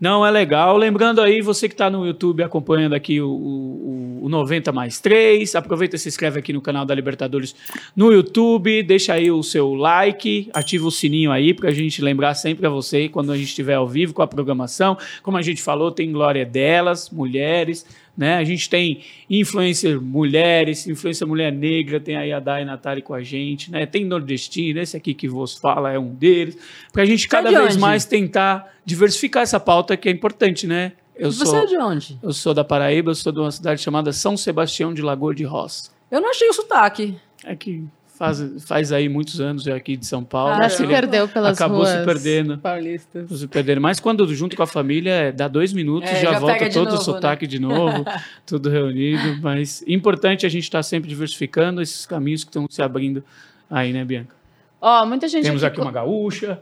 não 0.00 0.26
é 0.26 0.30
legal. 0.30 0.76
Lembrando 0.76 1.20
aí, 1.20 1.40
você 1.40 1.68
que 1.68 1.74
está 1.74 1.88
no 1.90 2.06
YouTube 2.06 2.42
acompanhando 2.42 2.94
aqui 2.94 3.20
o, 3.20 3.28
o- 3.28 3.82
o 3.82 4.06
o 4.26 4.28
90 4.28 4.72
mais 4.72 4.98
3. 4.98 5.54
Aproveita 5.54 5.94
e 5.94 5.98
se 6.00 6.08
inscreve 6.08 6.40
aqui 6.40 6.52
no 6.52 6.60
canal 6.60 6.84
da 6.84 6.92
Libertadores 6.92 7.54
no 7.94 8.12
YouTube. 8.12 8.82
Deixa 8.82 9.12
aí 9.14 9.30
o 9.30 9.40
seu 9.42 9.72
like, 9.74 10.50
ativa 10.52 10.84
o 10.88 10.90
sininho 10.90 11.30
aí 11.30 11.54
pra 11.54 11.70
gente 11.70 12.02
lembrar 12.02 12.34
sempre 12.34 12.66
a 12.66 12.70
você 12.70 13.08
quando 13.08 13.30
a 13.30 13.36
gente 13.36 13.46
estiver 13.48 13.74
ao 13.74 13.86
vivo 13.86 14.12
com 14.12 14.22
a 14.22 14.26
programação. 14.26 14.98
Como 15.22 15.36
a 15.36 15.42
gente 15.42 15.62
falou, 15.62 15.92
tem 15.92 16.10
Glória 16.10 16.44
delas, 16.44 17.08
mulheres. 17.08 17.86
Né? 18.16 18.36
A 18.36 18.44
gente 18.44 18.70
tem 18.70 19.02
influencer 19.28 20.00
mulheres, 20.00 20.86
influencer 20.86 21.26
mulher 21.26 21.52
negra, 21.52 22.00
tem 22.00 22.16
aí 22.16 22.32
a 22.32 22.40
Dai 22.40 22.64
Natali 22.64 23.02
com 23.02 23.12
a 23.12 23.22
gente, 23.22 23.70
né? 23.70 23.84
Tem 23.84 24.04
nordestino, 24.06 24.80
esse 24.80 24.96
aqui 24.96 25.12
que 25.12 25.28
vos 25.28 25.54
fala 25.54 25.92
é 25.92 25.98
um 25.98 26.14
deles. 26.14 26.56
Pra 26.92 27.04
gente 27.04 27.28
cada 27.28 27.50
de 27.50 27.54
vez 27.54 27.72
onde? 27.72 27.78
mais 27.78 28.06
tentar 28.06 28.74
diversificar 28.84 29.42
essa 29.42 29.60
pauta 29.60 29.96
que 29.96 30.08
é 30.08 30.12
importante, 30.12 30.66
né? 30.66 30.92
Eu 31.14 31.30
Você 31.30 31.44
sou, 31.46 31.58
é 31.58 31.66
de 31.66 31.76
onde? 31.76 32.18
eu 32.22 32.32
sou 32.32 32.54
da 32.54 32.64
Paraíba, 32.64 33.10
eu 33.10 33.14
sou 33.14 33.32
de 33.32 33.38
uma 33.38 33.50
cidade 33.50 33.80
chamada 33.82 34.12
São 34.12 34.36
Sebastião 34.36 34.94
de 34.94 35.02
Lagoa 35.02 35.34
de 35.34 35.44
Roça. 35.44 35.90
Eu 36.10 36.20
não 36.20 36.30
achei 36.30 36.48
o 36.48 36.52
sotaque. 36.52 37.16
É 37.44 37.54
que 37.54 37.84
faz, 38.18 38.64
faz 38.66 38.92
aí 38.92 39.08
muitos 39.08 39.40
anos 39.40 39.66
aqui 39.68 39.96
de 39.96 40.06
São 40.06 40.22
Paulo. 40.24 40.54
Ah, 40.62 40.68
se 40.68 40.86
perdeu 40.86 41.28
pelas 41.28 41.56
acabou 41.56 41.78
ruas 41.78 41.90
se 41.90 42.04
perdendo. 42.04 42.58
paulistas. 42.58 43.28
Se 43.38 43.46
perdendo. 43.46 43.80
Mas 43.80 44.00
quando 44.00 44.26
junto 44.34 44.56
com 44.56 44.62
a 44.62 44.66
família, 44.66 45.10
é, 45.12 45.32
dá 45.32 45.48
dois 45.48 45.72
minutos, 45.72 46.10
É, 46.10 46.20
já, 46.20 46.32
já 46.32 46.38
volta 46.38 46.68
todo 46.70 46.82
o 46.82 46.84
novo, 46.92 46.96
né? 46.96 47.04
sotaque 47.04 47.46
de 47.46 47.58
novo, 47.58 48.04
tudo 48.46 48.70
reunido. 48.70 49.38
Mas 49.42 49.82
importante 49.86 50.44
a 50.46 50.48
gente 50.48 50.64
estar 50.64 50.82
sempre 50.82 51.08
diversificando 51.08 51.80
esses 51.82 52.06
caminhos 52.06 52.42
que 52.44 52.50
estão 52.50 52.66
se 52.68 52.82
abrindo 52.82 53.22
aí, 53.70 53.92
né, 53.92 54.04
Bianca? 54.04 54.34
Ó, 54.80 55.04
muita 55.06 55.26
gente 55.28 55.44
Temos 55.44 55.64
aqui 55.64 55.76
co- 55.76 55.82
uma 55.82 55.92
gaúcha, 55.92 56.60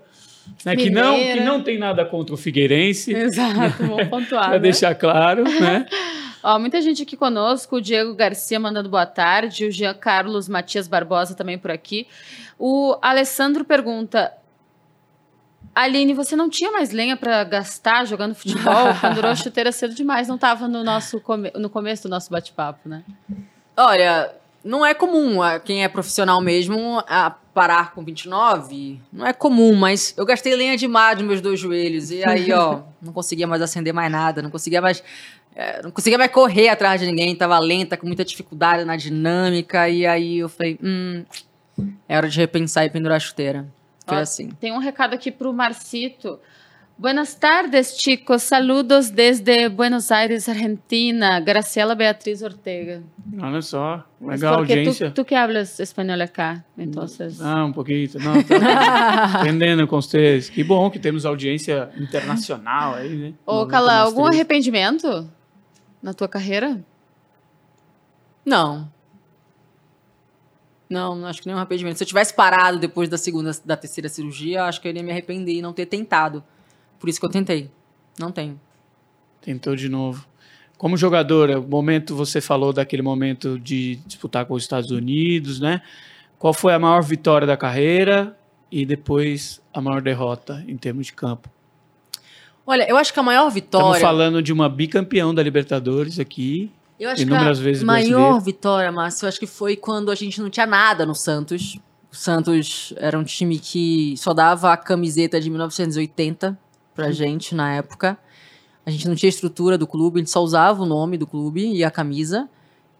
né, 0.65 0.77
que, 0.77 0.91
não, 0.91 1.15
que 1.19 1.41
não 1.41 1.63
tem 1.63 1.79
nada 1.79 2.05
contra 2.05 2.35
o 2.35 2.39
Figueirense, 2.39 3.13
Exato, 3.15 3.83
vamos 3.87 4.07
pontuar. 4.09 4.45
para 4.45 4.53
né? 4.55 4.59
deixar 4.61 4.95
claro, 4.95 5.45
né? 5.45 5.87
Ó, 6.47 6.59
muita 6.59 6.83
gente 6.83 7.03
aqui 7.03 7.17
conosco, 7.17 7.77
o 7.77 7.81
Diego 7.81 8.15
Garcia 8.15 8.61
mandando 8.61 8.89
boa 8.91 9.07
tarde, 9.07 9.65
o 9.67 9.71
Jean 9.73 9.95
Carlos 9.95 10.47
Matias 10.47 10.87
Barbosa 10.87 11.35
também 11.35 11.57
por 11.59 11.71
aqui. 11.71 12.07
O 12.59 12.99
Alessandro 13.01 13.65
pergunta: 13.65 14.31
Aline, 15.75 16.13
você 16.13 16.37
não 16.37 16.51
tinha 16.51 16.71
mais 16.71 16.91
lenha 16.91 17.17
pra 17.17 17.43
gastar 17.45 18.05
jogando 18.05 18.35
futebol? 18.35 18.93
Pendurou 19.01 19.31
a 19.31 19.35
chuteira 19.35 19.73
cedo 19.73 19.95
demais, 19.95 20.29
não 20.29 20.37
tava 20.37 20.69
no, 20.69 20.85
nosso 20.85 21.19
come- 21.19 21.51
no 21.55 21.71
começo 21.71 22.03
do 22.03 22.09
nosso 22.11 22.31
bate-papo, 22.31 22.89
né? 22.89 23.03
Olha, 23.75 24.31
não 24.63 24.85
é 24.85 24.93
comum 24.93 25.43
a 25.43 25.59
quem 25.59 25.83
é 25.83 25.89
profissional 25.89 26.41
mesmo 26.43 27.03
a 27.09 27.35
parar 27.55 27.95
com 27.95 28.05
29. 28.05 29.01
Não 29.13 29.25
é 29.27 29.33
comum, 29.33 29.75
mas 29.75 30.13
eu 30.17 30.27
gastei 30.27 30.55
lenha 30.57 30.77
demais 30.77 31.17
nos 31.19 31.27
meus 31.27 31.41
dois 31.41 31.59
joelhos. 31.61 32.11
E 32.11 32.25
aí, 32.25 32.53
ó, 32.53 32.81
não 33.01 33.13
conseguia 33.13 33.47
mais 33.47 33.63
acender 33.63 33.95
mais 33.95 34.11
nada, 34.11 34.43
não 34.43 34.51
conseguia 34.51 34.83
mais. 34.83 35.03
é, 35.55 35.81
não 35.83 35.93
conseguia 35.93 36.19
mais 36.19 36.33
correr 36.33 36.69
atrás 36.69 37.01
de 37.01 37.07
ninguém, 37.07 37.35
tava 37.37 37.59
lenta, 37.61 37.97
com 37.97 38.07
muita 38.07 38.25
dificuldade 38.25 38.85
na 38.85 38.97
dinâmica. 38.97 39.89
E 39.89 40.05
aí 40.05 40.39
eu 40.39 40.49
falei, 40.49 40.79
hum, 40.83 41.25
é 42.09 42.17
hora 42.17 42.29
de 42.29 42.39
repensar 42.39 42.85
e 42.85 42.91
pendurar 42.91 43.17
a 43.17 43.21
chuteira. 43.21 43.67
Foi 44.07 44.19
Ó, 44.19 44.21
assim. 44.21 44.51
Tem 44.61 44.73
um 44.73 44.79
recado 44.79 45.15
aqui 45.15 45.31
pro 45.31 45.53
Marcito. 45.53 46.39
Buenas 46.97 47.35
tardes, 47.35 47.97
chicos. 47.99 48.45
Saludos 48.45 49.11
desde 49.11 49.69
Buenos 49.69 50.13
Aires, 50.13 50.49
Argentina. 50.49 51.41
Graciela 51.41 51.93
Beatriz 51.93 52.41
Ortega. 52.41 53.03
Olha 53.43 53.61
só, 53.63 54.05
legal 54.21 54.55
a 54.55 54.57
Porque 54.59 54.75
audiência. 54.75 55.11
Tu, 55.11 55.15
tu 55.15 55.25
que 55.25 55.35
hablas 55.35 55.81
espanhol 55.81 56.23
acá, 56.23 56.65
então. 56.79 57.05
Ah, 57.41 57.65
um 57.65 57.73
pouquinho. 57.73 58.09
Não, 58.15 58.41
tá 58.45 59.25
aprendendo 59.41 59.89
com 59.89 60.01
vocês. 60.01 60.49
Que 60.49 60.63
bom 60.63 60.89
que 60.89 61.01
temos 61.01 61.27
audiência 61.27 61.91
internacional 61.97 62.95
aí, 62.95 63.09
né? 63.17 63.35
Ô, 63.45 63.55
90 63.55 63.71
Cala, 63.73 63.95
algum 63.99 64.27
arrependimento 64.27 65.29
na 66.01 66.15
tua 66.15 66.29
carreira? 66.29 66.81
Não. 68.47 68.89
Não, 70.89 71.17
não 71.17 71.27
acho 71.27 71.41
que 71.43 71.49
nenhum 71.49 71.59
arrependimento. 71.59 71.97
Se 71.97 72.05
eu 72.05 72.09
tivesse 72.09 72.33
parado 72.33 72.79
depois 72.79 73.09
da 73.09 73.19
segunda, 73.19 73.51
da 73.65 73.77
terceira 73.77 74.09
cirurgia, 74.09 74.61
eu 74.61 74.65
acho 74.65 74.81
que 74.81 74.87
eu 74.87 74.91
iria 74.91 75.03
me 75.03 75.11
arrepender 75.11 75.55
e 75.55 75.61
não 75.61 75.73
ter 75.73 75.87
tentado. 75.87 76.45
Por 77.05 77.11
isso 77.11 77.21
que 77.21 77.27
eu 77.27 77.31
tentei. 77.31 77.71
Não 78.19 78.33
tenho. 78.33 78.59
Tentou 79.43 79.77
de 79.77 79.91
novo. 79.91 80.27
Como 80.79 80.97
jogadora, 80.97 81.61
o 81.61 81.69
momento 81.69 82.17
você 82.17 82.41
falou 82.41 82.73
daquele 82.73 83.03
momento 83.03 83.59
de 83.59 83.97
disputar 84.07 84.47
com 84.47 84.55
os 84.55 84.63
Estados 84.63 84.91
Unidos, 84.91 85.61
né? 85.61 85.83
Qual 86.39 86.55
foi 86.55 86.73
a 86.73 86.79
maior 86.79 87.03
vitória 87.03 87.47
da 87.47 87.59
carreira 87.59 88.35
e 88.73 88.87
depois 88.87 89.61
a 89.71 89.83
maior 89.83 90.01
derrota 90.01 90.65
em 90.67 90.79
termos 90.79 91.09
de 91.09 91.13
campo? 91.13 91.51
Olha, 92.67 92.89
eu 92.89 92.97
acho 92.97 93.13
que 93.13 93.21
a 93.21 93.23
maior 93.23 93.49
Estamos 93.49 93.55
vitória. 93.55 94.01
falando 94.01 94.43
de 94.43 94.51
uma 94.51 94.67
bicampeão 94.67 95.35
da 95.35 95.43
Libertadores 95.43 96.19
aqui. 96.19 96.73
Eu 96.99 97.11
acho 97.11 97.21
inúmeras 97.21 97.59
que 97.59 97.65
a 97.65 97.67
vezes 97.67 97.83
maior 97.83 98.09
brasileiro. 98.09 98.41
vitória, 98.41 98.91
Márcio, 98.91 99.27
eu 99.27 99.29
acho 99.29 99.39
que 99.39 99.47
foi 99.47 99.77
quando 99.77 100.11
a 100.11 100.15
gente 100.15 100.41
não 100.41 100.49
tinha 100.49 100.65
nada 100.65 101.05
no 101.05 101.15
Santos. 101.15 101.79
O 102.11 102.17
Santos 102.17 102.95
era 102.97 103.19
um 103.19 103.25
time 103.25 103.59
que 103.59 104.15
só 104.17 104.33
dava 104.33 104.73
a 104.73 104.77
camiseta 104.79 105.39
de 105.39 105.51
1980 105.51 106.64
pra 106.95 107.11
gente 107.11 107.55
na 107.55 107.75
época. 107.75 108.19
A 108.87 108.91
gente 108.91 109.09
não 109.09 109.15
tinha 109.15 109.29
estrutura 109.29 109.79
do 109.79 109.87
clube, 109.87 110.19
a 110.19 110.21
gente 110.21 110.31
só 110.31 110.43
usava 110.43 110.83
o 110.83 110.87
nome 110.87 111.17
do 111.17 111.27
clube 111.27 111.73
e 111.73 111.83
a 111.83 111.91
camisa. 111.91 112.49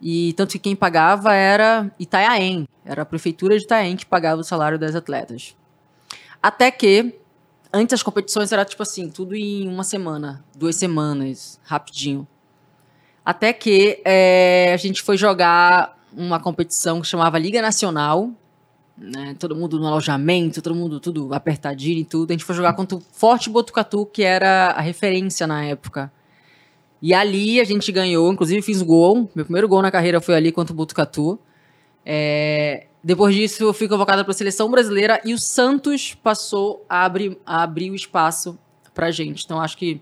E 0.01 0.33
tanto 0.33 0.51
que 0.51 0.59
quem 0.59 0.75
pagava 0.75 1.33
era 1.33 1.91
Itanhaém, 1.99 2.67
era 2.83 3.03
a 3.03 3.05
prefeitura 3.05 3.57
de 3.57 3.63
Itanhaém 3.63 3.95
que 3.95 4.05
pagava 4.05 4.41
o 4.41 4.43
salário 4.43 4.77
das 4.77 4.95
atletas. 4.95 5.55
Até 6.41 6.69
que, 6.69 7.15
antes 7.71 7.91
das 7.91 8.03
competições 8.03 8.51
era 8.51 8.65
tipo 8.65 8.83
assim, 8.83 9.09
tudo 9.09 9.35
em 9.35 9.67
uma 9.67 9.83
semana, 9.83 10.43
duas 10.55 10.75
semanas, 10.75 11.59
rapidinho. 11.63 12.27
Até 13.23 13.51
que 13.53 14.01
é, 14.05 14.71
a 14.73 14.77
gente 14.77 15.01
foi 15.01 15.17
jogar 15.17 15.97
uma 16.13 16.39
competição 16.39 17.01
que 17.01 17.07
chamava 17.07 17.39
Liga 17.39 17.61
Nacional. 17.61 18.29
Né, 18.97 19.35
todo 19.37 19.55
mundo 19.55 19.79
no 19.79 19.87
alojamento, 19.87 20.61
todo 20.61 20.75
mundo 20.75 20.99
tudo 20.99 21.33
apertadinho 21.33 21.99
e 21.99 22.05
tudo. 22.05 22.31
A 22.31 22.33
gente 22.33 22.45
foi 22.45 22.55
jogar 22.55 22.73
contra 22.73 22.97
o 22.97 23.01
Forte 23.11 23.49
Botucatu, 23.49 24.05
que 24.05 24.23
era 24.23 24.71
a 24.71 24.81
referência 24.81 25.45
na 25.45 25.63
época. 25.63 26.11
E 27.01 27.13
ali 27.13 27.59
a 27.59 27.63
gente 27.63 27.91
ganhou, 27.91 28.31
inclusive 28.31 28.61
fiz 28.61 28.81
gol. 28.81 29.29
Meu 29.35 29.45
primeiro 29.45 29.67
gol 29.67 29.81
na 29.81 29.91
carreira 29.91 30.21
foi 30.21 30.35
ali 30.35 30.51
contra 30.51 30.73
o 30.73 30.75
Botucatu. 30.75 31.37
É, 32.05 32.87
depois 33.03 33.35
disso, 33.35 33.63
eu 33.63 33.73
fui 33.73 33.87
convocada 33.87 34.23
para 34.23 34.31
a 34.31 34.35
seleção 34.35 34.69
brasileira 34.71 35.21
e 35.23 35.33
o 35.33 35.37
Santos 35.37 36.15
passou 36.15 36.83
a 36.89 37.05
abrir, 37.05 37.37
a 37.45 37.61
abrir 37.63 37.91
o 37.91 37.95
espaço 37.95 38.57
para 38.93 39.11
gente. 39.11 39.43
Então, 39.45 39.61
acho 39.61 39.77
que 39.77 40.01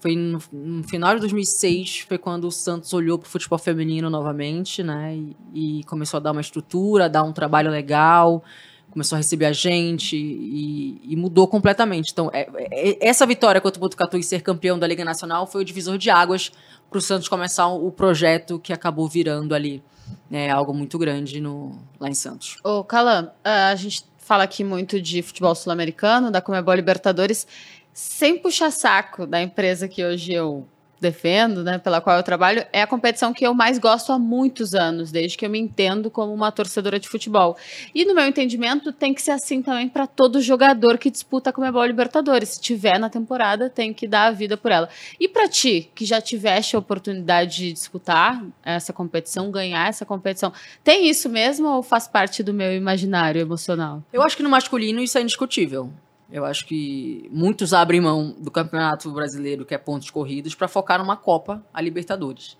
foi 0.00 0.16
no, 0.16 0.42
no 0.52 0.82
final 0.82 1.14
de 1.14 1.20
2006 1.20 2.00
foi 2.08 2.18
quando 2.18 2.46
o 2.46 2.50
Santos 2.50 2.92
olhou 2.92 3.18
para 3.18 3.26
o 3.26 3.30
futebol 3.30 3.58
feminino 3.58 4.08
novamente, 4.10 4.82
né? 4.82 5.14
E, 5.54 5.80
e 5.80 5.84
começou 5.84 6.18
a 6.18 6.20
dar 6.20 6.32
uma 6.32 6.40
estrutura, 6.40 7.04
a 7.04 7.08
dar 7.08 7.22
um 7.22 7.32
trabalho 7.32 7.70
legal, 7.70 8.42
começou 8.90 9.16
a 9.16 9.18
receber 9.18 9.46
a 9.46 9.52
gente 9.52 10.16
e, 10.16 11.00
e 11.04 11.16
mudou 11.16 11.46
completamente. 11.46 12.12
Então, 12.12 12.30
é- 12.32 12.48
é- 12.70 13.08
essa 13.08 13.26
vitória 13.26 13.60
contra 13.60 13.78
o 13.78 13.80
Botucatu 13.80 14.16
e 14.16 14.22
ser 14.22 14.42
campeão 14.42 14.78
da 14.78 14.86
Liga 14.86 15.04
Nacional 15.04 15.46
foi 15.46 15.62
o 15.62 15.64
divisor 15.64 15.96
de 15.96 16.10
águas 16.10 16.50
para 16.88 16.98
o 16.98 17.00
Santos 17.00 17.28
começar 17.28 17.68
o 17.68 17.90
projeto 17.92 18.58
que 18.58 18.72
acabou 18.72 19.06
virando 19.06 19.54
ali 19.54 19.82
né, 20.28 20.50
algo 20.50 20.74
muito 20.74 20.98
grande 20.98 21.40
no, 21.40 21.78
lá 22.00 22.08
em 22.08 22.14
Santos. 22.14 22.56
Ô, 22.64 22.82
Cala, 22.82 23.34
a 23.44 23.74
gente 23.76 24.04
fala 24.18 24.44
aqui 24.44 24.62
muito 24.62 25.00
de 25.00 25.22
futebol 25.22 25.54
sul-americano, 25.54 26.30
da 26.30 26.40
Comebol 26.40 26.74
Libertadores, 26.74 27.46
sem 27.92 28.38
puxar 28.38 28.70
saco 28.70 29.26
da 29.26 29.40
empresa 29.42 29.88
que 29.88 30.04
hoje 30.04 30.32
eu 30.32 30.66
defendo, 31.00 31.64
né, 31.64 31.78
pela 31.78 32.00
qual 32.00 32.16
eu 32.16 32.22
trabalho, 32.22 32.64
é 32.72 32.82
a 32.82 32.86
competição 32.86 33.32
que 33.32 33.44
eu 33.44 33.54
mais 33.54 33.78
gosto 33.78 34.12
há 34.12 34.18
muitos 34.18 34.74
anos, 34.74 35.10
desde 35.10 35.36
que 35.36 35.46
eu 35.46 35.50
me 35.50 35.58
entendo 35.58 36.10
como 36.10 36.32
uma 36.32 36.52
torcedora 36.52 37.00
de 37.00 37.08
futebol. 37.08 37.56
E 37.94 38.04
no 38.04 38.14
meu 38.14 38.26
entendimento, 38.26 38.92
tem 38.92 39.14
que 39.14 39.22
ser 39.22 39.32
assim 39.32 39.62
também 39.62 39.88
para 39.88 40.06
todo 40.06 40.40
jogador 40.40 40.98
que 40.98 41.10
disputa 41.10 41.50
a 41.50 41.52
Comebol 41.52 41.84
Libertadores. 41.86 42.50
Se 42.50 42.60
tiver 42.60 42.98
na 42.98 43.08
temporada, 43.08 43.70
tem 43.70 43.94
que 43.94 44.06
dar 44.06 44.26
a 44.26 44.30
vida 44.30 44.56
por 44.56 44.70
ela. 44.70 44.88
E 45.18 45.26
para 45.26 45.48
ti, 45.48 45.90
que 45.94 46.04
já 46.04 46.20
tiveste 46.20 46.76
a 46.76 46.78
oportunidade 46.78 47.56
de 47.56 47.72
disputar 47.72 48.44
essa 48.62 48.92
competição, 48.92 49.50
ganhar 49.50 49.88
essa 49.88 50.04
competição, 50.04 50.52
tem 50.84 51.08
isso 51.08 51.28
mesmo 51.30 51.68
ou 51.68 51.82
faz 51.82 52.06
parte 52.06 52.42
do 52.42 52.52
meu 52.52 52.74
imaginário 52.74 53.40
emocional? 53.40 54.02
Eu 54.12 54.22
acho 54.22 54.36
que 54.36 54.42
no 54.42 54.50
masculino 54.50 55.00
isso 55.00 55.16
é 55.16 55.22
indiscutível. 55.22 55.90
Eu 56.32 56.44
acho 56.44 56.66
que 56.66 57.28
muitos 57.32 57.74
abrem 57.74 58.00
mão 58.00 58.34
do 58.38 58.50
Campeonato 58.50 59.10
Brasileiro, 59.10 59.64
que 59.64 59.74
é 59.74 59.78
pontos 59.78 60.10
corridos, 60.10 60.54
para 60.54 60.68
focar 60.68 60.98
numa 60.98 61.16
Copa, 61.16 61.64
a 61.74 61.80
Libertadores. 61.80 62.56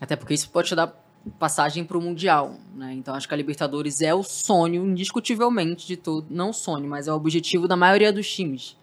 Até 0.00 0.16
porque 0.16 0.34
isso 0.34 0.50
pode 0.50 0.68
te 0.68 0.74
dar 0.74 0.94
passagem 1.38 1.84
para 1.84 1.96
o 1.96 2.00
Mundial. 2.00 2.56
Né? 2.74 2.94
Então 2.94 3.14
acho 3.14 3.26
que 3.26 3.34
a 3.34 3.36
Libertadores 3.36 4.00
é 4.00 4.14
o 4.14 4.22
sonho, 4.22 4.86
indiscutivelmente, 4.86 5.86
de 5.86 5.96
todo. 5.96 6.26
Não 6.30 6.52
sonho, 6.52 6.88
mas 6.88 7.08
é 7.08 7.12
o 7.12 7.16
objetivo 7.16 7.66
da 7.66 7.76
maioria 7.76 8.12
dos 8.12 8.30
times. 8.30 8.76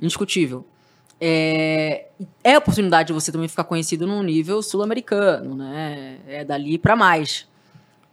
Indiscutível. 0.00 0.64
É, 1.20 2.08
é 2.44 2.54
a 2.54 2.58
oportunidade 2.58 3.08
de 3.08 3.12
você 3.12 3.32
também 3.32 3.48
ficar 3.48 3.64
conhecido 3.64 4.06
num 4.06 4.22
nível 4.22 4.62
sul-americano, 4.62 5.56
né? 5.56 6.18
É 6.26 6.44
dali 6.44 6.78
para 6.78 6.94
mais. 6.94 7.48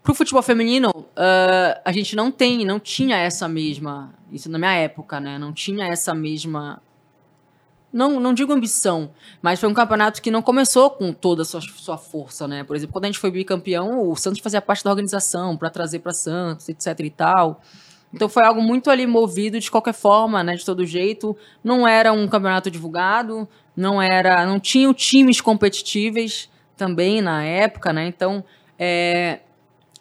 Pro 0.04 0.14
futebol 0.14 0.44
feminino, 0.44 0.92
ah, 1.16 1.82
a 1.86 1.92
gente 1.92 2.16
não 2.16 2.30
tem, 2.30 2.66
não 2.66 2.80
tinha 2.80 3.18
essa 3.18 3.48
mesma, 3.48 4.14
isso 4.32 4.52
na 4.52 4.60
minha 4.60 4.74
época, 4.74 5.20
né? 5.20 5.40
Não 5.40 5.54
tinha 5.54 5.88
essa 5.88 6.14
mesma 6.14 6.82
não, 7.94 8.20
não 8.20 8.34
digo 8.34 8.52
ambição, 8.52 9.12
mas 9.40 9.60
foi 9.60 9.70
um 9.70 9.74
campeonato 9.74 10.20
que 10.20 10.32
não 10.32 10.42
começou 10.42 10.90
com 10.90 11.14
toda 11.14 11.44
a 11.44 11.46
sua, 11.46 11.62
sua 11.62 11.98
força, 11.98 12.48
né? 12.48 12.64
Por 12.64 12.76
exemplo, 12.76 12.92
quando 12.92 13.06
a 13.06 13.08
gente 13.08 13.20
foi 13.20 13.30
bicampeão, 13.30 14.10
o 14.10 14.16
Santos 14.16 14.42
fazia 14.42 14.60
parte 14.60 14.84
da 14.84 14.90
organização 14.90 15.56
para 15.56 15.70
trazer 15.70 16.00
para 16.00 16.12
Santos, 16.12 16.68
etc 16.68 17.00
e 17.02 17.10
tal. 17.12 17.62
Então 18.12 18.28
foi 18.28 18.44
algo 18.44 18.64
muito 18.64 18.90
ali 18.90 19.06
movido 19.06 19.60
de 19.60 19.70
qualquer 19.70 19.94
forma, 19.94 20.44
né? 20.44 20.56
De 20.56 20.66
todo 20.66 20.84
jeito. 20.84 21.38
Não 21.64 21.88
era 21.88 22.12
um 22.12 22.28
campeonato 22.28 22.72
divulgado, 22.72 23.48
não 23.78 24.02
era, 24.02 24.44
não 24.44 24.60
tinham 24.60 24.92
times 24.92 25.40
competitivos 25.40 26.50
também 26.76 27.22
na 27.22 27.44
época, 27.44 27.94
né? 27.94 28.08
Então 28.08 28.44
é, 28.78 29.42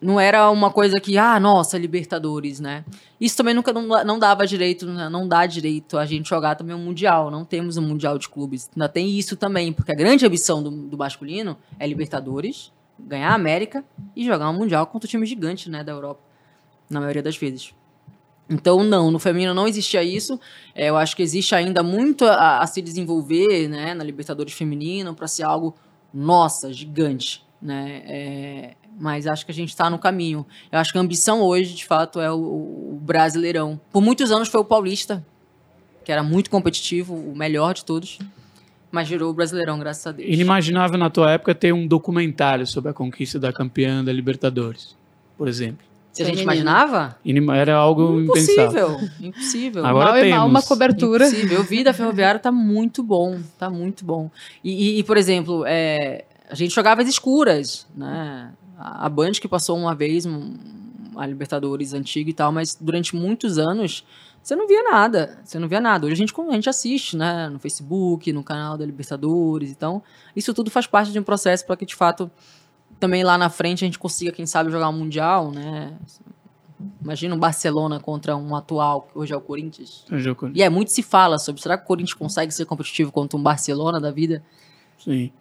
não 0.02 0.18
era 0.18 0.50
uma 0.50 0.70
coisa 0.70 1.00
que, 1.00 1.16
ah, 1.16 1.38
nossa, 1.38 1.78
Libertadores, 1.78 2.58
né? 2.58 2.84
Isso 3.20 3.36
também 3.36 3.54
nunca 3.54 3.72
não, 3.72 3.86
não 4.04 4.18
dava 4.18 4.44
direito, 4.44 4.84
né? 4.86 5.08
não 5.08 5.28
dá 5.28 5.46
direito 5.46 5.96
a 5.96 6.04
gente 6.04 6.28
jogar 6.28 6.56
também 6.56 6.74
um 6.74 6.84
Mundial. 6.84 7.30
Não 7.30 7.44
temos 7.44 7.76
um 7.76 7.82
Mundial 7.82 8.18
de 8.18 8.28
clubes. 8.28 8.68
Ainda 8.74 8.88
tem 8.88 9.16
isso 9.16 9.36
também, 9.36 9.72
porque 9.72 9.92
a 9.92 9.94
grande 9.94 10.26
ambição 10.26 10.60
do, 10.60 10.70
do 10.70 10.98
masculino 10.98 11.56
é 11.78 11.86
Libertadores, 11.86 12.72
ganhar 12.98 13.30
a 13.30 13.34
América 13.34 13.84
e 14.16 14.24
jogar 14.24 14.50
um 14.50 14.54
Mundial 14.54 14.86
contra 14.88 15.06
o 15.06 15.10
time 15.10 15.24
gigante 15.24 15.70
né, 15.70 15.84
da 15.84 15.92
Europa, 15.92 16.20
na 16.90 16.98
maioria 16.98 17.22
das 17.22 17.36
vezes. 17.36 17.72
Então, 18.50 18.82
não, 18.82 19.08
no 19.08 19.20
feminino 19.20 19.54
não 19.54 19.68
existia 19.68 20.02
isso. 20.02 20.38
É, 20.74 20.90
eu 20.90 20.96
acho 20.96 21.14
que 21.14 21.22
existe 21.22 21.54
ainda 21.54 21.80
muito 21.82 22.24
a, 22.24 22.58
a 22.58 22.66
se 22.66 22.82
desenvolver 22.82 23.68
né, 23.68 23.94
na 23.94 24.02
Libertadores 24.02 24.52
feminino 24.52 25.14
para 25.14 25.28
ser 25.28 25.44
algo, 25.44 25.76
nossa, 26.12 26.72
gigante. 26.72 27.46
Né? 27.62 28.02
É, 28.04 28.74
mas 28.98 29.26
acho 29.26 29.44
que 29.44 29.52
a 29.52 29.54
gente 29.54 29.70
está 29.70 29.88
no 29.90 29.98
caminho. 29.98 30.46
Eu 30.70 30.78
acho 30.78 30.92
que 30.92 30.98
a 30.98 31.00
ambição 31.00 31.40
hoje, 31.40 31.74
de 31.74 31.84
fato, 31.84 32.20
é 32.20 32.30
o, 32.30 32.36
o, 32.36 33.00
Brasileirão. 33.02 33.80
Por 33.92 34.00
muitos 34.00 34.30
anos 34.30 34.48
foi 34.48 34.60
o 34.60 34.64
Paulista, 34.64 35.24
que 36.04 36.12
era 36.12 36.22
muito 36.22 36.50
competitivo, 36.50 37.14
o 37.14 37.36
melhor 37.36 37.74
de 37.74 37.84
todos, 37.84 38.18
mas 38.90 39.08
gerou 39.08 39.30
o 39.30 39.34
Brasileirão, 39.34 39.78
graças 39.78 40.06
a 40.06 40.12
Deus. 40.12 40.28
Inimaginável 40.28 40.98
na 40.98 41.10
tua 41.10 41.32
época 41.32 41.54
ter 41.54 41.72
um 41.72 41.86
documentário 41.86 42.66
sobre 42.66 42.90
a 42.90 42.94
conquista 42.94 43.38
da 43.38 43.52
campeã 43.52 44.04
da 44.04 44.12
Libertadores, 44.12 44.96
por 45.36 45.48
exemplo. 45.48 45.92
Se 46.12 46.22
a 46.22 46.26
gente 46.26 46.42
imaginava? 46.42 47.16
Era 47.56 47.74
algo 47.74 48.20
impossível, 48.20 48.66
impensável. 48.66 49.08
Impossível. 49.18 49.86
Agora 49.86 50.10
mal 50.10 50.14
temos. 50.20 50.30
mal 50.36 50.46
uma 50.46 50.62
cobertura. 50.62 51.26
Impossível. 51.26 51.58
Eu 51.58 51.64
vi 51.64 51.82
da 51.82 51.94
Ferroviária, 51.94 52.38
tá 52.38 52.52
muito 52.52 53.02
bom. 53.02 53.40
Tá 53.58 53.70
muito 53.70 54.04
bom. 54.04 54.30
E, 54.62 54.96
e, 54.96 54.98
e 54.98 55.02
por 55.04 55.16
exemplo, 55.16 55.64
é, 55.66 56.26
a 56.50 56.54
gente 56.54 56.74
jogava 56.74 57.00
às 57.00 57.08
escuras, 57.08 57.86
né? 57.96 58.52
A 58.82 59.08
Band 59.08 59.32
que 59.32 59.46
passou 59.46 59.76
uma 59.76 59.94
vez 59.94 60.24
a 61.16 61.26
Libertadores 61.26 61.94
antiga 61.94 62.30
e 62.30 62.32
tal, 62.32 62.50
mas 62.50 62.74
durante 62.74 63.14
muitos 63.14 63.58
anos 63.58 64.04
você 64.42 64.56
não 64.56 64.66
via 64.66 64.82
nada, 64.82 65.38
você 65.44 65.58
não 65.58 65.68
via 65.68 65.80
nada. 65.80 66.06
Hoje 66.06 66.14
a 66.14 66.16
gente, 66.16 66.34
a 66.36 66.52
gente 66.54 66.68
assiste, 66.68 67.16
né, 67.16 67.48
no 67.48 67.60
Facebook, 67.60 68.32
no 68.32 68.42
canal 68.42 68.76
da 68.76 68.84
Libertadores, 68.84 69.70
então 69.70 70.02
isso 70.34 70.52
tudo 70.52 70.70
faz 70.70 70.86
parte 70.86 71.12
de 71.12 71.18
um 71.18 71.22
processo 71.22 71.64
para 71.64 71.76
que 71.76 71.86
de 71.86 71.94
fato 71.94 72.30
também 72.98 73.22
lá 73.22 73.38
na 73.38 73.48
frente 73.48 73.84
a 73.84 73.86
gente 73.86 73.98
consiga, 73.98 74.32
quem 74.32 74.46
sabe, 74.46 74.70
jogar 74.70 74.88
um 74.88 74.92
mundial, 74.92 75.50
né? 75.50 75.96
Imagina 77.00 77.34
um 77.34 77.38
Barcelona 77.38 78.00
contra 78.00 78.36
um 78.36 78.56
atual, 78.56 79.02
que 79.02 79.16
hoje 79.16 79.32
é 79.32 79.36
o 79.36 79.40
Corinthians. 79.40 80.04
Hoje 80.10 80.28
é 80.28 80.32
o 80.32 80.34
Corinthians. 80.34 80.60
E 80.60 80.64
é 80.64 80.68
muito 80.68 80.90
se 80.90 81.02
fala 81.02 81.38
sobre, 81.38 81.62
será 81.62 81.78
que 81.78 81.84
o 81.84 81.86
Corinthians 81.86 82.14
consegue 82.14 82.52
ser 82.52 82.64
competitivo 82.64 83.12
contra 83.12 83.38
um 83.38 83.42
Barcelona 83.42 84.00
da 84.00 84.10
vida? 84.10 84.42
Sim. 84.98 85.32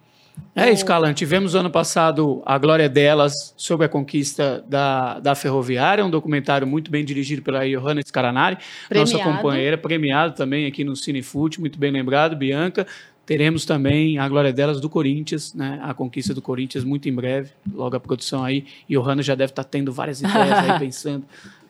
É 0.54 0.70
isso, 0.70 0.84
Calan. 0.84 1.14
Tivemos 1.14 1.54
ano 1.54 1.70
passado 1.70 2.42
a 2.44 2.58
Glória 2.58 2.88
Delas 2.88 3.54
sobre 3.56 3.86
a 3.86 3.88
conquista 3.88 4.62
da, 4.68 5.18
da 5.18 5.34
Ferroviária, 5.34 6.04
um 6.04 6.10
documentário 6.10 6.66
muito 6.66 6.90
bem 6.90 7.04
dirigido 7.04 7.40
pela 7.40 7.66
Johanna 7.66 8.02
Scaranari, 8.02 8.58
nossa 8.94 9.18
companheira, 9.18 9.78
premiado 9.78 10.34
também 10.34 10.66
aqui 10.66 10.84
no 10.84 10.94
Cinefute, 10.94 11.58
muito 11.58 11.78
bem 11.78 11.90
lembrado, 11.90 12.36
Bianca. 12.36 12.86
Teremos 13.24 13.64
também 13.64 14.18
a 14.18 14.28
Glória 14.28 14.52
Delas 14.52 14.80
do 14.80 14.90
Corinthians, 14.90 15.54
né? 15.54 15.78
A 15.82 15.94
conquista 15.94 16.34
do 16.34 16.42
Corinthians 16.42 16.84
muito 16.84 17.08
em 17.08 17.14
breve, 17.14 17.50
logo 17.72 17.96
a 17.96 18.00
produção 18.00 18.44
aí. 18.44 18.66
E 18.88 18.94
Johanna 18.94 19.22
já 19.22 19.34
deve 19.34 19.52
estar 19.52 19.64
tá 19.64 19.68
tendo 19.70 19.92
várias 19.92 20.20
ideias 20.20 20.52
aí 20.52 20.76
pensando 20.80 21.24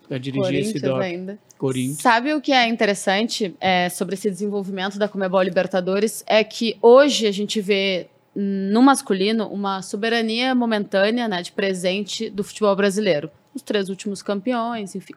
para 0.09 0.18
dirigir 0.18 0.60
esse 0.60 0.80
doc. 0.80 1.01
ainda. 1.01 1.39
Corinthians. 1.59 1.98
Sabe 1.98 2.34
o 2.34 2.40
que 2.40 2.52
é 2.52 2.66
interessante 2.66 3.55
é, 3.60 3.89
sobre 3.89 4.14
esse 4.14 4.28
desenvolvimento 4.28 4.98
da 4.98 5.06
Comebol 5.06 5.43
Libertadores? 5.43 6.24
É 6.26 6.43
que 6.43 6.76
hoje 6.82 7.26
a 7.26 7.32
gente 7.32 7.60
vê 7.60 8.09
no 8.35 8.83
masculino, 8.83 9.49
uma 9.49 9.83
soberania 9.83 10.55
momentânea 10.55 11.29
né, 11.29 11.43
de 11.43 11.53
presente 11.53 12.31
do 12.31 12.43
futebol 12.43 12.75
brasileiro. 12.75 13.31
Os 13.55 13.63
três 13.63 13.89
últimos 13.89 14.23
campeões, 14.23 14.95
enfim. 14.95 15.15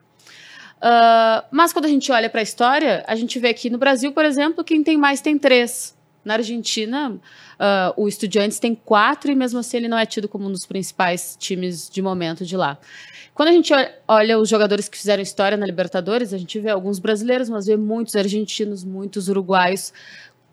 Uh, 0.76 1.42
mas 1.50 1.72
quando 1.72 1.86
a 1.86 1.88
gente 1.88 2.12
olha 2.12 2.28
para 2.28 2.40
a 2.40 2.42
história, 2.42 3.02
a 3.08 3.16
gente 3.16 3.38
vê 3.38 3.54
que 3.54 3.70
no 3.70 3.78
Brasil, 3.78 4.12
por 4.12 4.24
exemplo, 4.24 4.62
quem 4.62 4.82
tem 4.82 4.96
mais 4.96 5.20
tem 5.20 5.38
três. 5.38 5.96
Na 6.22 6.34
Argentina, 6.34 7.10
uh, 7.10 7.20
o 7.96 8.08
Estudiantes 8.08 8.58
tem 8.58 8.74
quatro 8.74 9.30
e 9.30 9.34
mesmo 9.34 9.60
assim 9.60 9.76
ele 9.76 9.88
não 9.88 9.96
é 9.96 10.04
tido 10.04 10.28
como 10.28 10.46
um 10.48 10.52
dos 10.52 10.66
principais 10.66 11.36
times 11.38 11.88
de 11.88 12.02
momento 12.02 12.44
de 12.44 12.56
lá. 12.56 12.78
Quando 13.32 13.50
a 13.50 13.52
gente 13.52 13.72
olha 14.08 14.38
os 14.38 14.48
jogadores 14.48 14.88
que 14.88 14.98
fizeram 14.98 15.22
história 15.22 15.56
na 15.56 15.64
Libertadores, 15.64 16.34
a 16.34 16.38
gente 16.38 16.58
vê 16.58 16.70
alguns 16.70 16.98
brasileiros, 16.98 17.48
mas 17.48 17.66
vê 17.66 17.76
muitos 17.76 18.16
argentinos, 18.16 18.82
muitos 18.82 19.28
uruguaios 19.28 19.92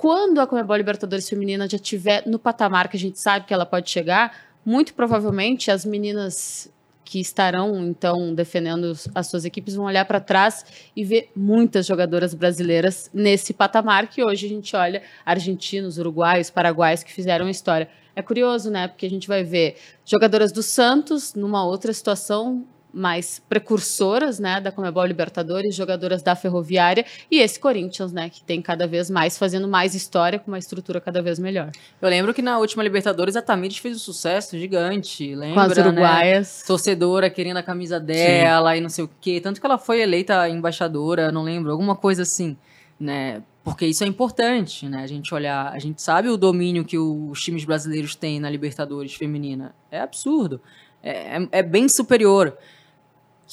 quando 0.03 0.41
a 0.41 0.45
Comebol 0.45 0.75
Libertadores 0.75 1.29
Feminina 1.29 1.65
já 1.65 1.77
estiver 1.77 2.27
no 2.27 2.37
patamar 2.37 2.89
que 2.89 2.97
a 2.97 2.99
gente 2.99 3.17
sabe 3.17 3.45
que 3.45 3.53
ela 3.53 3.65
pode 3.65 3.89
chegar, 3.89 4.37
muito 4.65 4.93
provavelmente 4.93 5.71
as 5.71 5.85
meninas 5.85 6.69
que 7.05 7.21
estarão 7.21 7.81
então 7.85 8.35
defendendo 8.35 8.91
as 9.15 9.27
suas 9.27 9.45
equipes 9.45 9.75
vão 9.75 9.85
olhar 9.85 10.03
para 10.03 10.19
trás 10.19 10.65
e 10.93 11.05
ver 11.05 11.31
muitas 11.33 11.85
jogadoras 11.85 12.33
brasileiras 12.33 13.09
nesse 13.13 13.53
patamar 13.53 14.09
que 14.09 14.21
hoje 14.21 14.45
a 14.45 14.49
gente 14.49 14.75
olha 14.75 15.01
argentinos, 15.25 15.97
uruguaios, 15.97 16.49
paraguaios 16.49 17.01
que 17.01 17.13
fizeram 17.13 17.47
história. 17.47 17.87
É 18.13 18.21
curioso, 18.21 18.69
né? 18.69 18.89
Porque 18.89 19.05
a 19.05 19.09
gente 19.09 19.25
vai 19.25 19.41
ver 19.41 19.77
jogadoras 20.03 20.51
do 20.51 20.61
Santos 20.61 21.33
numa 21.33 21.65
outra 21.65 21.93
situação 21.93 22.67
mais 22.93 23.41
precursoras, 23.49 24.37
né, 24.39 24.61
da 24.61 24.71
Comebol 24.71 25.05
Libertadores, 25.05 25.73
jogadoras 25.73 26.21
da 26.21 26.35
Ferroviária 26.35 27.03
e 27.31 27.39
esse 27.39 27.59
Corinthians, 27.59 28.13
né, 28.13 28.29
que 28.29 28.43
tem 28.43 28.61
cada 28.61 28.85
vez 28.85 29.09
mais 29.09 29.37
fazendo 29.37 29.67
mais 29.67 29.95
história 29.95 30.37
com 30.37 30.51
uma 30.51 30.59
estrutura 30.59 31.01
cada 31.01 31.21
vez 31.21 31.39
melhor. 31.39 31.71
Eu 31.99 32.07
lembro 32.07 32.33
que 32.33 32.41
na 32.41 32.59
última 32.59 32.83
Libertadores 32.83 33.35
a 33.35 33.41
Tamires 33.41 33.77
fez 33.77 33.95
um 33.95 33.99
sucesso 33.99 34.57
gigante, 34.57 35.33
lembra, 35.33 35.53
com 35.53 35.59
as 35.59 35.77
né? 35.77 35.87
uruguaias, 35.87 36.59
né? 36.59 36.67
torcedora 36.67 37.29
querendo 37.29 37.57
a 37.57 37.63
camisa 37.63 37.99
dela 37.99 38.71
Sim. 38.71 38.77
e 38.77 38.81
não 38.81 38.89
sei 38.89 39.03
o 39.05 39.09
quê, 39.19 39.41
tanto 39.41 39.59
que 39.59 39.65
ela 39.65 39.79
foi 39.79 40.01
eleita 40.01 40.47
embaixadora, 40.47 41.31
não 41.31 41.43
lembro, 41.43 41.71
alguma 41.71 41.95
coisa 41.95 42.21
assim, 42.21 42.55
né? 42.99 43.41
Porque 43.63 43.85
isso 43.85 44.03
é 44.03 44.07
importante, 44.07 44.89
né? 44.89 45.03
A 45.03 45.07
gente 45.07 45.33
olhar, 45.33 45.71
a 45.71 45.79
gente 45.79 46.01
sabe 46.01 46.27
o 46.27 46.35
domínio 46.35 46.83
que 46.83 46.97
os 46.97 47.41
times 47.41 47.63
brasileiros 47.63 48.13
têm 48.13 48.37
na 48.37 48.49
Libertadores 48.49 49.13
feminina. 49.13 49.73
É 49.89 50.01
absurdo. 50.01 50.59
é, 51.01 51.37
é, 51.37 51.47
é 51.51 51.63
bem 51.63 51.87
superior. 51.87 52.57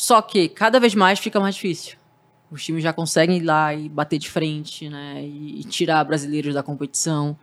Só 0.00 0.22
que 0.22 0.48
cada 0.48 0.80
vez 0.80 0.94
mais 0.94 1.18
fica 1.18 1.38
mais 1.38 1.54
difícil. 1.54 1.98
Os 2.50 2.64
times 2.64 2.82
já 2.82 2.90
conseguem 2.90 3.36
ir 3.36 3.42
lá 3.42 3.74
e 3.74 3.86
bater 3.86 4.18
de 4.18 4.30
frente, 4.30 4.88
né? 4.88 5.22
E, 5.22 5.62
tirar 5.64 6.02
brasileiros 6.04 6.54
da 6.54 6.62
competição. 6.62 7.36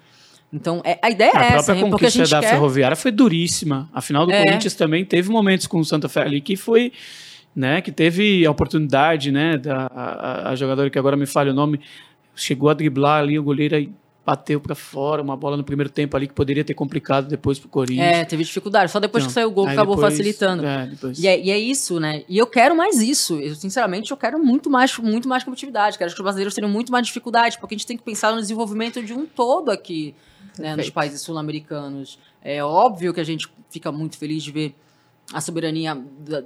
Então, 0.51 0.81
é, 0.83 0.97
a 1.03 1.11
ideia 1.11 1.31
a 1.35 1.43
é 1.43 1.47
essa. 1.49 1.73
A 1.73 1.75
própria 1.75 1.91
conquista 1.91 2.23
a 2.23 2.25
da 2.25 2.39
quer... 2.39 2.49
Ferroviária 2.49 2.97
foi 2.97 3.11
duríssima. 3.11 3.87
Afinal, 3.93 4.25
do 4.25 4.31
é. 4.31 4.43
Corinthians 4.43 4.73
também 4.73 5.05
teve 5.05 5.29
momentos 5.29 5.67
com 5.67 5.77
o 5.77 5.85
Santa 5.85 6.09
Fé 6.09 6.21
ali 6.21 6.41
que 6.41 6.55
foi... 6.55 6.91
Né, 7.55 7.81
que 7.81 7.91
teve 7.91 8.45
a 8.45 8.51
oportunidade, 8.51 9.31
né, 9.31 9.57
da 9.57 9.87
a, 9.87 10.49
a 10.51 10.55
jogadora 10.55 10.91
que 10.91 10.99
agora 10.99 11.17
me 11.17 11.25
falha 11.25 11.51
o 11.51 11.55
nome, 11.55 11.79
chegou 12.35 12.69
a 12.69 12.73
driblar 12.75 13.21
ali 13.21 13.39
o 13.39 13.41
goleiro 13.41 13.75
e 13.75 13.91
bateu 14.27 14.59
para 14.59 14.75
fora, 14.75 15.21
uma 15.21 15.37
bola 15.37 15.55
no 15.55 15.63
primeiro 15.63 15.89
tempo 15.89 16.17
ali 16.17 16.27
que 16.27 16.33
poderia 16.33 16.61
ter 16.61 16.73
complicado 16.73 17.29
depois 17.29 17.57
pro 17.57 17.69
Corinthians. 17.69 18.17
É, 18.17 18.25
teve 18.25 18.43
dificuldade. 18.43 18.91
Só 18.91 18.99
depois 18.99 19.23
então, 19.23 19.29
que 19.29 19.33
saiu 19.33 19.47
o 19.47 19.51
gol 19.51 19.65
acabou 19.65 19.95
depois, 19.95 20.15
facilitando. 20.15 20.65
É, 20.65 20.91
e, 21.17 21.27
é, 21.29 21.39
e, 21.39 21.49
é, 21.49 21.57
isso, 21.57 21.97
né? 21.97 22.25
E 22.27 22.37
eu 22.37 22.45
quero 22.45 22.75
mais 22.75 23.01
isso. 23.01 23.39
Eu, 23.39 23.55
sinceramente, 23.55 24.11
eu 24.11 24.17
quero 24.17 24.37
muito 24.37 24.69
mais, 24.69 24.97
muito 24.97 25.29
mais 25.29 25.45
competitividade. 25.45 25.97
Quero 25.97 26.11
que 26.11 26.17
os 26.17 26.21
brasileiros 26.21 26.53
tenham 26.53 26.69
muito 26.69 26.91
mais 26.91 27.07
dificuldade, 27.07 27.57
porque 27.57 27.73
a 27.73 27.77
gente 27.77 27.87
tem 27.87 27.95
que 27.95 28.03
pensar 28.03 28.33
no 28.33 28.41
desenvolvimento 28.41 29.01
de 29.01 29.13
um 29.13 29.25
todo 29.25 29.71
aqui, 29.71 30.13
né, 30.59 30.75
nos 30.75 30.89
países 30.89 31.21
sul-americanos. 31.21 32.19
É 32.43 32.61
óbvio 32.61 33.13
que 33.13 33.21
a 33.21 33.25
gente 33.25 33.47
fica 33.69 33.93
muito 33.93 34.17
feliz 34.17 34.43
de 34.43 34.51
ver 34.51 34.75
a 35.33 35.39
soberania 35.39 35.95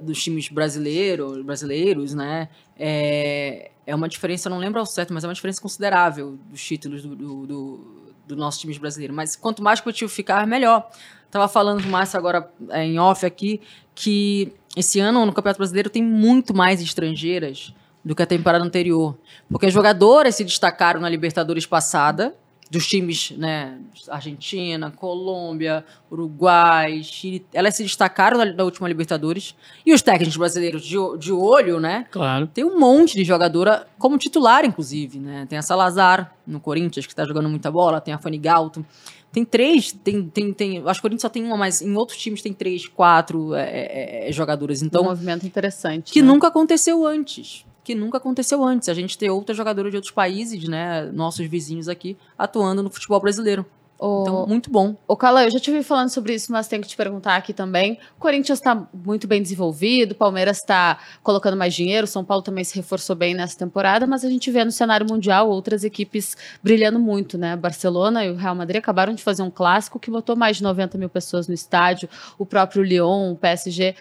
dos 0.00 0.22
times 0.22 0.48
brasileiros, 0.48 1.42
brasileiros, 1.44 2.14
né? 2.14 2.48
É, 2.84 3.70
é 3.86 3.94
uma 3.94 4.08
diferença, 4.08 4.50
não 4.50 4.58
lembro 4.58 4.80
ao 4.80 4.86
certo, 4.86 5.14
mas 5.14 5.22
é 5.22 5.28
uma 5.28 5.34
diferença 5.34 5.62
considerável 5.62 6.36
dos 6.50 6.60
títulos 6.64 7.02
do, 7.04 7.14
do, 7.14 7.46
do, 7.46 8.14
do 8.26 8.36
nosso 8.36 8.58
time 8.58 8.76
brasileiro. 8.76 9.14
Mas 9.14 9.36
quanto 9.36 9.62
mais 9.62 9.80
competitivo 9.80 10.10
ficar, 10.10 10.44
melhor. 10.48 10.90
Tava 11.30 11.46
falando 11.46 11.84
o 11.84 11.86
Márcio 11.86 12.18
agora 12.18 12.50
é, 12.70 12.84
em 12.84 12.98
off 12.98 13.24
aqui 13.24 13.60
que 13.94 14.52
esse 14.76 14.98
ano 14.98 15.24
no 15.24 15.32
Campeonato 15.32 15.58
Brasileiro 15.58 15.88
tem 15.88 16.02
muito 16.02 16.52
mais 16.52 16.80
estrangeiras 16.82 17.72
do 18.04 18.16
que 18.16 18.22
a 18.22 18.26
temporada 18.26 18.64
anterior. 18.64 19.16
Porque 19.48 19.66
as 19.66 19.72
jogadoras 19.72 20.34
se 20.34 20.44
destacaram 20.44 21.00
na 21.00 21.08
Libertadores 21.08 21.66
passada, 21.66 22.34
dos 22.72 22.86
times, 22.86 23.32
né? 23.32 23.78
Argentina, 24.08 24.90
Colômbia, 24.90 25.84
Uruguai, 26.10 27.02
Chile. 27.02 27.44
Elas 27.52 27.76
se 27.76 27.82
destacaram 27.82 28.38
na, 28.38 28.46
na 28.46 28.64
última 28.64 28.88
Libertadores. 28.88 29.54
E 29.84 29.92
os 29.92 30.00
técnicos 30.00 30.38
brasileiros 30.38 30.82
de, 30.82 30.96
de 31.18 31.30
olho, 31.30 31.78
né? 31.78 32.06
Claro. 32.10 32.46
Tem 32.46 32.64
um 32.64 32.78
monte 32.80 33.14
de 33.14 33.24
jogadora 33.24 33.86
como 33.98 34.16
titular, 34.16 34.64
inclusive, 34.64 35.18
né? 35.18 35.44
Tem 35.46 35.58
a 35.58 35.62
Salazar 35.62 36.34
no 36.46 36.58
Corinthians, 36.58 37.06
que 37.06 37.14
tá 37.14 37.26
jogando 37.26 37.46
muita 37.46 37.70
bola, 37.70 38.00
tem 38.00 38.14
a 38.14 38.18
Fanny 38.18 38.38
Galto. 38.38 38.84
Tem 39.30 39.44
três, 39.44 39.92
tem, 39.92 40.26
tem, 40.26 40.50
tem. 40.54 40.78
Acho 40.86 40.98
que 40.98 41.00
o 41.00 41.02
Corinthians 41.02 41.22
só 41.22 41.28
tem 41.28 41.44
uma, 41.44 41.58
mas 41.58 41.82
em 41.82 41.94
outros 41.94 42.16
times 42.16 42.40
tem 42.40 42.54
três, 42.54 42.88
quatro 42.88 43.54
é, 43.54 43.64
é, 43.64 44.28
é, 44.30 44.32
jogadoras. 44.32 44.80
Então, 44.80 45.02
um 45.02 45.06
movimento 45.06 45.46
interessante. 45.46 46.10
que 46.10 46.22
né? 46.22 46.28
nunca 46.28 46.48
aconteceu 46.48 47.06
antes. 47.06 47.66
Que 47.84 47.94
nunca 47.94 48.18
aconteceu 48.18 48.62
antes. 48.62 48.88
A 48.88 48.94
gente 48.94 49.18
ter 49.18 49.30
outras 49.30 49.56
jogadoras 49.56 49.90
de 49.90 49.96
outros 49.96 50.12
países, 50.12 50.68
né? 50.68 51.10
Nossos 51.12 51.46
vizinhos 51.46 51.88
aqui, 51.88 52.16
atuando 52.38 52.82
no 52.82 52.90
futebol 52.90 53.20
brasileiro. 53.20 53.66
Então, 54.04 54.46
muito 54.48 54.68
bom. 54.68 54.96
Ô, 55.06 55.16
Carla, 55.16 55.44
eu 55.44 55.50
já 55.50 55.60
te 55.60 55.70
vi 55.70 55.80
falando 55.84 56.08
sobre 56.08 56.34
isso, 56.34 56.50
mas 56.50 56.66
tenho 56.66 56.82
que 56.82 56.88
te 56.88 56.96
perguntar 56.96 57.36
aqui 57.36 57.52
também. 57.52 58.00
O 58.16 58.20
Corinthians 58.20 58.58
está 58.58 58.88
muito 58.92 59.28
bem 59.28 59.40
desenvolvido, 59.40 60.10
o 60.10 60.14
Palmeiras 60.16 60.58
está 60.58 60.98
colocando 61.22 61.56
mais 61.56 61.72
dinheiro, 61.72 62.04
São 62.08 62.24
Paulo 62.24 62.42
também 62.42 62.64
se 62.64 62.74
reforçou 62.74 63.14
bem 63.14 63.32
nessa 63.32 63.56
temporada, 63.56 64.04
mas 64.04 64.24
a 64.24 64.28
gente 64.28 64.50
vê 64.50 64.64
no 64.64 64.72
cenário 64.72 65.06
mundial 65.08 65.48
outras 65.48 65.84
equipes 65.84 66.36
brilhando 66.60 66.98
muito, 66.98 67.38
né? 67.38 67.54
Barcelona 67.54 68.24
e 68.24 68.30
o 68.30 68.34
Real 68.34 68.56
Madrid 68.56 68.78
acabaram 68.78 69.14
de 69.14 69.22
fazer 69.22 69.44
um 69.44 69.50
clássico 69.50 70.00
que 70.00 70.10
botou 70.10 70.34
mais 70.34 70.56
de 70.56 70.64
90 70.64 70.98
mil 70.98 71.08
pessoas 71.08 71.46
no 71.46 71.54
estádio, 71.54 72.08
o 72.36 72.44
próprio 72.44 72.82
Lyon, 72.82 73.30
o 73.30 73.36
PSG. 73.36 73.94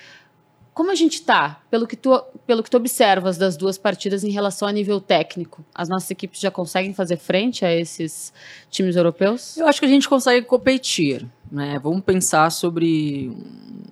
Como 0.74 0.90
a 0.90 0.96
gente 0.96 1.22
tá, 1.22 1.62
pelo 1.70 1.86
que, 1.86 1.98
tu, 1.98 2.18
pelo 2.48 2.64
que 2.64 2.70
tu 2.70 2.78
observas 2.78 3.38
das 3.38 3.58
duas 3.58 3.78
partidas 3.78 4.24
em 4.24 4.30
relação 4.30 4.68
a 4.68 4.72
nível 4.72 5.02
técnico? 5.02 5.66
As 5.76 5.90
nossas 5.90 6.10
equipes 6.10 6.40
já 6.40 6.50
conseguem 6.50 6.94
fazer 6.94 7.18
frente 7.18 7.66
a 7.66 7.76
esses 7.76 8.34
times 8.70 8.96
europeus? 8.96 9.58
Eu 9.58 9.68
acho 9.68 9.80
que 9.82 9.86
a 9.86 9.90
gente 9.90 10.08
consegue 10.08 10.46
competir, 10.46 11.28
né? 11.52 11.78
Vamos 11.84 12.02
pensar 12.04 12.50
sobre 12.52 13.36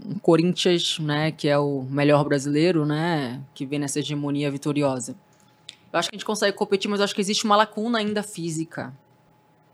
um 0.06 0.18
Corinthians, 0.20 0.98
né, 1.00 1.32
que 1.32 1.48
é 1.48 1.58
o 1.58 1.84
melhor 1.90 2.24
brasileiro, 2.24 2.86
né, 2.86 3.42
que 3.54 3.66
vem 3.66 3.78
nessa 3.78 4.00
hegemonia 4.00 4.50
vitoriosa. 4.50 5.16
Eu 5.92 6.00
acho 6.00 6.10
que 6.10 6.16
a 6.16 6.18
gente 6.18 6.26
consegue 6.26 6.56
competir, 6.56 6.90
mas 6.90 7.00
eu 7.00 7.04
acho 7.04 7.14
que 7.14 7.22
existe 7.22 7.46
uma 7.46 7.56
lacuna 7.56 8.00
ainda 8.00 8.24
física, 8.24 8.94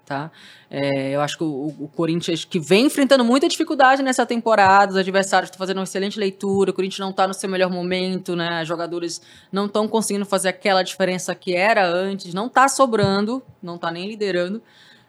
tá? 0.06 0.32
É, 0.70 1.12
eu 1.12 1.22
acho 1.22 1.38
que 1.38 1.44
o, 1.44 1.74
o 1.80 1.90
Corinthians, 1.96 2.46
que 2.46 2.60
vem 2.60 2.86
enfrentando 2.86 3.26
muita 3.26 3.48
dificuldade 3.48 4.04
nessa 4.04 4.26
temporada, 4.26 4.92
os 4.92 4.98
adversários 4.98 5.48
estão 5.48 5.58
fazendo 5.58 5.78
uma 5.78 5.84
excelente 5.84 6.20
leitura, 6.20 6.72
o 6.72 6.74
Corinthians 6.74 7.00
não 7.00 7.10
está 7.10 7.28
no 7.28 7.34
seu 7.34 7.50
melhor 7.50 7.72
momento, 7.72 8.36
né? 8.36 8.62
Os 8.62 8.68
jogadores 8.68 9.22
não 9.52 9.66
estão 9.66 9.88
conseguindo 9.88 10.26
fazer 10.26 10.50
aquela 10.50 10.84
diferença 10.84 11.34
que 11.34 11.56
era 11.56 11.86
antes, 11.86 12.34
não 12.34 12.48
está 12.48 12.68
sobrando, 12.68 13.42
não 13.62 13.76
está 13.76 13.92
nem 13.92 14.08
liderando, 14.08 14.62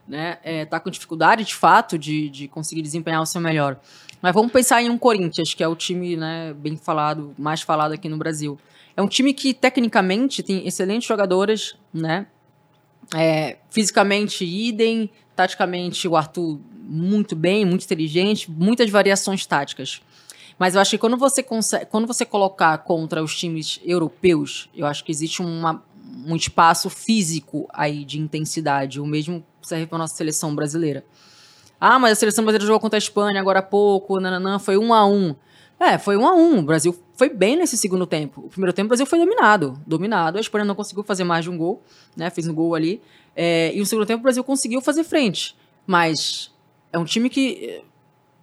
né? 0.09 0.39
É, 0.43 0.65
tá 0.65 0.81
com 0.81 0.91
dificuldade, 0.91 1.45
de 1.45 1.55
fato, 1.55 1.99
de, 1.99 2.31
de 2.31 2.49
conseguir 2.49 2.83
desempenhar 2.83 3.21
o 3.21 3.27
seu 3.27 3.41
melhor. 3.41 3.79
Mas 4.23 4.33
vamos 4.33 4.51
pensar 4.51 4.83
em 4.83 4.89
um 4.89 4.97
Corinthians, 4.97 5.53
que 5.53 5.63
é 5.63 5.69
o 5.69 5.77
time 5.77 6.17
né, 6.17 6.55
bem 6.55 6.77
falado, 6.77 7.35
mais 7.39 7.61
falado 7.61 7.93
aqui 7.93 8.09
no 8.09 8.17
Brasil. 8.17 8.59
É 8.97 9.03
um 9.03 9.07
time 9.07 9.35
que, 9.35 9.53
tecnicamente, 9.53 10.43
tem 10.43 10.67
excelentes 10.67 11.07
jogadoras, 11.07 11.77
né? 11.93 12.27
É, 13.15 13.59
fisicamente, 13.71 14.45
idem. 14.45 15.11
Taticamente, 15.35 16.09
o 16.09 16.17
Arthur 16.17 16.59
muito 16.89 17.35
bem, 17.37 17.65
muito 17.65 17.85
inteligente, 17.85 18.51
muitas 18.51 18.89
variações 18.89 19.45
táticas. 19.45 20.01
Mas 20.59 20.75
eu 20.75 20.81
acho 20.81 20.93
que 20.93 20.99
quando 20.99 21.17
você, 21.17 21.43
consegue, 21.43 21.87
quando 21.87 22.07
você 22.07 22.25
colocar 22.25 22.79
contra 22.79 23.23
os 23.23 23.37
times 23.37 23.79
europeus, 23.85 24.71
eu 24.75 24.87
acho 24.87 25.05
que 25.05 25.13
existe 25.13 25.43
uma, 25.43 25.83
um 26.27 26.35
espaço 26.35 26.89
físico 26.89 27.69
aí 27.73 28.05
de 28.05 28.19
intensidade. 28.19 29.01
O 29.01 29.07
mesmo 29.07 29.45
serve 29.61 29.87
para 29.87 29.97
a 29.97 29.99
nossa 29.99 30.15
seleção 30.15 30.55
brasileira. 30.55 31.05
Ah, 31.79 31.99
mas 31.99 32.13
a 32.13 32.15
seleção 32.15 32.43
brasileira 32.43 32.67
jogou 32.67 32.81
contra 32.81 32.97
a 32.97 32.99
Espanha 32.99 33.39
agora 33.39 33.59
há 33.59 33.63
pouco, 33.63 34.19
nananã, 34.19 34.59
foi 34.59 34.79
um 34.79 34.95
a 34.95 35.07
um. 35.07 35.35
É, 35.79 35.99
foi 35.99 36.17
um 36.17 36.27
a 36.27 36.35
um. 36.35 36.59
O 36.59 36.63
Brasil 36.63 36.97
foi 37.15 37.29
bem 37.29 37.57
nesse 37.57 37.77
segundo 37.77 38.07
tempo. 38.07 38.43
O 38.47 38.49
primeiro 38.49 38.73
tempo 38.73 38.87
o 38.87 38.89
Brasil 38.89 39.07
foi 39.07 39.19
dominado. 39.19 39.81
Dominado. 39.87 40.39
A 40.39 40.41
Espanha 40.41 40.65
não 40.65 40.75
conseguiu 40.75 41.05
fazer 41.05 41.25
mais 41.25 41.45
de 41.45 41.51
um 41.51 41.57
gol, 41.57 41.83
né? 42.17 42.31
Fez 42.31 42.49
um 42.49 42.55
gol 42.55 42.75
ali. 42.75 43.01
É, 43.35 43.73
e 43.75 43.79
no 43.79 43.87
segundo 43.87 44.07
tempo 44.07 44.21
o 44.21 44.23
Brasil 44.23 44.43
conseguiu 44.43 44.81
fazer 44.81 45.05
frente. 45.05 45.57
Mas 45.87 46.51
é 46.93 46.99
um 46.99 47.05
time 47.05 47.29
que 47.29 47.59
eh, 47.63 47.83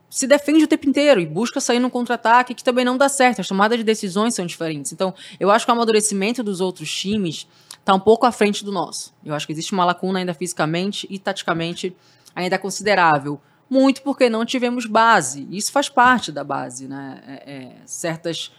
se 0.09 0.27
defende 0.27 0.63
o 0.63 0.67
tempo 0.67 0.87
inteiro 0.87 1.19
e 1.19 1.25
busca 1.25 1.59
sair 1.59 1.79
no 1.79 1.89
contra-ataque, 1.89 2.53
que 2.53 2.63
também 2.63 2.85
não 2.85 2.97
dá 2.97 3.09
certo. 3.09 3.41
As 3.41 3.47
tomadas 3.47 3.79
de 3.79 3.83
decisões 3.83 4.35
são 4.35 4.45
diferentes. 4.45 4.91
Então, 4.93 5.13
eu 5.39 5.49
acho 5.49 5.65
que 5.65 5.71
o 5.71 5.73
amadurecimento 5.73 6.43
dos 6.43 6.61
outros 6.61 6.89
times 6.93 7.47
está 7.79 7.93
um 7.93 7.99
pouco 7.99 8.25
à 8.25 8.31
frente 8.31 8.63
do 8.63 8.71
nosso. 8.71 9.13
Eu 9.25 9.33
acho 9.33 9.47
que 9.47 9.51
existe 9.51 9.73
uma 9.73 9.83
lacuna 9.83 10.19
ainda 10.19 10.33
fisicamente 10.33 11.07
e 11.09 11.17
taticamente 11.17 11.95
ainda 12.35 12.57
considerável. 12.59 13.41
Muito 13.73 14.03
porque 14.03 14.29
não 14.29 14.45
tivemos 14.45 14.85
base. 14.85 15.47
Isso 15.49 15.71
faz 15.71 15.89
parte 15.89 16.31
da 16.31 16.43
base, 16.43 16.87
né? 16.87 17.23
É, 17.25 17.53
é, 17.53 17.75
certas 17.87 18.51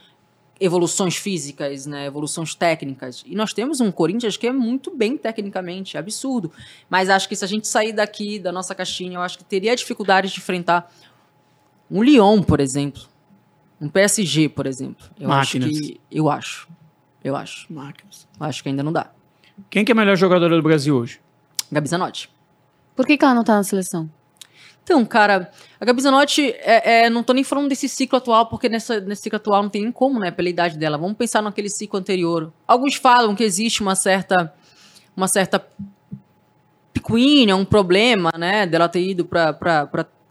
evoluções 0.59 1.15
físicas, 1.15 1.87
né? 1.87 2.05
evoluções 2.07 2.53
técnicas. 2.57 3.23
E 3.25 3.37
nós 3.37 3.53
temos 3.53 3.81
um 3.81 3.93
Corinthians 3.93 4.37
que 4.37 4.49
é 4.49 4.53
muito 4.53 4.91
bem 4.91 5.17
tecnicamente, 5.17 5.97
absurdo. 5.97 6.51
Mas 6.91 7.09
acho 7.09 7.29
que 7.29 7.37
se 7.37 7.45
a 7.45 7.49
gente 7.49 7.69
sair 7.69 7.93
daqui, 7.93 8.41
da 8.41 8.51
nossa 8.51 8.75
caixinha, 8.75 9.19
eu 9.19 9.21
acho 9.21 9.39
que 9.39 9.45
teria 9.45 9.77
dificuldades 9.77 10.33
de 10.33 10.41
enfrentar 10.41 10.93
um 11.89 12.03
Lyon, 12.03 12.43
por 12.43 12.59
exemplo. 12.59 13.03
Um 13.81 13.89
PSG, 13.89 14.49
por 14.49 14.67
exemplo. 14.67 15.07
Eu 15.19 15.29
Máquinas. 15.29 15.71
acho 15.71 15.81
que. 15.81 16.01
Eu 16.11 16.29
acho. 16.29 16.69
Eu 17.23 17.37
acho. 17.37 17.73
Máquinas. 17.73 18.27
Acho 18.41 18.65
que 18.65 18.69
ainda 18.69 18.83
não 18.83 18.93
dá. 18.93 19.13
Quem 19.71 19.85
que 19.85 19.93
é 19.93 19.95
a 19.95 19.97
melhor 19.97 20.17
jogadora 20.17 20.57
do 20.57 20.63
Brasil 20.63 20.97
hoje? 20.97 21.21
Gabi 21.71 21.89
Zanotti. 21.89 22.29
Por 22.97 23.07
que, 23.07 23.17
que 23.17 23.25
ela 23.25 23.35
não 23.35 23.45
tá 23.45 23.55
na 23.55 23.63
seleção? 23.63 24.11
Então, 24.85 25.03
cara, 25.07 25.51
a 25.81 25.85
Gabi 25.85 26.03
Zanotti, 26.03 26.55
é, 26.59 27.07
é, 27.07 27.11
não 27.11 27.23
tô 27.23 27.33
nem 27.33 27.43
falando 27.43 27.71
desse 27.71 27.89
ciclo 27.89 28.19
atual, 28.19 28.47
porque 28.47 28.69
nessa, 28.69 29.01
nesse 29.01 29.23
ciclo 29.23 29.39
atual 29.39 29.63
não 29.63 29.71
tem 29.71 29.83
nem 29.83 29.91
como, 29.91 30.21
né, 30.21 30.31
pela 30.31 30.49
idade 30.49 30.77
dela. 30.77 30.99
Vamos 30.99 31.17
pensar 31.17 31.41
naquele 31.41 31.71
ciclo 31.71 31.99
anterior. 31.99 32.53
Alguns 32.69 32.95
falam 32.95 33.35
que 33.35 33.43
existe 33.43 33.81
uma 33.81 33.95
certa, 33.95 34.53
uma 35.17 35.27
certa 35.27 35.67
picuinha, 36.93 37.57
um 37.57 37.65
problema, 37.65 38.31
né, 38.39 38.67
dela 38.67 38.87
ter 38.87 39.01
ido 39.01 39.25
pra 39.25 39.57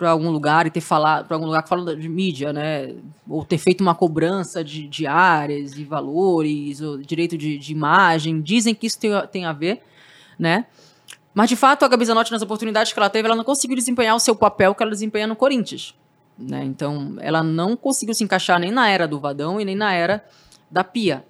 algum 0.01 0.29
lugar 0.29 0.67
e 0.67 0.69
ter 0.69 0.81
falado, 0.81 1.25
pra 1.27 1.35
algum 1.35 1.47
lugar 1.47 1.63
que 1.63 1.69
fala 1.69 1.95
de 1.95 2.07
mídia, 2.07 2.53
né, 2.53 2.93
ou 3.27 3.43
ter 3.43 3.57
feito 3.57 3.81
uma 3.81 3.95
cobrança 3.95 4.63
de, 4.63 4.87
de 4.87 5.07
áreas 5.07 5.73
e 5.79 5.83
valores, 5.83 6.79
ou 6.79 6.99
direito 6.99 7.35
de, 7.35 7.57
de 7.57 7.71
imagem. 7.71 8.39
Dizem 8.39 8.75
que 8.75 8.85
isso 8.85 8.99
tem, 8.99 9.11
tem 9.31 9.45
a 9.45 9.51
ver, 9.51 9.81
né, 10.37 10.67
mas, 11.33 11.49
de 11.49 11.55
fato, 11.55 11.83
a 11.83 11.87
Gabi 11.87 12.05
Zanotti, 12.05 12.31
nas 12.31 12.41
oportunidades 12.41 12.93
que 12.93 12.99
ela 12.99 13.09
teve, 13.09 13.27
ela 13.27 13.35
não 13.35 13.43
conseguiu 13.43 13.75
desempenhar 13.75 14.15
o 14.15 14.19
seu 14.19 14.35
papel 14.35 14.75
que 14.75 14.83
ela 14.83 14.91
desempenha 14.91 15.25
no 15.25 15.35
Corinthians. 15.35 15.95
Né? 16.37 16.63
Então, 16.63 17.15
ela 17.19 17.43
não 17.43 17.75
conseguiu 17.75 18.13
se 18.13 18.23
encaixar 18.23 18.59
nem 18.59 18.71
na 18.71 18.87
era 18.87 19.07
do 19.07 19.19
Vadão 19.19 19.59
e 19.59 19.65
nem 19.65 19.75
na 19.75 19.93
era 19.93 20.23
da 20.69 20.83
Pia. 20.83 21.25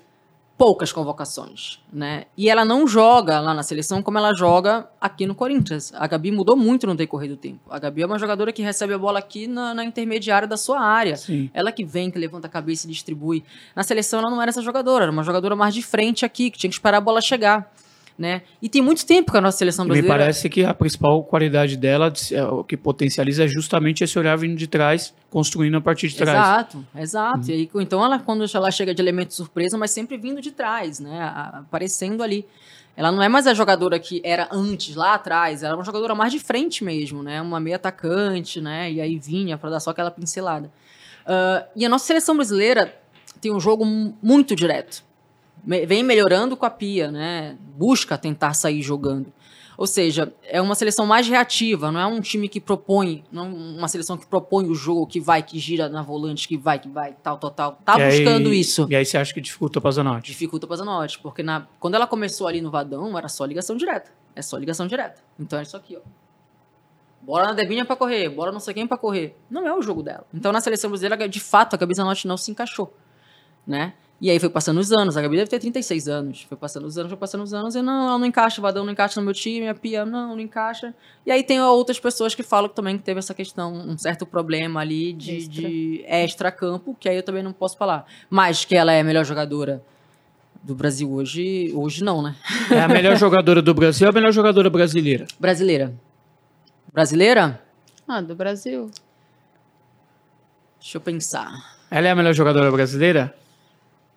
Poucas 0.58 0.92
convocações. 0.92 1.80
Né? 1.92 2.26
E 2.38 2.50
ela 2.50 2.64
não 2.64 2.86
joga 2.86 3.40
lá 3.40 3.54
na 3.54 3.64
seleção 3.64 4.04
como 4.04 4.18
ela 4.18 4.34
joga 4.36 4.88
aqui 5.00 5.26
no 5.26 5.34
Corinthians. 5.34 5.92
A 5.96 6.06
Gabi 6.06 6.32
mudou 6.32 6.56
muito 6.56 6.86
no 6.86 6.96
decorrer 6.96 7.30
do 7.30 7.36
tempo. 7.36 7.62
A 7.70 7.80
Gabi 7.80 8.02
é 8.02 8.06
uma 8.06 8.20
jogadora 8.20 8.52
que 8.52 8.62
recebe 8.62 8.94
a 8.94 8.98
bola 8.98 9.20
aqui 9.20 9.48
na, 9.48 9.74
na 9.74 9.84
intermediária 9.84 10.48
da 10.48 10.56
sua 10.56 10.80
área. 10.80 11.16
Sim. 11.16 11.50
Ela 11.54 11.72
que 11.72 11.84
vem, 11.84 12.12
que 12.12 12.20
levanta 12.20 12.48
a 12.48 12.50
cabeça 12.50 12.86
e 12.86 12.90
distribui. 12.90 13.44
Na 13.76 13.84
seleção, 13.84 14.20
ela 14.20 14.30
não 14.30 14.42
era 14.42 14.50
essa 14.50 14.62
jogadora. 14.62 15.06
Era 15.06 15.12
uma 15.12 15.24
jogadora 15.24 15.56
mais 15.56 15.74
de 15.74 15.82
frente 15.82 16.24
aqui, 16.24 16.52
que 16.52 16.58
tinha 16.58 16.70
que 16.70 16.76
esperar 16.76 16.98
a 16.98 17.02
bola 17.02 17.20
chegar 17.20 17.74
né? 18.18 18.42
E 18.62 18.70
tem 18.70 18.82
muito 18.82 19.06
tempo 19.06 19.32
que 19.32 19.38
a 19.38 19.42
nossa 19.42 19.58
seleção 19.58 19.86
Me 19.86 19.90
brasileira. 19.90 20.18
parece 20.18 20.50
que 20.50 20.64
a 20.64 20.74
principal 20.74 21.24
qualidade 21.24 21.76
dela, 21.78 22.14
é, 22.32 22.44
o 22.44 22.64
que 22.64 22.78
potencializa 22.78 23.46
é 23.46 23.48
justamente 23.48 24.04
esse 24.04 24.18
olhar 24.20 24.36
vindo 24.38 24.56
de 24.56 24.68
trás, 24.68 25.14
construindo 25.30 25.76
a 25.78 25.82
partir 25.82 26.08
de 26.10 26.16
trás. 26.18 26.30
Exato, 26.38 26.86
exato. 26.96 27.50
E 27.50 27.54
aí, 27.54 27.70
então 27.76 28.04
ela, 28.04 28.20
quando 28.20 28.46
ela 28.54 28.70
chega 28.72 28.94
de 28.94 29.02
elemento 29.02 29.34
surpresa, 29.34 29.78
mas 29.78 29.92
sempre 29.92 30.18
vindo 30.18 30.42
de 30.42 30.52
trás, 30.52 31.00
né? 31.00 31.22
Aparecendo 31.54 32.22
ali. 32.24 32.46
Ela 32.96 33.12
não 33.12 33.24
é 33.24 33.28
mais 33.28 33.48
a 33.48 33.56
jogadora 33.56 33.98
que 34.00 34.22
era 34.24 34.48
antes, 34.52 34.96
lá 34.96 35.16
atrás. 35.16 35.64
Ela 35.64 35.74
é 35.74 35.76
uma 35.76 35.84
jogadora 35.84 36.14
mais 36.14 36.32
de 36.32 36.38
frente 36.40 36.84
mesmo, 36.84 37.24
né? 37.24 37.42
Uma 37.42 37.60
meia 37.60 37.78
atacante, 37.78 38.62
né? 38.62 38.92
E 38.92 39.02
aí 39.02 39.18
vinha 39.18 39.58
para 39.58 39.72
dar 39.72 39.80
só 39.80 39.90
aquela 39.90 40.12
pincelada. 40.12 40.72
Ah, 41.26 41.66
e 41.76 41.84
a 41.86 41.90
nossa 41.90 42.06
seleção 42.06 42.36
brasileira 42.36 42.94
tem 43.42 43.52
um 43.52 43.60
jogo 43.60 43.84
mu- 43.84 44.16
muito 44.22 44.56
direto. 44.56 45.04
Vem 45.66 46.04
melhorando 46.04 46.58
com 46.58 46.66
a 46.66 46.70
pia, 46.70 47.10
né? 47.12 47.58
Busca 47.78 48.18
tentar 48.18 48.54
sair 48.54 48.82
jogando. 48.82 49.32
Ou 49.76 49.88
seja, 49.88 50.32
é 50.44 50.62
uma 50.62 50.76
seleção 50.76 51.06
mais 51.06 51.28
reativa, 51.28 51.92
não 51.92 52.00
é 52.00 52.06
um 52.06 52.22
time 52.22 52.48
que 52.48 52.60
propõe, 52.62 53.24
não 53.32 53.46
é 53.46 53.50
uma 53.50 53.88
seleção 53.88 54.16
que 54.18 54.26
propõe 54.28 54.68
o 54.70 54.76
jogo, 54.76 55.08
que 55.08 55.20
vai, 55.20 55.42
que 55.42 55.58
gira 55.58 55.90
na 55.90 56.04
volante, 56.04 56.48
que 56.48 56.56
vai, 56.58 56.78
que 56.78 56.88
vai, 56.88 57.16
tal, 57.24 57.40
tal, 57.40 57.50
tal. 57.50 57.80
Tá 57.84 57.98
E 57.98 58.04
aí- 58.04 58.18
buscando 58.24 58.54
isso. 58.54 58.86
E 58.90 58.96
aí 58.96 59.04
você 59.04 59.18
acha 59.18 59.34
que 59.34 59.42
dificulta 59.42 59.82
pra 59.82 59.90
Zanotti? 59.90 60.28
Dificulta 60.32 60.68
pra 60.68 60.76
Zanotti, 60.76 61.18
porque 61.20 61.42
na, 61.42 61.66
quando 61.80 61.96
ela 61.96 62.06
começou 62.06 62.48
ali 62.48 62.62
no 62.62 62.70
Vadão, 62.70 63.18
era 63.18 63.28
só 63.28 63.46
ligação 63.46 63.76
direta. 63.76 64.12
É 64.36 64.44
só 64.44 64.58
ligação 64.58 64.86
direta. 64.86 65.22
Então 65.40 65.58
é 65.58 65.64
isso 65.64 65.76
aqui, 65.76 65.98
ó. 65.98 66.02
Bora 67.22 67.46
na 67.48 67.54
Devinha 67.54 67.86
pra 67.86 67.96
correr, 67.96 68.30
bora 68.30 68.52
não 68.52 68.60
sei 68.60 68.74
quem 68.74 68.86
pra 68.86 68.98
correr. 68.98 69.36
Não 69.50 69.66
é 69.66 69.74
o 69.74 69.82
jogo 69.82 70.04
dela. 70.04 70.26
Então 70.34 70.52
na 70.52 70.60
seleção 70.62 70.90
brasileira, 70.92 71.28
de 71.28 71.40
fato, 71.40 71.74
a 71.74 71.78
Gabi 71.78 71.96
Zanotti 71.96 72.28
não 72.28 72.38
se 72.38 72.52
encaixou, 72.52 72.94
né? 73.66 73.94
E 74.24 74.30
aí 74.30 74.40
foi 74.40 74.50
passando 74.50 74.80
os 74.80 74.90
anos, 74.94 75.18
a 75.18 75.22
Gabi 75.22 75.36
deve 75.36 75.50
ter 75.50 75.60
36 75.60 76.08
anos. 76.08 76.44
Foi 76.44 76.56
passando 76.56 76.86
os 76.86 76.98
anos, 76.98 77.10
foi 77.10 77.18
passando 77.18 77.44
os 77.44 77.54
anos, 77.54 77.76
e 77.76 77.82
não, 77.82 78.08
ela 78.08 78.18
não 78.18 78.26
encaixa, 78.26 78.62
o 78.62 78.64
Vadão 78.64 78.86
não 78.86 78.94
encaixa 78.94 79.20
no 79.20 79.26
meu 79.26 79.34
time, 79.34 79.68
a 79.68 79.76
Pia, 79.76 80.06
não, 80.06 80.30
não 80.30 80.40
encaixa. 80.40 80.96
E 81.26 81.32
aí 81.32 81.44
tem 81.44 81.62
outras 81.62 82.00
pessoas 82.00 82.34
que 82.34 82.42
falam 82.42 82.70
também 82.70 82.98
que 82.98 83.04
teve 83.04 83.20
essa 83.20 83.34
questão, 83.34 83.74
um 83.74 83.98
certo 83.98 84.26
problema 84.26 84.80
ali 84.80 85.12
de 85.12 85.36
Extra. 85.36 85.54
de 85.54 86.06
extra-campo, 86.08 86.96
que 86.98 87.10
aí 87.10 87.18
eu 87.18 87.24
também 87.24 87.44
não 87.44 87.52
posso 87.52 87.76
falar. 87.76 88.06
Mas 88.30 88.64
que 88.64 88.78
ela 88.78 88.94
é 88.94 89.02
a 89.02 89.04
melhor 89.04 89.26
jogadora 89.26 89.84
do 90.64 90.74
Brasil 90.74 91.12
hoje, 91.12 91.74
hoje 91.76 92.02
não, 92.02 92.22
né? 92.22 92.34
É 92.72 92.80
a 92.80 92.88
melhor 92.88 93.18
jogadora 93.18 93.62
do 93.62 93.74
Brasil 93.74 94.08
ou 94.08 94.10
a 94.10 94.14
melhor 94.14 94.32
jogadora 94.32 94.70
brasileira? 94.70 95.28
Brasileira. 95.38 95.94
Brasileira? 96.94 97.62
Ah, 98.08 98.22
do 98.22 98.36
Brasil. 98.36 98.90
Deixa 100.80 100.96
eu 100.96 101.02
pensar. 101.02 101.52
Ela 101.92 102.08
é 102.08 102.12
a 102.12 102.16
melhor 102.16 102.34
jogadora 102.34 102.72
brasileira? 102.72 103.43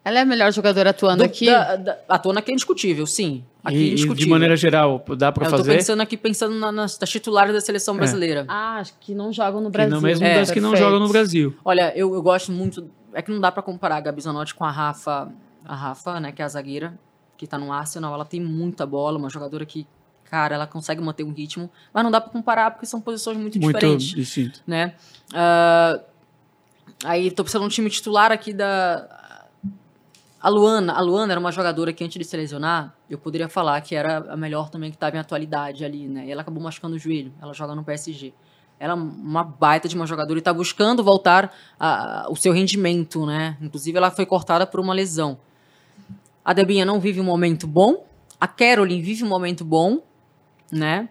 Ela 0.06 0.20
é 0.20 0.22
a 0.22 0.24
melhor 0.24 0.52
jogadora 0.52 0.90
atuando 0.90 1.18
Do- 1.18 1.24
aqui? 1.26 1.46
Da, 1.46 1.74
da, 1.74 1.98
atuando 2.08 2.38
aqui 2.38 2.52
é 2.52 2.54
indiscutível, 2.54 3.04
sim. 3.08 3.42
Aqui 3.64 3.74
é 3.76 3.78
E, 3.80 3.82
e 3.82 3.90
indiscutível. 3.90 4.24
de 4.26 4.30
maneira 4.30 4.56
geral, 4.56 5.04
dá 5.18 5.32
pra 5.32 5.46
eu 5.46 5.50
tô 5.50 5.56
fazer? 5.56 5.74
pensando 5.74 6.00
aqui, 6.00 6.16
pensando 6.16 6.54
na- 6.54 6.70
nas, 6.70 6.96
nas 6.96 7.10
titulares 7.10 7.52
da 7.52 7.60
seleção 7.60 7.96
brasileira. 7.96 8.44
Ah, 8.46 8.76
acho 8.76 8.94
que 9.00 9.16
não 9.16 9.32
jogam 9.32 9.60
no 9.60 9.66
Que 9.68 9.72
Brasil. 9.72 9.90
não, 9.96 10.00
mesmo 10.00 10.24
É, 10.24 10.36
das 10.38 10.52
que 10.52 10.60
não 10.60 10.76
jogam 10.76 11.00
no 11.00 11.08
Brasil. 11.08 11.56
Olha, 11.64 11.92
eu, 11.96 12.14
eu 12.14 12.22
gosto 12.22 12.52
muito. 12.52 12.88
É 13.12 13.20
que 13.20 13.32
não 13.32 13.40
dá 13.40 13.50
pra 13.50 13.64
comparar 13.64 13.96
a 13.96 14.00
Gabi 14.00 14.20
Zanotti 14.20 14.54
com 14.54 14.64
a 14.64 14.70
Rafa, 14.70 15.28
a 15.64 15.74
Rafa, 15.74 16.20
né, 16.20 16.30
que 16.30 16.40
é 16.40 16.44
a 16.44 16.48
zagueira, 16.48 16.96
que 17.36 17.44
tá 17.44 17.58
no 17.58 17.72
Arsenal. 17.72 18.14
Ela 18.14 18.24
tem 18.24 18.40
muita 18.40 18.86
bola, 18.86 19.18
uma 19.18 19.28
jogadora 19.28 19.66
que, 19.66 19.88
cara, 20.30 20.54
ela 20.54 20.68
consegue 20.68 21.00
manter 21.02 21.24
um 21.24 21.32
ritmo, 21.32 21.68
mas 21.92 22.04
não 22.04 22.12
dá 22.12 22.20
pra 22.20 22.30
comparar 22.30 22.70
porque 22.70 22.86
são 22.86 23.00
posições 23.00 23.36
muito, 23.38 23.58
Muito 23.58 23.74
diferentes, 23.74 24.06
distinto. 24.14 24.60
né? 24.64 24.94
Ah, 25.34 25.98
aí 27.04 27.28
tô 27.32 27.42
precisando 27.42 27.62
de 27.62 27.66
um 27.66 27.70
time 27.70 27.90
titular 27.90 28.30
aqui 28.30 28.52
da. 28.52 29.24
A 30.40 30.48
Luana, 30.48 30.92
a 30.92 31.00
Luana 31.00 31.32
era 31.32 31.40
uma 31.40 31.50
jogadora 31.50 31.92
que 31.92 32.04
antes 32.04 32.18
de 32.18 32.24
se 32.24 32.36
lesionar, 32.36 32.94
eu 33.08 33.18
poderia 33.18 33.48
falar 33.48 33.80
que 33.80 33.94
era 33.94 34.18
a 34.30 34.36
melhor 34.36 34.68
também 34.68 34.90
que 34.90 34.96
estava 34.96 35.16
em 35.16 35.18
atualidade 35.18 35.84
ali, 35.84 36.06
né? 36.06 36.26
E 36.26 36.30
ela 36.30 36.42
acabou 36.42 36.62
machucando 36.62 36.94
o 36.94 36.98
joelho. 36.98 37.32
Ela 37.40 37.52
joga 37.54 37.74
no 37.74 37.82
PSG. 37.82 38.32
Ela 38.78 38.92
é 38.92 38.96
uma 38.96 39.42
baita 39.42 39.88
de 39.88 39.96
uma 39.96 40.06
jogadora 40.06 40.38
e 40.38 40.40
está 40.40 40.52
buscando 40.52 41.02
voltar 41.02 41.52
a- 41.80 42.26
o 42.28 42.36
seu 42.36 42.52
rendimento, 42.52 43.24
né? 43.24 43.56
Inclusive, 43.60 43.96
ela 43.96 44.10
foi 44.10 44.26
cortada 44.26 44.66
por 44.66 44.78
uma 44.78 44.92
lesão. 44.92 45.38
A 46.44 46.52
Debinha 46.52 46.84
não 46.84 47.00
vive 47.00 47.18
um 47.20 47.24
momento 47.24 47.66
bom. 47.66 48.04
A 48.38 48.46
Caroline 48.46 49.00
vive 49.02 49.24
um 49.24 49.28
momento 49.28 49.64
bom, 49.64 50.00
né? 50.70 51.08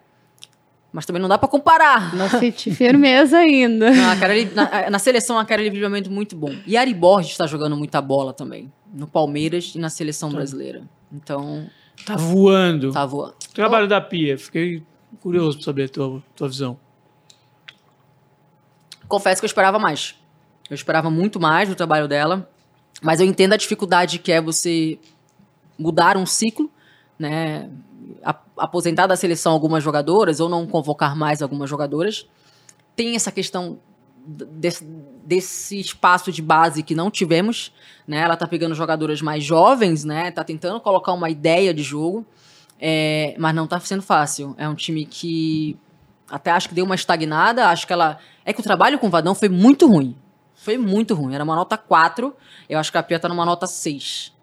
Mas 0.96 1.06
também 1.06 1.22
não 1.22 1.28
dá 1.28 1.38
para 1.38 1.50
comparar. 1.50 2.16
Não 2.16 2.30
senti 2.30 2.72
firmeza 2.74 3.38
ainda. 3.40 3.92
Não, 3.92 4.12
a 4.12 4.16
Caroline- 4.16 4.52
na, 4.54 4.90
na 4.90 4.98
seleção, 4.98 5.38
a 5.38 5.44
Caroline 5.44 5.70
vive 5.76 5.86
um 5.86 5.90
momento 5.90 6.10
muito 6.10 6.38
bom. 6.38 6.56
E 6.66 6.78
a 6.78 6.80
Ari 6.82 6.94
Borges 6.94 7.32
está 7.34 7.46
jogando 7.46 7.76
muita 7.76 8.00
bola 8.02 8.32
também. 8.32 8.72
No 8.94 9.06
Palmeiras 9.06 9.74
e 9.76 9.78
na 9.78 9.90
seleção 9.90 10.32
brasileira. 10.32 10.84
Então, 11.12 11.70
Tá 12.06 12.16
voando. 12.16 12.94
tá 12.94 13.06
voando. 13.06 13.36
Trabalho 13.54 13.90
da 13.90 14.00
Pia. 14.00 14.38
Fiquei 14.38 14.82
curioso 15.20 15.58
pra 15.58 15.66
saber 15.66 15.84
a 15.84 15.90
tua, 15.90 16.24
tua 16.34 16.48
visão. 16.48 16.80
Confesso 19.08 19.42
que 19.42 19.46
eu 19.46 19.48
esperava 19.48 19.78
mais. 19.78 20.16
Eu 20.70 20.76
esperava 20.76 21.10
muito 21.10 21.40
mais 21.42 21.68
do 21.68 21.76
trabalho 21.76 22.08
dela. 22.08 22.50
Mas 23.02 23.20
eu 23.20 23.26
entendo 23.26 23.52
a 23.52 23.58
dificuldade 23.58 24.18
que 24.20 24.32
é 24.32 24.40
você 24.42 24.98
mudar 25.78 26.16
um 26.16 26.26
ciclo, 26.26 26.72
né? 27.20 27.70
A- 28.24 28.45
Aposentar 28.58 29.08
da 29.08 29.16
seleção 29.16 29.52
algumas 29.52 29.84
jogadoras 29.84 30.40
ou 30.40 30.50
não 30.50 30.66
convocar 30.66 31.16
mais 31.16 31.42
algumas 31.42 31.70
jogadoras. 31.70 32.28
Tem 32.96 33.16
essa 33.16 33.32
questão 33.32 33.80
desse, 34.26 34.84
desse 35.24 35.80
espaço 35.80 36.32
de 36.32 36.42
base 36.42 36.82
que 36.82 36.96
não 36.96 37.12
tivemos, 37.12 37.72
né? 38.08 38.20
Ela 38.20 38.36
tá 38.36 38.48
pegando 38.48 38.74
jogadoras 38.74 39.22
mais 39.22 39.44
jovens, 39.44 40.04
né? 40.04 40.32
Tá 40.32 40.44
tentando 40.44 40.80
colocar 40.80 41.14
uma 41.14 41.30
ideia 41.30 41.74
de 41.74 41.84
jogo, 41.84 42.26
é, 42.80 43.36
mas 43.38 43.54
não 43.54 43.68
tá 43.68 43.80
sendo 43.80 44.02
fácil. 44.02 44.56
É 44.58 44.68
um 44.68 44.76
time 44.76 45.06
que 45.06 45.78
até 46.30 46.52
acho 46.52 46.70
que 46.70 46.76
deu 46.76 46.86
uma 46.86 46.96
estagnada, 46.96 47.70
acho 47.70 47.86
que 47.86 47.94
ela 47.94 48.18
é 48.44 48.52
que 48.52 48.60
o 48.60 48.64
trabalho 48.64 48.98
com 48.98 49.08
o 49.08 49.10
Vadão 49.10 49.36
foi 49.36 49.50
muito 49.50 49.88
ruim. 49.88 50.16
Foi 50.56 50.78
muito 50.78 51.14
ruim. 51.14 51.36
Era 51.36 51.44
uma 51.44 51.56
nota 51.56 51.78
4. 51.78 52.36
Eu 52.68 52.80
acho 52.80 52.92
que 52.92 52.98
a 52.98 53.04
Pia 53.04 53.20
tá 53.20 53.30
numa 53.30 53.46
nota 53.46 53.68
6. 53.68 54.34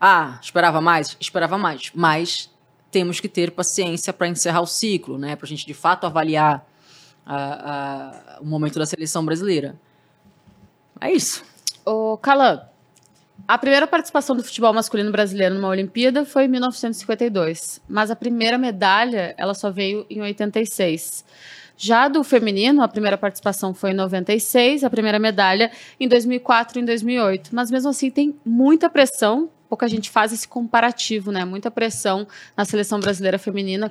Ah, 0.00 0.38
esperava 0.42 0.80
mais? 0.80 1.16
Esperava 1.20 1.56
mais. 1.56 1.92
Mas 1.94 2.51
temos 2.92 3.18
que 3.18 3.28
ter 3.28 3.50
paciência 3.50 4.12
para 4.12 4.28
encerrar 4.28 4.60
o 4.60 4.66
ciclo, 4.66 5.18
né? 5.18 5.34
Pra 5.34 5.48
gente 5.48 5.66
de 5.66 5.74
fato 5.74 6.06
avaliar 6.06 6.64
a- 7.26 8.36
a- 8.36 8.38
o 8.40 8.44
momento 8.46 8.78
da 8.78 8.86
seleção 8.86 9.24
brasileira. 9.24 9.74
É 11.00 11.10
isso. 11.10 11.42
Ô, 11.84 12.16
Calan, 12.18 12.62
a 13.48 13.58
primeira 13.58 13.86
participação 13.86 14.36
do 14.36 14.44
futebol 14.44 14.72
masculino 14.72 15.10
brasileiro 15.10 15.54
numa 15.54 15.68
Olimpíada 15.68 16.24
foi 16.24 16.44
em 16.44 16.48
1952, 16.48 17.80
mas 17.88 18.10
a 18.10 18.16
primeira 18.16 18.56
medalha 18.58 19.34
ela 19.36 19.54
só 19.54 19.70
veio 19.70 20.06
em 20.08 20.20
86. 20.20 21.24
Já 21.76 22.06
do 22.06 22.22
feminino, 22.22 22.82
a 22.82 22.86
primeira 22.88 23.16
participação 23.18 23.74
foi 23.74 23.90
em 23.90 23.94
96, 23.94 24.84
a 24.84 24.90
primeira 24.90 25.18
medalha 25.18 25.72
em 25.98 26.06
2004 26.06 26.78
e 26.78 26.82
em 26.82 26.84
2008. 26.84 27.50
Mas 27.52 27.70
mesmo 27.70 27.88
assim 27.90 28.10
tem 28.10 28.38
muita 28.44 28.88
pressão, 28.88 29.48
pouca 29.72 29.88
gente 29.88 30.10
faz 30.10 30.34
esse 30.34 30.46
comparativo, 30.46 31.32
né? 31.32 31.46
Muita 31.46 31.70
pressão 31.70 32.26
na 32.54 32.62
seleção 32.62 33.00
brasileira 33.00 33.38
feminina 33.38 33.90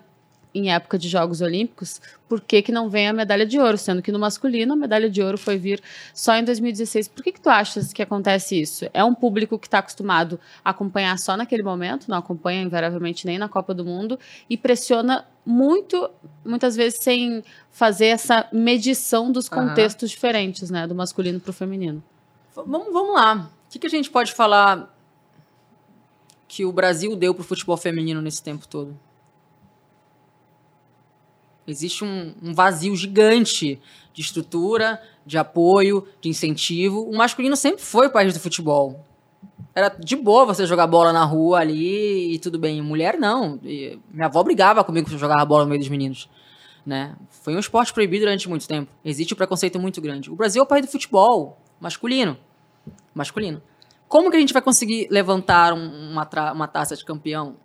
em 0.53 0.72
época 0.72 0.95
de 0.95 1.10
Jogos 1.10 1.41
Olímpicos, 1.41 1.99
por 2.30 2.40
que, 2.40 2.62
que 2.62 2.72
não 2.72 2.88
vem 2.88 3.08
a 3.08 3.14
medalha 3.14 3.48
de 3.48 3.58
ouro? 3.58 3.80
Sendo 3.80 3.99
que 3.99 4.12
no 4.12 4.20
masculino 4.20 4.74
a 4.74 4.76
medalha 4.76 5.10
de 5.10 5.24
ouro 5.24 5.40
foi 5.40 5.58
vir 5.58 5.82
só 6.14 6.36
em 6.36 6.44
2016. 6.44 7.08
Por 7.08 7.24
que, 7.24 7.32
que 7.32 7.41
tu 7.41 7.49
achas 7.49 7.91
que 7.91 7.99
acontece 8.03 8.62
isso? 8.62 8.88
É 8.94 9.03
um 9.03 9.16
público 9.16 9.58
que 9.58 9.66
está 9.66 9.80
acostumado 9.80 10.40
a 10.64 10.70
acompanhar 10.70 11.18
só 11.18 11.36
naquele 11.36 11.64
momento, 11.64 12.08
não 12.08 12.18
acompanha 12.20 12.62
invariavelmente 12.62 13.26
nem 13.26 13.40
na 13.40 13.49
Copa 13.49 13.74
do 13.74 13.84
Mundo, 13.84 14.20
e 14.48 14.56
pressiona 14.58 15.26
muito, 15.44 16.12
muitas 16.45 16.76
vezes 16.76 16.99
sem 16.99 17.44
fazer 17.72 18.08
essa 18.08 18.48
medição 18.53 19.32
dos 19.32 19.49
contextos 19.49 20.12
diferentes, 20.12 20.70
né? 20.70 20.86
Do 20.86 20.94
masculino 20.94 21.40
para 21.40 21.49
o 21.49 21.53
feminino. 21.53 22.03
Vamos, 22.53 22.94
vamos 22.94 23.16
lá. 23.16 23.49
O 23.68 23.72
que, 23.72 23.80
que 23.80 23.88
a 23.88 23.90
gente 23.90 24.12
pode 24.12 24.32
falar 24.32 24.91
que 26.52 26.65
o 26.65 26.72
Brasil 26.73 27.15
deu 27.15 27.34
pro 27.34 27.45
futebol 27.45 27.78
feminino 27.78 28.22
nesse 28.22 28.44
tempo 28.44 28.68
todo? 28.68 28.99
Existe 31.65 32.03
um, 32.03 32.36
um 32.44 32.53
vazio 32.53 32.94
gigante 32.94 33.80
de 34.14 34.22
estrutura, 34.22 35.02
de 35.26 35.38
apoio, 35.38 36.06
de 36.19 36.28
incentivo. 36.28 37.10
O 37.10 37.15
masculino 37.15 37.56
sempre 37.56 37.82
foi 37.82 38.07
o 38.07 38.11
país 38.11 38.34
do 38.34 38.40
futebol. 38.41 39.06
Era 39.73 39.88
de 39.88 40.18
boa 40.18 40.45
você 40.45 40.65
jogar 40.65 40.88
bola 40.88 41.14
na 41.14 41.23
rua 41.23 41.60
ali 41.60 42.34
e 42.34 42.38
tudo 42.38 42.60
bem. 42.60 42.82
Mulher, 42.82 43.18
não. 43.18 43.57
E 43.64 43.98
minha 44.11 44.26
avó 44.26 44.44
brigava 44.44 44.84
comigo 44.84 45.10
eu 45.10 45.18
jogava 45.18 45.45
bola 45.45 45.64
no 45.64 45.69
meio 45.69 45.80
dos 45.80 45.90
meninos. 45.90 46.30
Né? 46.86 47.15
Foi 47.30 47.56
um 47.56 47.60
esporte 47.60 47.94
proibido 47.94 48.26
durante 48.26 48.49
muito 48.49 48.68
tempo. 48.68 48.91
Existe 49.06 49.34
um 49.34 49.38
preconceito 49.38 49.80
muito 49.80 50.02
grande. 50.02 50.30
O 50.30 50.36
Brasil 50.36 50.60
é 50.60 50.64
o 50.64 50.68
país 50.68 50.86
do 50.86 50.91
futebol 50.91 51.57
masculino. 51.80 52.38
Masculino. 53.15 53.61
Como 54.12 54.30
que 54.30 54.36
a 54.36 54.40
gente 54.42 54.52
vai 54.52 54.62
conseguir 54.62 55.08
levantar 55.10 55.72
um- 55.72 56.12
uma, 56.12 56.28
uma 56.52 56.68
taça 56.68 56.98
de 56.98 57.06
campeão 57.06 57.56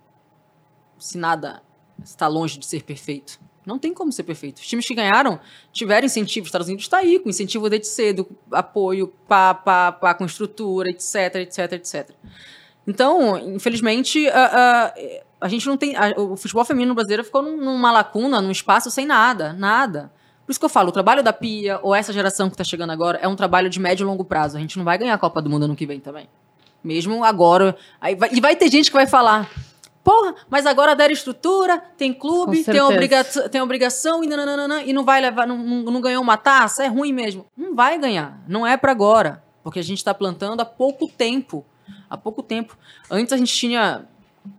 se 0.97 1.19
nada 1.19 1.61
está 2.05 2.29
longe 2.29 2.57
de 2.57 2.65
ser 2.65 2.85
perfeito? 2.85 3.41
Não 3.67 3.81
tem 3.81 3.93
como 3.93 4.13
ser 4.13 4.23
perfeito. 4.23 4.59
Os 4.59 4.67
times 4.69 4.87
que 4.87 4.95
ganharam 4.95 5.41
tiveram 5.73 6.07
incentivo. 6.07 6.45
Os 6.45 6.49
Estados 6.49 6.69
Unidos 6.69 6.85
está 6.85 6.99
aí, 6.99 7.19
com 7.19 7.29
incentivo 7.29 7.69
desde 7.69 7.89
cedo, 7.89 8.25
apoio, 8.53 9.09
pá, 9.27 9.53
pá, 9.55 9.91
pá, 9.91 10.15
com 10.15 10.25
estrutura, 10.25 10.89
etc, 10.89 11.35
etc, 11.35 11.73
etc. 11.73 12.11
Então, 12.87 13.37
infelizmente, 13.37 14.29
a, 14.29 14.45
a, 14.87 14.95
a 15.41 15.49
gente 15.49 15.67
não 15.67 15.77
tem. 15.77 15.97
a- 15.97 16.15
o 16.17 16.37
futebol 16.37 16.65
feminino 16.65 16.95
brasileiro 16.95 17.25
ficou 17.25 17.43
num- 17.43 17.57
numa 17.57 17.91
lacuna, 17.91 18.41
num 18.41 18.53
espaço 18.53 18.89
sem 18.89 19.05
nada, 19.05 19.53
nada. 19.53 20.13
Por 20.47 20.53
isso 20.53 20.61
que 20.61 20.65
eu 20.65 20.71
falo, 20.71 20.91
o 20.91 20.93
trabalho 20.93 21.25
da 21.25 21.33
Pia, 21.33 21.81
ou 21.83 21.93
essa 21.93 22.13
geração 22.13 22.49
que 22.49 22.55
está 22.55 22.63
chegando 22.63 22.91
agora, 22.91 23.19
é 23.21 23.27
um 23.27 23.35
trabalho 23.35 23.69
de 23.69 23.81
médio 23.81 24.05
e 24.05 24.07
longo 24.07 24.25
prazo. 24.25 24.57
A 24.57 24.61
gente 24.61 24.79
não 24.79 24.85
vai 24.85 24.97
ganhar 24.97 25.13
a 25.15 25.19
Copa 25.19 25.43
do 25.43 25.51
Mundo 25.51 25.65
ano 25.65 25.75
que 25.75 25.85
vem 25.85 25.99
também. 25.99 26.29
Mesmo 26.85 27.25
agora. 27.25 27.77
Vai- 28.17 28.31
e 28.33 28.41
vai 28.41 28.55
ter 28.55 28.71
gente 28.71 28.89
que 28.91 28.97
vai 28.97 29.09
falar. 29.09 29.51
Porra, 30.05 30.37
mas 30.49 30.65
agora 30.67 30.95
deram 30.95 31.13
estrutura, 31.13 31.83
tem 31.99 32.13
clube, 32.13 32.59
tem, 32.63 32.81
obriga 32.95 33.25
tem 33.25 33.61
obrigação 33.61 34.23
e, 34.23 34.29
nananana, 34.29 34.83
e 34.85 34.93
não 34.93 35.05
vai 35.05 35.21
levar, 35.21 35.49
não, 35.49 35.59
não, 35.59 35.83
não 35.83 36.01
ganhou 36.01 36.23
uma 36.23 36.37
taça, 36.37 36.85
é 36.85 36.87
ruim 36.87 37.13
mesmo. 37.13 37.45
Não 37.57 37.75
vai 37.75 37.99
ganhar, 37.99 38.39
não 38.47 38.65
é 38.65 38.77
para 38.77 38.93
agora, 38.93 39.43
porque 39.65 39.81
a 39.81 39.83
gente 39.83 39.99
está 39.99 40.15
plantando 40.15 40.61
há 40.61 40.65
pouco 40.65 41.09
tempo, 41.09 41.67
há 42.09 42.17
pouco 42.17 42.41
tempo. 42.41 42.79
Antes 43.11 43.33
a 43.33 43.37
gente 43.37 43.53
tinha 43.53 44.07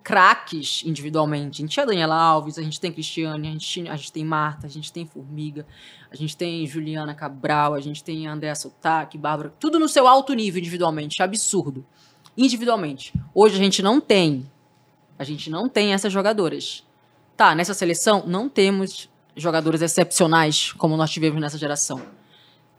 craques 0.03 0.83
individualmente, 0.85 1.61
a 1.61 1.63
gente 1.63 1.73
tinha 1.73 1.85
Daniela 1.85 2.15
Alves, 2.15 2.57
a 2.57 2.61
gente 2.61 2.79
tem 2.79 2.91
Cristiane, 2.91 3.47
a 3.47 3.51
gente, 3.51 3.89
a 3.89 3.95
gente 3.95 4.11
tem 4.11 4.25
Marta, 4.25 4.67
a 4.67 4.69
gente 4.69 4.91
tem 4.91 5.05
Formiga, 5.05 5.65
a 6.11 6.15
gente 6.15 6.35
tem 6.35 6.65
Juliana 6.65 7.13
Cabral, 7.13 7.73
a 7.73 7.79
gente 7.79 8.03
tem 8.03 8.27
Andréa 8.27 8.55
Sotaque, 8.55 9.17
Bárbara, 9.17 9.53
tudo 9.59 9.79
no 9.79 9.87
seu 9.87 10.07
alto 10.07 10.33
nível 10.33 10.59
individualmente, 10.59 11.21
absurdo. 11.21 11.85
Individualmente. 12.37 13.13
Hoje 13.33 13.55
a 13.55 13.57
gente 13.57 13.81
não 13.81 13.99
tem 13.99 14.49
a 15.17 15.23
gente 15.23 15.49
não 15.49 15.67
tem 15.67 15.93
essas 15.93 16.13
jogadoras. 16.13 16.83
Tá, 17.35 17.55
nessa 17.55 17.73
seleção 17.73 18.23
não 18.27 18.47
temos 18.47 19.09
jogadores 19.35 19.81
excepcionais 19.81 20.71
como 20.73 20.97
nós 20.97 21.11
tivemos 21.11 21.41
nessa 21.41 21.57
geração. 21.57 22.01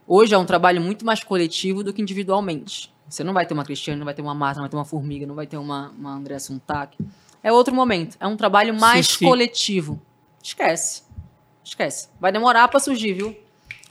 Hoje 0.07 0.33
é 0.33 0.37
um 0.37 0.45
trabalho 0.45 0.81
muito 0.81 1.05
mais 1.05 1.23
coletivo 1.23 1.83
do 1.83 1.93
que 1.93 2.01
individualmente. 2.01 2.91
Você 3.09 3.23
não 3.23 3.33
vai 3.33 3.45
ter 3.45 3.53
uma 3.53 3.63
Cristiane, 3.65 3.97
não 3.97 4.05
vai 4.05 4.13
ter 4.13 4.21
uma 4.21 4.35
Marta, 4.35 4.57
não 4.57 4.63
vai 4.63 4.69
ter 4.69 4.75
uma 4.77 4.85
Formiga, 4.85 5.25
não 5.25 5.35
vai 5.35 5.47
ter 5.47 5.57
uma, 5.57 5.89
uma 5.97 6.13
Andréa 6.13 6.39
Suntac. 6.39 6.97
É 7.41 7.51
outro 7.51 7.73
momento. 7.73 8.15
É 8.19 8.27
um 8.27 8.37
trabalho 8.37 8.73
mais 8.73 9.07
Sim, 9.07 9.17
sim. 9.17 9.25
coletivo. 9.25 10.01
Esquece. 10.43 11.03
Esquece. 11.63 12.09
Vai 12.19 12.31
demorar 12.31 12.67
pra 12.67 12.79
surgir, 12.79 13.13
viu? 13.13 13.35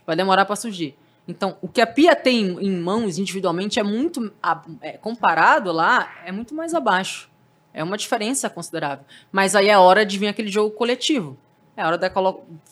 Vai 0.06 0.14
demorar 0.14 0.44
pra 0.44 0.56
surgir. 0.56 0.96
Então, 1.26 1.56
o 1.60 1.68
que 1.68 1.80
a 1.80 1.86
Pia 1.86 2.16
tem 2.16 2.56
em 2.64 2.80
mãos 2.80 3.18
individualmente 3.18 3.78
é 3.78 3.82
muito. 3.82 4.32
é, 4.80 4.92
comparado 4.92 5.72
lá, 5.72 6.10
é 6.24 6.32
muito 6.32 6.54
mais 6.54 6.72
abaixo. 6.72 7.28
É 7.74 7.84
uma 7.84 7.98
diferença 7.98 8.48
considerável. 8.48 9.04
Mas 9.30 9.54
aí 9.54 9.68
é 9.68 9.76
hora 9.78 10.06
de 10.06 10.18
vir 10.18 10.28
aquele 10.28 10.48
jogo 10.48 10.70
coletivo. 10.70 11.36
É 11.76 11.84
hora 11.84 11.98
de 11.98 12.10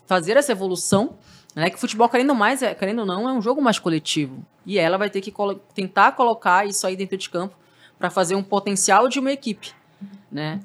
fazer 0.07 0.37
essa 0.37 0.53
evolução. 0.53 1.17
Né? 1.57 1.71
Que 1.71 1.77
o 1.77 1.79
futebol, 1.81 2.07
querendo, 2.09 2.35
mais, 2.35 2.63
é- 2.63 2.75
querendo 2.75 3.01
ou 3.01 3.07
não, 3.07 3.27
é 3.27 3.33
um 3.33 3.41
jogo 3.41 3.63
mais 3.63 3.79
coletivo. 3.79 4.45
E 4.67 4.79
ela 4.79 4.99
vai 4.99 5.09
ter 5.09 5.23
que 5.23 5.33
colo- 5.33 5.59
tentar 5.75 6.13
colocar 6.13 6.67
isso 6.67 6.87
aí 6.87 6.95
dentro 6.95 7.17
de 7.17 7.31
campo 7.31 7.57
para 7.99 8.11
fazer 8.11 8.35
um 8.35 8.43
potencial 8.43 9.09
de 9.09 9.19
uma 9.19 9.33
equipe. 9.33 9.73
Né? 10.31 10.61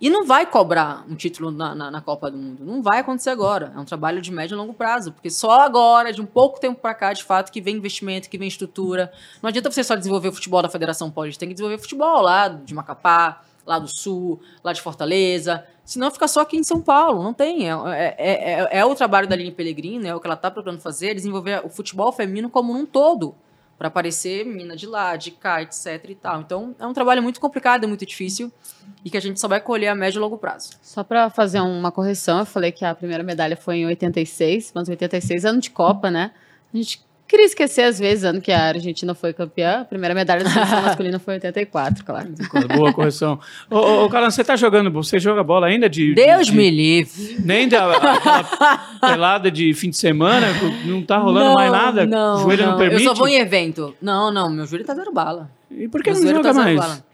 E 0.00 0.08
não 0.10 0.26
vai 0.26 0.46
cobrar 0.46 1.04
um 1.08 1.14
título 1.14 1.50
na, 1.50 1.74
na, 1.74 1.90
na 1.90 2.00
Copa 2.00 2.30
do 2.30 2.36
Mundo. 2.38 2.64
Não 2.64 2.82
vai 2.82 3.00
acontecer 3.00 3.30
agora. 3.30 3.72
É 3.76 3.78
um 3.78 3.84
trabalho 3.84 4.20
de 4.22 4.32
médio 4.32 4.54
e 4.54 4.58
longo 4.58 4.72
prazo. 4.74 5.12
Porque 5.12 5.30
só 5.30 5.60
agora, 5.60 6.12
de 6.12 6.20
um 6.22 6.26
pouco 6.26 6.58
tempo 6.58 6.80
para 6.80 6.94
cá, 6.94 7.12
de 7.12 7.22
fato, 7.22 7.52
que 7.52 7.60
vem 7.60 7.76
investimento, 7.76 8.28
que 8.30 8.38
vem 8.38 8.48
estrutura. 8.48 9.12
Não 9.42 9.48
adianta 9.48 9.70
você 9.70 9.84
só 9.84 9.94
desenvolver 9.94 10.28
o 10.28 10.32
futebol 10.32 10.62
da 10.62 10.68
Federação 10.70 11.10
Paulista. 11.10 11.40
Tem 11.40 11.48
que 11.48 11.54
desenvolver 11.54 11.78
futebol 11.80 12.22
lá 12.22 12.48
de 12.48 12.74
Macapá, 12.74 13.42
lá 13.66 13.78
do 13.78 13.88
Sul, 13.88 14.40
lá 14.62 14.72
de 14.72 14.80
Fortaleza. 14.80 15.64
Senão 15.84 16.10
fica 16.10 16.26
só 16.28 16.40
aqui 16.40 16.56
em 16.56 16.62
São 16.64 16.80
Paulo. 16.80 17.22
Não 17.22 17.32
tem. 17.34 17.68
É, 17.70 17.74
é, 18.18 18.52
é- 18.52 18.68
é 18.78 18.84
o 18.84 18.94
trabalho 18.94 19.28
da 19.28 19.34
Aline 19.34 19.50
Pellegrino, 19.52 20.06
é 20.06 20.14
o 20.14 20.20
que 20.20 20.26
ela 20.26 20.34
está 20.34 20.50
procurando 20.50 20.80
fazer, 20.80 21.08
é 21.10 21.14
desenvolver 21.14 21.64
o 21.64 21.68
futebol 21.68 22.10
feminino 22.12 22.48
como 22.48 22.72
um 22.72 22.86
todo. 22.86 23.34
Para 23.76 23.88
aparecer 23.88 24.46
menina 24.46 24.76
de 24.76 24.86
lá, 24.86 25.16
de 25.16 25.32
cá, 25.32 25.60
etc 25.60 26.00
e 26.08 26.14
tal. 26.14 26.40
Então, 26.40 26.76
é 26.78 26.86
um 26.86 26.92
trabalho 26.92 27.20
muito 27.20 27.40
complicado, 27.40 27.82
é 27.84 27.86
muito 27.88 28.06
difícil. 28.06 28.52
E 29.04 29.10
que 29.10 29.16
a 29.16 29.20
gente 29.20 29.40
só 29.40 29.48
vai 29.48 29.60
colher 29.60 29.88
a 29.88 29.94
médio 29.96 30.18
e 30.18 30.20
longo 30.20 30.38
prazo. 30.38 30.70
Só 30.80 31.02
para 31.02 31.28
fazer 31.28 31.60
uma 31.60 31.90
correção, 31.90 32.38
eu 32.38 32.46
falei 32.46 32.70
que 32.70 32.84
a 32.84 32.94
primeira 32.94 33.24
medalha 33.24 33.56
foi 33.56 33.78
em 33.78 33.86
86, 33.86 34.70
mas 34.74 34.88
86 34.88 35.44
ano 35.44 35.60
de 35.60 35.70
Copa, 35.70 36.08
né? 36.08 36.30
A 36.72 36.76
gente 36.76 37.04
queria 37.28 37.46
esquecer 37.46 37.82
às 37.82 37.98
vezes 37.98 38.24
ano 38.24 38.40
que 38.40 38.52
a 38.52 38.66
Argentina 38.68 39.14
foi 39.14 39.32
campeã. 39.32 39.80
A 39.80 39.84
primeira 39.84 40.14
medalha 40.14 40.44
da 40.44 40.50
seleção 40.50 40.82
masculina 40.82 41.18
foi 41.18 41.34
em 41.34 41.36
84, 41.36 42.04
claro. 42.04 42.28
Boa 42.76 42.92
correção. 42.92 43.38
Ô, 43.70 43.76
ô, 43.76 44.04
ô 44.06 44.08
você 44.08 44.44
tá 44.44 44.56
jogando, 44.56 44.90
você 44.90 45.18
joga 45.18 45.42
bola 45.42 45.66
ainda 45.66 45.88
de... 45.88 46.14
Deus 46.14 46.46
de, 46.46 46.52
de- 46.52 46.56
me 46.56 46.70
livre. 46.70 47.36
Nem 47.40 47.68
da 47.68 47.88
pelada 49.00 49.50
de 49.50 49.74
fim 49.74 49.90
de 49.90 49.96
semana, 49.96 50.46
não 50.84 51.02
tá 51.02 51.18
rolando 51.18 51.46
Não, 51.48 51.54
mais 51.54 51.72
nada? 51.72 52.06
Não, 52.06 52.36
o 52.36 52.42
joelho 52.42 52.64
não, 52.64 52.72
não. 52.72 52.78
permite? 52.78 53.02
Eu 53.02 53.08
só 53.08 53.14
vou 53.14 53.28
em 53.28 53.36
evento. 53.36 53.94
Não, 54.00 54.32
não, 54.32 54.50
meu 54.50 54.66
joelho 54.66 54.84
tá 54.84 54.94
zero 54.94 55.12
bala. 55.12 55.50
E 55.70 55.88
por 55.88 56.02
que 56.02 56.10
Meu 56.12 56.20
não 56.22 56.30
joga 56.30 56.52
tá 56.52 56.54
mais? 56.54 56.76
bala. 56.78 57.04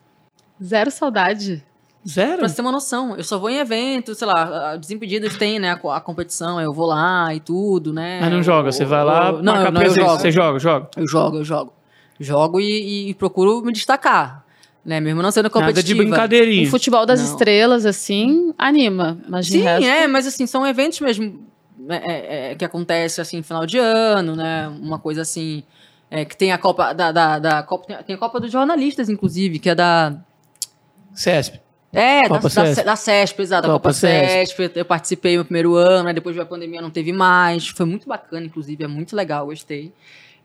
Zero 0.62 0.90
saudade. 0.90 1.64
Zero? 2.08 2.38
Pra 2.38 2.48
você 2.48 2.56
ter 2.56 2.62
uma 2.62 2.72
noção, 2.72 3.14
eu 3.16 3.22
só 3.24 3.38
vou 3.38 3.50
em 3.50 3.58
evento, 3.58 4.14
sei 4.14 4.26
lá, 4.26 4.74
Desimpedidos 4.76 5.36
tem, 5.36 5.58
né, 5.58 5.72
a, 5.72 5.96
a 5.96 6.00
competição, 6.00 6.58
eu 6.60 6.72
vou 6.72 6.86
lá 6.86 7.34
e 7.34 7.40
tudo, 7.40 7.92
né. 7.92 8.20
Mas 8.22 8.32
não 8.32 8.42
joga, 8.42 8.72
você 8.72 8.84
vai 8.86 9.04
lá, 9.04 9.28
Eu- 9.28 9.42
não, 9.42 9.56
eu, 9.64 9.70
não, 9.72 9.82
eu 9.82 9.90
jogo. 9.94 10.10
Você 10.18 10.30
joga, 10.30 10.58
joga. 10.58 10.88
Eu 10.96 11.06
jogo, 11.06 11.36
eu 11.38 11.44
jogo. 11.44 11.72
Jogo 12.18 12.60
e, 12.60 13.10
e 13.10 13.14
procuro 13.14 13.60
me 13.62 13.72
destacar, 13.72 14.44
né, 14.84 14.98
mesmo 14.98 15.20
não 15.22 15.30
sendo 15.30 15.44
Nada 15.44 15.60
de 15.60 15.68
competitiva. 15.72 16.00
O 16.00 16.04
brincadeirinha. 16.04 16.70
futebol 16.70 17.04
das 17.04 17.20
Não. 17.20 17.26
estrelas, 17.26 17.84
assim, 17.84 18.54
anima. 18.56 19.18
Mas 19.28 19.48
Sim, 19.48 19.60
resto, 19.60 19.86
é, 19.86 20.06
mas 20.06 20.26
assim, 20.26 20.46
são 20.46 20.66
eventos 20.66 21.00
mesmo 21.00 21.38
é, 21.88 21.96
é, 21.96 22.52
é, 22.52 22.54
que 22.54 22.64
acontece 22.64 23.20
assim, 23.20 23.42
final 23.42 23.66
de 23.66 23.78
ano, 23.78 24.34
né? 24.36 24.68
Uma 24.82 24.98
coisa 24.98 25.20
assim. 25.22 25.62
é, 26.10 26.24
que 26.24 26.36
tem 26.36 26.50
a 26.52 26.58
Copa 26.58 26.92
da, 26.94 27.12
da, 27.12 27.38
da 27.38 27.62
Copa. 27.62 27.86
tem- 27.86 27.96
Tem 28.04 28.16
a 28.16 28.18
Copa 28.18 28.40
dos 28.40 28.50
Jornalistas, 28.50 29.08
inclusive, 29.10 29.58
que 29.58 29.68
é 29.70 29.74
da. 29.74 30.14
CESP. 31.14 31.60
É, 31.92 32.22
da, 32.22 32.28
Copa 32.28 32.42
da, 32.42 32.50
CESP. 32.50 32.84
da 32.84 32.96
CESP, 32.96 33.42
exato, 33.42 33.62
da 33.62 33.68
Copa 33.74 33.88
Copa 33.88 33.92
CESP. 33.92 34.70
Eu 34.76 34.84
participei 34.84 35.36
no 35.36 35.44
primeiro 35.44 35.74
ano, 35.74 36.04
né? 36.04 36.12
Depois 36.12 36.36
da 36.36 36.44
pandemia 36.44 36.80
não 36.80 36.90
teve 36.90 37.12
mais. 37.12 37.68
Foi 37.68 37.84
muito 37.84 38.08
bacana, 38.08 38.46
inclusive, 38.46 38.84
é 38.84 38.86
muito 38.86 39.16
legal, 39.16 39.46
gostei. 39.46 39.92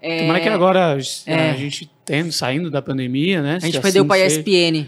É, 0.01 0.19
Tomara 0.19 0.39
que 0.39 0.49
agora 0.49 0.97
é. 1.25 1.51
a 1.51 1.53
gente 1.53 1.89
tendo, 2.03 2.31
saindo 2.31 2.69
da 2.69 2.81
pandemia, 2.81 3.41
né? 3.41 3.55
a 3.55 3.59
gente 3.59 3.79
perdeu 3.79 4.03
assim 4.03 4.07
para 4.07 4.17
a. 4.17 4.25
ESPN. 4.25 4.87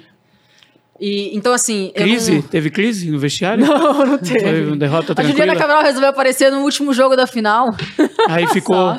E, 0.99 1.35
então, 1.37 1.53
assim. 1.53 1.91
Crise? 1.95 2.31
não- 2.35 2.41
Teve 2.41 2.69
crise 2.71 3.11
no 3.11 3.19
vestiário? 3.19 3.65
Não, 3.65 3.93
não 3.93 4.17
Foi 4.17 4.37
teve. 4.39 4.65
uma 4.67 4.77
derrota 4.77 5.13
A 5.15 5.21
Juliana 5.23 5.35
tranquila? 5.53 5.55
Cabral 5.55 5.83
resolveu 5.83 6.09
aparecer 6.09 6.51
no 6.51 6.61
último 6.61 6.91
jogo 6.93 7.15
da 7.15 7.27
final. 7.27 7.67
Aí 8.27 8.47
ficou... 8.47 8.95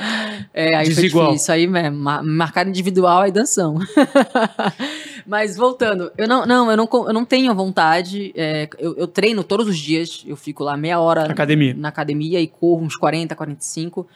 É, 0.55 0.75
aí 0.77 0.89
Desigual. 0.89 1.27
foi 1.27 1.35
difícil. 1.35 1.55
Aí, 1.55 1.65
é, 1.65 1.91
ma- 1.91 2.23
marcar 2.23 2.67
individual 2.67 3.21
aí 3.23 3.31
danção. 3.31 3.79
Mas 5.27 5.57
voltando, 5.57 6.11
eu 6.17 6.27
não, 6.27 6.47
não, 6.47 6.71
eu 6.71 6.77
não, 6.77 6.89
eu 6.91 7.13
não 7.13 7.25
tenho 7.25 7.55
vontade. 7.55 8.33
é, 8.35 8.69
eu, 8.79 8.97
eu 8.97 9.07
treino 9.07 9.45
todos 9.45 9.67
os 9.69 9.77
dias, 9.79 10.25
eu 10.27 10.37
fico 10.37 10.65
lá 10.65 10.77
meia 10.77 10.99
hora 10.99 11.31
Academia. 11.31 11.75
na 11.77 11.89
academia 11.89 12.41
e 12.41 12.47
corro 12.47 12.83
uns 12.83 12.97
40, 12.97 13.35
45. 13.37 14.07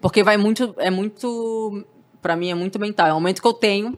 Porque 0.00 0.22
vai 0.22 0.36
muito. 0.36 0.74
É 0.78 0.90
muito. 0.90 1.84
Pra 2.20 2.34
mim 2.36 2.50
é 2.50 2.54
muito 2.54 2.78
mental. 2.78 3.06
É 3.06 3.12
o 3.12 3.14
momento 3.14 3.40
que 3.40 3.46
eu 3.48 3.52
tenho 3.52 3.96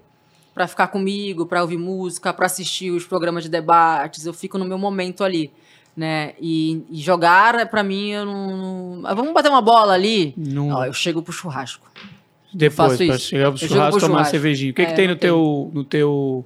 pra 0.59 0.67
ficar 0.67 0.89
comigo, 0.89 1.47
pra 1.47 1.63
ouvir 1.63 1.77
música, 1.79 2.33
pra 2.35 2.47
assistir 2.47 2.91
os 2.91 3.05
programas 3.07 3.45
de 3.45 3.49
debates. 3.49 4.27
Eu 4.27 4.33
fico 4.35 4.59
no 4.59 4.65
meu 4.65 4.77
momento 4.77 5.23
ali. 5.23 5.53
Né? 5.97 6.33
E, 6.41 6.83
e 6.91 7.01
jogar, 7.01 7.69
pra 7.69 7.83
mim, 7.85 8.11
eu 8.11 8.25
não. 8.25 9.03
ah, 9.05 9.15
Vamos 9.15 9.33
bater 9.33 9.49
uma 9.51 9.63
bola 9.63 9.93
ali? 9.95 10.35
Não- 10.37 10.85
eu 10.85 10.93
chego 10.93 11.23
pro 11.23 11.33
churrasco. 11.33 11.89
Depois, 12.53 12.99
isso. 13.01 13.19
chegar 13.21 13.51
pro 13.53 13.59
churrasco, 13.59 13.91
pro 13.93 14.01
tomar 14.01 14.13
churrasco. 14.15 14.31
cervejinha. 14.33 14.71
O 14.73 14.75
que, 14.75 14.83
É, 14.83 14.87
que 14.87 14.95
tem 14.95 15.07
no 15.07 15.15
tem. 15.15 15.29
teu, 15.29 15.71
no 15.73 15.85
teu 15.85 16.45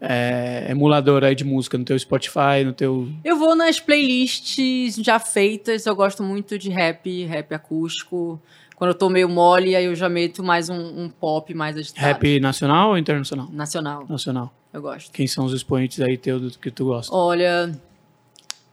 é, 0.00 0.66
emulador 0.70 1.22
aí 1.24 1.34
de 1.36 1.44
música? 1.44 1.76
No 1.78 1.84
teu 1.84 1.96
Spotify, 1.98 2.64
no 2.64 2.72
teu... 2.72 3.08
Eu 3.24 3.36
vou 3.36 3.54
nas 3.54 3.78
playlists 3.80 4.96
já 4.96 5.18
feitas. 5.20 5.84
Eu 5.86 5.94
gosto 5.96 6.22
muito 6.22 6.58
de 6.58 6.70
rap, 6.70 7.24
rap 7.24 7.54
acústico. 7.54 8.40
Quando 8.76 8.90
eu 8.90 8.94
tô 8.94 9.08
meio 9.08 9.26
mole, 9.26 9.74
aí 9.74 9.86
eu 9.86 9.94
já 9.94 10.06
meto 10.06 10.44
mais 10.44 10.68
um, 10.68 11.04
um 11.04 11.08
pop 11.08 11.52
mais 11.54 11.78
agitado. 11.78 12.06
Rap 12.06 12.38
nacional 12.40 12.90
ou 12.90 12.98
internacional? 12.98 13.48
Nacional, 13.50 14.06
Nacional. 14.06 14.52
eu 14.70 14.82
gosto. 14.82 15.10
Quem 15.12 15.26
são 15.26 15.46
os 15.46 15.54
expoentes 15.54 15.98
aí 15.98 16.18
teu 16.18 16.38
que 16.60 16.70
tu 16.70 16.84
gosta? 16.84 17.14
Olha, 17.14 17.72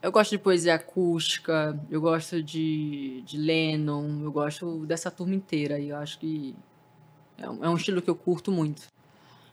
eu 0.02 0.12
gosto 0.12 0.32
de 0.32 0.38
poesia 0.38 0.74
acústica, 0.74 1.80
eu 1.90 2.02
gosto 2.02 2.42
de, 2.42 3.22
de 3.22 3.38
Lennon, 3.38 4.20
eu 4.22 4.30
gosto 4.30 4.84
dessa 4.84 5.10
turma 5.10 5.34
inteira. 5.34 5.78
E 5.78 5.88
eu 5.88 5.96
acho 5.96 6.18
que 6.18 6.54
é 7.38 7.48
um, 7.48 7.64
é 7.64 7.68
um 7.70 7.74
estilo 7.74 8.02
que 8.02 8.10
eu 8.10 8.14
curto 8.14 8.52
muito. 8.52 8.82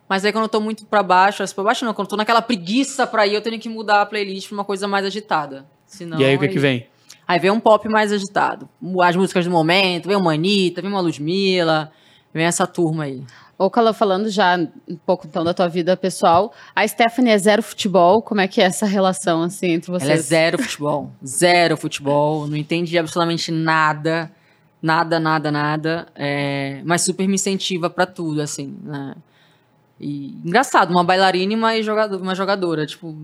Mas 0.09 0.25
aí 0.25 0.33
quando 0.33 0.43
eu 0.43 0.49
tô 0.49 0.59
muito 0.59 0.85
pra 0.85 1.01
baixo, 1.01 1.41
pra 1.55 1.63
baixo 1.63 1.85
não, 1.85 1.93
quando 1.93 2.07
eu 2.07 2.09
tô 2.09 2.17
naquela 2.17 2.41
preguiça 2.41 3.07
pra 3.07 3.25
ir, 3.25 3.35
eu 3.35 3.41
tenho 3.41 3.57
que 3.57 3.69
mudar 3.69 4.01
a 4.01 4.05
playlist 4.05 4.49
pra 4.49 4.55
uma 4.55 4.65
coisa 4.65 4.85
mais 4.85 5.05
agitada. 5.05 5.65
Senão, 5.85 6.19
e 6.19 6.25
aí 6.25 6.35
o 6.35 6.39
que 6.39 6.49
que 6.49 6.59
vem? 6.59 6.90
Aí 7.31 7.39
vem 7.39 7.49
um 7.49 7.61
pop 7.61 7.87
mais 7.87 8.11
agitado. 8.11 8.67
As 9.01 9.15
músicas 9.15 9.45
do 9.45 9.51
momento, 9.51 10.09
vem 10.09 10.17
uma 10.17 10.33
Anitta, 10.33 10.81
vem 10.81 10.91
uma 10.91 10.99
Ludmilla, 10.99 11.89
vem 12.33 12.43
essa 12.43 12.67
turma 12.67 13.05
aí. 13.05 13.23
Ô, 13.57 13.69
Cala, 13.69 13.93
falando 13.93 14.29
já 14.29 14.57
um 14.85 14.97
pouco 14.97 15.25
então 15.25 15.41
da 15.41 15.53
tua 15.53 15.69
vida 15.69 15.95
pessoal, 15.95 16.51
a 16.75 16.85
Stephanie 16.85 17.31
é 17.31 17.37
zero 17.37 17.63
futebol, 17.63 18.21
como 18.21 18.41
é 18.41 18.49
que 18.49 18.59
é 18.59 18.65
essa 18.65 18.85
relação 18.85 19.43
assim 19.43 19.67
entre 19.67 19.89
vocês? 19.89 20.09
Ela 20.09 20.19
é 20.19 20.21
zero 20.21 20.61
futebol. 20.61 21.09
Zero 21.25 21.77
futebol. 21.77 22.47
Não 22.47 22.57
entende 22.57 22.97
absolutamente 22.97 23.49
nada. 23.49 24.29
Nada, 24.81 25.17
nada, 25.17 25.49
nada. 25.49 26.07
É, 26.13 26.81
mas 26.83 27.03
super 27.03 27.25
me 27.29 27.35
incentiva 27.35 27.89
pra 27.89 28.05
tudo, 28.05 28.41
assim, 28.41 28.77
né? 28.83 29.15
E 29.97 30.35
engraçado, 30.43 30.91
uma 30.91 31.03
bailarina 31.03 31.53
e 31.53 31.55
uma, 31.55 31.81
jogador, 31.81 32.21
uma 32.21 32.35
jogadora. 32.35 32.85
Tipo, 32.85 33.15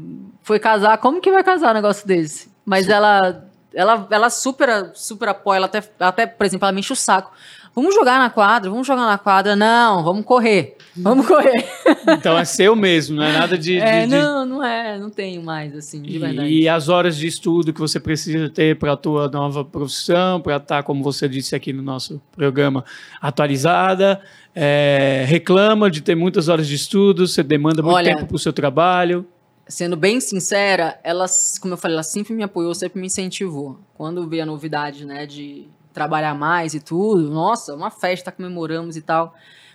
foi 0.44 0.60
casar, 0.60 0.98
como 1.00 1.20
que 1.20 1.30
vai 1.30 1.44
casar 1.44 1.72
um 1.72 1.74
negócio 1.74 2.08
desse? 2.08 2.56
Mas 2.64 2.88
ela. 2.88 3.47
Ela, 3.78 4.08
ela 4.10 4.30
super, 4.30 4.92
super 4.96 5.30
apoia, 5.30 5.58
ela 5.58 5.66
até, 5.68 5.78
ela 6.00 6.10
até, 6.10 6.26
por 6.26 6.46
exemplo, 6.46 6.66
ela 6.66 6.72
me 6.72 6.80
enche 6.80 6.94
o 6.94 6.96
saco. 6.96 7.32
Vamos 7.76 7.94
jogar 7.94 8.18
na 8.18 8.28
quadra, 8.32 8.72
vamos 8.72 8.88
jogar 8.88 9.06
na 9.06 9.20
quadra. 9.20 9.56
Não, 9.56 10.04
vamos 10.04 10.26
correr. 10.26 10.76
Vamos 10.96 11.28
correr. 11.28 11.64
Então 12.10 12.36
é 12.36 12.44
seu 12.44 12.76
mesmo, 12.76 13.18
não 13.18 13.24
é 13.24 13.32
nada 13.32 13.56
de... 13.56 13.78
É, 13.78 14.02
de- 14.02 14.08
de- 14.08 14.16
não, 14.18 14.44
não 14.48 14.64
é, 14.64 14.98
não 14.98 15.12
tenho 15.12 15.44
mais, 15.44 15.76
assim, 15.76 16.02
de 16.02 16.18
verdade. 16.18 16.50
E, 16.50 16.62
e 16.64 16.68
as 16.70 16.90
horas 16.90 17.16
de 17.16 17.28
estudo 17.28 17.72
que 17.72 17.80
você 17.80 18.00
precisa 18.00 18.50
ter 18.50 18.80
para 18.80 18.94
a 18.94 18.98
tua 18.98 19.28
nova 19.30 19.64
profissão, 19.64 20.42
para 20.42 20.56
estar, 20.58 20.82
como 20.82 21.04
você 21.04 21.30
disse 21.30 21.56
aqui 21.56 21.72
no 21.72 21.84
nosso 21.84 22.20
programa, 22.36 22.84
atualizada, 23.22 24.20
é, 24.56 25.24
reclama 25.28 25.92
de 25.92 26.02
ter 26.02 26.16
muitas 26.16 26.50
horas 26.50 26.68
de 26.68 26.74
estudo, 26.74 27.28
você 27.28 27.44
demanda 27.44 27.84
muito 27.84 27.94
Olha, 27.96 28.16
tempo 28.16 28.26
para 28.26 28.36
o 28.36 28.40
seu 28.40 28.52
trabalho. 28.52 29.24
Sendo 29.70 29.96
bem 29.98 30.20
sincera, 30.20 31.00
ela, 31.04 31.26
como 31.62 31.74
eu 31.74 31.78
falei, 31.78 31.96
ela 31.96 32.04
sempre 32.04 32.34
me 32.34 32.44
apoiou, 32.44 32.74
sempre 32.74 33.00
me 33.00 33.08
incentivou. 33.08 33.80
Quando 33.96 34.28
veio 34.28 34.44
a 34.44 34.46
novidade, 34.46 35.06
né, 35.06 35.26
de 35.26 35.68
trabalhar 35.94 36.34
mais 36.36 36.74
e 36.74 36.80
tudo, 36.80 37.30
nossa, 37.30 37.74
uma 37.76 37.90
festa, 37.92 38.32
comemoramos 38.32 38.96
e 38.96 39.02
tal. 39.02 39.34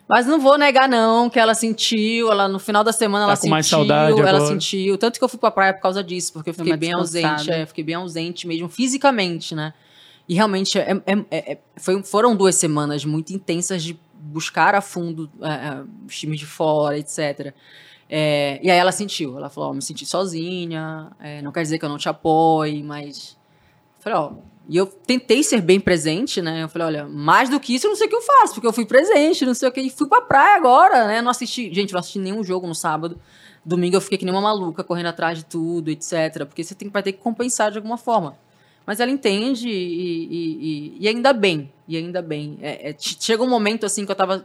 Mas 0.09 0.27
não 0.27 0.40
vou 0.40 0.59
negar, 0.59 0.89
não, 0.89 1.28
que 1.31 1.39
ela 1.39 1.55
sentiu, 1.55 2.31
ela 2.31 2.48
no 2.48 2.59
final 2.59 2.82
da 2.85 2.93
semana 2.93 3.24
Tá 3.24 3.31
ela 3.31 3.36
com 3.36 3.40
sentiu, 3.43 3.51
mais 3.51 3.66
saudade 3.66 4.20
ela 4.20 4.28
agora. 4.31 4.47
sentiu. 4.47 4.98
Tanto 4.98 5.19
que 5.19 5.24
eu 5.24 5.28
fui 5.28 5.39
pra 5.39 5.51
praia 5.51 5.73
por 5.74 5.81
causa 5.82 6.02
disso, 6.02 6.32
porque 6.32 6.51
eu 6.51 6.55
fiquei 6.55 6.77
bem 6.77 6.93
ausente, 6.93 7.51
é, 7.51 7.66
fiquei 7.66 7.85
bem 7.85 7.94
ausente 7.94 8.47
mesmo, 8.47 8.69
fisicamente, 8.69 9.55
né? 9.55 9.73
E 10.28 10.35
realmente 10.35 10.78
é- 10.78 10.93
é- 11.06 11.24
é- 11.31 11.52
é- 11.52 11.59
foi- 11.77 12.02
foram 12.02 12.35
duas 12.36 12.55
semanas 12.56 13.05
muito 13.05 13.32
intensas 13.32 13.82
de, 13.82 13.98
buscar 14.24 14.73
a 14.74 14.81
fundo 14.81 15.28
é, 15.43 15.82
os 16.06 16.16
times 16.16 16.39
de 16.39 16.47
fora, 16.47 16.97
etc. 16.97 17.52
É, 18.14 18.60
e 18.62 18.70
aí 18.70 18.76
ela 18.76 18.93
sentiu, 18.93 19.39
ela 19.39 19.48
falou, 19.48 19.70
oh, 19.70 19.72
me 19.72 19.80
senti 19.80 20.05
sozinha, 20.05 21.10
é, 21.18 21.40
não 21.40 21.51
quer 21.51 21.62
dizer 21.62 21.78
que 21.78 21.84
eu 21.86 21.89
não 21.89 21.97
te 21.97 22.10
apoie, 22.10 22.82
mas... 22.82 23.39
Falei, 24.01 24.18
oh, 24.18 24.32
e 24.68 24.76
eu 24.76 24.84
tentei 24.84 25.43
ser 25.43 25.62
bem 25.62 25.80
presente, 25.80 26.43
né? 26.43 26.62
Eu 26.62 26.68
falei, 26.68 26.89
olha, 26.89 27.09
mais 27.09 27.48
do 27.48 27.59
que 27.59 27.74
isso 27.74 27.86
eu 27.86 27.89
não 27.89 27.97
sei 27.97 28.09
o 28.09 28.10
que 28.10 28.16
eu 28.16 28.20
faço, 28.20 28.52
porque 28.52 28.66
eu 28.66 28.72
fui 28.72 28.84
presente, 28.84 29.47
não 29.47 29.55
sei 29.55 29.66
o 29.66 29.72
que, 29.72 29.80
e 29.80 29.89
fui 29.89 30.06
pra 30.09 30.20
praia 30.20 30.56
agora, 30.56 31.06
né? 31.06 31.22
Não 31.22 31.30
assisti, 31.30 31.72
gente, 31.72 31.90
não 31.94 32.01
assisti 32.01 32.18
nenhum 32.18 32.44
jogo 32.44 32.66
no 32.66 32.74
sábado. 32.74 33.18
Domingo 33.64 33.97
eu 33.97 34.01
fiquei 34.02 34.18
que 34.18 34.26
nem 34.26 34.34
uma 34.34 34.43
maluca, 34.43 34.84
correndo 34.84 35.06
atrás 35.06 35.39
de 35.39 35.47
tudo, 35.47 35.89
etc. 35.89 36.44
Porque 36.44 36.62
você 36.62 36.74
tem, 36.74 36.90
vai 36.90 37.02
ter 37.02 37.12
que 37.12 37.18
compensar 37.18 37.70
de 37.70 37.78
alguma 37.78 37.97
forma. 37.97 38.36
Mas 38.84 39.01
ela 39.01 39.10
entende 39.10 39.70
e, 39.70 39.72
e, 39.72 40.59
e, 40.60 40.97
e 41.01 41.09
ainda 41.09 41.32
bem, 41.32 41.72
e 41.89 41.97
ainda 41.97 42.20
bem. 42.20 42.59
É, 42.60 42.90
é, 42.90 42.97
chega 42.98 43.43
um 43.43 43.48
momento 43.48 43.86
assim 43.86 44.05
que 44.05 44.10
eu 44.10 44.16
tava 44.16 44.44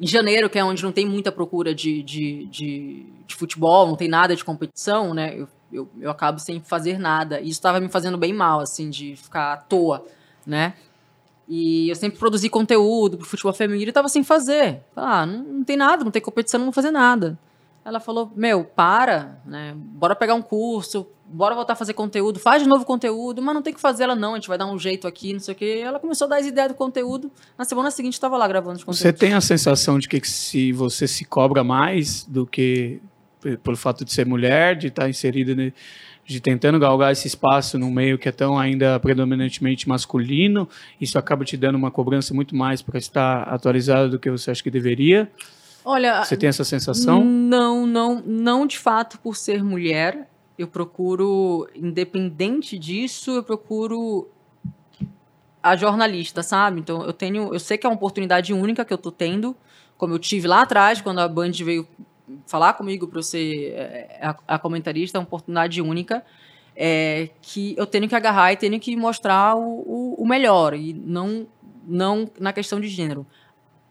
em 0.00 0.06
janeiro, 0.06 0.50
que 0.50 0.58
é 0.58 0.64
onde 0.64 0.82
não 0.82 0.92
tem 0.92 1.06
muita 1.06 1.30
procura 1.30 1.74
de, 1.74 2.02
de, 2.02 2.46
de, 2.46 3.06
de 3.26 3.34
futebol, 3.34 3.86
não 3.86 3.96
tem 3.96 4.08
nada 4.08 4.34
de 4.34 4.44
competição, 4.44 5.14
né? 5.14 5.34
Eu, 5.38 5.48
eu, 5.72 5.88
eu 6.00 6.10
acabo 6.10 6.38
sem 6.38 6.60
fazer 6.60 6.98
nada. 6.98 7.40
E 7.40 7.44
isso 7.44 7.58
estava 7.58 7.80
me 7.80 7.88
fazendo 7.88 8.18
bem 8.18 8.32
mal, 8.32 8.60
assim, 8.60 8.90
de 8.90 9.16
ficar 9.16 9.52
à 9.52 9.56
toa, 9.56 10.04
né? 10.46 10.74
E 11.48 11.88
eu 11.88 11.94
sempre 11.94 12.18
produzi 12.18 12.48
conteúdo 12.48 13.18
pro 13.18 13.26
futebol 13.26 13.52
feminino 13.52 13.90
e 13.90 13.92
tava 13.92 14.08
sem 14.08 14.24
fazer. 14.24 14.80
Ah, 14.96 15.26
não, 15.26 15.42
não 15.42 15.64
tem 15.64 15.76
nada, 15.76 16.02
não 16.02 16.10
tem 16.10 16.22
competição, 16.22 16.58
não 16.58 16.66
vou 16.66 16.72
fazer 16.72 16.90
nada. 16.90 17.38
Ela 17.84 18.00
falou: 18.00 18.32
Meu, 18.34 18.64
para, 18.64 19.38
né? 19.44 19.74
Bora 19.76 20.16
pegar 20.16 20.34
um 20.34 20.42
curso, 20.42 21.06
bora 21.26 21.54
voltar 21.54 21.74
a 21.74 21.76
fazer 21.76 21.92
conteúdo, 21.92 22.38
faz 22.38 22.62
de 22.62 22.68
novo 22.68 22.84
conteúdo, 22.84 23.42
mas 23.42 23.54
não 23.54 23.62
tem 23.62 23.74
que 23.74 23.80
fazer 23.80 24.04
ela, 24.04 24.14
não, 24.14 24.32
a 24.32 24.36
gente 24.36 24.48
vai 24.48 24.56
dar 24.56 24.66
um 24.66 24.78
jeito 24.78 25.06
aqui, 25.06 25.32
não 25.32 25.40
sei 25.40 25.54
o 25.54 25.56
quê. 25.56 25.82
Ela 25.84 25.98
começou 25.98 26.26
a 26.26 26.28
dar 26.28 26.36
as 26.38 26.46
ideias 26.46 26.68
do 26.68 26.74
conteúdo. 26.74 27.30
Na 27.58 27.64
semana 27.64 27.90
seguinte 27.90 28.14
estava 28.14 28.36
lá 28.36 28.48
gravando 28.48 28.76
os 28.76 28.84
conteúdos. 28.84 29.00
Você 29.00 29.12
tem 29.12 29.34
a 29.34 29.40
sensação 29.40 29.98
de 29.98 30.08
que 30.08 30.26
se 30.26 30.72
você 30.72 31.06
se 31.06 31.24
cobra 31.24 31.62
mais 31.62 32.24
do 32.24 32.46
que 32.46 33.00
pelo 33.62 33.76
fato 33.76 34.04
de 34.04 34.12
ser 34.12 34.24
mulher, 34.24 34.74
de 34.74 34.86
estar 34.86 35.06
inserida, 35.06 35.54
de 36.24 36.40
tentando 36.40 36.78
galgar 36.78 37.12
esse 37.12 37.28
espaço 37.28 37.78
num 37.78 37.90
meio 37.90 38.16
que 38.16 38.26
é 38.26 38.32
tão 38.32 38.58
ainda 38.58 38.98
predominantemente 38.98 39.86
masculino, 39.86 40.66
isso 40.98 41.18
acaba 41.18 41.44
te 41.44 41.54
dando 41.54 41.74
uma 41.74 41.90
cobrança 41.90 42.32
muito 42.32 42.56
mais 42.56 42.80
para 42.80 42.98
estar 42.98 43.42
atualizado 43.42 44.12
do 44.12 44.18
que 44.18 44.30
você 44.30 44.50
acha 44.50 44.62
que 44.62 44.70
deveria? 44.70 45.30
Olha, 45.84 46.24
você 46.24 46.36
tem 46.36 46.48
essa 46.48 46.64
sensação? 46.64 47.22
Não, 47.22 47.86
não, 47.86 48.22
não 48.24 48.66
de 48.66 48.78
fato 48.78 49.18
por 49.18 49.36
ser 49.36 49.62
mulher. 49.62 50.28
Eu 50.58 50.66
procuro, 50.66 51.68
independente 51.74 52.78
disso, 52.78 53.32
eu 53.32 53.42
procuro 53.42 54.28
a 55.62 55.76
jornalista, 55.76 56.42
sabe? 56.42 56.80
Então 56.80 57.02
eu 57.02 57.12
tenho, 57.12 57.52
eu 57.52 57.58
sei 57.58 57.76
que 57.76 57.86
é 57.86 57.88
uma 57.88 57.96
oportunidade 57.96 58.52
única 58.52 58.84
que 58.84 58.92
eu 58.92 58.98
tô 58.98 59.10
tendo, 59.10 59.56
como 59.98 60.14
eu 60.14 60.18
tive 60.18 60.46
lá 60.46 60.62
atrás 60.62 61.00
quando 61.00 61.20
a 61.20 61.28
Band 61.28 61.52
veio 61.52 61.86
falar 62.46 62.74
comigo 62.74 63.06
para 63.06 63.22
ser 63.22 63.72
é, 63.72 64.18
a, 64.22 64.36
a, 64.54 64.58
comentarista, 64.58 65.18
é 65.18 65.20
uma 65.20 65.26
oportunidade 65.26 65.82
única. 65.82 66.24
É, 66.76 67.30
que 67.40 67.72
eu 67.78 67.86
tenho 67.86 68.08
que 68.08 68.16
agarrar 68.16 68.52
e 68.52 68.56
tenho 68.56 68.80
que 68.80 68.96
mostrar 68.96 69.54
o, 69.54 69.60
o, 69.62 70.14
o 70.18 70.26
melhor 70.26 70.74
e 70.74 70.92
não 70.92 71.46
não 71.86 72.28
na 72.40 72.52
questão 72.52 72.80
de 72.80 72.88
gênero. 72.88 73.26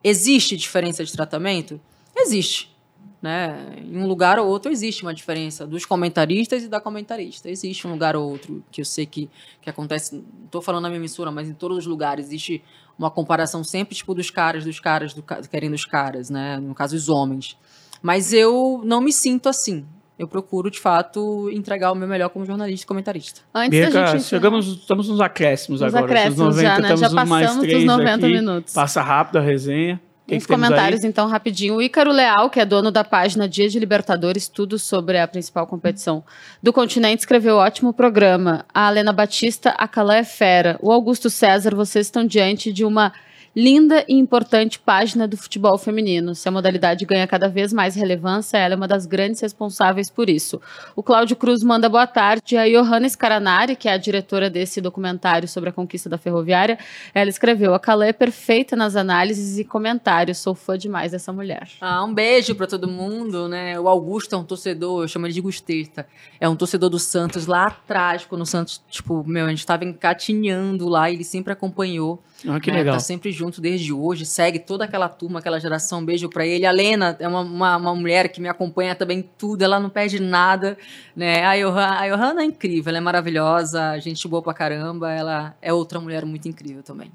Existe 0.04 0.58
diferença 0.58 1.04
de 1.04 1.12
tratamento? 1.14 1.80
Existe. 2.16 2.74
Né? 3.22 3.78
Em 3.78 3.98
um 3.98 4.06
lugar 4.06 4.38
ou 4.38 4.48
outro 4.48 4.70
existe 4.70 5.02
uma 5.04 5.14
diferença 5.14 5.66
dos 5.66 5.86
comentaristas 5.86 6.64
e 6.64 6.68
da 6.68 6.82
comentarista. 6.82 7.50
Existe 7.50 7.88
um 7.88 7.92
lugar 7.92 8.18
ou 8.18 8.30
outro 8.30 8.62
que 8.70 8.82
eu 8.82 8.86
sei 8.86 9.06
que, 9.06 9.30
que 9.62 9.70
acontece, 9.70 10.16
não 10.16 10.46
estou 10.46 10.62
falando 10.62 10.84
na 10.84 10.90
minha 10.90 11.00
emissora, 11.00 11.32
mas 11.32 11.48
em 11.48 11.54
todos 11.54 11.78
os 11.78 11.86
lugares 11.86 12.26
existe 12.26 12.62
uma 13.00 13.10
comparação 13.10 13.64
sempre 13.64 13.96
tipo 13.96 14.14
dos 14.14 14.30
caras, 14.30 14.66
dos 14.66 14.80
caras, 14.80 15.14
do, 15.14 15.24
querendo 15.24 15.74
os 15.74 15.86
caras, 15.86 16.30
né? 16.30 16.58
no 16.58 16.76
caso 16.76 16.98
os 16.98 17.08
homens. 17.08 17.58
Mas 18.02 18.34
eu 18.34 18.82
não 18.84 19.00
me 19.00 19.14
sinto 19.14 19.48
assim. 19.48 19.86
Eu 20.18 20.27
procuro, 20.27 20.69
de 20.69 20.80
fato, 20.80 21.49
entregar 21.52 21.91
o 21.91 21.95
meu 21.95 22.07
melhor 22.07 22.30
como 22.30 22.45
jornalista 22.45 22.85
e 22.85 22.88
comentarista. 22.88 23.41
Antes 23.53 23.80
Bianca, 23.80 24.02
da 24.02 24.06
gente... 24.07 24.23
chegamos, 24.26 24.68
estamos 24.68 25.10
nos 25.10 25.19
acréscimos 25.19 25.81
nos 25.81 25.94
agora. 25.94 26.06
Acréscimos 26.06 26.56
90, 26.56 26.61
já, 26.61 26.80
né? 26.80 26.98
Já 26.98 27.10
passamos 27.10 27.68
dos 27.68 27.84
90 27.84 28.14
aqui. 28.14 28.35
minutos. 28.35 28.73
Passa 28.73 29.02
rápido 29.02 29.38
a 29.40 29.41
resenha. 29.41 29.99
Que 30.26 30.38
Uns 30.38 30.45
que 30.45 30.53
comentários, 30.53 31.03
então, 31.03 31.27
rapidinho. 31.27 31.76
O 31.76 31.81
Ícaro 31.81 32.11
Leal, 32.11 32.49
que 32.49 32.57
é 32.57 32.65
dono 32.65 32.90
da 32.91 33.03
página 33.03 33.48
Dia 33.48 33.68
de 33.68 33.77
Libertadores, 33.77 34.48
tudo 34.48 34.80
sobre 34.80 35.19
a 35.19 35.27
principal 35.27 35.68
competição 35.68 36.23
do 36.61 36.72
continente, 36.72 37.19
escreveu 37.19 37.57
ótimo 37.57 37.91
programa. 37.91 38.65
A 38.73 38.90
Helena 38.90 39.11
Batista, 39.11 39.72
a 39.72 39.85
Calé 39.85 40.19
é 40.19 40.23
fera. 40.23 40.80
O 40.81 40.94
Augusto 40.94 41.30
César, 41.30 41.76
vocês 41.76 42.07
estão 42.07 42.26
diante 42.26 42.72
de 42.72 42.85
uma 42.85 43.11
linda 43.56 44.04
e 44.08 44.16
importante 44.16 44.80
página 44.80 45.28
do 45.28 45.38
futebol 45.38 45.78
feminino. 45.78 46.34
Se 46.34 46.48
a 46.48 46.52
modalidade 46.52 47.06
ganha 47.06 47.28
cada 47.28 47.48
vez 47.48 47.72
mais 47.72 47.96
relevância, 47.96 48.58
ela 48.58 48.74
é 48.74 48.78
uma 48.78 48.88
das 48.88 49.06
grandes 49.06 49.42
responsáveis 49.42 50.10
por 50.10 50.30
isso. 50.30 50.62
O 50.96 51.04
Cláudio 51.04 51.36
Cruz 51.36 51.64
manda 51.64 51.88
boa 51.88 52.08
tarde. 52.08 52.58
A 52.58 52.68
Johanna 52.68 53.08
Scaranari, 53.08 53.76
que 53.76 53.88
é 53.88 53.94
a 53.94 53.98
diretora 53.98 54.50
desse 54.50 54.82
documentário 54.82 55.48
sobre 55.48 55.70
a 55.70 55.74
conquista 55.74 56.10
da 56.10 56.18
ferroviária, 56.18 56.78
ela 57.14 57.30
escreveu: 57.30 57.74
A 57.74 57.80
Calé 57.80 58.10
é 58.10 58.14
perfeita 58.14 58.76
nas 58.76 58.96
análises 58.96 59.60
e 59.60 59.64
comentários. 59.64 60.40
Sou 60.40 60.56
fã 60.56 60.78
demais 60.78 61.12
dessa 61.12 61.32
mulher. 61.32 61.70
Ah, 61.80 62.04
um 62.04 62.14
beijo 62.14 62.56
para 62.56 62.68
todo 62.68 62.88
mundo, 62.88 63.48
né? 63.48 63.80
O 63.80 63.88
Augusto 63.88 64.34
é 64.36 64.38
um 64.38 64.44
torcedor, 64.44 65.04
eu 65.04 65.08
chamo 65.08 65.28
ele 65.28 65.34
de 65.34 65.42
Gusteta. 65.42 66.08
É 66.40 66.50
um 66.50 66.56
torcedor 66.56 66.90
do 66.90 67.00
Santos 67.00 67.46
lá 67.46 67.68
atrás, 67.68 68.26
quando 68.26 68.42
o 68.42 68.46
Santos, 68.46 68.82
tipo, 68.90 69.24
meu, 69.28 69.46
a 69.46 69.50
gente 69.50 69.60
estava 69.60 69.86
encatinhando 69.86 70.88
lá, 70.90 71.12
ele 71.12 71.24
sempre 71.24 71.54
acompanhou. 71.54 72.22
Ah, 72.48 72.60
que 72.60 72.72
né? 72.72 72.80
legal. 72.80 72.95
Tá 72.95 72.99
sempre 72.99 73.32
junto 73.32 73.61
desde 73.61 73.94
hoje, 73.94 74.26
segue 74.26 74.60
toda 74.60 74.86
aquela 74.86 75.07
turma, 75.07 75.40
aquela 75.40 75.60
geração. 75.60 75.99
Um 75.99 76.06
beijo 76.06 76.30
para 76.30 76.45
ele. 76.45 76.65
A 76.65 76.72
Lena 76.72 77.15
é 77.20 77.28
uma, 77.28 77.41
uma, 77.41 77.78
uma, 77.78 77.95
mulher 77.95 78.30
que 78.30 78.41
me 78.41 78.49
acompanha 78.49 78.95
também 78.95 79.28
tudo, 79.38 79.61
ela 79.61 79.80
não 79.80 79.90
perde 79.90 80.20
nada, 80.20 80.78
né? 81.15 81.44
A 81.45 81.56
Johanna, 81.56 81.99
a 81.99 82.10
Johanna 82.10 82.41
é 82.41 82.45
incrível, 82.45 82.90
ela 82.90 82.98
é 82.98 83.02
maravilhosa, 83.02 83.98
gente 83.99 84.28
boa 84.28 84.41
pra 84.41 84.53
caramba, 84.53 85.11
ela 85.11 85.56
é 85.61 85.72
outra 85.72 85.99
mulher 85.99 86.26
muito 86.26 86.48
incrível 86.48 86.84
também. 86.84 87.11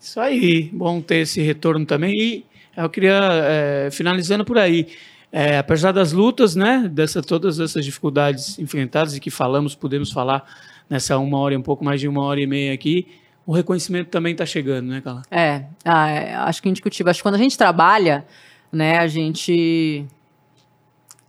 Isso 0.00 0.20
aí, 0.20 0.70
bom 0.72 1.00
ter 1.00 1.16
esse 1.16 1.40
retorno 1.42 1.84
também. 1.84 2.12
E 2.14 2.44
eu 2.76 2.88
queria, 2.88 3.18
é, 3.44 3.88
finalizando 3.90 4.44
por 4.44 4.56
aí, 4.56 4.86
é, 5.32 5.58
apesar 5.58 5.92
das 5.92 6.12
lutas, 6.12 6.54
né, 6.54 6.88
dessa, 6.90 7.20
todas 7.20 7.60
essas 7.60 7.84
dificuldades 7.84 8.58
enfrentadas 8.58 9.16
e 9.16 9.20
que 9.20 9.30
falamos, 9.30 9.74
podemos 9.74 10.10
falar 10.10 10.44
nessa 10.88 11.18
uma 11.18 11.38
hora 11.38 11.54
e 11.54 11.56
um 11.56 11.62
pouco 11.62 11.84
mais 11.84 12.00
de 12.00 12.08
uma 12.08 12.22
hora 12.22 12.40
e 12.40 12.46
meia 12.46 12.72
aqui, 12.72 13.06
o 13.48 13.52
reconhecimento 13.52 14.10
também 14.10 14.32
está 14.32 14.44
chegando, 14.44 14.88
né, 14.88 15.00
Carla? 15.00 15.22
É, 15.30 15.64
ah, 15.82 16.10
é, 16.10 16.34
acho 16.34 16.60
que 16.60 16.68
é 16.68 16.70
indiscutível. 16.70 17.10
Acho 17.10 17.20
que 17.20 17.22
quando 17.22 17.36
a 17.36 17.38
gente 17.38 17.56
trabalha, 17.56 18.26
né, 18.70 18.98
a 18.98 19.06
gente 19.06 20.04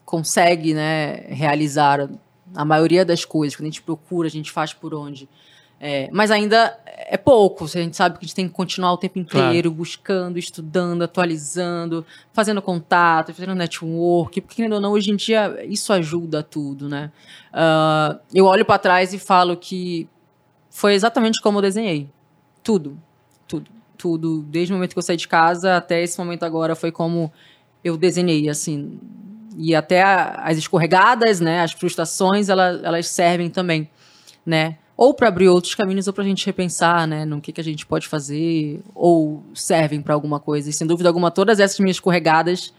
consegue, 0.03 0.73
né, 0.73 1.21
realizar 1.29 2.09
a 2.53 2.65
maioria 2.65 3.05
das 3.05 3.23
coisas. 3.23 3.55
Quando 3.55 3.67
a 3.67 3.69
gente 3.69 3.81
procura, 3.81 4.27
a 4.27 4.29
gente 4.29 4.51
faz 4.51 4.73
por 4.73 4.93
onde. 4.93 5.29
É, 5.79 6.09
mas 6.11 6.29
ainda 6.29 6.77
é 6.85 7.15
pouco. 7.15 7.63
A 7.63 7.67
gente 7.67 7.95
sabe 7.95 8.19
que 8.19 8.25
a 8.25 8.27
gente 8.27 8.35
tem 8.35 8.49
que 8.49 8.53
continuar 8.53 8.91
o 8.91 8.97
tempo 8.97 9.17
inteiro 9.17 9.69
claro. 9.69 9.71
buscando, 9.71 10.37
estudando, 10.37 11.03
atualizando, 11.03 12.05
fazendo 12.33 12.61
contato, 12.61 13.33
fazendo 13.33 13.55
network. 13.55 14.41
Porque, 14.41 14.55
querendo 14.57 14.73
ou 14.73 14.81
não, 14.81 14.91
hoje 14.91 15.09
em 15.09 15.15
dia 15.15 15.65
isso 15.65 15.93
ajuda 15.93 16.43
tudo, 16.43 16.89
né? 16.89 17.13
Uh, 17.53 18.19
eu 18.33 18.43
olho 18.43 18.65
para 18.65 18.77
trás 18.77 19.13
e 19.13 19.17
falo 19.17 19.55
que 19.55 20.05
foi 20.69 20.93
exatamente 20.93 21.41
como 21.41 21.57
eu 21.57 21.61
desenhei. 21.61 22.09
Tudo. 22.63 22.97
Tudo. 23.47 23.69
Tudo. 23.97 24.41
Desde 24.43 24.73
o 24.73 24.75
momento 24.75 24.93
que 24.93 24.99
eu 24.99 25.03
saí 25.03 25.17
de 25.17 25.27
casa 25.27 25.75
até 25.75 26.01
esse 26.01 26.17
momento 26.17 26.43
agora 26.43 26.75
foi 26.75 26.91
como 26.91 27.31
eu 27.83 27.97
desenhei, 27.97 28.49
assim. 28.49 28.99
E 29.57 29.75
até 29.75 30.01
a, 30.01 30.41
as 30.45 30.57
escorregadas, 30.57 31.39
né, 31.39 31.61
as 31.61 31.71
frustrações, 31.71 32.49
elas, 32.49 32.83
elas 32.83 33.07
servem 33.07 33.49
também, 33.49 33.89
né? 34.45 34.77
Ou 34.95 35.13
para 35.13 35.29
abrir 35.29 35.47
outros 35.47 35.75
caminhos 35.75 36.07
ou 36.07 36.13
para 36.13 36.23
a 36.23 36.27
gente 36.27 36.45
repensar, 36.45 37.07
né, 37.07 37.25
no 37.25 37.39
que, 37.39 37.53
que 37.53 37.61
a 37.61 37.63
gente 37.63 37.85
pode 37.85 38.07
fazer, 38.07 38.81
ou 38.93 39.43
servem 39.53 40.01
para 40.01 40.13
alguma 40.13 40.39
coisa. 40.39 40.69
E 40.69 40.73
sem 40.73 40.85
dúvida 40.85 41.09
alguma, 41.09 41.31
todas 41.31 41.59
essas 41.59 41.79
minhas 41.79 41.95
escorregadas, 41.97 42.73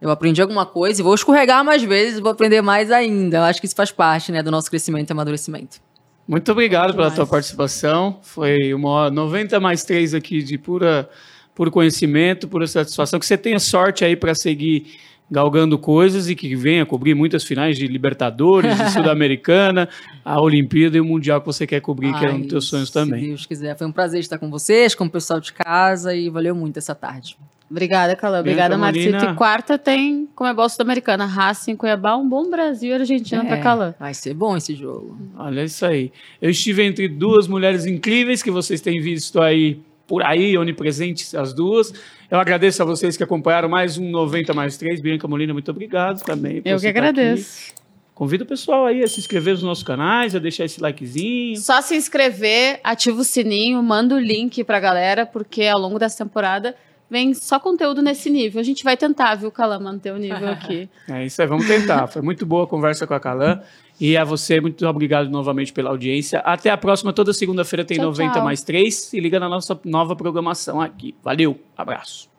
eu 0.00 0.10
aprendi 0.10 0.40
alguma 0.42 0.66
coisa 0.66 1.00
e 1.00 1.04
vou 1.04 1.14
escorregar 1.14 1.64
mais 1.64 1.82
vezes, 1.82 2.18
vou 2.18 2.32
aprender 2.32 2.60
mais 2.62 2.90
ainda. 2.90 3.38
Eu 3.38 3.42
acho 3.44 3.60
que 3.60 3.66
isso 3.66 3.76
faz 3.76 3.92
parte, 3.92 4.32
né, 4.32 4.42
do 4.42 4.50
nosso 4.50 4.68
crescimento 4.70 5.10
e 5.10 5.12
amadurecimento. 5.12 5.80
Muito 6.26 6.50
obrigado 6.52 6.94
pela 6.94 7.10
tua 7.10 7.26
participação. 7.26 8.18
Foi 8.22 8.72
uma 8.72 8.88
hora 8.88 9.10
90 9.10 9.58
mais 9.60 9.84
3 9.84 10.14
aqui 10.14 10.42
de 10.42 10.56
pura, 10.56 11.08
puro 11.54 11.70
conhecimento, 11.70 12.46
pura 12.48 12.66
satisfação. 12.66 13.18
Que 13.18 13.26
você 13.26 13.36
tenha 13.36 13.58
sorte 13.58 14.04
aí 14.04 14.14
para 14.14 14.34
seguir 14.34 14.86
galgando 15.30 15.78
coisas 15.78 16.28
e 16.28 16.36
que 16.36 16.54
venha 16.54 16.84
cobrir 16.84 17.14
muitas 17.14 17.42
finais 17.42 17.78
de 17.78 17.86
Libertadores, 17.86 18.76
de 18.76 18.90
Sul-Americana, 18.92 19.88
a 20.22 20.40
Olimpíada 20.40 20.98
e 20.98 21.00
o 21.00 21.04
Mundial 21.04 21.40
que 21.40 21.46
você 21.46 21.66
quer 21.66 21.80
cobrir, 21.80 22.12
Ai, 22.12 22.20
que 22.20 22.26
é 22.26 22.30
um 22.30 22.40
dos 22.40 22.48
teus 22.48 22.68
sonhos 22.68 22.90
também. 22.90 23.20
Se 23.20 23.28
Deus 23.28 23.46
quiser. 23.46 23.76
Foi 23.76 23.86
um 23.86 23.92
prazer 23.92 24.20
estar 24.20 24.38
com 24.38 24.50
vocês, 24.50 24.94
com 24.94 25.06
o 25.06 25.10
pessoal 25.10 25.40
de 25.40 25.52
casa 25.52 26.14
e 26.14 26.28
valeu 26.28 26.54
muito 26.54 26.76
essa 26.76 26.94
tarde. 26.94 27.36
Obrigada, 27.72 28.14
Calã. 28.14 28.40
Obrigada, 28.40 28.76
Marcito. 28.76 29.16
E 29.16 29.34
quarta 29.34 29.78
tem 29.78 30.28
Comebol 30.36 30.68
Sul-Americana. 30.68 31.24
Racing, 31.24 31.74
Cuiabá, 31.74 32.14
um 32.16 32.28
bom 32.28 32.50
Brasil 32.50 32.90
e 32.90 32.92
Argentina 32.92 33.42
é, 33.42 33.46
para 33.46 33.56
Calã. 33.60 33.94
Vai 33.98 34.12
ser 34.12 34.34
bom 34.34 34.54
esse 34.54 34.74
jogo. 34.74 35.16
Olha 35.38 35.64
isso 35.64 35.86
aí. 35.86 36.12
Eu 36.40 36.50
estive 36.50 36.82
entre 36.84 37.08
duas 37.08 37.48
mulheres 37.48 37.86
incríveis 37.86 38.42
que 38.42 38.50
vocês 38.50 38.82
têm 38.82 39.00
visto 39.00 39.40
aí 39.40 39.80
por 40.06 40.22
aí, 40.22 40.58
onipresentes 40.58 41.34
as 41.34 41.54
duas. 41.54 41.94
Eu 42.30 42.38
agradeço 42.38 42.82
a 42.82 42.84
vocês 42.84 43.16
que 43.16 43.24
acompanharam 43.24 43.70
mais 43.70 43.96
um 43.96 44.10
90 44.10 44.52
mais 44.52 44.76
3. 44.76 45.00
Bianca 45.00 45.26
Molina, 45.26 45.54
muito 45.54 45.70
obrigado 45.70 46.22
também. 46.22 46.60
Eu 46.66 46.78
que 46.78 46.86
agradeço. 46.86 47.72
Convido 48.14 48.44
o 48.44 48.46
pessoal 48.46 48.84
aí 48.84 49.02
a 49.02 49.08
se 49.08 49.18
inscrever 49.18 49.54
nos 49.54 49.62
nossos 49.62 49.82
canais, 49.82 50.36
a 50.36 50.38
deixar 50.38 50.66
esse 50.66 50.78
likezinho. 50.78 51.56
Só 51.56 51.80
se 51.80 51.96
inscrever, 51.96 52.80
ativa 52.84 53.18
o 53.18 53.24
sininho, 53.24 53.82
manda 53.82 54.14
o 54.14 54.18
link 54.18 54.62
pra 54.62 54.78
galera, 54.78 55.24
porque 55.24 55.64
ao 55.64 55.80
longo 55.80 55.98
dessa 55.98 56.22
temporada 56.22 56.76
vem 57.12 57.34
só 57.34 57.60
conteúdo 57.60 58.00
nesse 58.00 58.30
nível. 58.30 58.58
A 58.58 58.64
gente 58.64 58.82
vai 58.82 58.96
tentar, 58.96 59.34
viu, 59.34 59.52
Calan, 59.52 59.78
manter 59.78 60.12
o 60.12 60.16
nível 60.16 60.48
aqui. 60.50 60.88
É 61.06 61.26
isso 61.26 61.42
aí, 61.42 61.46
vamos 61.46 61.66
tentar. 61.66 62.06
Foi 62.06 62.22
muito 62.22 62.46
boa 62.46 62.64
a 62.64 62.66
conversa 62.66 63.06
com 63.06 63.12
a 63.12 63.20
Calan. 63.20 63.60
E 64.00 64.16
a 64.16 64.24
você, 64.24 64.60
muito 64.60 64.84
obrigado 64.86 65.28
novamente 65.28 65.74
pela 65.74 65.90
audiência. 65.90 66.38
Até 66.40 66.70
a 66.70 66.76
próxima. 66.78 67.12
Toda 67.12 67.34
segunda-feira 67.34 67.84
tem 67.84 67.98
Tchau, 67.98 68.06
90 68.06 68.32
tchau. 68.32 68.44
mais 68.44 68.62
3. 68.62 68.94
Se 68.94 69.20
liga 69.20 69.38
na 69.38 69.48
nossa 69.48 69.78
nova 69.84 70.16
programação 70.16 70.80
aqui. 70.80 71.14
Valeu, 71.22 71.60
abraço. 71.76 72.31